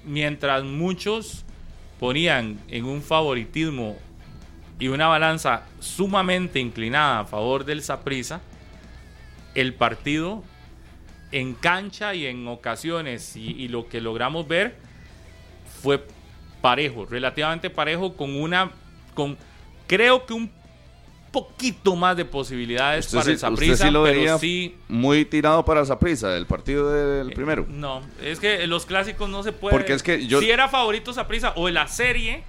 mientras 0.05 0.65
muchos 0.65 1.45
ponían 1.99 2.59
en 2.69 2.85
un 2.85 3.03
favoritismo 3.03 3.97
y 4.79 4.89
una 4.89 5.07
balanza 5.07 5.63
sumamente 5.81 6.59
inclinada 6.61 7.21
a 7.21 7.25
favor 7.25 7.65
del 7.65 7.83
Saprissa, 7.83 8.41
el 9.55 9.75
partido 9.75 10.43
en 11.33 11.55
cancha 11.55 12.15
y 12.15 12.27
en 12.27 12.47
ocasiones 12.49 13.37
y, 13.37 13.51
y 13.53 13.69
lo 13.69 13.89
que 13.89 14.01
logramos 14.01 14.47
ver 14.49 14.77
fue 15.83 16.05
parejo, 16.61 17.07
relativamente 17.07 17.71
parejo 17.71 18.15
con 18.17 18.35
una 18.41 18.71
con 19.15 19.37
creo 19.87 20.27
que 20.27 20.33
un 20.33 20.51
poquito 21.31 21.97
más 21.97 22.17
de 22.17 22.25
posibilidades 22.25 23.07
Usted 23.07 23.19
para 23.19 23.25
sí- 23.25 23.31
el 23.31 23.35
usted 23.37 23.49
Saprissa, 23.49 23.85
sí 23.87 23.91
lo 23.91 24.05
pero 24.05 24.19
veía 24.21 24.39
sí 24.39 24.77
Muy 24.89 25.25
tirado 25.25 25.65
para 25.65 25.83
esa 25.83 25.99
prisa 25.99 26.29
del 26.31 26.47
partido 26.47 26.91
del 26.93 27.33
primero. 27.33 27.67
no, 27.69 28.03
es 28.23 28.39
que 28.41 28.67
los 28.69 28.87
clásicos 28.87 29.29
no 29.29 29.43
se 29.43 29.53
puede. 29.53 29.73
Porque 29.75 29.93
es 29.95 30.03
que 30.03 30.27
yo- 30.27 30.41
Si 30.41 30.51
era 30.51 30.69
favorito 30.69 31.13
Saprissa 31.13 31.53
o 31.57 31.69
en 31.69 31.75
la 31.75 31.89
serie, 31.89 32.45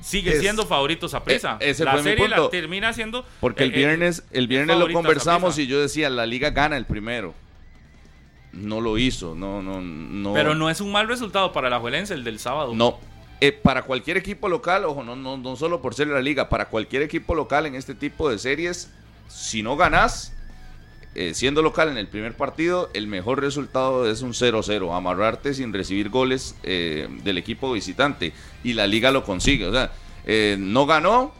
sigue 0.00 0.32
Es- 0.34 0.40
siendo 0.40 0.66
favorito 0.66 1.08
Saprissa. 1.08 1.56
Eh, 1.60 1.70
ese 1.70 1.84
la 1.84 1.92
fue 1.92 2.00
mi 2.02 2.08
serie 2.10 2.26
punto. 2.26 2.44
la 2.44 2.50
termina 2.50 2.92
siendo. 2.92 3.24
Porque 3.40 3.64
el 3.64 3.72
eh, 3.72 3.76
viernes, 3.76 4.24
el 4.32 4.46
viernes 4.48 4.78
lo 4.78 4.90
conversamos 4.92 5.58
y 5.58 5.66
yo 5.66 5.80
decía, 5.80 6.10
la 6.10 6.26
liga 6.26 6.50
gana 6.50 6.76
el 6.76 6.86
primero. 6.86 7.34
No 8.52 8.80
lo 8.80 8.96
hizo, 8.98 9.34
no, 9.34 9.62
no, 9.62 9.80
no. 9.80 10.32
Pero 10.32 10.54
no 10.54 10.70
es 10.70 10.80
un 10.80 10.90
mal 10.90 11.06
resultado 11.06 11.52
para 11.52 11.68
la 11.68 11.78
Juelense 11.78 12.14
el 12.14 12.24
del 12.24 12.38
sábado. 12.38 12.74
No. 12.74 12.98
Eh, 13.40 13.52
para 13.52 13.82
cualquier 13.82 14.16
equipo 14.16 14.48
local, 14.48 14.84
ojo, 14.84 15.04
no, 15.04 15.14
no, 15.14 15.36
no 15.36 15.54
solo 15.54 15.80
por 15.80 15.94
ser 15.94 16.08
la 16.08 16.20
liga, 16.20 16.48
para 16.48 16.68
cualquier 16.68 17.02
equipo 17.02 17.34
local 17.34 17.66
en 17.66 17.74
este 17.76 17.94
tipo 17.94 18.28
de 18.28 18.38
series, 18.38 18.90
si 19.28 19.62
no 19.62 19.76
ganás, 19.76 20.34
eh, 21.14 21.34
siendo 21.34 21.62
local 21.62 21.88
en 21.88 21.96
el 21.96 22.06
primer 22.06 22.34
partido, 22.34 22.90
el 22.94 23.06
mejor 23.06 23.40
resultado 23.40 24.08
es 24.10 24.22
un 24.22 24.32
0-0, 24.32 24.96
amarrarte 24.96 25.54
sin 25.54 25.72
recibir 25.72 26.10
goles 26.10 26.54
eh, 26.62 27.08
del 27.24 27.38
equipo 27.38 27.72
visitante. 27.72 28.32
Y 28.62 28.74
la 28.74 28.86
liga 28.86 29.10
lo 29.10 29.24
consigue. 29.24 29.66
O 29.66 29.72
sea, 29.72 29.90
eh, 30.26 30.56
no 30.58 30.86
ganó, 30.86 31.32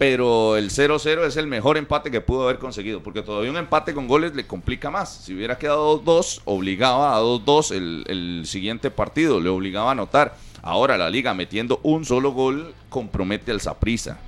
pero 0.00 0.56
el 0.56 0.70
0-0 0.70 1.26
es 1.26 1.36
el 1.36 1.46
mejor 1.46 1.76
empate 1.76 2.10
que 2.10 2.22
pudo 2.22 2.44
haber 2.44 2.58
conseguido, 2.58 3.02
porque 3.02 3.20
todavía 3.20 3.50
un 3.50 3.58
empate 3.58 3.92
con 3.92 4.08
goles 4.08 4.34
le 4.34 4.46
complica 4.46 4.90
más. 4.90 5.14
Si 5.24 5.34
hubiera 5.34 5.58
quedado 5.58 6.02
2-2, 6.02 6.40
obligaba 6.46 7.14
a 7.14 7.20
2-2 7.20 8.06
el, 8.08 8.42
siguiente 8.46 8.90
partido, 8.90 9.40
le 9.40 9.50
obligaba 9.50 9.90
a 9.90 9.92
anotar. 9.92 10.36
Ahora 10.62 10.96
la 10.96 11.10
liga 11.10 11.34
metiendo 11.34 11.80
un 11.82 12.06
solo 12.06 12.32
gol 12.32 12.74
compromete 12.88 13.50
al 13.50 13.60
Saprissa. 13.60 14.18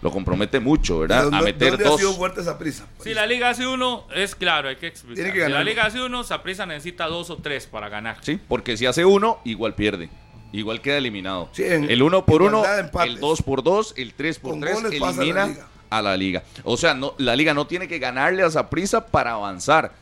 Lo 0.00 0.12
compromete 0.12 0.60
mucho, 0.60 1.00
¿verdad? 1.00 1.30
¿De 1.30 1.36
A 1.36 1.40
meter 1.40 1.70
dónde 1.72 1.84
ha 1.84 1.88
dos. 1.88 2.00
sido 2.00 2.12
fuerte 2.14 2.40
esa 2.40 2.56
prisa? 2.56 2.86
Si 3.00 3.14
la 3.14 3.26
Liga 3.26 3.50
hace 3.50 3.66
uno, 3.66 4.06
es 4.14 4.34
claro, 4.36 4.68
hay 4.68 4.76
que 4.76 4.86
explicar. 4.86 5.16
Tiene 5.24 5.32
que 5.32 5.44
si 5.46 5.52
la. 5.52 5.64
Liga 5.64 5.86
hace 5.86 6.00
uno, 6.00 6.22
Saprissa 6.22 6.66
necesita 6.66 7.06
dos 7.06 7.30
o 7.30 7.38
tres 7.38 7.66
para 7.66 7.88
ganar. 7.88 8.18
Sí, 8.20 8.38
porque 8.48 8.76
si 8.76 8.86
hace 8.86 9.04
uno, 9.04 9.40
igual 9.44 9.74
pierde. 9.74 10.08
Igual 10.52 10.80
queda 10.80 10.96
eliminado. 10.98 11.48
Sí, 11.52 11.64
en 11.64 11.90
el 11.90 12.02
uno 12.02 12.24
por 12.24 12.42
uno, 12.42 12.62
el 13.04 13.20
dos 13.20 13.42
por 13.42 13.62
dos, 13.62 13.92
el 13.96 14.14
tres 14.14 14.38
por 14.38 14.52
Con 14.52 14.60
tres 14.60 14.80
la 14.82 14.88
elimina 14.88 15.56
a 15.90 16.00
la 16.00 16.16
liga. 16.16 16.42
O 16.64 16.76
sea, 16.76 16.94
no, 16.94 17.14
la 17.18 17.34
liga 17.36 17.52
no 17.52 17.66
tiene 17.66 17.88
que 17.88 17.98
ganarle 17.98 18.42
a 18.42 18.50
Saprissa 18.50 19.06
para 19.06 19.32
avanzar 19.32 19.92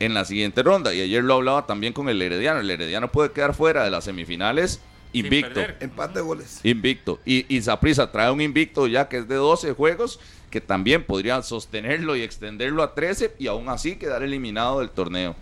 en 0.00 0.14
la 0.14 0.24
siguiente 0.24 0.62
ronda. 0.62 0.92
Y 0.92 1.00
ayer 1.00 1.22
lo 1.24 1.34
hablaba 1.34 1.64
también 1.66 1.92
con 1.92 2.08
el 2.08 2.20
Herediano. 2.20 2.60
El 2.60 2.70
Herediano 2.70 3.08
puede 3.10 3.30
quedar 3.30 3.54
fuera 3.54 3.84
de 3.84 3.90
las 3.90 4.04
semifinales 4.04 4.80
invicto. 5.12 5.60
Empate 5.80 6.18
de 6.18 6.24
goles. 6.24 6.60
Invicto. 6.64 7.20
Y, 7.24 7.44
y 7.54 7.62
Saprissa 7.62 8.10
trae 8.12 8.30
un 8.30 8.40
invicto 8.40 8.86
ya 8.86 9.08
que 9.08 9.18
es 9.18 9.28
de 9.28 9.34
12 9.36 9.72
juegos, 9.72 10.20
que 10.50 10.60
también 10.60 11.04
podría 11.04 11.42
sostenerlo 11.42 12.16
y 12.16 12.22
extenderlo 12.22 12.82
a 12.82 12.94
13 12.94 13.34
y 13.38 13.46
aún 13.46 13.68
así 13.68 13.96
quedar 13.96 14.22
eliminado 14.22 14.80
del 14.80 14.90
torneo. 14.90 15.36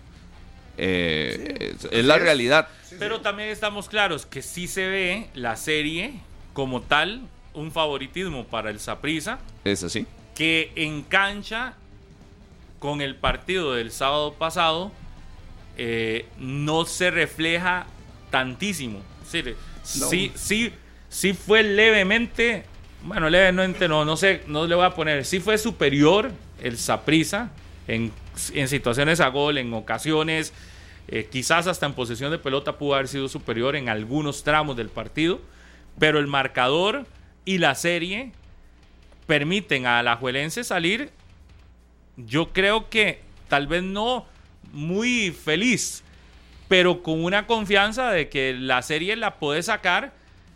Eh, 0.79 1.75
es, 1.79 1.89
es 1.91 2.05
la 2.05 2.17
es. 2.17 2.23
realidad. 2.23 2.69
Pero 2.99 3.21
también 3.21 3.49
estamos 3.51 3.89
claros 3.89 4.27
que 4.27 4.43
sí 4.43 4.69
se 4.69 4.87
ve 4.89 5.29
la 5.35 5.57
serie 5.57 6.15
como 6.53 6.83
tal, 6.83 7.23
un 7.55 7.73
favoritismo 7.73 8.45
para 8.47 8.71
el 8.71 8.81
Saprissa, 8.81 9.39
Es 9.65 9.83
así. 9.83 10.07
que 10.35 10.73
en 10.77 11.03
cancha, 11.03 11.75
con 12.79 13.01
el 13.01 13.17
partido 13.17 13.75
del 13.75 13.91
sábado 13.91 14.35
pasado, 14.35 14.93
eh, 15.79 16.27
no 16.39 16.85
se 16.87 17.11
refleja 17.11 17.87
tantísimo. 18.31 19.01
Sí, 19.31 19.43
sí, 19.83 20.33
sí, 20.35 20.73
sí 21.09 21.33
fue 21.33 21.63
levemente 21.63 22.65
bueno, 23.07 23.31
levemente 23.31 23.87
no, 23.89 24.05
no 24.05 24.17
sé, 24.17 24.43
no 24.49 24.67
le 24.67 24.75
voy 24.75 24.85
a 24.85 24.91
poner. 24.91 25.25
Sí 25.25 25.39
fue 25.39 25.59
superior 25.59 26.33
el 26.61 26.77
Saprisa 26.77 27.51
en, 27.87 28.13
en 28.53 28.69
situaciones 28.69 29.21
a 29.21 29.29
gol, 29.29 29.59
en 29.59 29.73
ocasiones, 29.75 30.53
eh, 31.09 31.29
quizás 31.31 31.69
hasta 31.69 31.87
en 31.87 31.93
posesión 31.93 32.33
de 32.33 32.39
pelota 32.39 32.79
pudo 32.79 32.95
haber 32.95 33.07
sido 33.07 33.29
superior 33.29 33.77
en 33.77 33.89
algunos 33.89 34.43
tramos 34.43 34.77
del 34.77 34.89
partido, 34.89 35.41
pero 35.99 36.19
el 36.19 36.27
marcador 36.27 37.07
y 37.45 37.59
la 37.59 37.77
serie 37.77 38.33
permiten 39.27 39.87
a 39.87 40.03
la 40.03 40.17
Juelense 40.17 40.65
salir, 40.65 41.11
yo 42.17 42.53
creo 42.53 42.89
que 42.89 43.21
tal 43.49 43.69
vez 43.69 43.85
no 43.85 44.27
muy 44.73 45.31
feliz, 45.31 46.03
pero 46.69 47.03
con 47.03 47.23
una 47.23 47.47
confianza 47.47 48.11
de 48.11 48.29
que 48.29 48.55
la 48.55 48.83
serie 48.83 49.17
la 49.17 49.37
puede 49.37 49.63
sacar 49.63 50.13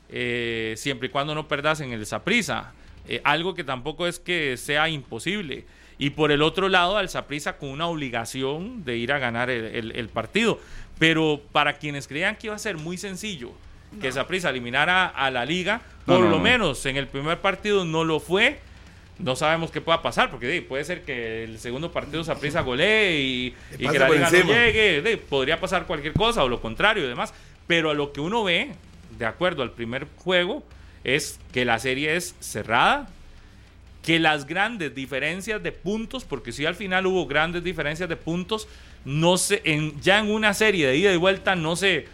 eh, 0.08 0.74
siempre 0.76 1.08
y 1.08 1.10
cuando 1.10 1.34
no 1.34 1.46
perdas 1.46 1.80
en 1.80 1.92
el 1.92 2.04
Saprisa. 2.06 2.72
Eh, 3.08 3.20
algo 3.24 3.54
que 3.54 3.64
tampoco 3.64 4.06
es 4.06 4.18
que 4.18 4.56
sea 4.56 4.88
imposible. 4.88 5.64
Y 5.98 6.10
por 6.10 6.32
el 6.32 6.42
otro 6.42 6.68
lado, 6.68 6.96
al 6.96 7.08
Saprisa 7.08 7.58
con 7.58 7.68
una 7.68 7.86
obligación 7.86 8.84
de 8.84 8.96
ir 8.96 9.12
a 9.12 9.18
ganar 9.18 9.50
el, 9.50 10.08
partido. 10.08 10.58
Pero 10.98 11.40
para 11.52 11.74
quienes 11.74 12.08
creían 12.08 12.36
que 12.36 12.48
iba 12.48 12.56
a 12.56 12.58
ser 12.58 12.76
muy 12.76 12.96
sencillo 12.96 13.52
que 14.00 14.12
Saprisa 14.12 14.50
eliminara 14.50 15.08
a 15.08 15.30
la 15.30 15.44
liga, 15.44 15.82
por 16.06 16.20
lo 16.20 16.38
menos 16.38 16.86
en 16.86 16.96
el 16.96 17.08
primer 17.08 17.38
partido 17.38 17.84
no 17.84 18.04
lo 18.04 18.20
fue. 18.20 18.60
No 19.22 19.37
sabemos 19.37 19.70
qué 19.70 19.80
pueda 19.80 20.02
pasar, 20.02 20.30
porque 20.30 20.62
puede 20.62 20.85
ser 20.85 21.02
que 21.02 21.44
el 21.44 21.59
segundo 21.59 21.92
partido 21.92 22.24
Saprisa 22.24 22.62
golee 22.62 23.20
y, 23.20 23.54
y 23.78 23.88
que 23.88 23.98
la 23.98 24.09
liga 24.09 24.30
no 24.30 24.38
llegue. 24.46 25.16
podría 25.18 25.61
pasar 25.61 25.87
cualquier 25.87 26.14
cosa 26.14 26.42
o 26.42 26.48
lo 26.48 26.61
contrario 26.61 27.04
y 27.04 27.09
demás. 27.09 27.35
Pero 27.66 27.90
a 27.90 27.94
lo 27.94 28.12
que 28.12 28.20
uno 28.20 28.44
ve, 28.44 28.72
de 29.18 29.26
acuerdo 29.26 29.62
al 29.62 29.72
primer 29.72 30.06
juego, 30.16 30.64
es 31.04 31.38
que 31.52 31.64
la 31.64 31.78
serie 31.78 32.16
es 32.16 32.35
cerrada, 32.40 33.09
que 34.02 34.18
las 34.18 34.46
grandes 34.46 34.94
diferencias 34.94 35.62
de 35.62 35.72
puntos, 35.72 36.24
porque 36.24 36.52
si 36.52 36.66
al 36.66 36.74
final 36.74 37.06
hubo 37.06 37.26
grandes 37.26 37.62
diferencias 37.62 38.09
de 38.09 38.16
puntos, 38.16 38.68
no 39.04 39.37
se, 39.37 39.61
en, 39.64 40.00
ya 40.00 40.18
en 40.18 40.30
una 40.30 40.54
serie 40.54 40.87
de 40.87 40.96
ida 40.96 41.12
y 41.12 41.16
vuelta 41.16 41.54
no 41.54 41.76
se 41.76 42.06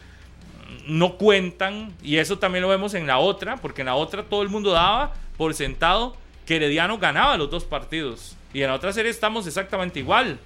no 0.87 1.17
cuentan, 1.17 1.93
y 2.03 2.17
eso 2.17 2.39
también 2.39 2.63
lo 2.63 2.69
vemos 2.69 2.95
en 2.95 3.07
la 3.07 3.19
otra, 3.19 3.57
porque 3.57 3.83
en 3.83 3.87
la 3.87 3.95
otra 3.95 4.25
todo 4.25 4.43
el 4.43 4.49
mundo 4.49 4.73
daba 4.73 5.15
por 5.37 5.55
sentado 5.55 6.17
que 6.47 6.57
Herediano 6.57 6.99
ganaba 6.99 7.37
los 7.37 7.51
dos 7.51 7.65
partidos. 7.65 8.37
Y 8.55 8.63
en 8.63 8.69
la 8.69 8.75
otra 8.75 8.93
serie 8.93 9.11
estamos 9.11 9.47
exactamente 9.47 9.99
igual. 9.99 10.39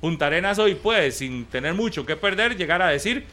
Punta 0.00 0.26
Arenas 0.26 0.58
hoy 0.58 0.74
puede, 0.74 1.12
sin 1.12 1.44
tener 1.44 1.74
mucho 1.74 2.04
que 2.04 2.16
perder, 2.16 2.56
llegar 2.56 2.82
a 2.82 2.88
decir 2.88 3.24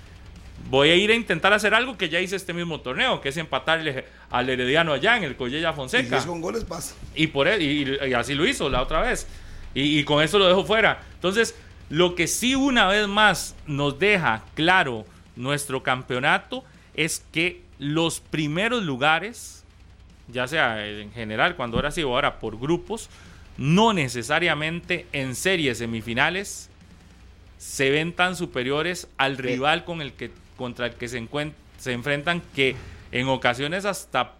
voy 0.69 0.89
a 0.89 0.95
ir 0.95 1.11
a 1.11 1.15
intentar 1.15 1.53
hacer 1.53 1.73
algo 1.73 1.97
que 1.97 2.09
ya 2.09 2.19
hice 2.19 2.35
este 2.35 2.53
mismo 2.53 2.81
torneo, 2.81 3.21
que 3.21 3.29
es 3.29 3.37
empatarle 3.37 4.05
al 4.29 4.49
Herediano 4.49 4.93
allá 4.93 5.17
en 5.17 5.23
el 5.23 5.35
Collella 5.35 5.73
Fonseca. 5.73 6.19
Y 6.19 6.25
con 6.25 6.41
goles 6.41 6.63
pasa. 6.63 6.95
Y, 7.15 7.27
por 7.27 7.47
él, 7.47 7.61
y, 7.61 8.13
así 8.13 8.35
lo 8.35 8.45
hizo 8.45 8.69
la 8.69 8.81
otra 8.81 9.01
vez. 9.01 9.27
Y, 9.73 10.03
con 10.03 10.23
eso 10.23 10.39
lo 10.39 10.47
dejo 10.47 10.65
fuera. 10.65 11.01
Entonces, 11.15 11.55
lo 11.89 12.15
que 12.15 12.27
sí 12.27 12.55
una 12.55 12.87
vez 12.87 13.07
más 13.07 13.55
nos 13.65 13.97
deja 13.99 14.43
claro 14.55 15.05
nuestro 15.35 15.83
campeonato 15.83 16.63
es 16.93 17.23
que 17.31 17.61
los 17.77 18.19
primeros 18.19 18.83
lugares, 18.83 19.58
ya 20.31 20.47
sea 20.47 20.85
en 20.87 21.11
general, 21.11 21.55
cuando 21.55 21.77
ahora 21.77 21.91
sí 21.91 22.03
o 22.03 22.13
ahora 22.13 22.39
por 22.39 22.59
grupos, 22.59 23.09
no 23.57 23.93
necesariamente 23.93 25.05
en 25.11 25.35
series 25.35 25.79
semifinales 25.79 26.69
se 27.57 27.89
ven 27.89 28.13
tan 28.13 28.35
superiores 28.35 29.07
al 29.17 29.37
rival 29.37 29.83
con 29.83 30.01
el 30.01 30.13
que 30.13 30.31
contra 30.55 30.87
el 30.87 30.93
que 30.93 31.07
se, 31.07 31.25
se 31.77 31.91
enfrentan 31.91 32.41
que 32.55 32.75
en 33.11 33.27
ocasiones 33.27 33.85
hasta 33.85 34.33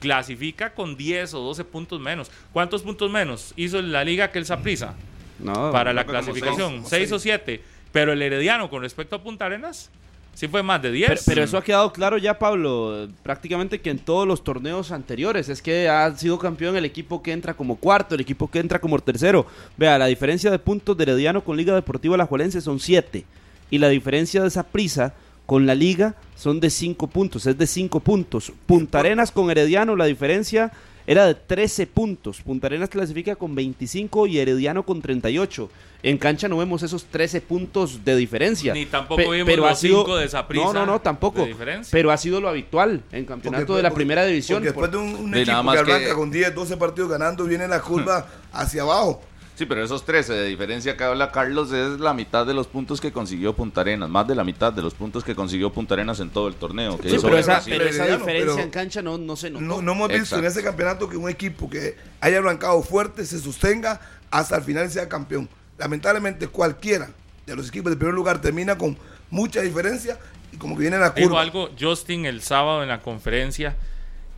clasifica 0.00 0.74
con 0.74 0.96
10 0.96 1.34
o 1.34 1.40
12 1.40 1.64
puntos 1.64 2.00
menos. 2.00 2.30
¿Cuántos 2.52 2.82
puntos 2.82 3.10
menos 3.10 3.52
hizo 3.56 3.80
la 3.80 4.04
liga 4.04 4.30
que 4.30 4.38
el 4.38 4.46
Saprisa? 4.46 4.94
No, 5.38 5.70
para 5.70 5.92
la 5.92 6.04
clasificación, 6.04 6.84
6 6.84 7.12
o 7.12 7.18
7. 7.18 7.62
Pero 7.92 8.12
el 8.12 8.22
Herediano 8.22 8.70
con 8.70 8.82
respecto 8.82 9.16
a 9.16 9.22
Punta 9.22 9.46
Arenas, 9.46 9.90
sí 10.34 10.48
fue 10.48 10.62
más 10.62 10.82
de 10.82 10.92
10. 10.92 11.24
Pero, 11.26 11.42
eso 11.42 11.56
ha 11.58 11.64
quedado 11.64 11.92
claro 11.92 12.18
ya, 12.18 12.38
Pablo, 12.38 13.08
prácticamente 13.22 13.80
que 13.80 13.90
en 13.90 13.98
todos 13.98 14.26
los 14.26 14.44
torneos 14.44 14.92
anteriores. 14.92 15.48
Es 15.48 15.62
que 15.62 15.88
ha 15.88 16.16
sido 16.16 16.38
campeón 16.38 16.76
el 16.76 16.84
equipo 16.84 17.22
que 17.22 17.32
entra 17.32 17.54
como 17.54 17.76
cuarto, 17.76 18.14
el 18.14 18.20
equipo 18.20 18.50
que 18.50 18.58
entra 18.58 18.80
como 18.80 18.98
tercero. 18.98 19.46
Vea, 19.76 19.98
la 19.98 20.06
diferencia 20.06 20.50
de 20.50 20.58
puntos 20.58 20.96
de 20.96 21.04
Herediano 21.04 21.44
con 21.44 21.56
Liga 21.56 21.74
Deportiva 21.74 22.16
La 22.16 22.26
Juelense 22.26 22.60
son 22.60 22.80
7. 22.80 23.24
Y 23.70 23.78
la 23.78 23.88
diferencia 23.88 24.42
de 24.42 24.48
esa 24.48 24.64
prisa 24.64 25.14
con 25.46 25.66
la 25.66 25.74
liga 25.74 26.14
son 26.36 26.60
de 26.60 26.70
5 26.70 27.06
puntos, 27.08 27.46
es 27.46 27.58
de 27.58 27.66
5 27.66 28.00
puntos. 28.00 28.52
Punta 28.66 29.00
Arenas 29.00 29.30
con 29.32 29.50
Herediano, 29.50 29.96
la 29.96 30.06
diferencia 30.06 30.72
era 31.06 31.26
de 31.26 31.34
13 31.34 31.86
puntos. 31.86 32.40
Punta 32.40 32.66
Arenas 32.66 32.88
clasifica 32.88 33.36
con 33.36 33.54
25 33.54 34.26
y 34.26 34.38
Herediano 34.38 34.84
con 34.84 35.02
38. 35.02 35.70
En 36.04 36.18
cancha 36.18 36.48
no 36.48 36.58
vemos 36.58 36.82
esos 36.82 37.04
13 37.04 37.40
puntos 37.42 38.04
de 38.04 38.16
diferencia. 38.16 38.74
Ni 38.74 38.86
tampoco 38.86 39.30
vimos 39.30 39.46
pero 39.46 39.68
los 39.68 39.78
5 39.78 40.16
de 40.16 40.24
esa 40.24 40.46
prisa. 40.48 40.64
No, 40.66 40.72
no, 40.72 40.86
no, 40.86 41.00
tampoco. 41.00 41.46
Pero 41.90 42.10
ha 42.10 42.16
sido 42.16 42.40
lo 42.40 42.48
habitual 42.48 43.02
en 43.12 43.24
campeonato 43.24 43.76
de 43.76 43.82
la 43.82 43.92
primera 43.92 44.24
división. 44.24 44.62
después 44.62 44.90
de 44.90 44.96
un, 44.96 45.34
equipo 45.34 45.72
que 45.72 45.78
arranca 45.78 46.14
con 46.14 46.30
10, 46.30 46.54
12 46.54 46.76
partidos 46.76 47.10
ganando, 47.10 47.44
viene 47.44 47.68
la 47.68 47.80
curva 47.80 48.26
hacia 48.52 48.82
abajo. 48.82 49.22
Sí, 49.62 49.66
pero 49.66 49.84
esos 49.84 50.04
13 50.04 50.32
de 50.32 50.46
diferencia 50.46 50.96
que 50.96 51.04
habla 51.04 51.30
Carlos 51.30 51.70
es 51.70 52.00
la 52.00 52.14
mitad 52.14 52.44
de 52.44 52.52
los 52.52 52.66
puntos 52.66 53.00
que 53.00 53.12
consiguió 53.12 53.54
Punta 53.54 53.82
Arenas, 53.82 54.10
más 54.10 54.26
de 54.26 54.34
la 54.34 54.42
mitad 54.42 54.72
de 54.72 54.82
los 54.82 54.92
puntos 54.92 55.22
que 55.22 55.36
consiguió 55.36 55.72
Punta 55.72 55.94
Arenas 55.94 56.18
en 56.18 56.30
todo 56.30 56.48
el 56.48 56.56
torneo. 56.56 56.98
sí, 57.00 57.16
pero, 57.22 57.38
esa, 57.38 57.60
diferencia 57.60 58.60
en 58.60 58.70
cancha 58.70 59.02
no, 59.02 59.18
no 59.18 59.36
se 59.36 59.50
notó. 59.50 59.64
No, 59.64 59.80
no 59.80 59.92
hemos 59.92 60.08
visto 60.08 60.36
en 60.36 60.46
ese 60.46 60.64
campeonato 60.64 61.08
que 61.08 61.16
un 61.16 61.30
equipo 61.30 61.70
que 61.70 61.96
haya 62.20 62.38
arrancado 62.38 62.82
fuerte 62.82 63.24
se 63.24 63.38
sostenga 63.38 64.00
hasta 64.32 64.56
el 64.56 64.64
final 64.64 64.86
y 64.86 64.90
sea 64.90 65.08
campeón. 65.08 65.48
Lamentablemente 65.78 66.48
cualquiera 66.48 67.10
de 67.46 67.54
los 67.54 67.68
equipos 67.68 67.92
de 67.92 67.96
primer 67.96 68.16
lugar 68.16 68.40
termina 68.40 68.76
con 68.76 68.98
mucha 69.30 69.60
diferencia 69.60 70.18
y 70.50 70.56
como 70.56 70.74
que 70.74 70.80
viene 70.80 70.98
la 70.98 71.10
curva. 71.10 71.20
Dijo 71.20 71.38
algo 71.38 71.70
Justin 71.78 72.26
el 72.26 72.42
sábado 72.42 72.82
en 72.82 72.88
la 72.88 73.00
conferencia 73.00 73.76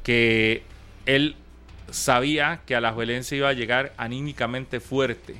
que 0.02 0.64
él 1.06 1.36
sabía 1.90 2.60
que 2.66 2.74
Alajuelense 2.74 3.36
iba 3.36 3.48
a 3.48 3.52
llegar 3.52 3.92
anímicamente 3.96 4.80
fuerte 4.80 5.36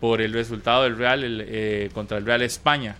por 0.00 0.20
el 0.20 0.32
resultado 0.32 0.84
del 0.84 0.96
Real 0.96 1.22
eh, 1.24 1.90
contra 1.94 2.18
el 2.18 2.26
Real 2.26 2.42
España 2.42 2.96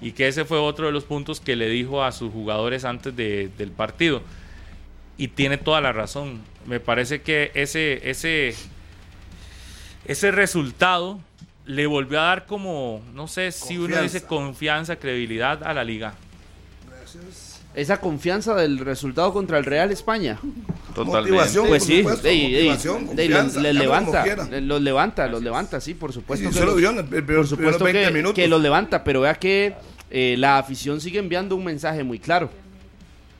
y 0.00 0.12
que 0.12 0.28
ese 0.28 0.44
fue 0.44 0.58
otro 0.58 0.86
de 0.86 0.92
los 0.92 1.04
puntos 1.04 1.40
que 1.40 1.56
le 1.56 1.68
dijo 1.68 2.02
a 2.02 2.12
sus 2.12 2.32
jugadores 2.32 2.84
antes 2.84 3.14
del 3.14 3.72
partido. 3.76 4.22
Y 5.18 5.28
tiene 5.28 5.58
toda 5.58 5.82
la 5.82 5.92
razón. 5.92 6.40
Me 6.64 6.80
parece 6.80 7.20
que 7.20 7.50
ese 7.54 8.08
ese 8.08 8.54
ese 10.06 10.30
resultado 10.30 11.20
le 11.66 11.86
volvió 11.86 12.20
a 12.20 12.24
dar 12.24 12.46
como 12.46 13.02
no 13.12 13.28
sé 13.28 13.52
si 13.52 13.76
uno 13.76 14.00
dice 14.00 14.24
confianza 14.24 14.96
credibilidad 14.96 15.62
a 15.62 15.74
la 15.74 15.84
liga. 15.84 16.14
Gracias 16.88 17.49
esa 17.74 18.00
confianza 18.00 18.54
del 18.54 18.78
resultado 18.78 19.32
contra 19.32 19.58
el 19.58 19.64
Real 19.64 19.90
España. 19.90 20.38
Totalmente. 20.94 21.30
Motivación, 21.30 21.66
pues 21.68 21.84
sí, 21.84 22.02
los 22.02 23.56
levanta, 23.56 24.24
los 24.60 24.82
levanta, 24.82 25.26
los 25.28 25.42
levanta, 25.42 25.80
sí, 25.80 25.94
por 25.94 26.12
supuesto. 26.12 26.50
que, 26.50 26.60
los, 26.64 26.74
por 27.22 27.46
supuesto 27.46 27.84
que, 28.34 28.48
los 28.48 28.60
levanta, 28.60 29.04
pero 29.04 29.20
vea 29.20 29.34
que 29.34 29.74
eh, 30.10 30.34
la 30.38 30.58
afición 30.58 31.00
sigue 31.00 31.20
enviando 31.20 31.54
un 31.54 31.64
mensaje 31.64 32.02
muy 32.02 32.18
claro 32.18 32.50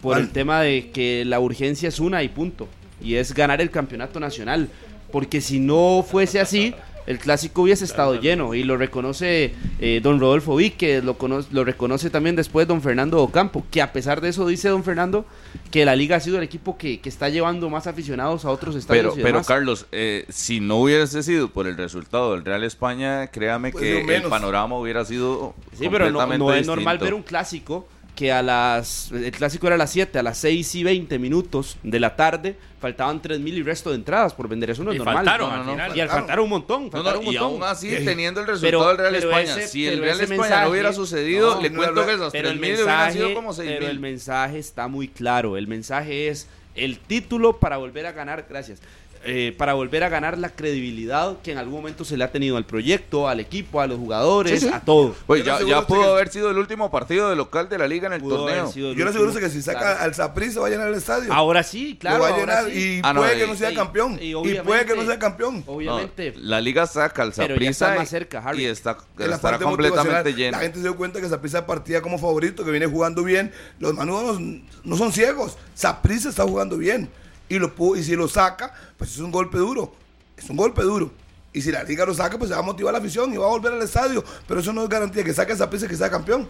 por 0.01 0.17
el 0.17 0.31
tema 0.31 0.61
de 0.63 0.91
que 0.91 1.25
la 1.27 1.41
urgencia 1.41 1.89
es 1.89 2.01
una 2.01 2.23
y 2.23 2.29
punto, 2.29 2.69
y 3.03 3.17
es 3.17 3.35
ganar 3.35 3.61
el 3.61 3.71
campeonato 3.71 4.19
nacional, 4.21 4.69
porque 5.13 5.41
si 5.41 5.59
no 5.59 6.05
fuese 6.09 6.41
así, 6.41 6.75
el 7.11 7.19
clásico 7.19 7.63
hubiese 7.63 7.85
estado 7.85 8.21
lleno 8.21 8.55
y 8.55 8.63
lo 8.63 8.77
reconoce 8.77 9.53
eh, 9.81 10.01
don 10.01 10.21
Rodolfo 10.21 10.55
Vic, 10.55 10.77
que 10.77 11.03
lo, 11.03 11.17
lo 11.51 11.65
reconoce 11.65 12.09
también 12.09 12.37
después 12.37 12.69
don 12.69 12.81
Fernando 12.83 13.21
Ocampo, 13.21 13.65
que 13.69 13.83
a 13.83 13.93
pesar 13.93 14.21
de 14.21 14.29
eso 14.29 14.47
dice 14.47 14.69
don 14.69 14.85
Fernando 14.85 15.27
que 15.73 15.85
la 15.85 15.97
liga 15.97 16.17
ha 16.17 16.21
sido 16.21 16.37
el 16.39 16.45
equipo 16.45 16.79
que, 16.79 17.01
está 17.05 17.29
llevando 17.29 17.69
más 17.69 17.89
aficionados 17.89 18.45
a 18.45 18.51
otros 18.51 18.77
estadios. 18.77 19.15
Pero, 19.15 19.25
pero 19.25 19.43
Carlos, 19.43 19.87
eh, 19.91 20.25
si 20.29 20.61
no 20.61 20.77
hubiese 20.77 21.25
sido 21.25 21.51
por 21.51 21.67
el 21.67 21.77
resultado 21.77 22.33
del 22.33 22.45
Real 22.45 22.63
España, 22.63 23.27
créame 23.27 23.73
pues 23.73 23.83
que 23.83 24.17
el 24.17 24.23
panorama 24.23 24.79
hubiera 24.79 25.05
sido... 25.05 25.55
Sí, 25.77 25.89
pero 25.91 26.09
no, 26.11 26.53
es 26.55 26.67
normal 26.69 26.99
ver 26.99 27.15
un 27.15 27.25
clásico 27.25 27.89
que 28.15 28.33
a 28.33 28.43
las. 28.43 29.13
El 29.13 29.33
clásico 29.33 29.67
era 29.67 29.77
a 29.77 29.79
las 29.79 29.91
7, 29.91 30.19
a 30.19 30.23
las 30.23 30.39
6 30.39 30.75
y 30.75 30.85
20 30.85 31.19
minutos 31.19 31.77
de 31.83 32.01
la 32.01 32.17
tarde 32.17 32.57
faltaban 32.81 33.21
3 33.21 33.41
mil 33.41 33.57
y 33.59 33.63
resto 33.63 33.91
de 33.91 33.97
entradas 33.97 34.33
por 34.33 34.49
vender. 34.49 34.71
Eso 34.71 34.83
no 34.83 34.91
es 34.91 34.99
normal. 34.99 35.17
Faltaron, 35.17 35.97
y 35.97 36.01
al 36.01 36.09
faltaron 36.09 36.45
un 36.45 36.51
montón. 36.51 36.91
Faltaron 36.91 37.21
un 37.21 37.27
montón. 37.27 37.35
Y 37.35 37.37
aún 37.37 37.63
así, 37.63 37.91
teniendo 38.05 38.41
el 38.41 38.47
resultado 38.47 38.89
del 38.89 38.97
Real 38.97 39.15
España, 39.15 39.67
si 39.67 39.87
el 39.87 40.01
Real 40.01 40.21
España 40.21 40.65
no 40.65 40.71
hubiera 40.71 40.93
sucedido, 40.93 41.61
le 41.61 41.73
cuento 41.73 42.07
que 42.07 42.15
esas 42.15 42.33
3 42.33 42.57
mil 42.57 42.75
hubieran 42.75 43.13
sido 43.13 43.35
como 43.35 43.53
6 43.53 43.71
Pero 43.71 43.89
el 43.89 44.01
mensaje 44.01 44.59
está 44.59 44.89
muy 44.89 45.09
claro. 45.09 45.57
El 45.57 45.69
mensaje 45.69 46.29
es 46.29 46.49
el 46.75 46.99
título 46.99 47.59
para 47.59 47.77
volver 47.77 48.07
a 48.07 48.13
ganar. 48.13 48.47
Gracias 48.49 48.81
eh, 49.23 49.55
para 49.59 49.75
volver 49.75 50.03
a 50.03 50.09
ganar 50.09 50.39
la 50.39 50.49
credibilidad 50.49 51.37
que 51.43 51.53
en 51.53 51.59
algún 51.59 51.75
momento 51.75 52.05
se 52.07 52.17
le 52.17 52.25
ha 52.25 52.33
tenido 52.33 52.57
al 52.57 52.65
proyecto, 52.65 53.29
al 53.29 53.39
equipo, 53.41 53.81
a 53.81 53.87
los 53.87 53.99
jugadores, 53.99 54.65
a 54.65 54.81
todo. 54.81 55.15
Pues 55.27 55.45
Yo 55.45 55.61
ya, 55.67 55.87
pudo 55.87 56.03
que- 56.03 56.09
haber 56.09 56.29
sido 56.31 56.51
el 56.51 56.57
último 56.57 56.91
partido 56.91 57.29
de 57.29 57.37
local 57.37 57.69
de 57.69 57.77
la 57.77 57.87
liga 57.87 58.07
en 58.07 58.15
el 58.15 58.21
Pudo 58.23 58.47
torneo. 58.47 58.73
Yo 58.75 58.95
le 58.95 59.03
aseguro 59.05 59.31
último. 59.31 59.47
que 59.47 59.51
si 59.53 59.61
saca 59.61 59.79
Claro. 59.81 60.01
al 60.01 60.15
Saprissa 60.15 60.61
va 60.61 60.69
a 60.69 60.71
llenar 60.71 60.89
el 60.89 60.95
estadio. 60.95 61.33
Ahora 61.33 61.63
sí, 61.63 61.97
claro. 62.01 62.17
lo 62.19 62.23
va 62.25 62.29
a 62.29 62.33
ahora 62.33 62.41
llenar 62.63 62.73
sí. 62.73 62.97
y 62.97 63.01
Ah, 63.03 63.13
no, 63.13 63.21
puede 63.21 63.37
y- 63.37 63.41
que 63.41 63.47
no 63.47 63.57
sea 63.57 63.71
y- 63.71 63.75
campeón. 63.75 64.19
y 64.21 64.31
Y, 64.31 64.61
puede 64.65 64.87
que 64.87 64.97
no 64.97 65.05
sea 65.05 65.19
campeón. 65.19 65.65
No, 65.67 65.73
Obviamente. 65.75 66.33
la 66.39 66.61
liga 66.61 66.87
saca 66.87 67.23
al 67.23 67.35
Saprissa 67.35 67.95
más 67.97 68.09
cerca, 68.09 68.39
Harry. 68.45 68.63
y 68.63 68.67
está, 68.67 68.97
estará 69.19 69.59
completamente 69.59 70.33
lleno. 70.33 70.53
La 70.57 70.63
gente 70.63 70.79
se 70.79 70.85
dio 70.85 70.97
cuenta 70.97 71.21
que 71.21 71.29
Saprissa 71.29 71.67
partía 71.67 72.01
como 72.01 72.19
favorito, 72.19 72.65
que 72.65 72.71
viene 72.71 72.87
jugando 72.87 73.23
bien. 73.23 73.53
Los 73.79 73.95
manudos 73.95 74.41
no, 74.41 74.61
no 74.85 74.97
son 74.97 75.13
ciegos. 75.13 75.59
Saprissa 75.75 76.31
está 76.31 76.45
jugando 76.45 76.79
bien. 76.79 77.11
Y, 77.51 77.59
lo 77.59 77.73
y 77.97 78.03
si 78.05 78.17
lo 78.17 78.29
saca, 78.29 78.73
pues 78.97 79.11
es 79.11 79.19
un 79.19 79.31
golpe 79.31 79.59
duro. 79.59 79.93
Es 80.37 80.49
un 80.49 80.57
golpe 80.57 80.83
duro. 80.83 81.11
Y 81.53 81.61
si 81.61 81.73
la 81.73 81.83
liga 81.83 82.07
lo 82.07 82.15
saca, 82.15 82.39
pues 82.39 82.49
se 82.49 82.55
va 82.55 82.61
a 82.61 82.65
motivar 82.65 82.93
la 82.93 83.01
afición 83.01 83.35
y 83.35 83.37
va 83.37 83.47
a 83.47 83.51
volver 83.51 83.73
al 83.73 83.83
estadio. 83.83 84.25
Pero 84.47 84.61
eso 84.61 84.73
no 84.73 84.85
es 84.85 84.89
garantía 84.89 85.25
que 85.25 85.35
saque 85.35 85.53
a 85.53 85.57
Saprissa 85.57 85.89
que 85.89 85.97
sea 85.97 86.09
campeón. 86.09 86.49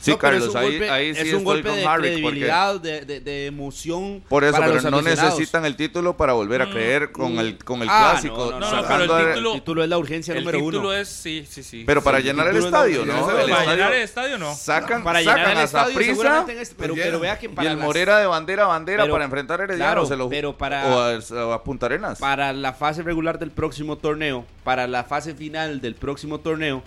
Sí, 0.00 0.12
No, 0.12 0.18
Carlos, 0.18 0.48
es 0.48 0.56
ahí, 0.56 0.66
golpe, 0.78 0.90
ahí 0.90 1.14
sí 1.14 1.20
es 1.20 1.26
un 1.34 1.40
estoy 1.40 1.44
golpe 1.44 1.68
con 1.68 1.76
de. 1.78 1.84
Porque 1.84 2.00
credibilidad, 2.08 2.80
de, 2.80 3.00
de- 3.04 3.20
de 3.20 3.46
emoción. 3.46 4.22
por 4.28 4.44
eso, 4.44 4.52
para 4.54 4.66
pero 4.66 4.80
los 4.80 4.90
no 4.90 5.02
necesitan 5.02 5.64
el 5.66 5.76
título 5.76 6.16
para 6.16 6.32
volver 6.32 6.62
a 6.62 6.70
creer 6.70 7.12
con 7.12 7.38
el, 7.38 7.58
con 7.58 7.82
el 7.82 7.88
Ah, 7.90 8.12
clásico. 8.12 8.36
no, 8.50 8.50
no, 8.52 8.60
no, 8.60 8.70
sacando 8.70 9.14
pero 9.14 9.18
el 9.28 9.34
título- 9.34 9.52
El 9.52 9.58
título 9.60 9.82
es 9.84 9.88
la 9.90 9.98
urgencia 9.98 10.32
El 10.34 10.40
número 10.40 10.58
título 10.58 10.78
uno. 10.80 10.92
es, 10.94 11.08
sí, 11.08 11.46
sí, 11.48 11.62
sí. 11.62 11.84
Pero 11.86 12.02
para 12.02 12.18
Sí, 12.18 12.24
llenar 12.24 12.46
el 12.48 12.54
título 12.54 12.68
estadio. 12.68 13.04
¿no? 13.04 13.26
Para 13.26 13.42
El 13.42 13.50
estadio- 13.50 13.70
llenar 13.76 13.92
el 13.94 14.02
estadio 14.02 14.38
no. 14.38 14.54
Sacan, 14.54 15.04
Para 15.04 15.20
sacan 15.20 15.36
llenar 15.36 15.52
el 15.52 15.58
a 15.58 15.62
estadio, 15.64 15.88
Saprissa 15.92 16.10
seguramente 16.12 16.52
en 16.52 16.58
este- 16.60 16.74
pero, 16.78 16.94
Pues 16.94 17.04
pero 17.06 17.20
vea 17.20 17.38
que 17.38 17.46
y 17.46 17.48
para 17.50 17.70
el 17.70 17.76
las- 17.76 17.84
Morera 17.84 18.18
de 18.18 18.26
bandera 18.26 18.64
a 18.64 18.66
bandera 18.68 19.02
pero- 19.04 19.12
para 19.14 19.24
enfrentar 19.24 19.60
a 19.60 19.64
Herediano. 19.64 19.84
claro, 19.92 20.06
se 20.06 20.16
lo, 20.16 20.28
pero 20.30 20.56
para- 20.56 20.86
o 20.86 21.00
a, 21.00 21.44
o 21.46 21.52
a 21.52 21.62
Punta 21.62 21.86
Arenas. 21.86 22.18
para 22.18 22.52
la 22.54 22.72
fase 22.72 23.02
regular 23.02 23.38
del 23.38 23.50
próximo 23.50 23.98
torneo, 23.98 24.46
para 24.64 24.86
la 24.86 25.04
fase 25.04 25.34
final 25.34 25.80
del 25.80 25.94
próximo 25.94 26.40
torneo, 26.40 26.82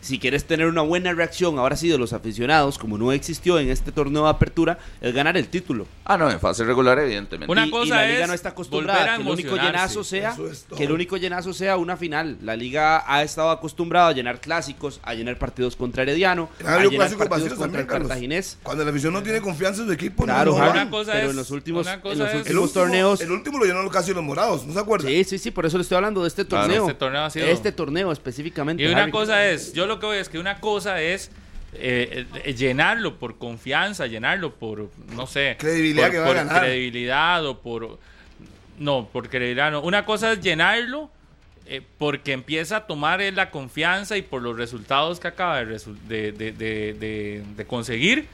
si 0.00 0.18
quieres 0.18 0.44
tener 0.44 0.66
una 0.66 0.82
buena 0.82 1.12
reacción, 1.12 1.58
ahora 1.58 1.76
sí, 1.76 1.88
de 1.88 1.98
los 1.98 2.12
aficionados, 2.12 2.78
como 2.78 2.98
no 2.98 3.12
existió 3.12 3.58
en 3.58 3.68
este 3.70 3.92
torneo 3.92 4.24
de 4.24 4.30
apertura, 4.30 4.78
es 5.00 5.12
ganar 5.14 5.36
el 5.36 5.48
título. 5.48 5.86
Ah, 6.04 6.16
no, 6.16 6.30
en 6.30 6.40
fase 6.40 6.64
regular, 6.64 6.98
evidentemente. 6.98 7.50
Una 7.50 7.64
y, 7.64 7.68
y 7.68 7.70
cosa 7.70 7.96
la 7.96 8.06
liga 8.06 8.22
es 8.22 8.28
no 8.28 8.34
está 8.34 8.48
acostumbrada 8.50 9.14
a 9.14 9.16
que 9.16 9.22
el 9.22 9.28
único 9.28 9.56
llenazo 9.56 10.04
sea 10.04 10.36
es 10.50 10.66
que 10.76 10.84
el 10.84 10.92
único 10.92 11.16
llenazo 11.16 11.52
sea 11.52 11.76
una 11.76 11.96
final. 11.96 12.38
La 12.42 12.56
liga 12.56 13.04
ha 13.06 13.22
estado 13.22 13.50
acostumbrada 13.50 14.08
a 14.08 14.12
llenar 14.12 14.40
clásicos, 14.40 15.00
a 15.02 15.14
llenar 15.14 15.38
partidos 15.38 15.76
contra 15.76 16.02
Herediano, 16.04 16.48
a 16.64 16.78
llenar 16.78 17.08
partidos 17.28 17.54
contra 17.54 17.58
también, 17.58 17.80
el. 17.80 17.86
Cartaginés. 17.86 18.58
Cuando 18.62 18.84
la 18.84 18.90
afición 18.90 19.12
no 19.12 19.22
tiene 19.22 19.40
confianza 19.40 19.82
en 19.82 19.88
su 19.88 19.92
equipo, 19.92 20.24
no- 20.26 20.32
Claro, 20.32 20.58
no. 20.58 20.70
Una 20.70 20.88
cosa 20.90 21.12
pero 21.12 21.24
es- 21.26 21.30
en 21.30 21.36
los 21.36 21.50
últimos, 21.50 21.86
en 21.86 22.00
cosa 22.00 22.14
los 22.14 22.28
es- 22.28 22.32
El 22.34 22.38
últimos 22.40 22.62
último, 22.64 22.82
torneos 22.84 23.20
el 23.20 23.30
último 23.32 23.58
lo 23.58 23.64
llenaron 23.64 23.88
casi 23.90 24.14
los 24.14 24.22
morados, 24.22 24.64
¿no 24.64 24.72
se 24.72 24.78
acuerdan? 24.78 25.10
Sí, 25.10 25.24
sí, 25.24 25.38
sí, 25.38 25.50
por 25.50 25.66
eso 25.66 25.76
le 25.76 25.82
estoy 25.82 25.96
hablando 25.96 26.22
de 26.22 26.28
este 26.28 26.46
Claro, 26.46 26.64
torneo. 26.66 26.82
este 26.86 26.94
torneo 26.94 27.22
ha 27.24 27.30
sido- 27.30 27.46
Este 27.46 27.72
torneo 27.72 28.12
específicamente. 28.12 28.82
Y 28.82 28.86
una 28.86 29.02
Harry. 29.02 29.10
cosa 29.12 29.46
es, 29.46 29.72
yo 29.72 29.86
lo 29.88 29.98
que 29.98 30.06
voy 30.06 30.18
es 30.18 30.28
que 30.28 30.38
una 30.38 30.60
cosa 30.60 31.00
es 31.02 31.30
eh, 31.74 32.26
eh, 32.44 32.54
llenarlo 32.54 33.18
por 33.18 33.38
confianza, 33.38 34.06
llenarlo 34.06 34.54
por, 34.54 34.90
no 35.14 35.26
sé, 35.26 35.56
Credibilidad 35.58 36.04
por, 36.04 36.10
que 36.12 36.18
va 36.18 36.24
a 36.24 36.28
por 36.28 36.36
ganar. 36.36 36.60
credibilidad 36.62 37.46
o 37.46 37.58
por... 37.58 37.98
No, 38.78 39.08
por 39.12 39.28
credibilidad 39.28 39.72
no. 39.72 39.80
Una 39.82 40.04
cosa 40.04 40.32
es 40.32 40.40
llenarlo 40.40 41.10
eh, 41.66 41.82
porque 41.98 42.32
empieza 42.32 42.76
a 42.76 42.86
tomar 42.86 43.20
la 43.34 43.50
confianza 43.50 44.16
y 44.16 44.22
por 44.22 44.40
los 44.42 44.56
resultados 44.56 45.18
que 45.20 45.28
acaba 45.28 45.64
de- 45.64 45.82
de 46.08 47.64
conseguir. 47.66 48.26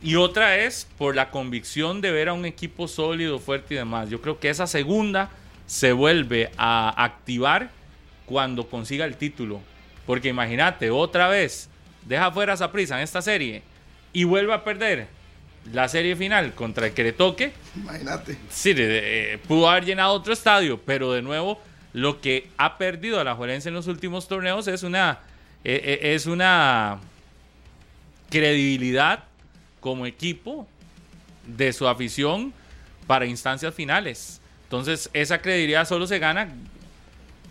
Y 0.00 0.14
otra 0.14 0.56
es 0.58 0.86
por 0.96 1.16
la 1.16 1.30
convicción 1.30 2.00
de 2.00 2.12
ver 2.12 2.28
a 2.28 2.32
un 2.32 2.44
equipo 2.44 2.86
sólido, 2.86 3.40
fuerte 3.40 3.74
y 3.74 3.78
demás. 3.78 4.08
Yo 4.10 4.20
creo 4.20 4.38
que 4.38 4.48
esa 4.48 4.66
segunda 4.68 5.30
se 5.66 5.92
vuelve 5.92 6.50
a 6.56 7.02
activar 7.02 7.70
cuando 8.26 8.68
consiga 8.68 9.06
el 9.06 9.16
título. 9.16 9.60
Porque 10.08 10.28
imagínate, 10.28 10.90
otra 10.90 11.28
vez, 11.28 11.68
deja 12.06 12.32
fuera 12.32 12.54
esa 12.54 12.72
prisa 12.72 12.96
en 12.96 13.02
esta 13.02 13.20
serie 13.20 13.62
y 14.14 14.24
vuelve 14.24 14.54
a 14.54 14.64
perder 14.64 15.06
la 15.70 15.86
serie 15.86 16.16
final 16.16 16.54
contra 16.54 16.86
el 16.86 16.94
que 16.94 17.02
le 17.02 17.12
toque. 17.12 17.52
Imagínate. 17.76 18.38
Sí, 18.48 18.72
eh, 18.74 19.38
pudo 19.46 19.68
haber 19.68 19.84
llenado 19.84 20.14
otro 20.14 20.32
estadio, 20.32 20.80
pero 20.80 21.12
de 21.12 21.20
nuevo, 21.20 21.60
lo 21.92 22.22
que 22.22 22.48
ha 22.56 22.78
perdido 22.78 23.20
a 23.20 23.24
la 23.24 23.34
Juelense 23.34 23.68
en 23.68 23.74
los 23.74 23.86
últimos 23.86 24.28
torneos 24.28 24.66
es 24.66 24.82
una, 24.82 25.18
eh, 25.62 25.98
eh, 26.02 26.14
es 26.14 26.24
una 26.24 27.00
credibilidad 28.30 29.24
como 29.78 30.06
equipo 30.06 30.66
de 31.46 31.70
su 31.74 31.86
afición 31.86 32.54
para 33.06 33.26
instancias 33.26 33.74
finales. 33.74 34.40
Entonces, 34.62 35.10
esa 35.12 35.42
credibilidad 35.42 35.86
solo 35.86 36.06
se 36.06 36.18
gana 36.18 36.48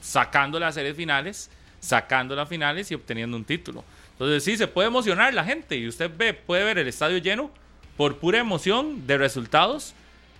sacando 0.01 0.59
las 0.59 0.73
series 0.73 0.97
finales, 0.97 1.51
sacando 1.79 2.35
las 2.35 2.49
finales 2.49 2.91
y 2.91 2.95
obteniendo 2.95 3.37
un 3.37 3.45
título. 3.45 3.83
Entonces, 4.13 4.43
sí, 4.43 4.57
se 4.57 4.67
puede 4.67 4.87
emocionar 4.87 5.33
la 5.33 5.43
gente 5.43 5.77
y 5.77 5.87
usted 5.87 6.09
ve, 6.15 6.33
puede 6.33 6.63
ver 6.63 6.79
el 6.79 6.87
estadio 6.87 7.17
lleno 7.19 7.51
por 7.95 8.17
pura 8.17 8.39
emoción 8.39 9.05
de 9.07 9.17
resultados 9.17 9.93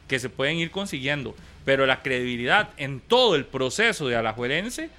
que 0.07 0.19
se 0.19 0.29
pueden 0.29 0.57
ir 0.57 0.71
consiguiendo. 0.71 1.35
Pero 1.65 1.85
la 1.85 2.01
credibilidad 2.01 2.69
en 2.77 2.99
todo 2.99 3.35
el 3.35 3.45
proceso 3.45 4.07
de 4.07 4.15
Alajuelense 4.15 4.89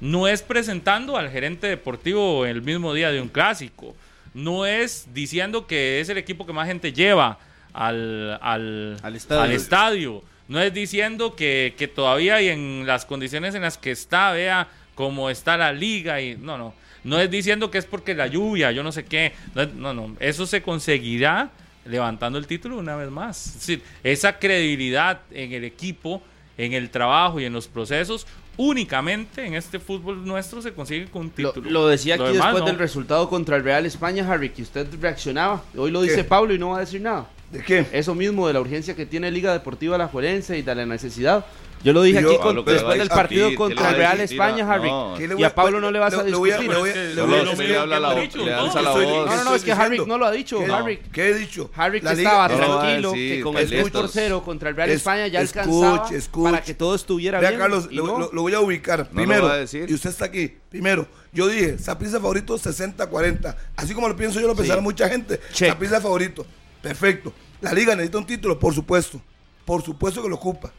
no 0.00 0.28
es 0.28 0.42
presentando 0.42 1.16
al 1.16 1.30
gerente 1.30 1.66
deportivo 1.66 2.46
el 2.46 2.62
mismo 2.62 2.94
día 2.94 3.10
de 3.10 3.20
un 3.20 3.28
clásico. 3.28 3.94
No 4.32 4.66
es 4.66 5.08
diciendo 5.12 5.66
que 5.66 6.00
es 6.00 6.08
el 6.08 6.18
equipo 6.18 6.46
que 6.46 6.52
más 6.52 6.66
gente 6.66 6.92
lleva 6.92 7.38
al, 7.72 8.38
al, 8.40 8.96
Al 9.02 9.16
estadio. 9.16 9.42
al 9.42 9.52
estadio. 9.52 10.22
No 10.46 10.60
es 10.60 10.72
diciendo 10.74 11.34
que, 11.34 11.74
que 11.76 11.88
todavía 11.88 12.40
y 12.42 12.48
en 12.48 12.86
las 12.86 13.06
condiciones 13.06 13.54
en 13.54 13.62
las 13.62 13.78
que 13.78 13.90
está, 13.90 14.32
vea 14.32 14.68
cómo 14.94 15.30
está 15.30 15.56
la 15.56 15.72
liga. 15.72 16.20
y 16.20 16.36
No, 16.36 16.56
no. 16.58 16.74
No 17.04 17.20
es 17.20 17.30
diciendo 17.30 17.70
que 17.70 17.78
es 17.78 17.84
porque 17.84 18.14
la 18.14 18.26
lluvia, 18.26 18.72
yo 18.72 18.82
no 18.82 18.90
sé 18.90 19.04
qué. 19.04 19.32
No, 19.54 19.66
no, 19.66 19.92
no. 19.94 20.16
Eso 20.20 20.46
se 20.46 20.62
conseguirá 20.62 21.50
levantando 21.84 22.38
el 22.38 22.46
título 22.46 22.78
una 22.78 22.96
vez 22.96 23.10
más. 23.10 23.46
Es 23.46 23.54
decir, 23.54 23.82
esa 24.02 24.38
credibilidad 24.38 25.20
en 25.30 25.52
el 25.52 25.64
equipo, 25.64 26.22
en 26.56 26.72
el 26.72 26.88
trabajo 26.88 27.40
y 27.40 27.44
en 27.44 27.52
los 27.52 27.68
procesos, 27.68 28.26
únicamente 28.56 29.44
en 29.44 29.54
este 29.54 29.78
fútbol 29.78 30.24
nuestro 30.24 30.62
se 30.62 30.72
consigue 30.72 31.06
con 31.06 31.22
un 31.22 31.32
Lo, 31.36 31.52
título. 31.52 31.70
lo 31.70 31.88
decía 31.88 32.14
aquí 32.14 32.22
Lo 32.22 32.32
demás, 32.32 32.46
después 32.46 32.62
no. 32.62 32.66
del 32.68 32.78
resultado 32.78 33.28
contra 33.28 33.56
el 33.56 33.64
Real 33.64 33.84
España, 33.84 34.26
Harry, 34.30 34.48
que 34.50 34.62
usted 34.62 34.86
reaccionaba. 35.00 35.62
Hoy 35.76 35.90
lo 35.90 36.00
dice 36.00 36.16
¿Qué? 36.16 36.24
Pablo 36.24 36.54
y 36.54 36.58
no 36.58 36.70
va 36.70 36.78
a 36.78 36.80
decir 36.80 37.00
nada. 37.02 37.28
¿De 37.50 37.62
qué? 37.62 37.84
Eso 37.92 38.14
mismo 38.14 38.46
de 38.46 38.54
la 38.54 38.60
urgencia 38.60 38.96
que 38.96 39.04
tiene 39.06 39.30
Liga 39.30 39.52
Deportiva 39.52 39.98
La 39.98 40.08
Juelense 40.08 40.56
y 40.58 40.62
de 40.62 40.74
la 40.74 40.86
necesidad. 40.86 41.44
Yo 41.84 41.92
lo 41.92 42.02
dije 42.02 42.22
Yo- 42.22 42.30
aquí 42.30 42.38
con- 42.38 42.56
lo 42.56 42.62
después 42.62 42.98
del 42.98 43.08
partido 43.08 43.46
aquí, 43.46 43.52
¿qué 43.52 43.56
contra 43.58 43.90
el 43.90 43.96
Real? 43.96 44.20
España, 44.20 44.72
Harry. 44.72 44.88
no. 44.90 45.14
¿Qué 45.18 45.28
le 45.28 45.38
Y 45.38 45.44
a 45.44 45.54
Pablo 45.54 45.80
no 45.80 45.90
le 45.90 45.98
vas 45.98 46.14
a 46.14 46.24
discutir. 46.24 46.54
¿no? 46.66 46.84
No, 46.84 47.26
no, 47.26 47.44
no, 47.44 47.56
¿qué 49.50 49.56
es 49.56 49.64
que 49.64 49.72
Harry 49.72 49.98
no 50.06 50.18
lo 50.18 50.26
ha 50.26 50.32
dicho. 50.32 50.58
¿Qué- 50.58 50.72
Harry, 50.72 50.98
¿Qué 51.12 51.28
he 51.28 51.34
dicho? 51.34 51.70
Harry 51.76 52.00
que 52.00 52.12
estaba 52.12 52.48
tranquilo, 52.48 53.12
que 53.12 53.40
con 53.42 53.56
el 53.56 53.70
2 53.70 53.90
por 53.90 54.02
listos. 54.02 54.10
0 54.14 54.42
contra 54.44 54.70
el 54.70 54.76
Real 54.76 54.90
Es- 54.90 54.96
España 54.96 55.26
ya 55.26 55.40
alcanzaba 55.40 56.08
para 56.42 56.62
que 56.62 56.74
todo 56.74 56.94
estuviera 56.94 57.40
Vea, 57.40 57.50
bien. 57.50 57.60
Carlos, 57.60 57.88
lo, 57.92 58.30
voy 58.42 58.54
a 58.54 58.60
ubicar. 58.60 59.08
Primero, 59.10 59.50
y 59.86 59.94
usted 59.94 60.10
está 60.10 60.26
aquí. 60.26 60.52
Primero, 60.70 61.06
yo 61.32 61.46
dije, 61.48 61.78
Saprissa 61.78 62.18
favorito 62.18 62.58
60-40. 62.58 63.56
Así 63.76 63.94
como 63.94 64.08
lo 64.08 64.16
pienso 64.16 64.40
yo, 64.40 64.46
lo 64.46 64.56
pensará 64.56 64.80
mucha 64.80 65.08
gente. 65.08 65.40
Check. 65.52 65.68
Saprissa 65.68 66.00
favorito. 66.00 66.44
Perfecto. 66.82 67.32
La 67.60 67.72
liga 67.72 67.94
necesita 67.94 68.18
un 68.18 68.26
título, 68.26 68.58
por 68.58 68.74
supuesto. 68.74 69.20
Por 69.64 69.82
supuesto 69.82 70.22
que 70.22 70.28
lo 70.28 70.34
ocupa. 70.34 70.72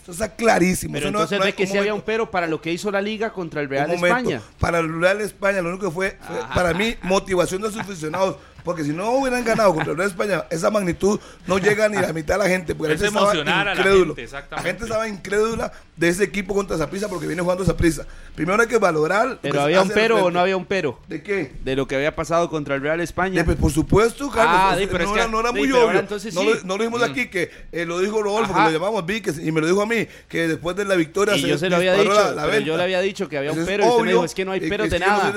Esto 0.00 0.12
está 0.12 0.34
clarísimo. 0.34 0.94
Pero 0.94 1.06
Eso 1.06 1.12
no- 1.12 1.18
entonces 1.18 1.38
no 1.38 1.42
ve 1.44 1.50
hay- 1.50 1.52
que 1.54 1.66
sí 1.66 1.76
había 1.76 1.92
un 1.94 2.00
pero 2.00 2.30
para 2.30 2.46
lo 2.46 2.60
que 2.60 2.72
hizo 2.72 2.90
la 2.90 3.02
Liga 3.02 3.32
contra 3.32 3.60
el 3.60 3.68
Real. 3.68 3.90
España. 3.90 4.40
Para 4.58 4.78
el 4.78 5.00
Real 5.00 5.20
España, 5.20 5.60
lo 5.60 5.68
único 5.68 5.86
que 5.88 5.92
fue, 5.94 6.16
fue 6.26 6.36
para 6.54 6.72
mí, 6.72 6.94
motivación 7.02 7.60
de 7.62 7.68
sus 7.68 7.78
aficionados. 7.80 8.36
Porque 8.64 8.84
si 8.84 8.90
no 8.90 9.10
hubieran 9.12 9.44
ganado 9.44 9.74
contra 9.74 9.92
el 9.92 9.98
Real 9.98 10.10
España, 10.10 10.44
esa 10.50 10.70
magnitud 10.70 11.18
no 11.46 11.58
llega 11.58 11.88
ni 11.88 11.96
a 11.96 12.02
la 12.02 12.12
mitad 12.12 12.34
de 12.34 12.44
la 12.44 12.48
gente. 12.48 12.74
Porque 12.74 12.88
la 12.90 12.94
Es 12.94 13.00
gente 13.00 13.08
estaba 13.18 13.32
emocionar 13.32 13.68
a 13.68 13.74
la 13.74 13.82
gente, 13.82 14.22
exactamente. 14.22 14.56
La 14.56 14.62
gente 14.70 14.84
estaba 14.84 15.08
incrédula 15.08 15.72
de 15.96 16.08
ese 16.08 16.24
equipo 16.24 16.54
contra 16.54 16.76
Zaprisa 16.78 17.08
porque 17.08 17.26
viene 17.26 17.42
jugando 17.42 17.64
Zaprisa. 17.64 18.06
Primero 18.34 18.62
hay 18.62 18.68
que 18.68 18.78
valorar. 18.78 19.32
que 19.32 19.38
Pero 19.42 19.54
se 19.54 19.60
había 19.60 19.82
un 19.82 19.88
pero 19.90 20.24
o 20.24 20.30
no 20.30 20.40
había 20.40 20.56
un 20.56 20.64
pero 20.64 20.98
¿De 21.08 21.22
qué? 21.22 21.52
de 21.62 21.76
lo 21.76 21.86
que 21.86 21.96
había 21.96 22.14
pasado 22.16 22.48
contra 22.48 22.74
el 22.74 22.80
Real 22.82 23.00
España. 23.00 23.40
De- 23.40 23.44
pues, 23.44 23.56
por 23.58 23.70
supuesto, 23.70 24.30
Carlos. 24.30 24.56
Ah, 24.58 24.76
pero 24.90 25.04
no, 25.04 25.04
es 25.04 25.10
que- 25.12 25.18
era, 25.20 25.28
no 25.28 25.40
era 25.40 25.52
muy 25.52 25.62
pero 25.62 25.76
ahora 25.76 25.88
obvio. 25.90 26.00
entonces 26.00 26.34
no, 26.34 26.40
sí. 26.42 26.46
lo, 26.46 26.54
no 26.64 26.76
lo 26.76 26.84
dijimos 26.84 27.02
aquí, 27.02 27.28
que 27.28 27.50
eh, 27.72 27.84
lo 27.84 27.98
dijo 27.98 28.22
Rodolfo, 28.22 28.52
Ajá. 28.52 28.66
que 28.66 28.72
lo 28.72 28.78
llamamos 28.78 29.04
Víquez, 29.04 29.38
y 29.38 29.52
me 29.52 29.60
lo 29.60 29.66
dijo 29.66 29.82
a 29.82 29.86
mí, 29.86 30.06
que 30.28 30.48
después 30.48 30.74
de 30.76 30.84
la 30.86 30.94
victoria 30.96 31.36
y 31.36 31.42
yo 31.42 31.58
se 31.58 31.68
lo 31.68 31.76
había 31.76 31.94
dicho, 31.94 32.12
la- 32.14 32.32
la 32.32 32.46
pero 32.46 32.60
yo 32.60 32.76
le 32.76 32.82
había 32.82 33.00
dicho 33.00 33.28
que 33.28 33.36
había 33.38 33.52
un 33.52 33.64
pero 33.66 33.84
y 33.84 33.88
usted 33.88 34.02
me 34.04 34.10
dijo, 34.12 34.24
es 34.24 34.34
que 34.34 34.44
no 34.44 34.52
hay 34.52 34.58
es 34.58 34.62
de 34.62 34.70
que 34.70 34.98
No 34.98 35.06
nada. 35.06 35.28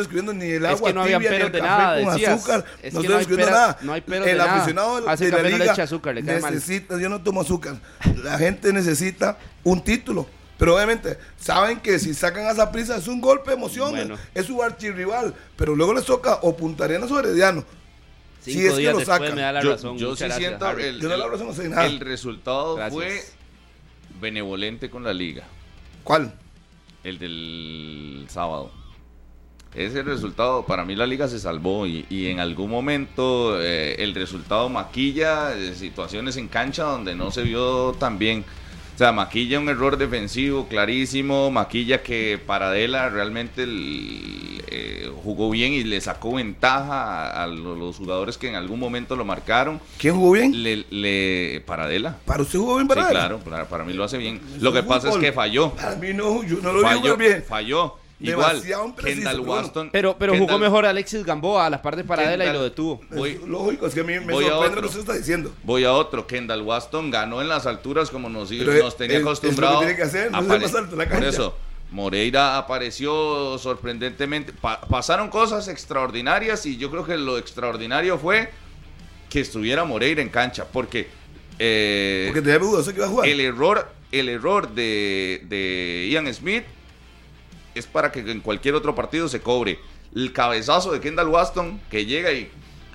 Es 0.73 0.81
que 0.81 0.93
no 0.93 1.01
había 1.01 1.17
el 1.17 1.51
de 1.51 1.61
nada, 1.61 1.95
decías. 1.95 2.33
azúcar. 2.39 2.65
No 3.13 3.19
estoy 3.19 3.37
no 3.37 3.43
hay 3.43 3.45
describiendo 3.45 3.45
peros- 3.45 3.59
nada. 3.67 3.77
no 3.81 3.93
hay 3.93 4.01
peros 4.01 4.25
de 4.25 4.31
el 4.31 4.37
nada. 4.37 4.55
aficionado 4.55 5.09
A 5.09 5.13
ese 5.13 5.25
de 5.25 5.31
la 5.31 5.37
no 5.37 5.43
le 5.43 5.49
liga 5.59 5.73
azúcar, 5.73 6.15
le 6.15 6.23
cae 6.23 6.39
mal. 6.39 6.53
necesita, 6.53 6.99
yo 6.99 7.09
no 7.09 7.21
tomo 7.21 7.41
azúcar. 7.41 7.75
La 8.23 8.37
gente 8.37 8.71
necesita 8.73 9.37
un 9.63 9.83
título. 9.83 10.27
Pero 10.57 10.75
obviamente 10.75 11.17
saben 11.39 11.79
que 11.79 11.97
si 11.99 12.13
sacan 12.13 12.45
a 12.45 12.51
esa 12.51 12.71
prisa 12.71 12.95
es 12.97 13.07
un 13.07 13.19
golpe 13.19 13.49
de 13.51 13.57
emoción, 13.57 13.91
Bueno. 13.91 14.17
es 14.33 14.45
su 14.45 14.61
archirrival. 14.61 15.33
Pero 15.57 15.75
luego 15.75 15.93
les 15.93 16.05
toca 16.05 16.39
o 16.43 16.55
Punta 16.55 16.85
Arenas 16.85 17.11
o 17.11 17.19
Herediano. 17.19 17.65
Cinco 18.41 18.59
si 18.59 18.67
es 18.67 18.73
que 18.75 18.91
lo 18.91 19.05
sacan. 19.05 19.35
me 19.35 19.41
da 19.41 19.51
la 19.53 19.63
yo 19.63 19.71
razón. 19.71 19.97
yo 19.97 20.15
sí 20.15 20.23
gracias, 20.25 20.37
siento 20.39 20.65
Harry. 20.65 20.83
el, 20.83 20.99
Yo 21.01 21.07
no 21.07 21.13
el- 21.15 21.19
la 21.21 21.27
razón 21.27 21.47
no 21.47 21.53
sé 21.53 21.67
nada. 21.69 21.85
el 21.85 21.99
resultado 21.99 22.75
Gracias. 22.75 22.93
fue 22.93 23.23
benevolente 24.21 24.89
con 24.89 25.03
la 25.03 25.13
liga. 25.13 25.43
¿Cuál? 26.03 26.33
El 27.03 27.19
del 27.19 28.25
sábado. 28.29 28.71
Ese 29.75 30.03
resultado, 30.03 30.65
para 30.65 30.85
mí 30.85 30.95
la 30.95 31.07
liga 31.07 31.27
se 31.27 31.39
salvó 31.39 31.87
y, 31.87 32.05
y 32.09 32.27
en 32.27 32.39
algún 32.39 32.69
momento 32.69 33.59
eh, 33.59 33.95
el 33.99 34.13
resultado 34.13 34.69
maquilla 34.69 35.55
eh, 35.57 35.73
situaciones 35.75 36.37
en 36.37 36.47
cancha 36.47 36.83
donde 36.83 37.15
no 37.15 37.31
se 37.31 37.41
vio 37.41 37.93
tan 37.99 38.19
bien. 38.19 38.45
O 38.93 38.97
sea, 38.99 39.11
maquilla 39.11 39.59
un 39.59 39.69
error 39.69 39.97
defensivo 39.97 40.67
clarísimo, 40.67 41.49
maquilla 41.49 42.03
que 42.03 42.39
Paradela 42.45 43.09
realmente 43.09 43.63
el- 43.63 44.61
eh, 44.67 45.09
jugó 45.23 45.49
bien 45.49 45.73
y 45.73 45.83
le 45.83 45.99
sacó 46.01 46.33
ventaja 46.35 47.31
a, 47.31 47.43
a 47.43 47.47
lo- 47.47 47.75
los 47.75 47.95
jugadores 47.97 48.37
que 48.37 48.49
en 48.49 48.55
algún 48.55 48.79
momento 48.79 49.15
lo 49.15 49.25
marcaron. 49.25 49.79
¿Quién 49.97 50.13
jugó 50.15 50.33
bien? 50.33 50.61
Le, 50.63 50.85
le- 50.91 51.61
Paradela. 51.65 52.17
¿Para 52.25 52.43
usted 52.43 52.59
jugó 52.59 52.75
bien, 52.75 52.87
Sí, 52.87 52.93
para 52.93 53.09
claro, 53.09 53.39
para, 53.39 53.65
para 53.67 53.83
mí 53.83 53.93
lo 53.93 54.03
hace 54.03 54.19
bien. 54.19 54.39
Lo 54.59 54.71
que 54.71 54.83
pasa 54.83 55.09
es 55.09 55.17
que 55.17 55.31
falló. 55.31 55.71
Para 55.71 55.95
mí 55.95 56.13
no, 56.13 56.43
yo 56.43 56.57
no 56.61 56.71
lo 56.71 56.79
vi 56.79 56.85
Falló, 56.85 56.99
jugar 57.01 57.17
bien. 57.17 57.43
falló. 57.47 57.95
Igual, 58.19 58.51
Demasiado 58.61 58.95
Kendall 58.95 59.33
pero 59.33 59.43
bueno. 59.43 59.61
Waston. 59.63 59.89
Pero, 59.91 60.15
pero 60.17 60.37
jugó 60.37 60.57
mejor 60.57 60.85
Alexis 60.85 61.25
Gamboa 61.25 61.65
a 61.65 61.69
la 61.69 61.81
par 61.81 61.95
de 61.97 62.03
Paradela 62.05 62.45
y 62.45 62.53
lo 62.53 62.63
detuvo. 62.63 63.01
Voy- 63.11 63.31
Es 63.31 63.41
lógico, 63.41 63.87
es 63.87 63.93
que 63.93 63.99
a 63.99 64.03
mí 64.03 64.13
me 64.19 64.31
voy 64.33 64.45
a 64.45 64.49
sorprende 64.49 64.67
otro. 64.69 64.75
lo 64.75 64.81
que 64.81 64.87
usted 64.87 64.99
está 65.01 65.13
diciendo. 65.13 65.51
Voy 65.63 65.83
a 65.83 65.91
otro. 65.93 66.25
Kendall 66.25 66.61
Waston 66.61 67.11
ganó 67.11 67.41
en 67.41 67.49
las 67.49 67.65
alturas 67.65 68.09
como 68.09 68.29
nos, 68.29 68.49
Pero 68.49 68.71
nos 68.81 68.95
tenía 68.95 69.17
acostumbrado. 69.17 69.73
es 69.73 69.75
lo 69.75 69.79
que 69.81 69.85
tiene 69.87 69.97
que 69.97 70.03
hacer, 70.03 70.31
no 70.31 70.37
Apare- 70.37 70.63
alto 70.77 70.95
Por 71.09 71.23
eso, 71.25 71.57
Moreira 71.91 72.57
apareció 72.57 73.57
sorprendentemente. 73.57 74.53
Pa- 74.53 74.79
pasaron 74.81 75.29
cosas 75.29 75.67
extraordinarias 75.67 76.65
y 76.65 76.77
yo 76.77 76.89
creo 76.91 77.05
que 77.05 77.17
lo 77.17 77.37
extraordinario 77.37 78.17
fue 78.17 78.49
que 79.29 79.41
estuviera 79.41 79.83
Moreira 79.83 80.21
en 80.21 80.29
cancha. 80.29 80.65
Porque, 80.71 81.07
eh, 81.59 82.25
Porque 82.27 82.41
tenía 82.41 82.59
dudas, 82.59 82.85
sé 82.85 82.91
que 82.93 82.97
iba 82.99 83.07
a 83.07 83.09
jugar. 83.09 83.27
el 83.27 83.39
error, 83.41 83.91
el 84.13 84.29
error 84.29 84.69
de, 84.73 85.41
de 85.49 86.07
Ian 86.11 86.31
Smith 86.33 86.63
es 87.75 87.85
para 87.87 88.11
que 88.11 88.19
en 88.19 88.39
cualquier 88.41 88.75
otro 88.75 88.95
partido 88.95 89.27
se 89.27 89.41
cobre. 89.41 89.79
El 90.15 90.31
cabezazo 90.33 90.91
de 90.91 90.99
Kendall 90.99 91.27
Waston 91.27 91.79
que 91.89 92.05
llega 92.05 92.31
y, 92.31 92.49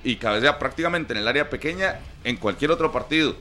y 0.05 0.17
cabecea 0.17 0.59
prácticamente 0.59 1.13
en 1.13 1.19
el 1.21 1.29
área 1.29 1.51
pequeña, 1.51 1.99
en 2.25 2.37
cualquier 2.37 2.71
otro 2.71 2.93
partido 2.93 3.35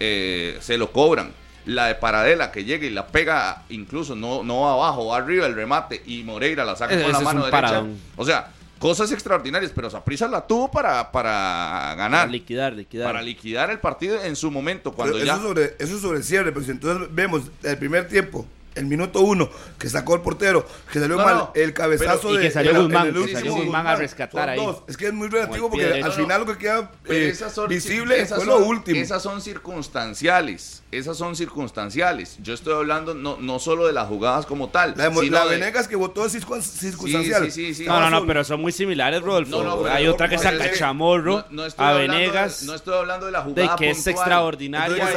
eh, 0.00 0.58
se 0.60 0.76
lo 0.78 0.92
cobran. 0.92 1.32
La 1.64 1.86
de 1.86 1.94
Paradela 1.94 2.50
que 2.50 2.64
llega 2.64 2.84
y 2.86 2.90
la 2.90 3.06
pega 3.06 3.62
incluso 3.68 4.16
no, 4.16 4.42
no 4.42 4.68
abajo, 4.68 5.06
va 5.06 5.18
arriba 5.18 5.46
el 5.46 5.54
remate 5.54 6.02
y 6.04 6.24
Moreira 6.24 6.64
la 6.64 6.74
saca 6.74 6.94
Ese- 6.94 7.04
con 7.04 7.12
la 7.12 7.20
mano 7.20 7.40
derecha. 7.44 7.60
paradón. 7.62 7.98
O 8.16 8.24
sea, 8.24 8.50
cosas 8.80 9.12
extraordinarias, 9.12 9.70
pero 9.72 9.88
Saprissa 9.88 10.26
la 10.26 10.44
tuvo 10.44 10.68
para, 10.72 11.12
para 11.12 11.94
ganar. 11.96 12.22
Para 12.22 12.32
liquidar, 12.32 12.72
liquidar. 12.72 13.06
Para 13.06 13.22
liquidar 13.22 13.70
el 13.70 13.78
partido 13.78 14.20
en 14.24 14.34
su 14.34 14.50
momento, 14.50 14.90
Pero 14.90 14.96
cuando 14.96 15.16
eso, 15.18 15.26
ya... 15.26 15.38
sobre, 15.38 15.76
eso 15.78 15.94
es 15.94 16.02
sobre 16.02 16.18
el 16.18 16.24
cierre, 16.24 16.50
pero 16.50 16.64
si 16.64 16.72
entonces 16.72 17.08
vemos 17.12 17.42
el 17.62 17.78
primer 17.78 18.08
tiempo, 18.08 18.44
el 18.74 18.86
minuto 18.86 19.20
uno, 19.20 19.50
que 19.78 19.88
sacó 19.88 20.14
el 20.14 20.22
portero, 20.22 20.66
que 20.92 20.98
salió 21.00 21.16
No, 21.16 21.24
mal, 21.24 21.34
no, 21.36 21.52
el 21.54 21.72
cabezazo 21.74 22.20
pero- 22.28 22.34
y 22.34 22.36
de. 22.38 22.42
que 22.44 22.50
salió 22.50 22.70
en 22.70 22.76
el- 22.76 22.82
Guzmán, 22.84 23.06
en 23.08 23.16
el 23.16 23.26
que 23.26 23.32
salió 23.32 23.54
Guzmán 23.54 23.86
a 23.86 23.96
rescatar 23.96 24.48
ahí. 24.48 24.58
dos. 24.58 24.82
Es 24.88 24.96
que 24.96 25.06
es 25.08 25.12
muy 25.12 25.28
relativo 25.28 25.68
porque 25.70 26.02
al 26.02 26.12
final 26.12 26.40
lo 26.40 26.46
que 26.46 26.58
queda 26.58 26.90
eh, 27.08 27.28
esas 27.30 27.52
son- 27.54 27.68
visible 27.68 28.20
esas 28.20 28.38
fue 28.38 28.46
son- 28.46 28.60
lo 28.60 28.66
último. 28.66 29.00
Esas 29.00 29.22
son 29.22 29.40
circunstanciales. 29.42 30.82
Esas 30.90 31.16
son 31.16 31.36
circunstanciales. 31.36 32.36
Yo 32.42 32.52
estoy 32.54 32.74
hablando 32.74 33.14
no, 33.14 33.36
no 33.40 33.58
solo 33.58 33.86
de 33.86 33.92
las 33.92 34.08
jugadas 34.08 34.46
como 34.46 34.68
tal. 34.68 34.94
La, 34.96 35.04
de, 35.04 35.10
Mo- 35.10 35.20
sino 35.20 35.38
la 35.38 35.44
de- 35.46 35.58
Venegas 35.58 35.88
que 35.88 35.96
votó 35.96 36.26
es 36.26 36.34
circun- 36.34 36.60
circunstancial. 36.62 37.44
Sí, 37.46 37.50
sí, 37.50 37.66
sí, 37.68 37.74
sí. 37.74 37.84
No, 37.86 37.98
no, 38.00 38.10
no, 38.10 38.26
pero 38.26 38.44
son 38.44 38.60
muy 38.60 38.72
similares, 38.72 39.22
Rodolfo. 39.22 39.50
No, 39.50 39.64
no, 39.64 39.82
pero- 39.82 39.94
Hay 39.94 40.06
otra 40.06 40.28
que 40.28 40.38
saca 40.38 40.64
es 40.66 40.78
Chamorro 40.78 41.36
no- 41.50 41.62
no 41.62 41.66
estoy 41.66 41.84
a 41.84 41.88
hablando 41.90 42.12
de- 42.14 42.20
Venegas. 42.20 42.62
no 42.64 42.74
estoy 42.74 42.94
hablando 42.98 43.26
de 43.26 43.32
la 43.32 43.38
de 43.42 43.44
jugada 43.62 43.76
que 43.76 43.90
es 43.90 44.06
extraordinaria. 44.06 45.08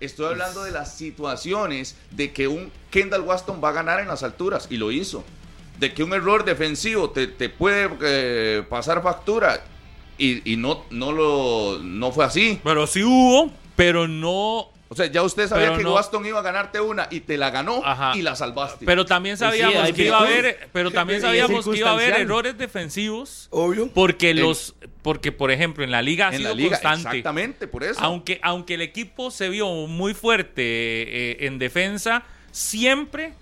Estoy 0.00 0.26
hablando 0.26 0.64
de 0.64 0.70
las 0.70 0.94
situaciones 0.94 1.96
de 2.10 2.32
que 2.32 2.48
un 2.48 2.70
Kendall 2.90 3.22
Waston 3.22 3.60
va 3.62 3.70
a 3.70 3.72
ganar 3.72 4.00
en 4.00 4.08
las 4.08 4.22
alturas 4.22 4.66
y 4.70 4.76
lo 4.76 4.90
hizo. 4.92 5.24
De 5.78 5.92
que 5.92 6.02
un 6.02 6.12
error 6.14 6.44
defensivo 6.44 7.10
te, 7.10 7.26
te 7.26 7.48
puede 7.50 7.90
eh, 8.02 8.62
pasar 8.68 9.02
factura 9.02 9.62
y, 10.16 10.50
y 10.50 10.56
no, 10.56 10.84
no, 10.90 11.12
lo, 11.12 11.78
no 11.82 12.12
fue 12.12 12.24
así. 12.24 12.58
Pero 12.64 12.86
sí 12.86 13.02
hubo, 13.02 13.50
pero 13.76 14.08
no. 14.08 14.70
O 14.88 14.94
sea, 14.94 15.06
ya 15.06 15.22
usted 15.24 15.48
sabía 15.48 15.66
Pero 15.66 15.78
que 15.78 15.82
no- 15.84 15.94
Waston 15.94 16.24
iba 16.24 16.38
a 16.38 16.42
ganarte 16.42 16.80
una 16.80 17.08
y 17.10 17.18
te 17.20 17.36
la 17.36 17.50
ganó 17.50 17.82
Ajá. 17.84 18.12
y 18.16 18.22
la 18.22 18.36
salvaste. 18.36 18.86
Pero 18.86 19.04
también 19.04 19.36
Sí, 19.36 19.40
sabíamos 19.44 19.76
hay 19.82 19.92
que 19.92 20.06
iba 20.06 20.16
a 20.16 20.20
haber, 20.22 20.68
pero 20.72 20.92
también 20.92 21.20
sabíamos 21.20 21.68
que 21.68 21.76
iba 21.76 21.90
a 21.90 21.94
haber 21.94 22.14
errores 22.20 22.56
defensivos 22.56 23.48
Obvio. 23.50 23.90
porque 23.92 24.30
En- 24.30 24.40
los, 24.42 24.76
porque 25.02 25.32
por 25.32 25.50
ejemplo 25.50 25.82
en 25.82 25.90
la 25.90 26.02
liga 26.02 26.28
ha 26.28 26.30
en 26.30 26.36
sido 26.38 26.50
la 26.50 26.54
liga, 26.54 26.70
constante. 26.70 27.08
exactamente, 27.18 27.66
por 27.66 27.82
eso. 27.82 28.00
Aunque, 28.00 28.38
aunque 28.44 28.74
el 28.74 28.80
equipo 28.82 29.32
se 29.32 29.48
vio 29.48 29.68
muy 29.88 30.14
fuerte 30.14 30.62
eh, 30.62 31.36
en 31.46 31.58
defensa, 31.58 32.22
siempre 32.56 33.34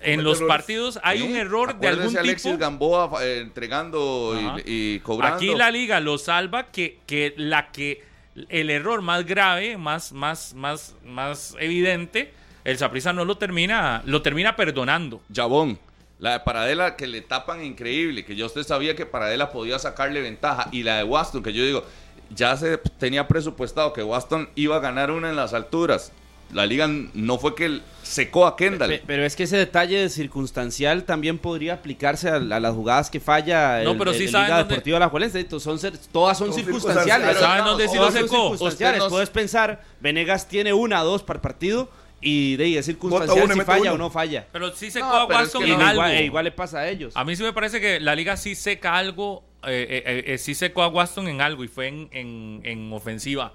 en 0.00 0.22
los 0.22 0.38
errores. 0.38 0.56
partidos 0.56 1.00
hay 1.02 1.22
un 1.22 1.34
error 1.34 1.78
de 1.78 1.88
algún 1.88 2.02
acuérdese 2.04 2.18
Alexis 2.18 2.52
tipo. 2.52 2.58
Gamboa 2.58 3.24
eh, 3.24 3.40
entregando 3.40 4.60
y, 4.64 5.00
cobrando. 5.00 5.36
Aquí 5.36 5.54
la 5.54 5.70
liga 5.70 6.00
lo 6.00 6.18
salva 6.18 6.66
que, 6.66 6.98
que 7.06 7.34
la 7.36 7.70
que 7.70 8.04
el 8.48 8.70
error 8.70 9.02
más 9.02 9.24
grave, 9.24 9.76
más, 9.76 10.12
más, 10.12 10.54
más, 10.54 10.94
más 11.04 11.56
evidente, 11.58 12.32
el 12.64 12.78
Saprissa 12.78 13.12
no 13.12 13.24
lo 13.24 13.38
termina, 13.38 14.02
lo 14.04 14.22
termina 14.22 14.56
perdonando. 14.56 15.20
Jabón. 15.34 15.78
La 16.18 16.32
de 16.32 16.40
Paradela 16.40 16.96
que 16.96 17.06
le 17.06 17.22
tapan 17.22 17.64
increíble, 17.64 18.26
que 18.26 18.36
yo 18.36 18.44
usted 18.44 18.62
sabía 18.62 18.94
que 18.94 19.06
Paradela 19.06 19.50
podía 19.50 19.78
sacarle 19.78 20.20
ventaja. 20.20 20.68
Y 20.70 20.82
la 20.82 20.98
de 20.98 21.04
Waston, 21.04 21.42
que 21.42 21.54
yo 21.54 21.64
digo, 21.64 21.82
ya 22.28 22.58
se 22.58 22.76
tenía 22.76 23.26
presupuestado 23.26 23.94
que 23.94 24.02
Waston 24.02 24.50
iba 24.54 24.76
a 24.76 24.80
ganar 24.80 25.10
una 25.10 25.30
en 25.30 25.36
las 25.36 25.54
alturas. 25.54 26.12
La 26.52 26.66
liga 26.66 26.88
no 27.14 27.38
fue 27.38 27.54
que 27.54 27.80
secó 28.02 28.44
a 28.46 28.56
Kendall. 28.56 28.88
Pe- 28.90 29.02
Pero 29.06 29.24
es 29.24 29.36
que 29.36 29.44
ese 29.44 29.56
detalle 29.56 30.08
circunstancial 30.08 31.04
también 31.04 31.38
podría 31.38 31.74
aplicarse 31.74 32.28
a, 32.28 32.36
a 32.36 32.40
las 32.60 32.74
jugadas 32.74 33.08
que 33.10 33.20
falla 33.20 33.82
No, 33.84 33.92
el, 33.92 33.98
pero 33.98 34.10
el- 34.10 34.16
sí 34.18 34.24
el 34.24 34.30
saben 34.30 34.46
Liga 34.48 34.58
Deportiva 34.64 34.96
Alajuelense. 34.96 35.40
Entonces, 35.40 35.64
Son, 35.64 35.78
cer- 35.78 35.98
todas 36.12 36.36
son 36.38 36.48
Son 36.52 36.56
circunstanciales. 36.62 37.38
¿Saben 37.38 37.64
dónde 37.64 37.88
sí 37.88 37.96
lo 37.96 38.04
son 38.04 38.12
secó? 38.14 38.28
circunstanciales. 38.50 38.98
Nos- 38.98 39.10
Puedes 39.12 39.30
pensar, 39.30 39.82
Venegas 40.00 40.48
tiene 40.48 40.72
una, 40.72 41.02
dos 41.02 41.22
para 41.22 41.40
partido 41.40 41.88
y 42.20 42.56
de 42.56 42.64
ahí 42.64 42.76
es 42.76 42.84
circunstancial 42.86 43.44
uno 43.44 43.54
si 43.54 43.60
falla 43.62 43.80
uno. 43.82 43.92
o 43.94 43.98
no 43.98 44.10
falla. 44.10 44.46
Pero 44.52 44.74
sí 44.74 44.90
secó 44.90 45.06
No, 45.06 45.14
a 45.14 45.22
es 45.24 45.28
Watson 45.30 45.64
que 45.64 45.72
en 45.72 45.78
no. 45.78 45.84
algo. 45.86 45.92
igual, 46.02 46.10
e 46.12 46.24
igual 46.24 46.44
le 46.44 46.52
pasa 46.52 46.78
a 46.80 46.88
ellos. 46.88 47.12
A 47.16 47.24
mí 47.24 47.36
sí 47.36 47.42
me 47.42 47.52
parece 47.52 47.80
que 47.80 48.00
la 48.00 48.14
liga 48.14 48.36
sí 48.36 48.54
seca 48.54 48.96
algo, 48.96 49.44
eh, 49.66 49.86
eh, 49.88 50.02
eh, 50.04 50.24
eh, 50.34 50.38
sí 50.38 50.54
secó 50.54 50.82
a 50.82 50.88
Waston 50.88 51.28
en 51.28 51.40
algo 51.40 51.62
y 51.64 51.68
fue 51.68 51.86
en, 51.88 52.08
en- 52.12 52.60
en 52.64 52.92
ofensiva. 52.92 53.52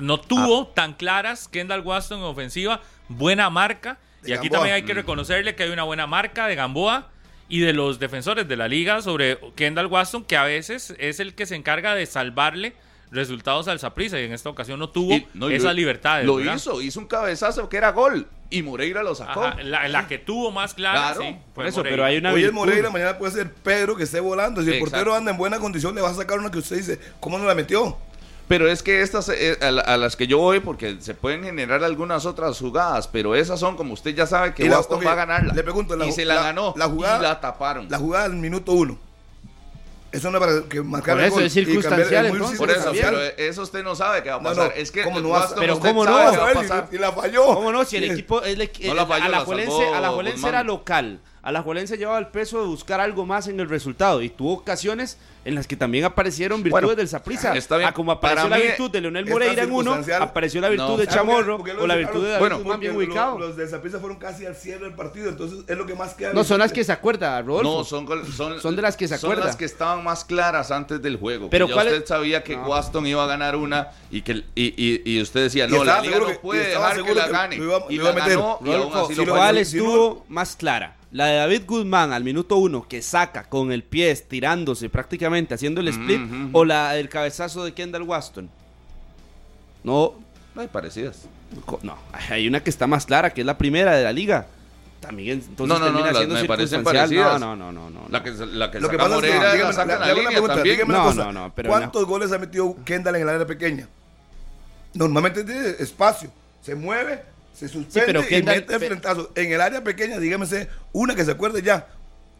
No 0.00 0.20
tuvo 0.20 0.68
Ah. 0.70 0.74
tan 0.74 0.94
claras 0.94 1.48
Kendall 1.48 1.80
Waston 1.80 2.18
en 2.18 2.24
ofensiva, 2.24 2.80
buena 3.08 3.48
marca. 3.50 3.98
De 4.22 4.30
y 4.30 4.32
aquí 4.34 4.48
Gamboa. 4.48 4.58
también 4.58 4.74
hay 4.74 4.82
que 4.82 4.94
reconocerle 4.94 5.54
que 5.54 5.62
hay 5.62 5.70
una 5.70 5.84
buena 5.84 6.06
marca 6.06 6.46
de 6.46 6.54
Gamboa 6.54 7.08
y 7.48 7.60
de 7.60 7.72
los 7.72 7.98
defensores 7.98 8.46
de 8.46 8.56
la 8.56 8.68
liga 8.68 9.00
sobre 9.02 9.38
Kendall 9.56 9.86
Waston, 9.86 10.24
que 10.24 10.36
a 10.36 10.44
veces 10.44 10.94
es 10.98 11.20
el 11.20 11.34
que 11.34 11.46
se 11.46 11.56
encarga 11.56 11.94
de 11.94 12.04
salvarle 12.06 12.74
resultados 13.10 13.66
al 13.66 13.80
Saprissa 13.80 14.20
y 14.20 14.24
en 14.24 14.32
esta 14.32 14.48
ocasión 14.50 14.78
no 14.78 14.90
tuvo 14.90 15.14
Y- 15.14 15.26
no, 15.34 15.50
y 15.50 15.54
esas 15.54 15.64
lo- 15.68 15.72
libertades. 15.72 16.26
Lo 16.26 16.36
¿verdad? 16.36 16.54
hizo, 16.56 16.80
hizo 16.80 17.00
un 17.00 17.06
cabezazo 17.06 17.68
que 17.68 17.76
era 17.78 17.90
gol. 17.92 18.28
Y 18.52 18.62
Moreira 18.62 19.02
lo 19.04 19.14
sacó. 19.14 19.44
Ajá, 19.44 19.62
la, 19.62 19.86
la 19.88 20.06
que 20.08 20.18
tuvo 20.18 20.50
más 20.50 20.74
clara, 20.74 21.12
Claro, 21.14 21.20
sí, 21.22 21.36
Por 21.54 21.64
fue 21.64 21.68
eso, 21.68 21.78
Moreira. 21.78 21.96
pero 21.96 22.04
hay 22.04 22.16
una 22.18 22.32
Hoy 22.32 22.44
es. 22.44 22.52
Moreira, 22.52 22.90
mañana 22.90 23.16
puede 23.16 23.32
ser 23.32 23.52
Pedro 23.52 23.96
que 23.96 24.02
esté 24.04 24.18
volando. 24.20 24.60
Si 24.60 24.68
el 24.68 24.74
Exacto. 24.74 24.90
portero 24.90 25.14
anda 25.14 25.30
en 25.30 25.36
buena 25.38 25.58
condición, 25.60 25.94
le 25.94 26.00
va 26.02 26.10
a 26.10 26.14
sacar 26.14 26.38
una 26.38 26.50
que 26.50 26.58
usted 26.58 26.76
dice, 26.76 27.00
¿cómo 27.20 27.38
no 27.38 27.44
la 27.46 27.54
metió? 27.54 27.96
Pero 28.50 28.68
es 28.68 28.82
que 28.82 29.00
estas, 29.00 29.28
eh, 29.28 29.56
a, 29.62 29.70
la- 29.70 29.82
a 29.82 29.96
las 29.96 30.16
que 30.16 30.26
yo 30.26 30.38
voy, 30.38 30.58
porque 30.58 30.96
se 30.98 31.14
pueden 31.14 31.44
generar 31.44 31.84
algunas 31.84 32.26
otras 32.26 32.58
jugadas, 32.58 33.06
pero 33.06 33.36
esas 33.36 33.60
son 33.60 33.76
como 33.76 33.94
usted 33.94 34.12
ya 34.12 34.26
sabe 34.26 34.54
que 34.54 34.68
la- 34.68 34.78
Boston 34.78 35.00
va 35.06 35.12
a 35.12 35.14
ganarla. 35.14 35.54
le 35.54 35.62
pregunto, 35.62 35.94
la 35.94 36.06
y 36.06 36.10
se 36.10 36.24
la, 36.24 36.34
la- 36.34 36.42
ganó 36.42 36.74
la 36.76 36.88
jugada- 36.88 37.18
y 37.20 37.22
la 37.22 37.40
taparon. 37.40 37.86
La 37.88 37.98
jugada 37.98 38.28
del 38.28 38.38
minuto 38.38 38.72
uno. 38.72 38.98
Eso 40.10 40.32
no 40.32 40.38
es 40.38 40.44
para 40.44 40.68
que 40.68 40.82
marcar 40.82 41.14
Por 41.14 41.20
el 41.20 41.26
eso 41.26 41.34
gol 41.36 41.44
es 41.44 41.52
circunstancial, 41.52 42.26
es 42.26 42.32
muy 42.32 42.38
entonces. 42.38 42.58
Por 42.58 42.70
eso, 42.72 42.90
pero 42.92 43.20
eso 43.20 43.62
usted 43.62 43.84
no 43.84 43.94
sabe 43.94 44.24
qué 44.24 44.30
va 44.30 44.36
a 44.36 44.42
pasar. 44.42 44.64
no, 44.64 44.72
es 44.74 44.90
que 44.90 45.04
¿cómo 45.04 45.20
no 45.20 45.28
vas 45.28 45.52
a- 45.52 45.54
Pero 45.54 45.78
cómo 45.78 46.04
no? 46.04 46.10
va 46.12 46.22
a 46.30 46.50
A 46.50 46.52
pasar. 46.52 46.88
y, 46.90 46.98
la 46.98 47.12
falló. 47.12 47.44
¿Cómo 47.54 47.70
no? 47.70 47.84
Si 47.84 47.98
el 47.98 48.10
equipo, 48.10 48.42
el, 48.42 48.60
el, 48.60 48.70
No 48.88 48.94
la 48.94 49.06
falló, 49.06 49.28
la 49.28 49.44
Guzmán. 49.44 50.44
era 50.48 50.64
local. 50.64 51.20
Alajuelense 51.42 51.96
llevaba 51.96 52.18
el 52.18 52.26
peso 52.28 52.60
de 52.60 52.66
buscar 52.66 53.00
algo 53.00 53.24
más 53.24 53.48
en 53.48 53.58
el 53.60 53.68
resultado 53.68 54.20
y 54.20 54.28
tuvo 54.28 54.52
ocasiones 54.54 55.16
en 55.46 55.54
las 55.54 55.66
que 55.66 55.74
también 55.74 56.04
aparecieron 56.04 56.62
virtudes 56.62 56.82
Bueno, 56.84 56.94
del 56.96 57.08
Saprissa. 57.08 57.54
está 57.56 57.78
bien. 57.78 57.88
Ah, 57.88 57.94
como 57.94 58.12
apareció 58.12 58.42
Para 58.44 58.58
la 58.58 58.62
mí, 58.62 58.68
virtud 58.68 58.90
de 58.90 59.00
Leonel 59.00 59.24
Moreira 59.26 59.62
en 59.62 59.72
uno, 59.72 59.98
apareció 60.20 60.60
la 60.60 60.68
virtud 60.68 60.84
No. 60.86 60.96
de 60.98 61.06
¿Sabe 61.06 61.16
Chamorro 61.16 61.56
o 61.56 61.86
la 61.86 61.94
los- 61.94 61.96
virtud 61.96 62.22
de 62.24 62.28
David 62.28 62.40
Bueno, 62.40 62.58
Guzmán 62.58 62.80
bien 62.80 62.94
ubicado. 62.94 63.38
Los 63.38 63.56
de 63.56 63.66
Zaprisa 63.66 63.98
fueron 64.00 64.18
casi 64.18 64.44
al 64.44 64.54
cierre 64.54 64.84
del 64.84 64.92
partido, 64.94 65.30
entonces 65.30 65.60
es 65.66 65.78
lo 65.78 65.86
que 65.86 65.94
más 65.94 66.12
queda. 66.12 66.34
No, 66.34 66.44
son 66.44 66.58
las 66.58 66.72
que 66.72 66.84
se 66.84 66.92
acuerda, 66.92 67.40
Rodolfo. 67.40 67.78
No, 67.78 67.84
son, 67.84 68.06
son, 68.36 68.60
Son 68.60 68.76
de 68.76 68.82
las 68.82 68.98
que 68.98 69.08
se 69.08 69.16
Son 69.16 69.30
acuerda. 69.30 69.46
las 69.46 69.56
que 69.56 69.64
estaban 69.64 70.04
más 70.04 70.26
claras 70.26 70.70
antes 70.70 71.00
del 71.00 71.16
juego. 71.16 71.48
Pero 71.48 71.64
Pero 71.64 71.68
ya 71.68 71.72
¿cuál 71.74 71.86
es- 71.88 71.92
usted 71.94 72.06
sabía 72.06 72.44
que 72.44 72.56
No. 72.56 72.66
Waston 72.68 73.06
iba 73.06 73.24
a 73.24 73.26
ganar 73.26 73.56
una 73.56 73.88
y 74.10 74.20
que 74.20 74.44
y, 74.54 74.74
y, 74.76 75.02
y 75.06 75.22
usted 75.22 75.44
decía, 75.44 75.64
Y 75.66 75.70
no, 75.70 75.84
la 75.84 76.02
liga 76.02 76.18
no 76.18 76.38
puede 76.42 76.68
dejar 76.68 77.02
que 77.02 77.14
la 77.14 77.28
gane. 77.28 77.56
y 77.88 77.96
la 77.96 78.12
ganó 78.12 78.58
y 78.62 78.72
aún 78.74 78.92
así 78.94 79.14
lo 79.14 79.52
estuvo 79.56 80.26
más 80.28 80.54
clara. 80.54 80.96
La 81.12 81.26
de 81.26 81.36
David 81.36 81.62
Guzmán 81.66 82.12
al 82.12 82.22
minuto 82.22 82.56
uno, 82.56 82.86
que 82.86 83.02
saca 83.02 83.44
con 83.44 83.72
el 83.72 83.82
pie 83.82 84.10
estirándose 84.12 84.88
prácticamente, 84.88 85.54
haciendo 85.54 85.80
el 85.80 85.88
split, 85.88 86.20
o 86.52 86.64
la 86.64 86.92
del 86.92 87.08
cabezazo 87.08 87.64
de 87.64 87.72
Kendall 87.74 88.02
Waston. 88.04 88.48
No, 89.82 90.14
Ay, 90.56 90.68
parecidas. 90.68 91.22
Co- 91.64 91.80
No, 91.82 91.96
hay 92.30 92.46
una 92.46 92.62
que 92.62 92.70
está 92.70 92.86
más 92.86 93.06
clara, 93.06 93.30
que 93.32 93.40
es 93.40 93.46
la 93.46 93.56
primera 93.58 93.94
de 93.96 94.04
la 94.04 94.12
liga. 94.12 94.46
También 95.00 95.38
entonces 95.48 95.66
No, 95.68 95.78
no, 95.78 95.78
no, 95.78 95.84
termina 95.86 96.06
las- 96.12 96.16
siendo 96.18 96.34
me 96.34 96.44
parecen 96.44 96.84
parecidas. 96.84 97.40
No, 97.40 97.56
no, 97.56 97.72
no, 97.72 97.88
no. 97.88 98.00
no. 98.02 98.06
La 98.10 98.22
que, 98.22 98.30
la 98.32 98.70
que 98.70 98.78
Lo 98.80 98.88
que 98.90 98.96
saca 98.96 99.08
pasa 99.08 99.16
es 99.16 99.20
que, 99.22 99.26
Moreira 99.28 99.42
la 99.48 99.52
dígame, 99.54 99.72
saca 99.72 99.92
la 99.98 100.04
una 100.04 100.14
línea 100.14 100.30
pregunta, 100.30 100.54
también. 100.56 100.76
dígame 100.76 100.94
una 100.94 100.98
No, 101.02 101.08
cosa, 101.10 101.24
no, 101.24 101.32
no, 101.32 101.52
pero 101.54 101.70
¿Cuántos 101.70 102.04
goles 102.06 102.32
ha 102.32 102.38
metido 102.38 102.76
Kendall 102.84 103.16
en 103.16 103.22
el 103.22 103.28
área 103.30 103.46
pequeña? 103.46 103.88
Normalmente 104.94 105.42
tiene 105.44 105.68
espacio, 105.78 106.30
se 106.60 106.74
mueve, 106.74 107.22
se 107.60 107.68
suspende 107.68 108.06
pero 108.06 108.22
Kendall- 108.22 108.54
y 108.56 108.60
mete 108.60 108.74
el 108.74 108.80
pe- 108.80 108.86
frentazo. 108.86 109.30
En 109.34 109.52
el 109.52 109.60
área 109.60 109.84
pequeña, 109.84 110.18
dígamese 110.18 110.68
una 110.92 111.14
que 111.14 111.24
se 111.24 111.32
acuerde 111.32 111.62
ya, 111.62 111.86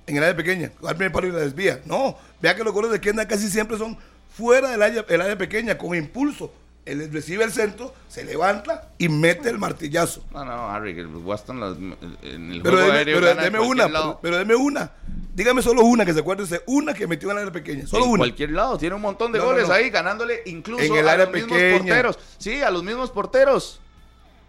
en 0.07 0.17
el 0.17 0.23
área 0.23 0.37
pequeña, 0.37 0.73
al 0.87 0.97
primer 0.97 1.13
palo 1.13 1.27
y 1.29 1.33
la 1.33 1.39
desvía. 1.39 1.81
No, 1.85 2.17
vea 2.41 2.57
que 2.57 2.65
los 2.65 2.73
goles 2.73 2.91
de 2.91 3.01
Kendall 3.01 3.27
casi 3.27 3.49
siempre 3.51 3.77
son 3.79 3.99
fuera 4.37 4.71
del 4.71 4.83
área, 4.83 5.05
el 5.09 5.21
área 5.21 5.37
pequeña, 5.37 5.77
con 5.77 5.95
impulso. 5.97 6.53
Él 6.87 7.11
recibe 7.13 7.45
el 7.45 7.53
centro, 7.53 7.95
se 8.09 8.25
levanta 8.25 8.89
y 8.97 9.09
mete 9.11 9.51
el 9.51 9.59
martillazo. 9.59 10.25
No, 10.33 10.45
no, 10.45 10.71
Harry, 10.71 10.95
que 10.95 11.03
el 11.03 11.09
Waston 11.09 11.61
las- 11.61 11.77
en 11.77 12.53
el 12.53 12.63
Pero 12.63 12.77
juego 12.77 12.87
deme, 12.87 12.99
aéreo 12.99 13.17
pero 13.21 13.27
gana 13.29 13.43
deme 13.43 13.59
una, 13.61 13.87
pero, 13.87 14.19
pero 14.23 14.39
deme 14.39 14.55
una. 14.55 14.91
Dígame 15.35 15.61
solo 15.63 15.83
una 15.85 16.05
que 16.07 16.13
se 16.15 16.21
acuerde 16.21 16.61
una 16.67 16.95
que 16.95 17.07
metió 17.07 17.31
en 17.31 17.37
el 17.37 17.43
área 17.43 17.53
pequeña, 17.53 17.87
solo 17.87 18.05
en 18.07 18.11
una. 18.13 18.19
cualquier 18.21 18.51
lado, 18.53 18.79
tiene 18.79 18.95
un 18.97 19.03
montón 19.03 19.31
de 19.31 19.39
No, 19.39 19.45
goles 19.45 19.69
no. 19.69 19.75
ahí, 19.75 19.91
ganándole 19.91 20.41
incluso 20.47 20.83
En 20.83 20.97
el 20.97 21.07
a 21.09 21.13
área 21.13 21.27
los 21.27 21.35
mismos 21.35 21.53
pequeña. 21.59 21.79
porteros. 21.79 22.19
Sí, 22.39 22.63
a 22.63 22.71
los 22.71 22.83
mismos 22.83 23.11
porteros. 23.11 23.81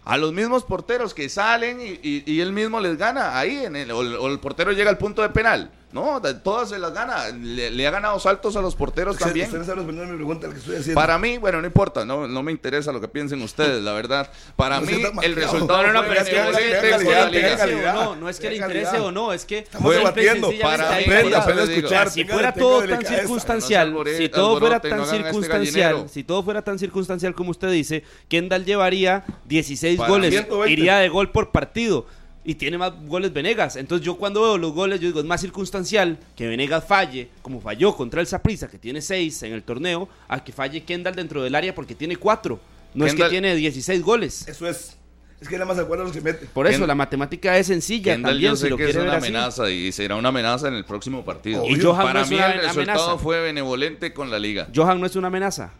A 0.04 0.16
los 0.16 0.32
mismos 0.32 0.64
porteros 0.64 1.14
que 1.14 1.28
salen 1.28 1.78
y, 1.80 2.40
él 2.40 2.52
mismo 2.52 2.80
les 2.80 2.96
gana 2.98 3.38
ahí, 3.38 3.64
en 3.64 3.76
el, 3.76 3.90
o, 3.92 4.02
el- 4.02 4.16
o 4.16 4.28
el 4.28 4.40
portero 4.40 4.72
llega 4.72 4.90
al 4.90 4.98
punto 4.98 5.22
de 5.22 5.28
penal. 5.30 5.70
No, 5.92 6.20
todas 6.42 6.70
se 6.70 6.78
las 6.78 6.92
gana. 6.94 7.28
Le, 7.28 7.70
le 7.70 7.86
ha 7.86 7.90
ganado 7.90 8.18
saltos 8.18 8.56
a 8.56 8.62
los 8.62 8.74
porteros 8.74 9.14
Usted- 9.14 9.26
también. 9.26 9.46
Usted 9.46 9.58
no 9.58 9.64
sabe 9.64 9.76
responder 9.76 10.06
mi 10.08 10.16
pregunta, 10.16 10.48
que 10.48 10.58
estoy 10.58 10.76
haciendo. 10.76 11.00
Para 11.00 11.18
mí, 11.18 11.38
bueno, 11.38 11.60
no 11.60 11.66
importa, 11.66 12.04
no, 12.04 12.26
no 12.26 12.42
me 12.42 12.50
interesa 12.52 12.92
lo 12.92 13.00
que 13.00 13.08
piensen 13.08 13.42
ustedes, 13.42 13.82
la 13.82 13.92
verdad. 13.92 14.30
Para 14.56 14.80
No 14.80 14.86
mí, 14.86 15.02
el 15.22 15.34
resultado 15.36 15.82
No, 15.82 15.92
no, 15.92 16.02
pero 16.02 16.20
es 16.20 16.28
que 16.28 16.36
no 16.36 17.92
no, 17.92 18.16
no 18.16 18.28
es 18.28 18.40
que 18.40 18.50
le 18.50 18.56
interese 18.56 18.98
o 18.98 19.12
no, 19.12 19.32
es 19.32 19.44
que 19.44 19.58
Estamos 19.58 19.94
debatiendo. 19.94 20.50
Para 20.60 20.98
escuchar, 21.00 22.10
si 22.10 22.24
fuera 22.24 22.52
todo 22.52 22.86
tan 22.86 23.04
circunstancial, 23.04 23.94
si 24.16 24.28
todo 24.28 24.58
fuera 24.58 24.80
tan 24.80 25.00
este 25.00 25.16
circunstancial, 25.16 26.08
si 26.08 26.24
todo 26.24 26.42
fuera 26.42 26.62
tan 26.62 26.78
circunstancial 26.78 27.34
como 27.34 27.50
usted 27.50 27.70
dice, 27.70 28.04
Kendall 28.28 28.64
llevaría 28.64 29.24
16 29.46 29.98
Para 29.98 30.08
goles, 30.10 30.30
120. 30.30 30.72
iría 30.72 30.96
de 30.98 31.08
gol 31.08 31.30
por 31.30 31.50
partido. 31.50 32.06
Y 32.44 32.56
tiene 32.56 32.76
más 32.76 32.92
goles 33.06 33.32
Venegas. 33.32 33.76
Entonces 33.76 34.04
yo 34.04 34.16
cuando 34.16 34.42
veo 34.42 34.58
los 34.58 34.72
goles, 34.72 35.00
yo 35.00 35.06
digo, 35.06 35.20
es 35.20 35.26
más 35.26 35.40
circunstancial 35.40 36.18
que 36.34 36.48
Venegas 36.48 36.84
falle, 36.84 37.28
como 37.40 37.60
falló 37.60 37.94
contra 37.94 38.20
el 38.20 38.26
Saprissa, 38.26 38.68
que 38.68 38.78
tiene 38.78 39.00
6 39.00 39.44
en 39.44 39.52
el 39.52 39.62
torneo, 39.62 40.08
a 40.28 40.42
que 40.42 40.52
falle 40.52 40.82
Kendall 40.82 41.14
dentro 41.14 41.42
del 41.42 41.54
área 41.54 41.74
porque 41.74 41.94
tiene 41.94 42.16
4. 42.16 42.58
No 42.94 43.06
es 43.06 43.14
que 43.14 43.24
tiene 43.28 43.54
16 43.54 44.02
goles. 44.02 44.46
Eso 44.48 44.66
es. 44.66 44.96
Es 45.40 45.48
que 45.48 45.54
nada 45.54 45.66
más 45.66 45.76
se 45.76 45.82
acuerda 45.82 46.04
los 46.04 46.12
que 46.12 46.20
mete. 46.20 46.46
Por 46.46 46.68
eso 46.68 46.86
la 46.86 46.94
matemática 46.94 47.58
es 47.58 47.66
sencilla 47.66 48.12
Kendall 48.12 48.32
también, 48.32 48.52
yo 48.52 48.56
si 48.56 48.62
sé 48.62 48.70
lo 48.70 48.76
que 48.76 48.90
es 48.90 48.96
una 48.96 49.16
así. 49.16 49.26
amenaza 49.26 49.70
y 49.70 49.90
será 49.90 50.14
una 50.14 50.28
amenaza 50.28 50.68
en 50.68 50.74
el 50.74 50.84
próximo 50.84 51.24
partido. 51.24 51.64
Y 51.68 51.80
Johan 51.80 52.06
Para 52.06 52.20
no 52.20 52.24
es 52.24 52.30
mí 52.30 52.36
una 52.36 52.52
el 52.52 52.60
resultado 52.62 53.18
fue 53.18 53.40
benevolente 53.40 54.12
con 54.12 54.30
la 54.30 54.38
liga. 54.38 54.68
Johan 54.74 55.00
no 55.00 55.06
es 55.06 55.16
una 55.16 55.28
amenaza. 55.28 55.72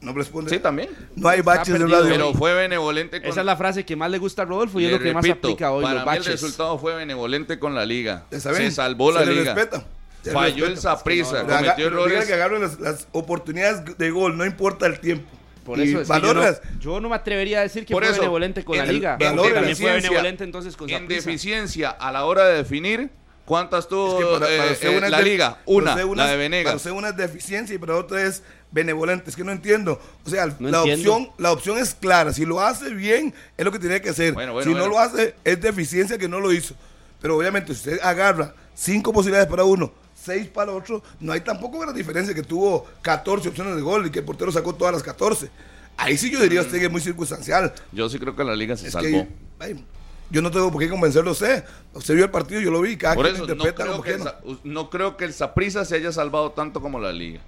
No 0.00 0.12
responde. 0.14 0.50
Sí, 0.50 0.58
también. 0.58 0.88
No 1.14 1.28
hay 1.28 1.42
baches 1.42 1.78
de 1.78 1.86
radio. 1.86 2.08
Pero 2.08 2.32
fue 2.34 2.54
benevolente 2.54 3.20
con 3.20 3.30
Esa 3.30 3.40
es 3.40 3.46
la 3.46 3.56
frase 3.56 3.84
que 3.84 3.96
más 3.96 4.10
le 4.10 4.16
gusta 4.18 4.42
a 4.42 4.44
Rodolfo 4.46 4.80
y 4.80 4.86
es 4.86 4.92
Le 4.92 4.96
lo 4.98 5.02
que 5.04 5.12
más 5.12 5.22
repito, 5.24 5.48
aplica 5.48 5.72
hoy 5.72 5.82
para 5.82 5.94
los 5.96 6.04
mí 6.06 6.16
el 6.16 6.24
resultado 6.24 6.78
fue 6.78 6.94
benevolente 6.94 7.58
con 7.58 7.74
la 7.74 7.84
liga. 7.84 8.24
Se 8.30 8.70
salvó 8.70 9.12
la 9.12 9.20
Se 9.20 9.26
le 9.26 9.34
liga. 9.34 9.54
respeta. 9.54 9.84
Se 10.22 10.30
le 10.30 10.34
Falló 10.34 10.66
el 10.66 10.74
Le 10.74 10.80
haga- 10.80 11.58
cometió 11.58 11.86
errores. 11.86 12.24
que 12.26 12.32
agarren 12.34 12.62
las, 12.62 12.80
las 12.80 13.08
oportunidades 13.12 13.96
de 13.98 14.10
gol, 14.10 14.36
no 14.36 14.44
importa 14.46 14.86
el 14.86 15.00
tiempo. 15.00 15.30
Por 15.64 15.78
Y 15.78 15.90
eso 15.90 16.00
es 16.00 16.08
que 16.10 16.20
yo, 16.22 16.34
no, 16.34 16.42
yo 16.80 17.00
no 17.00 17.08
me 17.10 17.16
atrevería 17.16 17.58
a 17.58 17.62
decir 17.62 17.84
que 17.84 17.92
Por 17.92 18.02
fue 18.02 18.12
eso, 18.12 18.20
benevolente 18.22 18.64
con 18.64 18.78
la 18.78 18.84
en- 18.84 18.92
liga. 18.92 19.12
en 19.20 19.36
también 19.36 19.52
fue 19.52 19.60
deficiencia- 19.60 20.08
benevolente 20.08 20.44
entonces 20.44 20.76
con 20.76 20.88
En 20.88 21.06
deficiencia 21.06 21.90
a 21.90 22.10
la 22.10 22.24
hora 22.24 22.46
de 22.46 22.56
definir, 22.56 23.10
¿cuántas 23.44 23.86
tuvo 23.88 24.18
Es 24.18 24.24
que 24.24 24.32
para- 24.40 24.54
eh, 24.54 24.58
para 24.58 24.92
eh, 24.92 24.96
una 24.96 25.06
es 25.06 25.10
la 25.12 25.18
de- 25.18 25.24
liga? 25.24 25.58
Una, 25.66 25.94
la 25.96 26.26
de 26.26 26.36
Venegas. 26.36 26.64
Para 26.64 26.76
usted 26.76 26.90
una 26.90 27.08
es 27.10 27.16
deficiencia 27.16 27.74
y 27.74 27.78
para 27.78 27.96
otra 27.96 28.22
es 28.22 28.42
benevolente. 28.72 29.30
Es 29.30 29.36
que 29.36 29.44
no 29.44 29.52
entiendo. 29.52 30.00
O 30.24 30.30
sea, 30.30 30.46
No 30.58 30.68
la, 30.70 30.78
entiendo. 30.78 31.12
opción, 31.14 31.32
la 31.38 31.52
opción 31.52 31.78
es 31.78 31.94
clara. 31.94 32.32
Si 32.32 32.44
lo 32.44 32.60
hace 32.60 32.90
bien, 32.90 33.34
es 33.56 33.64
lo 33.64 33.72
que 33.72 33.78
tiene 33.78 34.00
que 34.00 34.10
hacer. 34.10 34.32
Bueno, 34.34 34.52
bueno, 34.52 34.64
si 34.64 34.70
bueno. 34.70 34.86
no 34.86 34.90
lo 34.92 34.98
hace, 35.00 35.34
es 35.44 35.60
deficiencia 35.60 36.18
que 36.18 36.28
no 36.28 36.40
lo 36.40 36.52
hizo. 36.52 36.74
Pero 37.20 37.36
obviamente, 37.36 37.74
si 37.74 37.80
usted 37.90 38.00
agarra 38.02 38.54
cinco 38.74 39.12
posibilidades 39.12 39.48
para 39.50 39.64
uno, 39.64 39.92
seis 40.14 40.48
para 40.48 40.72
otro, 40.72 41.02
no 41.20 41.32
hay 41.32 41.40
tampoco 41.40 41.78
gran 41.78 41.94
diferencia 41.94 42.34
que 42.34 42.42
tuvo 42.42 42.86
14 43.02 43.48
opciones 43.50 43.76
de 43.76 43.82
gol 43.82 44.06
y 44.06 44.10
que 44.10 44.20
el 44.20 44.24
portero 44.24 44.50
sacó 44.52 44.74
todas 44.74 44.94
las 44.94 45.02
14. 45.02 45.50
Ahí 45.96 46.16
sí 46.16 46.30
yo 46.30 46.40
diría 46.40 46.60
a 46.60 46.62
usted 46.62 46.78
que 46.78 46.86
es 46.86 46.90
muy 46.90 47.00
circunstancial. 47.02 47.74
Yo 47.92 48.08
sí 48.08 48.18
creo 48.18 48.34
que 48.34 48.42
la 48.44 48.56
liga 48.56 48.74
se 48.76 48.86
Es 48.86 48.92
salvó. 48.94 49.08
que, 49.08 49.28
ay, 49.58 49.84
yo 50.30 50.40
no 50.40 50.50
tengo 50.50 50.70
por 50.72 50.80
qué 50.80 50.88
convencerlo 50.88 51.30
a 51.30 51.32
usted. 51.34 51.64
Usted 51.92 52.14
vio 52.14 52.24
el 52.24 52.30
partido, 52.30 52.60
yo 52.60 52.70
lo 52.70 52.80
vi, 52.80 52.96
cada 52.96 53.16
Por 53.16 53.24
quien 53.24 53.34
eso, 53.36 53.46
lo 53.46 53.54
no 53.54 53.64
interpreta 53.66 53.90
creo, 53.90 54.02
que 54.02 54.12
el. 54.12 54.22
Sa- 54.22 54.40
no 54.64 54.88
creo 54.88 55.16
que 55.18 55.24
el 55.26 55.34
Saprissa 55.34 55.84
se 55.84 55.96
haya 55.96 56.10
salvado 56.12 56.52
tanto 56.52 56.80
como 56.80 56.98
la 57.00 57.12
liga 57.12 57.40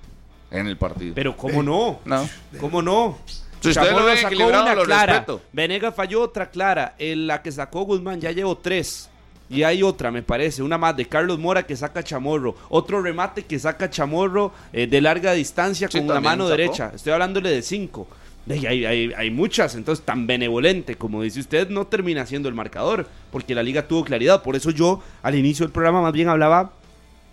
en 0.53 0.66
el 0.68 0.76
partido. 0.76 1.14
Pero 1.14 1.36
¿cómo 1.36 1.62
no? 1.62 1.98
no. 2.05 2.28
¿Cómo 2.61 2.80
no? 2.82 3.18
Si 3.61 3.68
lo 3.68 3.74
sacó 3.74 4.09
equilibrado, 4.11 4.64
una 4.64 4.74
lo 4.74 4.84
clara. 4.84 5.12
respeto. 5.14 5.40
Venegas 5.53 5.94
falló 5.94 6.22
otra 6.22 6.50
clara. 6.50 6.94
En 6.98 7.26
la 7.26 7.42
que 7.42 7.50
sacó 7.53 7.82
Guzmán 7.82 8.20
ya 8.20 8.30
llevo 8.32 8.57
tres. 8.59 9.09
Y 9.48 9.64
hay 9.64 9.82
otra, 9.82 10.11
me 10.11 10.22
parece, 10.22 10.62
una 10.62 10.78
más 10.78 10.96
de 10.96 11.07
Carlos 11.07 11.38
Mora 11.38 11.64
que 11.66 11.76
saca 11.76 12.03
Chamorro. 12.03 12.55
Otro 12.70 13.03
remate 13.03 13.44
que 13.44 13.59
saca 13.59 13.90
Chamorro 13.90 14.53
eh, 14.72 14.86
de 14.86 15.00
larga 15.00 15.32
distancia 15.34 15.88
Sí, 15.88 15.98
con 15.98 16.09
la 16.09 16.20
mano 16.20 16.44
sacó. 16.44 16.57
derecha. 16.57 16.92
Estoy 16.94 17.12
hablándole 17.12 17.50
de 17.50 17.61
cinco. 17.62 18.09
Hay, 18.48 18.84
hay- 18.84 19.12
hay 19.16 19.30
muchas, 19.30 19.74
entonces 19.76 20.05
tan 20.05 20.26
benevolente 20.26 20.96
como 20.96 21.22
dice 21.22 21.38
usted, 21.38 21.68
no 21.68 21.86
termina 21.86 22.26
siendo 22.26 22.48
el 22.48 22.55
marcador, 22.57 23.07
porque 23.30 23.55
la 23.55 23.62
liga 23.62 23.86
tuvo 23.86 24.05
claridad. 24.05 24.42
Por 24.42 24.57
eso 24.57 24.70
yo 24.70 25.00
al 25.22 25.34
inicio 25.36 25.64
del 25.66 25.72
programa 25.72 26.03
más 26.03 26.12
bien 26.12 26.28
hablaba 26.28 26.72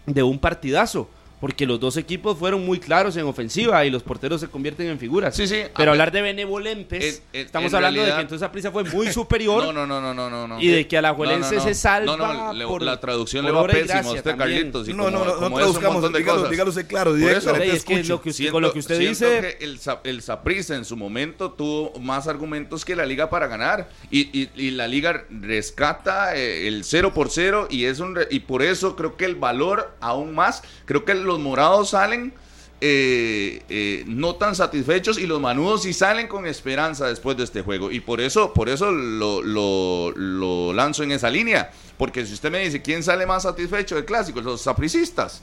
de 0.06 0.22
un 0.22 0.38
partidazo, 0.38 1.10
porque 1.40 1.66
los 1.66 1.80
dos 1.80 1.98
equipos 1.98 2.38
fueron 2.38 2.66
muy 2.66 2.80
claros 2.80 3.16
en 3.18 3.26
ofensiva 3.26 3.86
y 3.86 3.90
los 3.90 4.04
porteros 4.04 4.42
se 4.42 4.48
convierten 4.48 4.88
en 4.88 5.00
figuras. 5.00 5.36
Sí, 5.36 5.48
sí, 5.48 5.62
Pero 5.76 5.92
hablar 5.92 6.12
de 6.12 6.22
benevolentes, 6.22 7.24
En- 7.34 7.40
en- 7.42 7.46
estamos 7.46 7.72
en 7.72 7.76
hablando 7.78 8.04
de 8.04 8.12
que 8.14 8.22
entonces 8.22 8.46
Aprisa 8.46 8.72
fue 8.72 8.84
muy 8.84 9.12
superior 9.12 9.64
No, 9.70 9.72
no, 9.74 9.86
no, 9.88 10.02
no, 10.02 10.14
no, 10.14 10.30
no, 10.30 10.48
no. 10.48 10.62
y 10.62 10.68
de 10.68 10.88
que 10.88 10.98
Alajuelense 10.98 11.56
No, 11.56 11.58
no, 11.58 11.58
no. 11.58 11.64
se 11.64 11.74
salva 11.76 12.18
No, 12.18 12.34
no, 12.34 12.54
le- 12.54 12.66
por- 12.66 12.82
la 12.82 13.00
traducción 13.00 13.46
por 13.46 13.54
le 13.54 13.60
va 13.60 13.68
pésimo 13.68 14.10
a 14.12 14.14
usted, 14.14 14.24
también. 14.24 14.58
Carlitos. 14.60 14.88
y 14.90 14.94
No, 14.94 15.06
como- 15.06 15.18
no, 15.20 15.26
no, 15.26 15.34
como 15.36 15.50
no 15.50 15.56
traduzcamos, 15.56 16.14
dígalo, 16.14 16.50
dígalo 16.50 16.70
usted 16.70 16.88
claro, 16.88 17.12
Por 17.12 17.20
directo, 17.20 17.40
eso, 17.40 17.50
ahorita 17.52 17.72
Sí, 17.72 17.78
es 17.78 17.84
que 17.86 18.04
lo 18.04 18.22
que 18.22 18.30
usted, 18.30 18.38
Siento- 18.38 18.54
con 18.54 18.62
lo 18.64 18.74
que 18.74 18.80
usted 18.80 19.00
dice, 19.00 19.58
que 19.60 19.64
el, 19.66 19.80
el 20.04 20.22
Saprissa 20.22 20.76
en 20.76 20.86
su 20.86 20.98
momento 20.98 21.52
tuvo 21.52 21.98
más 22.00 22.28
argumentos 22.28 22.84
que 22.86 22.96
la 22.96 23.06
liga 23.06 23.30
para 23.30 23.48
ganar 23.48 23.90
y, 24.12 24.22
y- 24.40 24.50
y 24.56 24.72
la 24.72 24.88
liga 24.88 25.26
rescata 25.30 26.36
eh, 26.36 26.68
el 26.68 26.84
0 26.84 27.14
por 27.14 27.30
0 27.30 27.68
y 27.70 27.86
es 27.86 28.00
un 28.00 28.16
re- 28.16 28.28
y 28.32 28.40
por 28.42 28.62
eso 28.62 28.96
creo 28.96 29.18
que 29.18 29.26
el 29.26 29.36
valor 29.36 29.92
aún 30.00 30.34
más 30.36 30.64
creo 30.86 31.06
que 31.06 31.14
los 31.30 31.40
morados 31.40 31.92
salen 31.92 32.34
eh, 32.82 33.62
eh, 33.70 34.04
no 34.08 34.36
tan 34.36 34.56
satisfechos 34.56 35.18
y 35.20 35.28
los 35.28 35.42
manudos 35.42 35.84
sí 35.84 35.92
salen 35.94 36.28
con 36.28 36.46
esperanza 36.48 37.08
después 37.08 37.36
de 37.38 37.44
este 37.44 37.62
juego 37.62 37.92
y 37.92 38.00
por 38.00 38.22
eso 38.22 38.54
por 38.54 38.70
eso 38.70 38.90
lo, 38.92 39.42
lo- 39.42 40.12
lo 40.16 40.72
lanzo 40.74 41.04
en 41.04 41.12
esa 41.12 41.30
línea 41.30 41.72
porque 41.98 42.26
si 42.26 42.34
usted 42.34 42.50
me 42.52 42.60
dice 42.60 42.82
quién 42.82 43.04
sale 43.04 43.26
más 43.26 43.44
satisfecho 43.44 43.96
del 43.96 44.06
clásico 44.06 44.40
los 44.42 44.62
sapricistas 44.62 45.42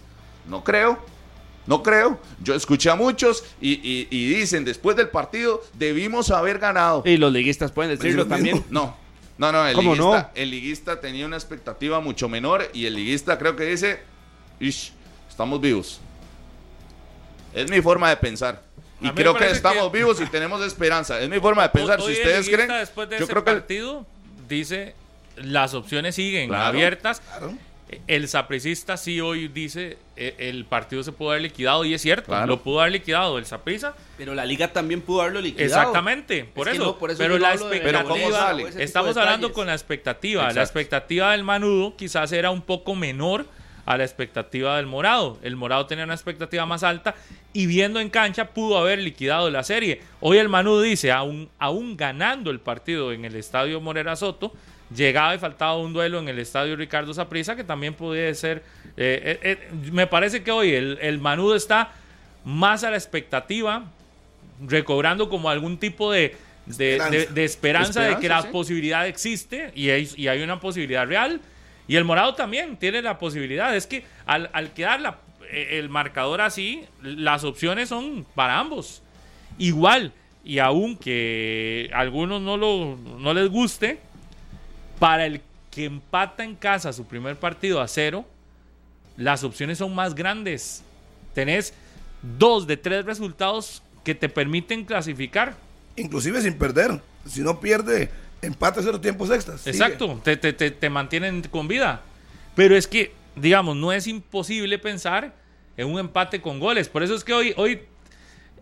no 0.48 0.64
creo 0.64 0.98
no 1.66 1.82
creo. 1.82 2.20
Yo 2.44 2.54
escuché 2.54 2.90
a 2.90 2.94
muchos 2.94 3.42
y, 3.60 3.72
y- 3.72 4.06
y 4.08 4.28
dicen 4.28 4.64
después 4.64 4.96
del 4.96 5.08
partido 5.08 5.62
debimos 5.74 6.30
haber 6.30 6.60
ganado. 6.60 7.02
y 7.04 7.16
los 7.16 7.32
liguistas 7.32 7.72
pueden 7.72 7.90
decirlo 7.98 8.24
Pues 8.24 8.28
lo 8.28 8.36
también. 8.36 8.64
No, 8.70 8.96
no, 9.36 9.50
no. 9.50 9.66
El 9.66 9.74
¿Cómo 9.74 9.94
liguista, 9.96 10.22
no? 10.22 10.40
el 10.40 10.50
liguista 10.50 11.00
tenía 11.00 11.26
una 11.26 11.34
expectativa 11.36 11.98
mucho 12.00 12.28
menor 12.28 12.70
y 12.72 12.86
el 12.86 12.94
liguista 12.94 13.36
creo 13.36 13.56
que 13.56 13.64
dice, 13.64 13.98
"Ish, 14.60 14.92
estamos 15.36 15.60
vivos. 15.60 16.00
Es 17.52 17.70
mi 17.70 17.82
forma 17.82 18.08
de 18.08 18.16
pensar. 18.16 18.62
Y 19.02 19.10
creo 19.10 19.34
que 19.34 19.50
estamos 19.50 19.90
que- 19.92 19.98
vivos 19.98 20.18
y 20.22 20.26
tenemos 20.26 20.62
esperanza. 20.64 21.20
Es 21.20 21.28
mi 21.28 21.38
forma 21.38 21.62
de 21.64 21.68
pensar. 21.68 22.00
Hoy 22.00 22.14
si 22.14 22.20
ustedes 22.22 22.48
creen, 22.48 22.68
después 22.70 23.06
de 23.10 23.18
yo 23.18 23.24
ese 23.24 23.32
creo 23.32 23.44
que 23.44 23.50
el- 23.50 23.56
partido 23.58 24.06
dice 24.48 24.94
las 25.36 25.74
opciones 25.74 26.14
siguen 26.14 26.48
Claro. 26.48 26.64
abiertas. 26.64 27.20
Claro. 27.20 27.52
El 28.08 28.26
sapricista 28.28 28.96
sí 28.96 29.20
hoy 29.20 29.46
dice 29.48 29.98
eh, 30.16 30.34
el 30.38 30.64
partido 30.64 31.02
se 31.02 31.12
pudo 31.12 31.30
haber 31.32 31.42
liquidado 31.42 31.84
y 31.84 31.92
es 31.92 32.00
cierto, 32.00 32.28
Claro. 32.28 32.46
lo 32.46 32.62
pudo 32.62 32.80
haber 32.80 32.92
liquidado 32.94 33.36
el 33.36 33.44
saprisa. 33.44 33.94
Pero 34.16 34.34
la 34.34 34.46
liga 34.46 34.72
también 34.72 35.02
pudo 35.02 35.20
haberlo 35.20 35.42
liquidado. 35.42 35.66
Exactamente, 35.66 36.44
por 36.44 36.66
Es 36.68 36.74
eso. 36.76 36.84
no, 36.84 36.98
por 36.98 37.10
eso 37.10 37.18
pero 37.18 37.38
la 37.38 37.50
de 37.54 37.58
Pero 37.58 38.02
¿cómo 38.04 38.14
expectativa, 38.16 38.38
sale? 38.72 38.82
estamos 38.84 39.16
hablando 39.18 39.52
con 39.52 39.66
la 39.66 39.74
expectativa. 39.74 40.50
La 40.50 40.62
expectativa 40.62 41.32
del 41.32 41.44
Manudo 41.44 41.94
quizás 41.94 42.32
era 42.32 42.50
un 42.50 42.62
poco 42.62 42.94
menor 42.94 43.44
a 43.86 43.96
la 43.96 44.04
expectativa 44.04 44.76
del 44.76 44.86
Morado. 44.86 45.38
El 45.42 45.56
Morado 45.56 45.86
tenía 45.86 46.04
una 46.04 46.14
expectativa 46.14 46.66
más 46.66 46.82
alta 46.82 47.14
y 47.52 47.66
viendo 47.66 48.00
en 48.00 48.10
cancha 48.10 48.48
pudo 48.48 48.76
haber 48.78 48.98
liquidado 48.98 49.48
la 49.48 49.62
serie. 49.62 50.02
Hoy 50.20 50.38
el 50.38 50.48
Manudo 50.48 50.82
dice, 50.82 51.12
aún, 51.12 51.48
aún 51.58 51.96
ganando 51.96 52.50
el 52.50 52.60
partido 52.60 53.12
en 53.12 53.24
el 53.24 53.36
estadio 53.36 53.80
Morera 53.80 54.16
Soto, 54.16 54.52
llegaba 54.94 55.34
y 55.34 55.38
faltaba 55.38 55.76
un 55.78 55.92
duelo 55.92 56.18
en 56.18 56.28
el 56.28 56.38
estadio 56.38 56.76
Ricardo 56.76 57.14
Saprissa 57.14 57.56
que 57.56 57.64
también 57.64 57.94
pudiera 57.94 58.32
ser. 58.34 58.62
eh, 58.96 59.38
eh, 59.42 59.58
eh, 59.72 59.90
me 59.92 60.06
parece 60.06 60.42
que 60.42 60.50
hoy 60.50 60.72
el, 60.72 60.98
el 61.00 61.18
Manudo 61.18 61.56
está 61.56 61.92
más 62.44 62.84
a 62.84 62.90
la 62.90 62.96
expectativa 62.96 63.84
recobrando 64.66 65.28
como 65.28 65.50
algún 65.50 65.78
tipo 65.78 66.10
de, 66.12 66.36
de, 66.66 66.98
de- 67.10 67.26
de 67.26 67.44
esperanza, 67.44 68.02
de 68.02 68.18
que 68.18 68.28
la 68.28 68.42
sí. 68.42 68.48
posibilidad 68.50 69.06
existe 69.06 69.70
y 69.74 69.90
hay, 69.90 70.08
y 70.16 70.28
hay 70.28 70.42
una 70.42 70.58
posibilidad 70.60 71.06
real. 71.06 71.40
Y 71.88 71.96
el 71.96 72.04
morado 72.04 72.34
también 72.34 72.76
tiene 72.76 73.02
la 73.02 73.18
posibilidad. 73.18 73.74
Es 73.76 73.86
que 73.86 74.04
al, 74.26 74.72
quedar 74.74 75.18
eh, 75.50 75.78
el 75.78 75.88
marcador 75.88 76.40
así, 76.40 76.84
las 77.02 77.44
opciones 77.44 77.88
son 77.88 78.26
para 78.34 78.58
ambos. 78.58 79.02
Igual, 79.58 80.12
y 80.44 80.58
aunque 80.58 81.90
a 81.94 82.00
algunos 82.00 82.42
no, 82.42 82.56
lo, 82.56 82.96
no 82.96 83.34
les 83.34 83.48
guste, 83.48 83.98
para 84.98 85.26
el 85.26 85.40
que 85.70 85.84
empata 85.84 86.42
en 86.42 86.56
casa 86.56 86.92
su 86.92 87.06
primer 87.06 87.36
partido 87.36 87.80
a 87.80 87.88
cero, 87.88 88.24
las 89.16 89.44
opciones 89.44 89.78
son 89.78 89.94
más 89.94 90.14
grandes. 90.14 90.82
Tenés 91.34 91.74
dos 92.38 92.66
de 92.66 92.76
tres 92.76 93.04
resultados 93.04 93.82
que 94.04 94.14
te 94.14 94.28
permiten 94.28 94.84
clasificar. 94.84 95.56
Inclusive 95.96 96.40
sin 96.42 96.58
perder. 96.58 97.00
Si 97.26 97.40
no 97.40 97.60
pierde, 97.60 98.10
empate 98.46 98.80
cero 98.82 99.00
tiempos 99.00 99.30
extras. 99.30 99.66
Exacto, 99.66 100.20
te, 100.24 100.36
te- 100.36 100.52
te- 100.52 100.70
te 100.70 100.90
mantienen 100.90 101.42
con 101.42 101.68
vida. 101.68 102.00
Pero 102.54 102.76
es 102.76 102.86
que, 102.86 103.12
digamos, 103.34 103.76
no 103.76 103.92
es 103.92 104.06
imposible 104.06 104.78
pensar 104.78 105.34
en 105.76 105.88
un 105.88 105.98
empate 105.98 106.40
con 106.40 106.58
goles. 106.60 106.88
Por 106.88 107.02
eso 107.02 107.14
es 107.14 107.22
que 107.24 107.32
hoy, 107.34 107.52
hoy 107.56 107.80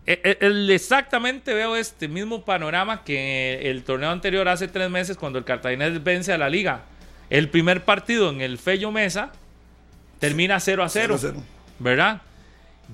eh, 0.07 0.37
el- 0.41 0.70
exactamente 0.70 1.55
veo 1.55 1.76
este 1.76 2.09
mismo 2.09 2.45
panorama 2.45 3.05
que 3.05 3.70
el 3.70 3.85
torneo 3.85 4.11
anterior 4.11 4.49
hace 4.49 4.68
tres 4.68 4.91
meses 4.91 5.16
cuando 5.16 5.39
el 5.39 5.45
Cartaginés 5.45 6.03
vence 6.03 6.32
a 6.32 6.39
la 6.39 6.49
liga. 6.49 6.82
El 7.30 7.49
primer 7.49 7.85
partido 7.85 8.30
en 8.30 8.41
el 8.41 8.59
Fello 8.59 8.91
Mesa 8.91 9.32
termina 10.18 10.61
0 10.61 10.82
a 10.85 10.89
0. 10.89 11.16
0 11.18 11.30
a 11.30 11.32
0. 11.35 11.45
¿verdad? 11.78 12.22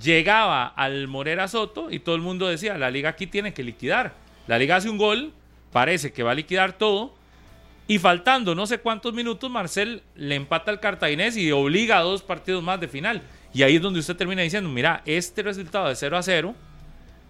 Llegaba 0.01 0.67
al 0.69 1.09
Morera 1.09 1.49
Soto 1.49 1.91
y 1.91 1.99
todo 1.99 2.15
el 2.15 2.21
mundo 2.23 2.47
decía, 2.47 2.79
la 2.79 2.91
liga 2.91 3.11
aquí 3.11 3.27
tiene 3.27 3.53
que 3.53 3.63
liquidar. 3.65 4.15
La 4.47 4.59
liga 4.59 4.77
hace 4.77 4.89
un 4.89 4.99
gol, 4.99 5.33
parece 5.73 6.13
que 6.13 6.23
va 6.23 6.33
a 6.33 6.35
liquidar 6.35 6.73
todo. 6.75 7.15
Y 7.89 7.99
faltando 7.99 8.55
no 8.55 8.67
sé 8.67 8.79
cuántos 8.79 9.13
minutos, 9.15 9.51
Marcel 9.51 10.03
le 10.15 10.37
empata 10.37 10.71
al 10.71 10.79
Cartaginés 10.81 11.37
y 11.37 11.51
obliga 11.51 11.99
a 11.99 12.03
dos 12.03 12.23
partidos 12.23 12.63
más 12.63 12.81
de 12.81 12.87
final. 12.89 13.23
Y 13.53 13.65
ahí 13.65 13.77
es 13.77 13.83
donde 13.83 13.99
usted 13.99 14.15
termina 14.17 14.43
diciendo, 14.43 14.71
mira, 14.71 15.03
este 15.07 15.43
resultado 15.43 15.89
de 15.89 15.97
0 15.97 16.17
a 16.17 16.23
0 16.23 16.55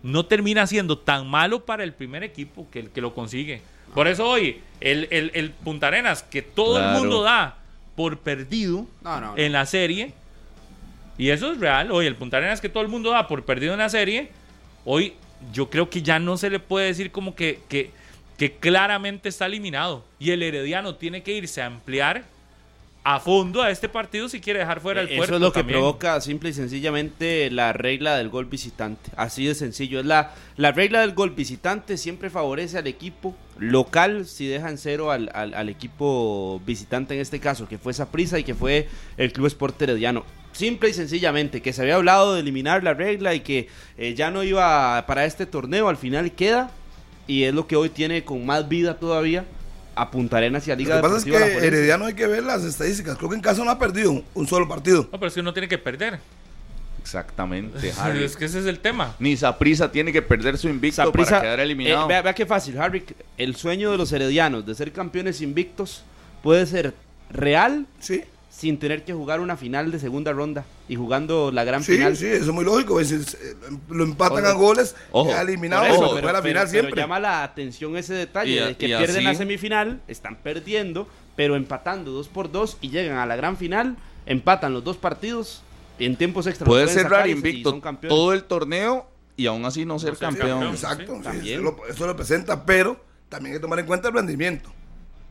no 0.03 0.27
termina 0.27 0.67
siendo 0.67 0.99
tan 0.99 1.27
malo 1.29 1.65
para 1.65 1.83
el 1.83 1.93
primer 1.95 2.23
equipo 2.25 2.67
que 2.71 2.81
el 2.81 2.91
que 2.91 3.01
lo 3.01 3.15
consigue. 3.15 3.63
Por 3.95 4.07
eso 4.07 4.29
hoy, 4.29 4.61
el, 4.81 5.09
el, 5.11 5.31
el 5.35 5.51
Punta 5.51 5.87
Arenas, 5.89 6.23
que 6.23 6.43
todo 6.43 6.77
Claro. 6.77 6.95
el 6.97 7.01
mundo 7.01 7.23
da 7.23 7.57
por 7.97 8.19
perdido 8.19 8.87
No, 9.03 9.21
no, 9.21 9.27
no. 9.33 9.39
en 9.39 9.53
la 9.53 9.65
serie, 9.67 10.13
y 11.19 11.31
eso 11.31 11.53
es 11.53 11.59
real, 11.61 11.91
hoy 11.91 12.07
el 12.07 12.17
Punta 12.17 12.37
Arenas 12.37 12.61
que 12.61 12.69
todo 12.69 12.83
el 12.83 12.89
mundo 12.89 13.11
da 13.11 13.27
por 13.27 13.45
perdido 13.45 13.73
en 13.73 13.79
la 13.81 13.89
serie, 13.89 14.31
hoy 14.85 15.15
yo 15.53 15.69
creo 15.71 15.91
que 15.91 16.03
ya 16.03 16.19
no 16.19 16.37
se 16.37 16.51
le 16.51 16.61
puede 16.61 16.87
decir 16.87 17.11
como 17.11 17.35
que, 17.35 17.61
que, 17.69 17.91
que 18.41 18.53
claramente 18.53 19.29
está 19.29 19.45
eliminado. 19.45 20.03
Y 20.19 20.31
el 20.31 20.43
Herediano 20.43 20.95
tiene 20.95 21.23
que 21.23 21.35
irse 21.35 21.61
a 21.61 21.67
ampliar 21.67 22.25
a 23.05 23.21
fondo 23.21 23.61
a 23.61 23.71
este 23.71 23.87
partido 23.87 24.31
si 24.31 24.41
quiere 24.41 24.61
dejar 24.61 24.81
fuera 24.81 25.03
el 25.03 25.09
Eso 25.09 25.17
puerto. 25.19 25.35
es 25.35 25.41
lo 25.43 25.53
que 25.53 25.63
provoca 25.63 26.19
simple 26.23 26.49
y 26.49 26.53
sencillamente 26.55 27.51
la 27.51 27.75
regla 27.75 28.17
del 28.17 28.31
gol 28.31 28.47
visitante. 28.47 29.11
Así 29.15 29.45
de 29.45 29.55
sencillo. 29.55 30.01
Es 30.01 30.07
la, 30.07 30.33
la 30.57 30.73
regla 30.73 31.03
del 31.03 31.13
gol 31.13 31.33
visitante 31.33 31.99
siempre 31.99 32.31
favorece 32.31 32.79
al 32.79 32.87
equipo 32.87 33.37
local 33.59 34.25
si 34.25 34.47
dejan 34.47 34.79
cero 34.79 35.11
al, 35.11 35.31
al- 35.35 35.53
al 35.53 35.69
equipo 35.69 36.63
visitante 36.65 37.13
en 37.13 37.21
este 37.21 37.41
caso, 37.41 37.69
que 37.69 37.77
fue 37.77 37.93
prisa 38.11 38.39
y 38.39 38.45
que 38.45 38.55
fue 38.55 38.89
el 39.19 39.35
Club 39.35 39.49
Sport 39.49 39.83
Herediano. 39.83 40.25
Simple 40.53 40.89
y 40.89 40.95
sencillamente, 40.95 41.61
que 41.61 41.75
se 41.75 41.83
había 41.83 41.97
hablado 41.97 42.35
de 42.35 42.41
eliminar 42.41 42.83
la 42.83 42.95
regla 42.95 43.35
y 43.35 43.41
que 43.41 43.69
eh, 43.99 44.15
ya 44.15 44.31
no 44.31 44.43
iba 44.45 45.05
para 45.07 45.27
este 45.27 45.45
torneo, 45.45 45.91
al 45.91 45.99
final 45.99 46.33
queda 46.33 46.71
y 47.31 47.45
es 47.45 47.55
lo 47.55 47.67
que 47.67 47.77
hoy 47.77 47.89
tiene 47.91 48.25
con 48.25 48.45
más 48.45 48.69
vida 48.69 48.99
todavía 48.99 49.45
a 49.95 50.11
Punta 50.11 50.39
Arenas 50.39 50.67
y 50.67 50.73
a 50.73 50.75
Lo 50.75 50.79
Liga 50.81 50.97
que 50.97 51.03
pasa 51.03 51.17
es 51.19 51.25
que. 51.25 51.35
Herediano 51.37 52.07
hay 52.07 52.15
que 52.15 52.27
ver 52.27 52.43
las 52.43 52.65
estadísticas. 52.65 53.17
Creo 53.17 53.31
que 53.31 53.37
en 53.37 53.43
casa 53.43 53.65
no 53.65 53.71
ha 53.71 53.79
perdido 53.79 54.11
un, 54.11 54.25
un 54.35 54.47
solo 54.49 54.67
partido. 54.69 55.09
No, 55.13 55.19
pero 55.19 55.29
es 55.29 55.35
que 55.35 55.41
uno 55.41 55.53
tiene 55.53 55.69
que 55.69 55.79
perder. 55.79 56.19
Exactamente, 57.01 57.93
Harry. 57.99 58.25
Es 58.25 58.37
que 58.37 58.47
ese 58.47 58.61
es 58.61 58.67
el 58.67 58.81
tema. 58.81 59.15
Ni 59.19 59.37
Saprisa 59.37 59.91
tiene 59.93 60.13
que 60.13 60.23
perder 60.23 60.59
su 60.59 60.69
invicto 60.69 61.05
Saprissa, 61.05 61.31
para 61.31 61.43
quedar 61.43 61.61
eliminado. 61.61 62.05
eh, 62.05 62.09
vea, 62.09 62.23
vea 62.23 62.35
qué 62.35 62.47
fácil, 62.47 62.79
Harry. 62.81 63.05
El 63.39 63.55
sueño 63.57 63.93
de 63.93 63.99
los 63.99 64.13
heredianos 64.13 64.67
de 64.67 64.75
ser 64.75 64.93
campeones 64.93 65.41
invictos 65.41 66.03
puede 66.43 66.67
ser 66.67 66.95
real 67.31 67.87
Sí, 68.01 68.23
sin 68.61 68.79
tener 68.79 69.05
que 69.07 69.15
jugar 69.15 69.41
una 69.41 69.57
final 69.57 69.91
de 69.91 69.99
segunda 69.99 70.33
ronda 70.35 70.67
y 70.87 70.95
jugando 70.95 71.51
la 71.51 71.65
gran 71.65 71.83
sí, 71.83 71.95
final. 71.95 72.15
sí, 72.15 72.27
eso 72.27 72.45
es 72.45 72.53
muy 72.53 72.63
lógico. 72.63 73.03
Si, 73.03 73.15
eh, 73.15 73.19
lo 73.89 74.05
empatan 74.05 74.45
Ojo. 74.45 74.49
a 74.49 74.53
goles, 74.53 74.95
Ojo. 75.13 75.31
queda 75.31 75.41
eliminado, 75.41 75.87
eso, 75.87 75.99
pero, 75.99 76.15
pero, 76.17 76.27
la 76.27 76.33
pero- 76.33 76.43
final 76.43 76.55
pero 76.65 76.69
siempre. 76.69 77.01
llama 77.01 77.19
la 77.21 77.43
atención 77.43 77.97
ese 77.97 78.13
detalle 78.13 78.51
Y 78.53 78.57
de 78.57 78.77
que 78.77 78.87
pierden 78.87 79.17
así- 79.17 79.25
la 79.25 79.35
semifinal, 79.35 80.03
están 80.09 80.37
perdiendo, 80.37 81.09
pero 81.37 81.57
empatando 81.57 82.11
dos 82.11 82.29
por 82.29 82.53
dos 82.53 82.77
y 82.83 82.91
llegan 82.91 83.17
a 83.17 83.25
la 83.25 83.35
gran 83.35 83.57
final, 83.57 83.97
empatan 84.27 84.75
los 84.75 84.85
dos 84.85 84.99
partidos 84.99 85.63
en 85.99 86.17
tiempos 86.17 86.47
extra. 86.47 86.67
Puede 86.67 86.85
pueden 86.85 87.03
cerrar 87.03 87.29
invicto 87.31 87.81
todo 88.11 88.35
el 88.35 88.45
torneo 88.45 89.07
y 89.39 89.47
aún 89.47 89.65
así 89.65 89.87
no 89.87 89.99
ser 89.99 90.11
ser 90.17 90.19
campeón. 90.19 90.49
campeón. 90.51 90.75
Exacto, 90.75 91.17
sí, 91.17 91.23
también. 91.23 91.55
eso, 91.61 91.63
lo, 91.63 91.87
eso 91.89 92.07
lo 92.07 92.15
presenta, 92.15 92.67
pero 92.67 93.03
también 93.31 93.55
hay 93.55 93.59
que 93.59 93.63
tomar 93.63 93.79
en 93.79 93.87
cuenta 93.87 94.09
el 94.09 94.15
rendimiento. 94.15 94.71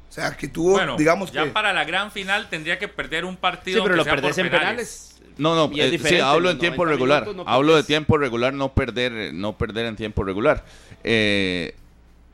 O 0.10 0.12
sea, 0.12 0.36
que 0.36 0.48
tuvo, 0.48 0.72
Bueno, 0.72 0.98
digamos 0.98 1.32
ya 1.32 1.44
que. 1.44 1.52
para 1.52 1.72
la 1.72 1.84
gran 1.84 2.12
final 2.12 2.50
tendría 2.50 2.80
que 2.80 2.88
perder 2.88 3.26
un 3.26 3.38
partido. 3.38 3.78
Sí, 3.78 3.84
pero 3.84 3.96
lo 3.96 4.04
perdés 4.04 4.38
en 4.40 4.50
penales. 4.50 5.20
No, 5.38 5.56
no, 5.56 5.72
es 5.74 5.94
eh, 5.94 6.00
sí, 6.00 6.20
hablo 6.20 6.50
en 6.50 6.58
tiempo 6.60 6.84
90 6.84 6.92
regular. 6.92 7.36
no 7.36 7.44
hablo 7.48 7.76
de 7.76 7.84
tiempo 7.84 8.18
regular, 8.18 8.54
no 8.54 8.74
perder, 8.74 9.34
no 9.34 9.58
perder 9.58 9.86
en 9.86 9.96
tiempo 9.96 10.24
regular. 10.24 10.66
Eh, 11.04 11.76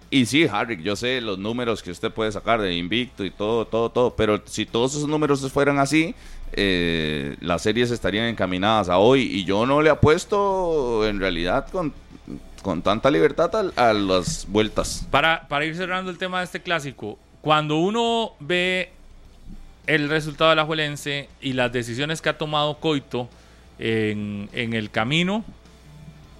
y 0.09 0.25
sí, 0.25 0.47
Harry, 0.51 0.81
yo 0.81 0.95
sé 0.95 1.19
los 1.21 1.37
números 1.37 1.83
que 1.83 1.91
usted 1.91 2.11
puede 2.11 2.31
sacar 2.31 2.61
de 2.61 2.73
invicto 2.73 3.25
y 3.25 3.29
todo, 3.29 3.65
todo, 3.65 3.89
todo, 3.89 4.15
pero 4.15 4.41
si 4.45 4.65
todos 4.65 4.95
esos 4.95 5.07
números 5.07 5.51
fueran 5.51 5.77
así, 5.77 6.15
eh, 6.53 7.35
las 7.41 7.61
series 7.63 7.91
estarían 7.91 8.25
encaminadas 8.25 8.89
a 8.89 8.97
hoy 8.97 9.23
y 9.23 9.43
yo 9.43 9.65
no 9.65 9.81
le 9.81 9.89
apuesto 9.89 11.05
en 11.07 11.19
realidad 11.19 11.67
con, 11.69 11.93
con 12.61 12.81
tanta 12.81 13.11
libertad 13.11 13.51
a, 13.75 13.89
a 13.89 13.93
las 13.93 14.47
vueltas. 14.47 15.05
Para, 15.11 15.47
para 15.47 15.65
ir 15.65 15.75
cerrando 15.75 16.09
el 16.09 16.17
tema 16.17 16.39
de 16.39 16.45
este 16.45 16.61
clásico, 16.61 17.19
cuando 17.45 17.77
uno 17.77 18.33
ve 18.39 18.89
el 19.85 20.09
resultado 20.09 20.49
de 20.49 20.55
la 20.55 20.65
Juelense 20.65 21.29
y 21.41 21.53
las 21.53 21.71
decisiones 21.71 22.19
que 22.19 22.29
ha 22.29 22.39
tomado 22.39 22.79
Coito 22.79 23.29
en, 23.77 24.49
en 24.51 24.73
el 24.73 24.89
camino 24.89 25.45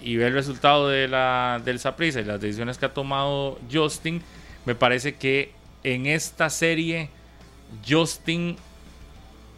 y 0.02 0.16
ve 0.16 0.26
el 0.26 0.34
resultado 0.34 0.90
de 0.90 1.08
la, 1.08 1.62
del 1.64 1.78
Saprissa 1.78 2.22
y 2.22 2.24
las 2.24 2.42
decisiones 2.42 2.80
que 2.80 2.88
ha 2.88 2.94
tomado 2.96 3.60
Justin, 3.72 4.24
me 4.66 4.74
parece 4.74 5.14
que 5.14 5.52
en 5.84 6.08
esta 6.08 6.50
serie 6.50 7.12
Justin, 7.88 8.58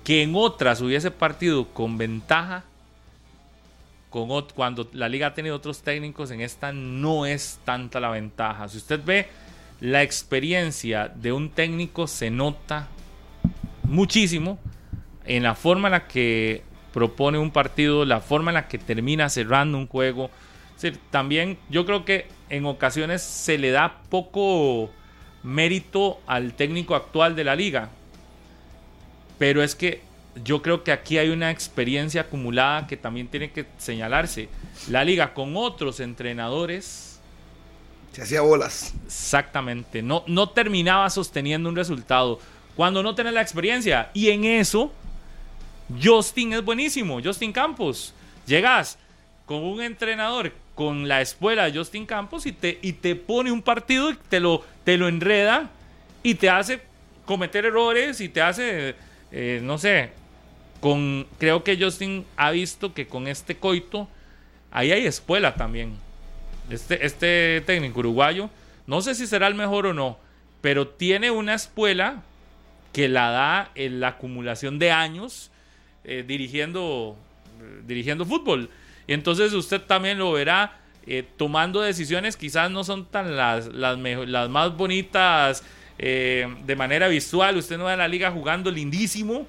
que 0.04 0.24
en 0.24 0.34
otras 0.36 0.82
hubiese 0.82 1.12
partido 1.12 1.70
con 1.70 1.98
ventaja, 1.98 2.66
con 4.10 4.28
cuando 4.54 4.90
la 4.92 5.08
liga 5.08 5.28
ha 5.28 5.34
tenido 5.34 5.56
otros 5.56 5.82
técnicos, 5.82 6.30
en 6.32 6.42
esta 6.42 6.74
no 6.74 7.26
es 7.26 7.58
tanta 7.64 8.02
la 8.02 8.10
ventaja. 8.10 8.68
Si 8.68 8.80
usted 8.80 9.00
ve 9.02 9.30
la 9.80 10.04
experiencia 10.04 11.08
de 11.08 11.32
un 11.32 11.50
técnico, 11.50 12.08
se 12.08 12.30
nota 12.30 12.88
muchísimo 13.84 14.60
en 15.26 15.44
la 15.44 15.56
forma 15.56 15.88
en 15.90 15.94
la 15.94 16.08
que 16.08 16.64
propone 16.94 17.38
un 17.38 17.52
partido, 17.52 18.06
la 18.06 18.22
forma 18.22 18.52
en 18.52 18.56
la 18.56 18.68
que 18.68 18.78
termina 18.78 19.30
cerrando 19.30 19.78
un 19.78 19.88
juego. 19.88 20.32
También 21.12 21.58
yo 21.70 21.86
creo 21.86 22.06
que 22.06 22.28
en 22.50 22.66
ocasiones 22.66 23.22
se 23.22 23.58
le 23.58 23.72
da 23.72 24.02
poco 24.10 24.90
mérito 25.44 26.20
al 26.28 26.54
técnico 26.54 26.96
actual 26.96 27.36
de 27.36 27.44
la 27.44 27.56
liga. 27.56 27.90
Pero 29.38 29.62
es 29.62 29.76
que 29.76 30.02
yo 30.44 30.62
creo 30.62 30.84
que 30.84 30.92
aquí 30.92 31.18
hay 31.18 31.30
una 31.30 31.52
experiencia 31.52 32.22
acumulada 32.22 32.88
que 32.88 32.98
también 32.98 33.28
tiene 33.28 33.52
que 33.52 33.66
señalarse. 33.78 34.50
La 34.90 35.04
liga 35.04 35.34
con 35.34 35.56
otros 35.56 36.00
entrenadores, 36.00 37.07
Se 38.18 38.24
hacía 38.24 38.42
bolas. 38.42 38.96
exactamente, 39.06 40.02
no, 40.02 40.24
no 40.26 40.50
terminaba 40.50 41.08
sosteniendo 41.12 41.70
un 41.70 41.76
resultado 41.76 42.40
cuando 42.76 43.04
no 43.04 43.14
tenés 43.14 43.32
la 43.32 43.44
experiencia. 43.44 44.10
Y 44.12 44.30
en 44.30 44.44
eso, 44.44 44.92
Justin 46.04 46.54
es 46.54 46.66
buenísimo, 46.66 47.22
Justin 47.24 47.54
Campos. 47.54 48.16
Llegas 48.48 48.98
con 49.46 49.64
un 49.64 49.84
entrenador 49.84 50.52
con 50.74 51.08
la 51.08 51.22
escuela 51.22 51.66
de 51.66 51.78
Justin 51.78 52.08
Campos 52.08 52.48
y 52.48 52.54
te, 52.54 52.80
y 52.82 52.94
te 52.94 53.16
pone 53.16 53.52
un 53.52 53.62
partido 53.62 54.10
y 54.10 54.16
te 54.30 54.40
lo, 54.40 54.66
te 54.84 54.98
lo 54.98 55.08
enreda 55.08 55.70
y 56.24 56.34
te 56.34 56.50
hace 56.50 56.82
cometer 57.24 57.66
errores 57.66 58.20
y 58.20 58.30
te 58.30 58.42
hace, 58.42 58.96
eh, 59.32 59.60
no 59.62 59.78
sé, 59.78 60.10
con 60.82 61.28
creo 61.38 61.64
que 61.64 61.78
Justin 61.80 62.26
ha 62.36 62.50
visto 62.50 62.96
que 62.96 63.06
con 63.06 63.28
este 63.28 63.58
coito 63.58 64.08
ahí 64.72 64.92
hay 64.92 65.06
escuela 65.06 65.54
también. 65.54 66.07
Este, 66.70 67.06
este 67.06 67.64
técnico 67.66 68.00
uruguayo, 68.00 68.50
no 68.86 69.02
sé 69.02 69.16
si 69.16 69.28
será 69.28 69.48
el 69.48 69.56
mejor 69.56 69.88
o 69.88 69.94
no, 69.94 70.18
pero 70.62 70.88
tiene 70.88 71.32
una 71.32 71.54
escuela 71.54 72.24
que 72.92 73.08
la 73.08 73.30
da 73.30 73.72
en 73.76 74.00
la 74.00 74.10
acumulación 74.10 74.80
de 74.80 74.92
años 74.92 75.52
eh, 76.04 76.24
dirigiendo, 76.28 77.16
eh, 77.62 77.82
dirigiendo 77.86 78.26
fútbol. 78.26 78.70
Y 79.08 79.14
entonces 79.14 79.54
usted 79.54 79.82
también 79.82 80.18
lo 80.18 80.32
verá 80.34 80.80
eh, 81.10 81.24
tomando 81.38 81.80
decisiones 81.80 82.36
quizás 82.36 82.70
no 82.70 82.84
son 82.84 83.06
tan 83.06 83.38
las, 83.38 83.68
las, 83.68 83.98
las 83.98 84.50
más 84.50 84.76
bonitas 84.76 85.64
eh, 85.98 86.54
de 86.66 86.76
manera 86.76 87.08
visual. 87.08 87.56
Usted 87.56 87.78
no 87.78 87.86
ve 87.86 87.94
a 87.94 87.98
la 87.98 88.10
liga 88.10 88.30
jugando 88.30 88.70
lindísimo, 88.70 89.48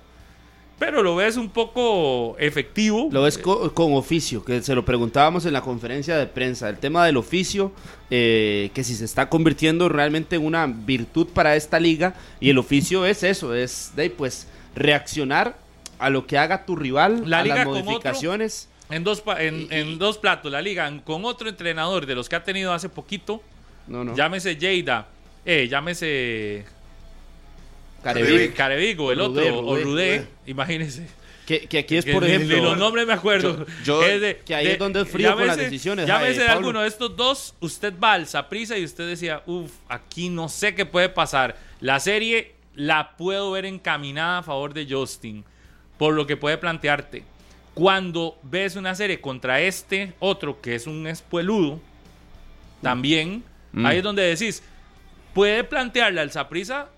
pero 0.78 1.02
lo 1.02 1.16
ves 1.16 1.36
un 1.36 1.48
poco 1.48 2.36
efectivo. 2.38 3.08
Lo 3.10 3.22
ves 3.22 3.36
con, 3.38 3.92
oficio, 3.92 4.44
que 4.44 4.62
se 4.62 4.74
lo 4.74 4.84
preguntábamos 4.84 5.44
en 5.44 5.52
la 5.52 5.60
conferencia 5.60 6.16
de 6.16 6.26
prensa. 6.26 6.68
El 6.68 6.78
tema 6.78 7.04
del 7.04 7.16
oficio, 7.16 7.72
eh, 8.10 8.70
que 8.74 8.84
si 8.84 8.94
se 8.94 9.04
está 9.04 9.28
convirtiendo 9.28 9.88
realmente 9.88 10.36
en 10.36 10.44
una 10.44 10.66
virtud 10.66 11.28
para 11.28 11.56
esta 11.56 11.80
liga, 11.80 12.14
y 12.38 12.50
el 12.50 12.58
oficio 12.58 13.06
es 13.06 13.24
eso, 13.24 13.54
es 13.54 13.92
de 13.96 14.08
pues 14.10 14.46
reaccionar 14.76 15.58
a 15.98 16.10
lo 16.10 16.26
que 16.26 16.38
haga 16.38 16.64
tu 16.64 16.76
rival, 16.76 17.28
la 17.28 17.40
a 17.40 17.42
liga 17.42 17.56
las 17.56 17.66
modificaciones. 17.66 18.68
en, 18.88 19.02
dos, 19.02 19.24
en, 19.36 19.98
dos 19.98 20.18
platos, 20.18 20.52
la 20.52 20.62
liga 20.62 20.90
con 21.04 21.24
otro 21.24 21.48
entrenador 21.48 22.06
de 22.06 22.14
los 22.14 22.28
que 22.28 22.36
ha 22.36 22.44
tenido 22.44 22.72
hace 22.72 22.88
poquito, 22.88 23.42
no, 23.88 24.04
no. 24.04 24.14
llámese 24.14 24.56
Lleida, 24.56 25.08
eh, 25.44 25.66
llámese 25.68 26.66
Carevigo, 28.54 29.12
el 29.12 29.20
otro, 29.20 29.60
o 29.60 29.76
Rudé, 29.76 30.26
imagínese. 30.46 31.06
Que, 31.46 31.60
que, 31.60 31.78
aquí 31.78 31.96
es, 31.96 32.04
por 32.04 32.24
ejemplo. 32.24 32.56
De 32.56 32.60
los 32.60 32.76
nombres 32.76 33.06
me 33.06 33.14
acuerdo. 33.14 33.64
Yo, 33.82 34.02
que 34.44 34.54
ahí 34.54 34.66
es 34.66 34.78
donde 34.78 35.00
es 35.00 35.08
frío 35.08 35.34
con 35.34 35.46
las 35.46 35.56
decisiones. 35.56 36.06
Llámese 36.06 36.42
de 36.42 36.48
alguno 36.48 36.82
de 36.82 36.88
estos 36.88 37.16
dos, 37.16 37.54
usted 37.60 37.94
va 37.98 38.12
al 38.12 38.26
prisa 38.50 38.76
y 38.76 38.84
usted 38.84 39.08
decía, 39.08 39.42
uff, 39.46 39.72
aquí 39.88 40.28
no 40.28 40.50
sé 40.50 40.74
qué 40.74 40.84
puede 40.84 41.08
pasar. 41.08 41.56
La 41.80 42.00
serie 42.00 42.52
la 42.74 43.16
puedo 43.16 43.52
ver 43.52 43.64
encaminada 43.64 44.38
a 44.38 44.42
favor 44.42 44.74
de 44.74 44.86
Justin, 44.88 45.42
por 45.96 46.12
lo 46.12 46.26
que 46.26 46.36
puede 46.36 46.58
plantearte. 46.58 47.24
Cuando 47.72 48.38
ves 48.42 48.76
una 48.76 48.94
serie 48.94 49.18
contra 49.18 49.60
este 49.60 50.12
otro 50.18 50.60
que 50.60 50.74
es 50.74 50.86
un 50.86 51.06
espueludo, 51.06 51.80
también, 52.82 53.42
mm. 53.72 53.86
ahí 53.86 53.98
es 53.98 54.02
donde 54.02 54.22
decís, 54.22 54.62
puede 55.32 55.64
plantearle 55.64 56.20
al 56.20 56.30
Saprisa 56.30 56.88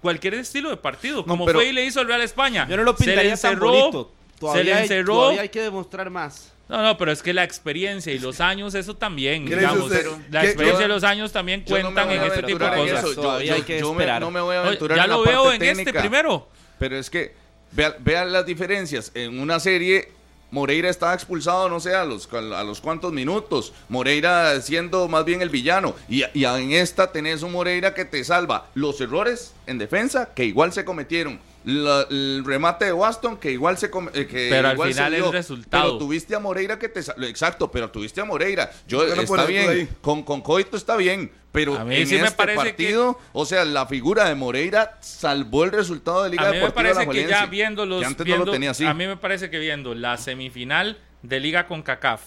cualquier 0.00 0.34
estilo 0.34 0.70
de 0.70 0.76
partido, 0.76 1.24
como 1.24 1.46
fue 1.46 1.68
y 1.68 1.72
le 1.72 1.84
hizo 1.84 2.00
al 2.00 2.06
Real 2.06 2.22
España. 2.22 2.66
Yo 2.68 2.76
no 2.76 2.84
lo 2.84 2.96
pintaría 2.96 3.36
se 3.36 3.48
le 3.48 3.54
encerró, 3.54 4.10
se 4.52 4.64
le 4.64 4.80
encerró. 4.80 5.12
Hay, 5.14 5.18
todavía 5.18 5.40
hay 5.42 5.48
que 5.48 5.62
demostrar 5.62 6.10
más. 6.10 6.52
No, 6.68 6.82
no, 6.82 6.98
pero 6.98 7.10
es 7.12 7.22
que 7.22 7.32
la 7.32 7.44
experiencia 7.44 8.12
y 8.12 8.18
los 8.18 8.40
años, 8.40 8.74
eso 8.74 8.94
también, 8.94 9.46
digamos, 9.46 9.90
la 10.30 10.44
experiencia 10.44 10.84
y 10.84 10.88
los 10.88 11.02
años 11.02 11.32
también 11.32 11.62
cuentan 11.62 12.10
en 12.10 12.22
este 12.22 12.42
tipo 12.42 12.58
de 12.58 12.76
cosas. 12.76 13.14
Todavía 13.14 13.54
hay 13.54 13.62
que 13.62 13.78
esperar. 13.78 14.20
no 14.20 14.30
me 14.30 14.40
voy 14.40 14.56
a 14.56 14.60
aventurar 14.60 14.98
ya 14.98 15.04
en 15.04 15.10
lo 15.10 15.22
veo 15.22 15.52
en 15.52 15.62
este 15.62 15.92
primero. 15.92 16.48
Pero 16.78 16.96
es 16.96 17.10
que 17.10 17.34
vean 17.72 18.32
las 18.32 18.44
diferencias. 18.44 19.10
En 19.14 19.40
una 19.40 19.60
serie 19.60 20.12
Moreira 20.50 20.88
estaba 20.88 21.14
expulsado, 21.14 21.68
no 21.68 21.78
sé, 21.80 21.94
a 21.94 22.04
los, 22.04 22.28
a 22.32 22.64
los 22.64 22.80
cuantos 22.80 23.12
minutos. 23.12 23.72
Moreira 23.88 24.60
siendo 24.60 25.08
más 25.08 25.24
bien 25.24 25.42
el 25.42 25.50
villano. 25.50 25.94
Y, 26.08 26.24
y, 26.34 26.44
en 26.44 26.72
esta 26.72 27.12
tenés 27.12 27.42
un 27.42 27.52
Moreira 27.52 27.94
que 27.94 28.04
te 28.04 28.24
salva 28.24 28.66
los 28.74 29.00
errores 29.00 29.52
en 29.66 29.78
defensa, 29.78 30.30
que 30.34 30.44
igual 30.44 30.72
se 30.72 30.84
cometieron 30.84 31.38
el 31.68 32.42
remate 32.44 32.86
de 32.86 32.92
Waston 32.92 33.36
que 33.36 33.52
igual 33.52 33.76
se 33.76 33.90
eh, 34.14 34.26
que 34.26 34.48
pero 34.50 34.68
al 34.68 34.80
final 34.80 35.14
es 35.14 35.30
resultado. 35.30 35.84
Pero 35.84 35.98
tuviste 35.98 36.34
a 36.34 36.38
Moreira 36.38 36.78
que 36.78 36.88
te 36.88 37.00
exacto 37.28 37.70
pero 37.70 37.90
tuviste 37.90 38.20
a 38.20 38.24
Moreira. 38.24 38.70
Yo 38.86 39.04
está 39.04 39.44
bien 39.44 39.88
con 40.00 40.22
con 40.22 40.40
Coito 40.40 40.76
está 40.76 40.96
bien 40.96 41.30
pero 41.52 41.80
en 41.80 41.90
este 41.90 42.30
partido 42.54 43.18
o 43.32 43.44
sea 43.44 43.64
la 43.64 43.86
figura 43.86 44.28
de 44.28 44.34
Moreira 44.34 44.98
salvó 45.00 45.64
el 45.64 45.72
resultado 45.72 46.24
de 46.24 46.30
Liga 46.30 46.48
a 46.48 46.52
mí 46.52 46.58
me 46.58 46.70
parece 46.70 47.08
que 47.08 47.26
ya 47.26 47.46
viendo 47.46 47.86
los 47.86 48.04
a 48.04 48.94
mí 48.94 49.06
me 49.06 49.16
parece 49.16 49.50
que 49.50 49.58
viendo 49.58 49.94
la 49.94 50.16
semifinal 50.18 50.98
de 51.22 51.40
Liga 51.40 51.66
con 51.66 51.82
CACAF 51.82 52.20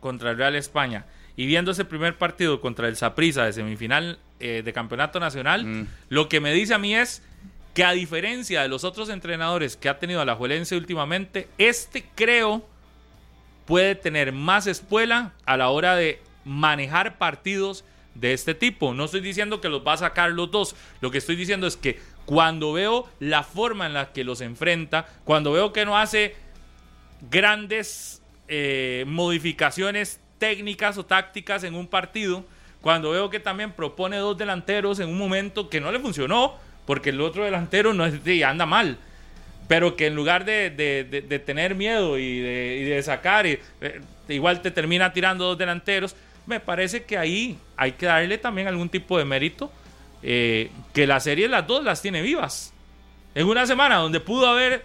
contra 0.00 0.30
el 0.30 0.36
Real 0.36 0.54
España 0.56 1.06
y 1.36 1.46
viendo 1.46 1.70
ese 1.70 1.84
primer 1.84 2.18
partido 2.18 2.60
contra 2.60 2.88
el 2.88 2.96
Saprissa 2.96 3.44
de 3.44 3.52
semifinal 3.52 4.18
eh, 4.40 4.62
de 4.64 4.72
campeonato 4.72 5.18
nacional, 5.18 5.64
mm. 5.64 5.86
lo 6.10 6.28
que 6.28 6.40
me 6.40 6.52
dice 6.52 6.74
a 6.74 6.78
mí 6.78 6.94
es 6.94 7.22
que 7.74 7.84
a 7.84 7.92
diferencia 7.92 8.62
de 8.62 8.68
los 8.68 8.84
otros 8.84 9.08
entrenadores 9.08 9.76
que 9.76 9.88
ha 9.88 9.98
tenido 9.98 10.20
a 10.20 10.24
la 10.24 10.34
Juelense 10.34 10.76
últimamente, 10.76 11.48
este 11.58 12.04
creo 12.14 12.66
puede 13.64 13.94
tener 13.94 14.32
más 14.32 14.66
espuela 14.66 15.32
a 15.46 15.56
la 15.56 15.70
hora 15.70 15.96
de 15.96 16.20
manejar 16.44 17.18
partidos 17.18 17.84
de 18.14 18.32
este 18.34 18.54
tipo. 18.54 18.92
No 18.92 19.06
estoy 19.06 19.20
diciendo 19.20 19.60
que 19.60 19.68
los 19.68 19.86
va 19.86 19.94
a 19.94 19.98
sacar 19.98 20.32
los 20.32 20.50
dos, 20.50 20.76
lo 21.00 21.10
que 21.10 21.18
estoy 21.18 21.36
diciendo 21.36 21.66
es 21.66 21.76
que 21.76 21.98
cuando 22.26 22.72
veo 22.72 23.08
la 23.20 23.42
forma 23.42 23.86
en 23.86 23.94
la 23.94 24.12
que 24.12 24.24
los 24.24 24.40
enfrenta, 24.40 25.06
cuando 25.24 25.52
veo 25.52 25.72
que 25.72 25.84
no 25.84 25.98
hace 25.98 26.36
grandes 27.30 28.22
eh, 28.48 29.04
modificaciones 29.06 30.20
técnicas 30.38 30.98
o 30.98 31.06
tácticas 31.06 31.64
en 31.64 31.74
un 31.74 31.86
partido, 31.86 32.44
cuando 32.80 33.10
veo 33.12 33.30
que 33.30 33.40
también 33.40 33.72
propone 33.72 34.16
dos 34.16 34.36
delanteros 34.36 34.98
en 34.98 35.08
un 35.08 35.16
momento 35.16 35.70
que 35.70 35.80
no 35.80 35.92
le 35.92 36.00
funcionó, 36.00 36.56
porque 36.86 37.10
el 37.10 37.20
otro 37.20 37.44
delantero 37.44 37.92
no 37.94 38.06
es, 38.06 38.14
anda 38.44 38.66
mal. 38.66 38.98
Pero 39.68 39.96
que 39.96 40.06
en 40.06 40.14
lugar 40.14 40.44
de, 40.44 41.42
tener 41.46 41.74
miedo 41.74 42.18
y 42.18 42.40
de, 42.40 43.02
sacar, 43.02 43.46
eh, 43.46 43.60
igual 44.28 44.60
te 44.60 44.70
termina 44.70 45.12
tirando 45.12 45.44
dos 45.44 45.58
delanteros, 45.58 46.14
me 46.46 46.60
parece 46.60 47.04
que 47.04 47.16
ahí 47.16 47.56
hay 47.76 47.92
que 47.92 48.06
darle 48.06 48.38
también 48.38 48.68
algún 48.68 48.88
tipo 48.88 49.18
de 49.18 49.24
mérito. 49.24 49.70
Eh, 50.24 50.70
que 50.92 51.06
la 51.06 51.18
serie 51.18 51.48
las 51.48 51.66
dos 51.66 51.82
las 51.82 52.00
tiene 52.00 52.22
vivas. 52.22 52.72
En 53.34 53.48
una 53.48 53.66
semana 53.66 53.96
donde 53.96 54.20
pudo 54.20 54.46
haber 54.46 54.84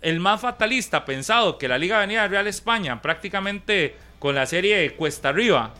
el 0.00 0.20
más 0.20 0.40
fatalista 0.40 1.04
pensado 1.04 1.58
que 1.58 1.68
la 1.68 1.76
Liga 1.76 1.98
venía 1.98 2.22
de 2.22 2.28
Real 2.28 2.46
España 2.46 3.02
prácticamente 3.02 3.96
con 4.18 4.34
la 4.34 4.46
serie 4.46 4.92
cuesta 4.92 5.30
arriba 5.30 5.74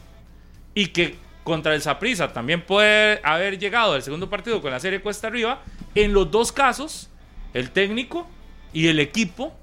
y 0.74 0.88
que 0.88 1.16
contra 1.48 1.74
el 1.74 1.82
Saprissa 1.82 2.32
también 2.32 2.62
puede 2.62 3.20
haber 3.24 3.58
llegado 3.58 3.96
el 3.96 4.02
segundo 4.02 4.30
partido 4.30 4.62
con 4.62 4.70
la 4.70 4.78
serie 4.78 5.00
cuesta 5.00 5.26
arriba. 5.26 5.62
En 5.94 6.12
los 6.12 6.30
dos 6.30 6.52
casos, 6.52 7.10
el 7.54 7.70
técnico 7.70 8.28
y 8.72 8.86
el 8.86 9.00
equipo 9.00 9.56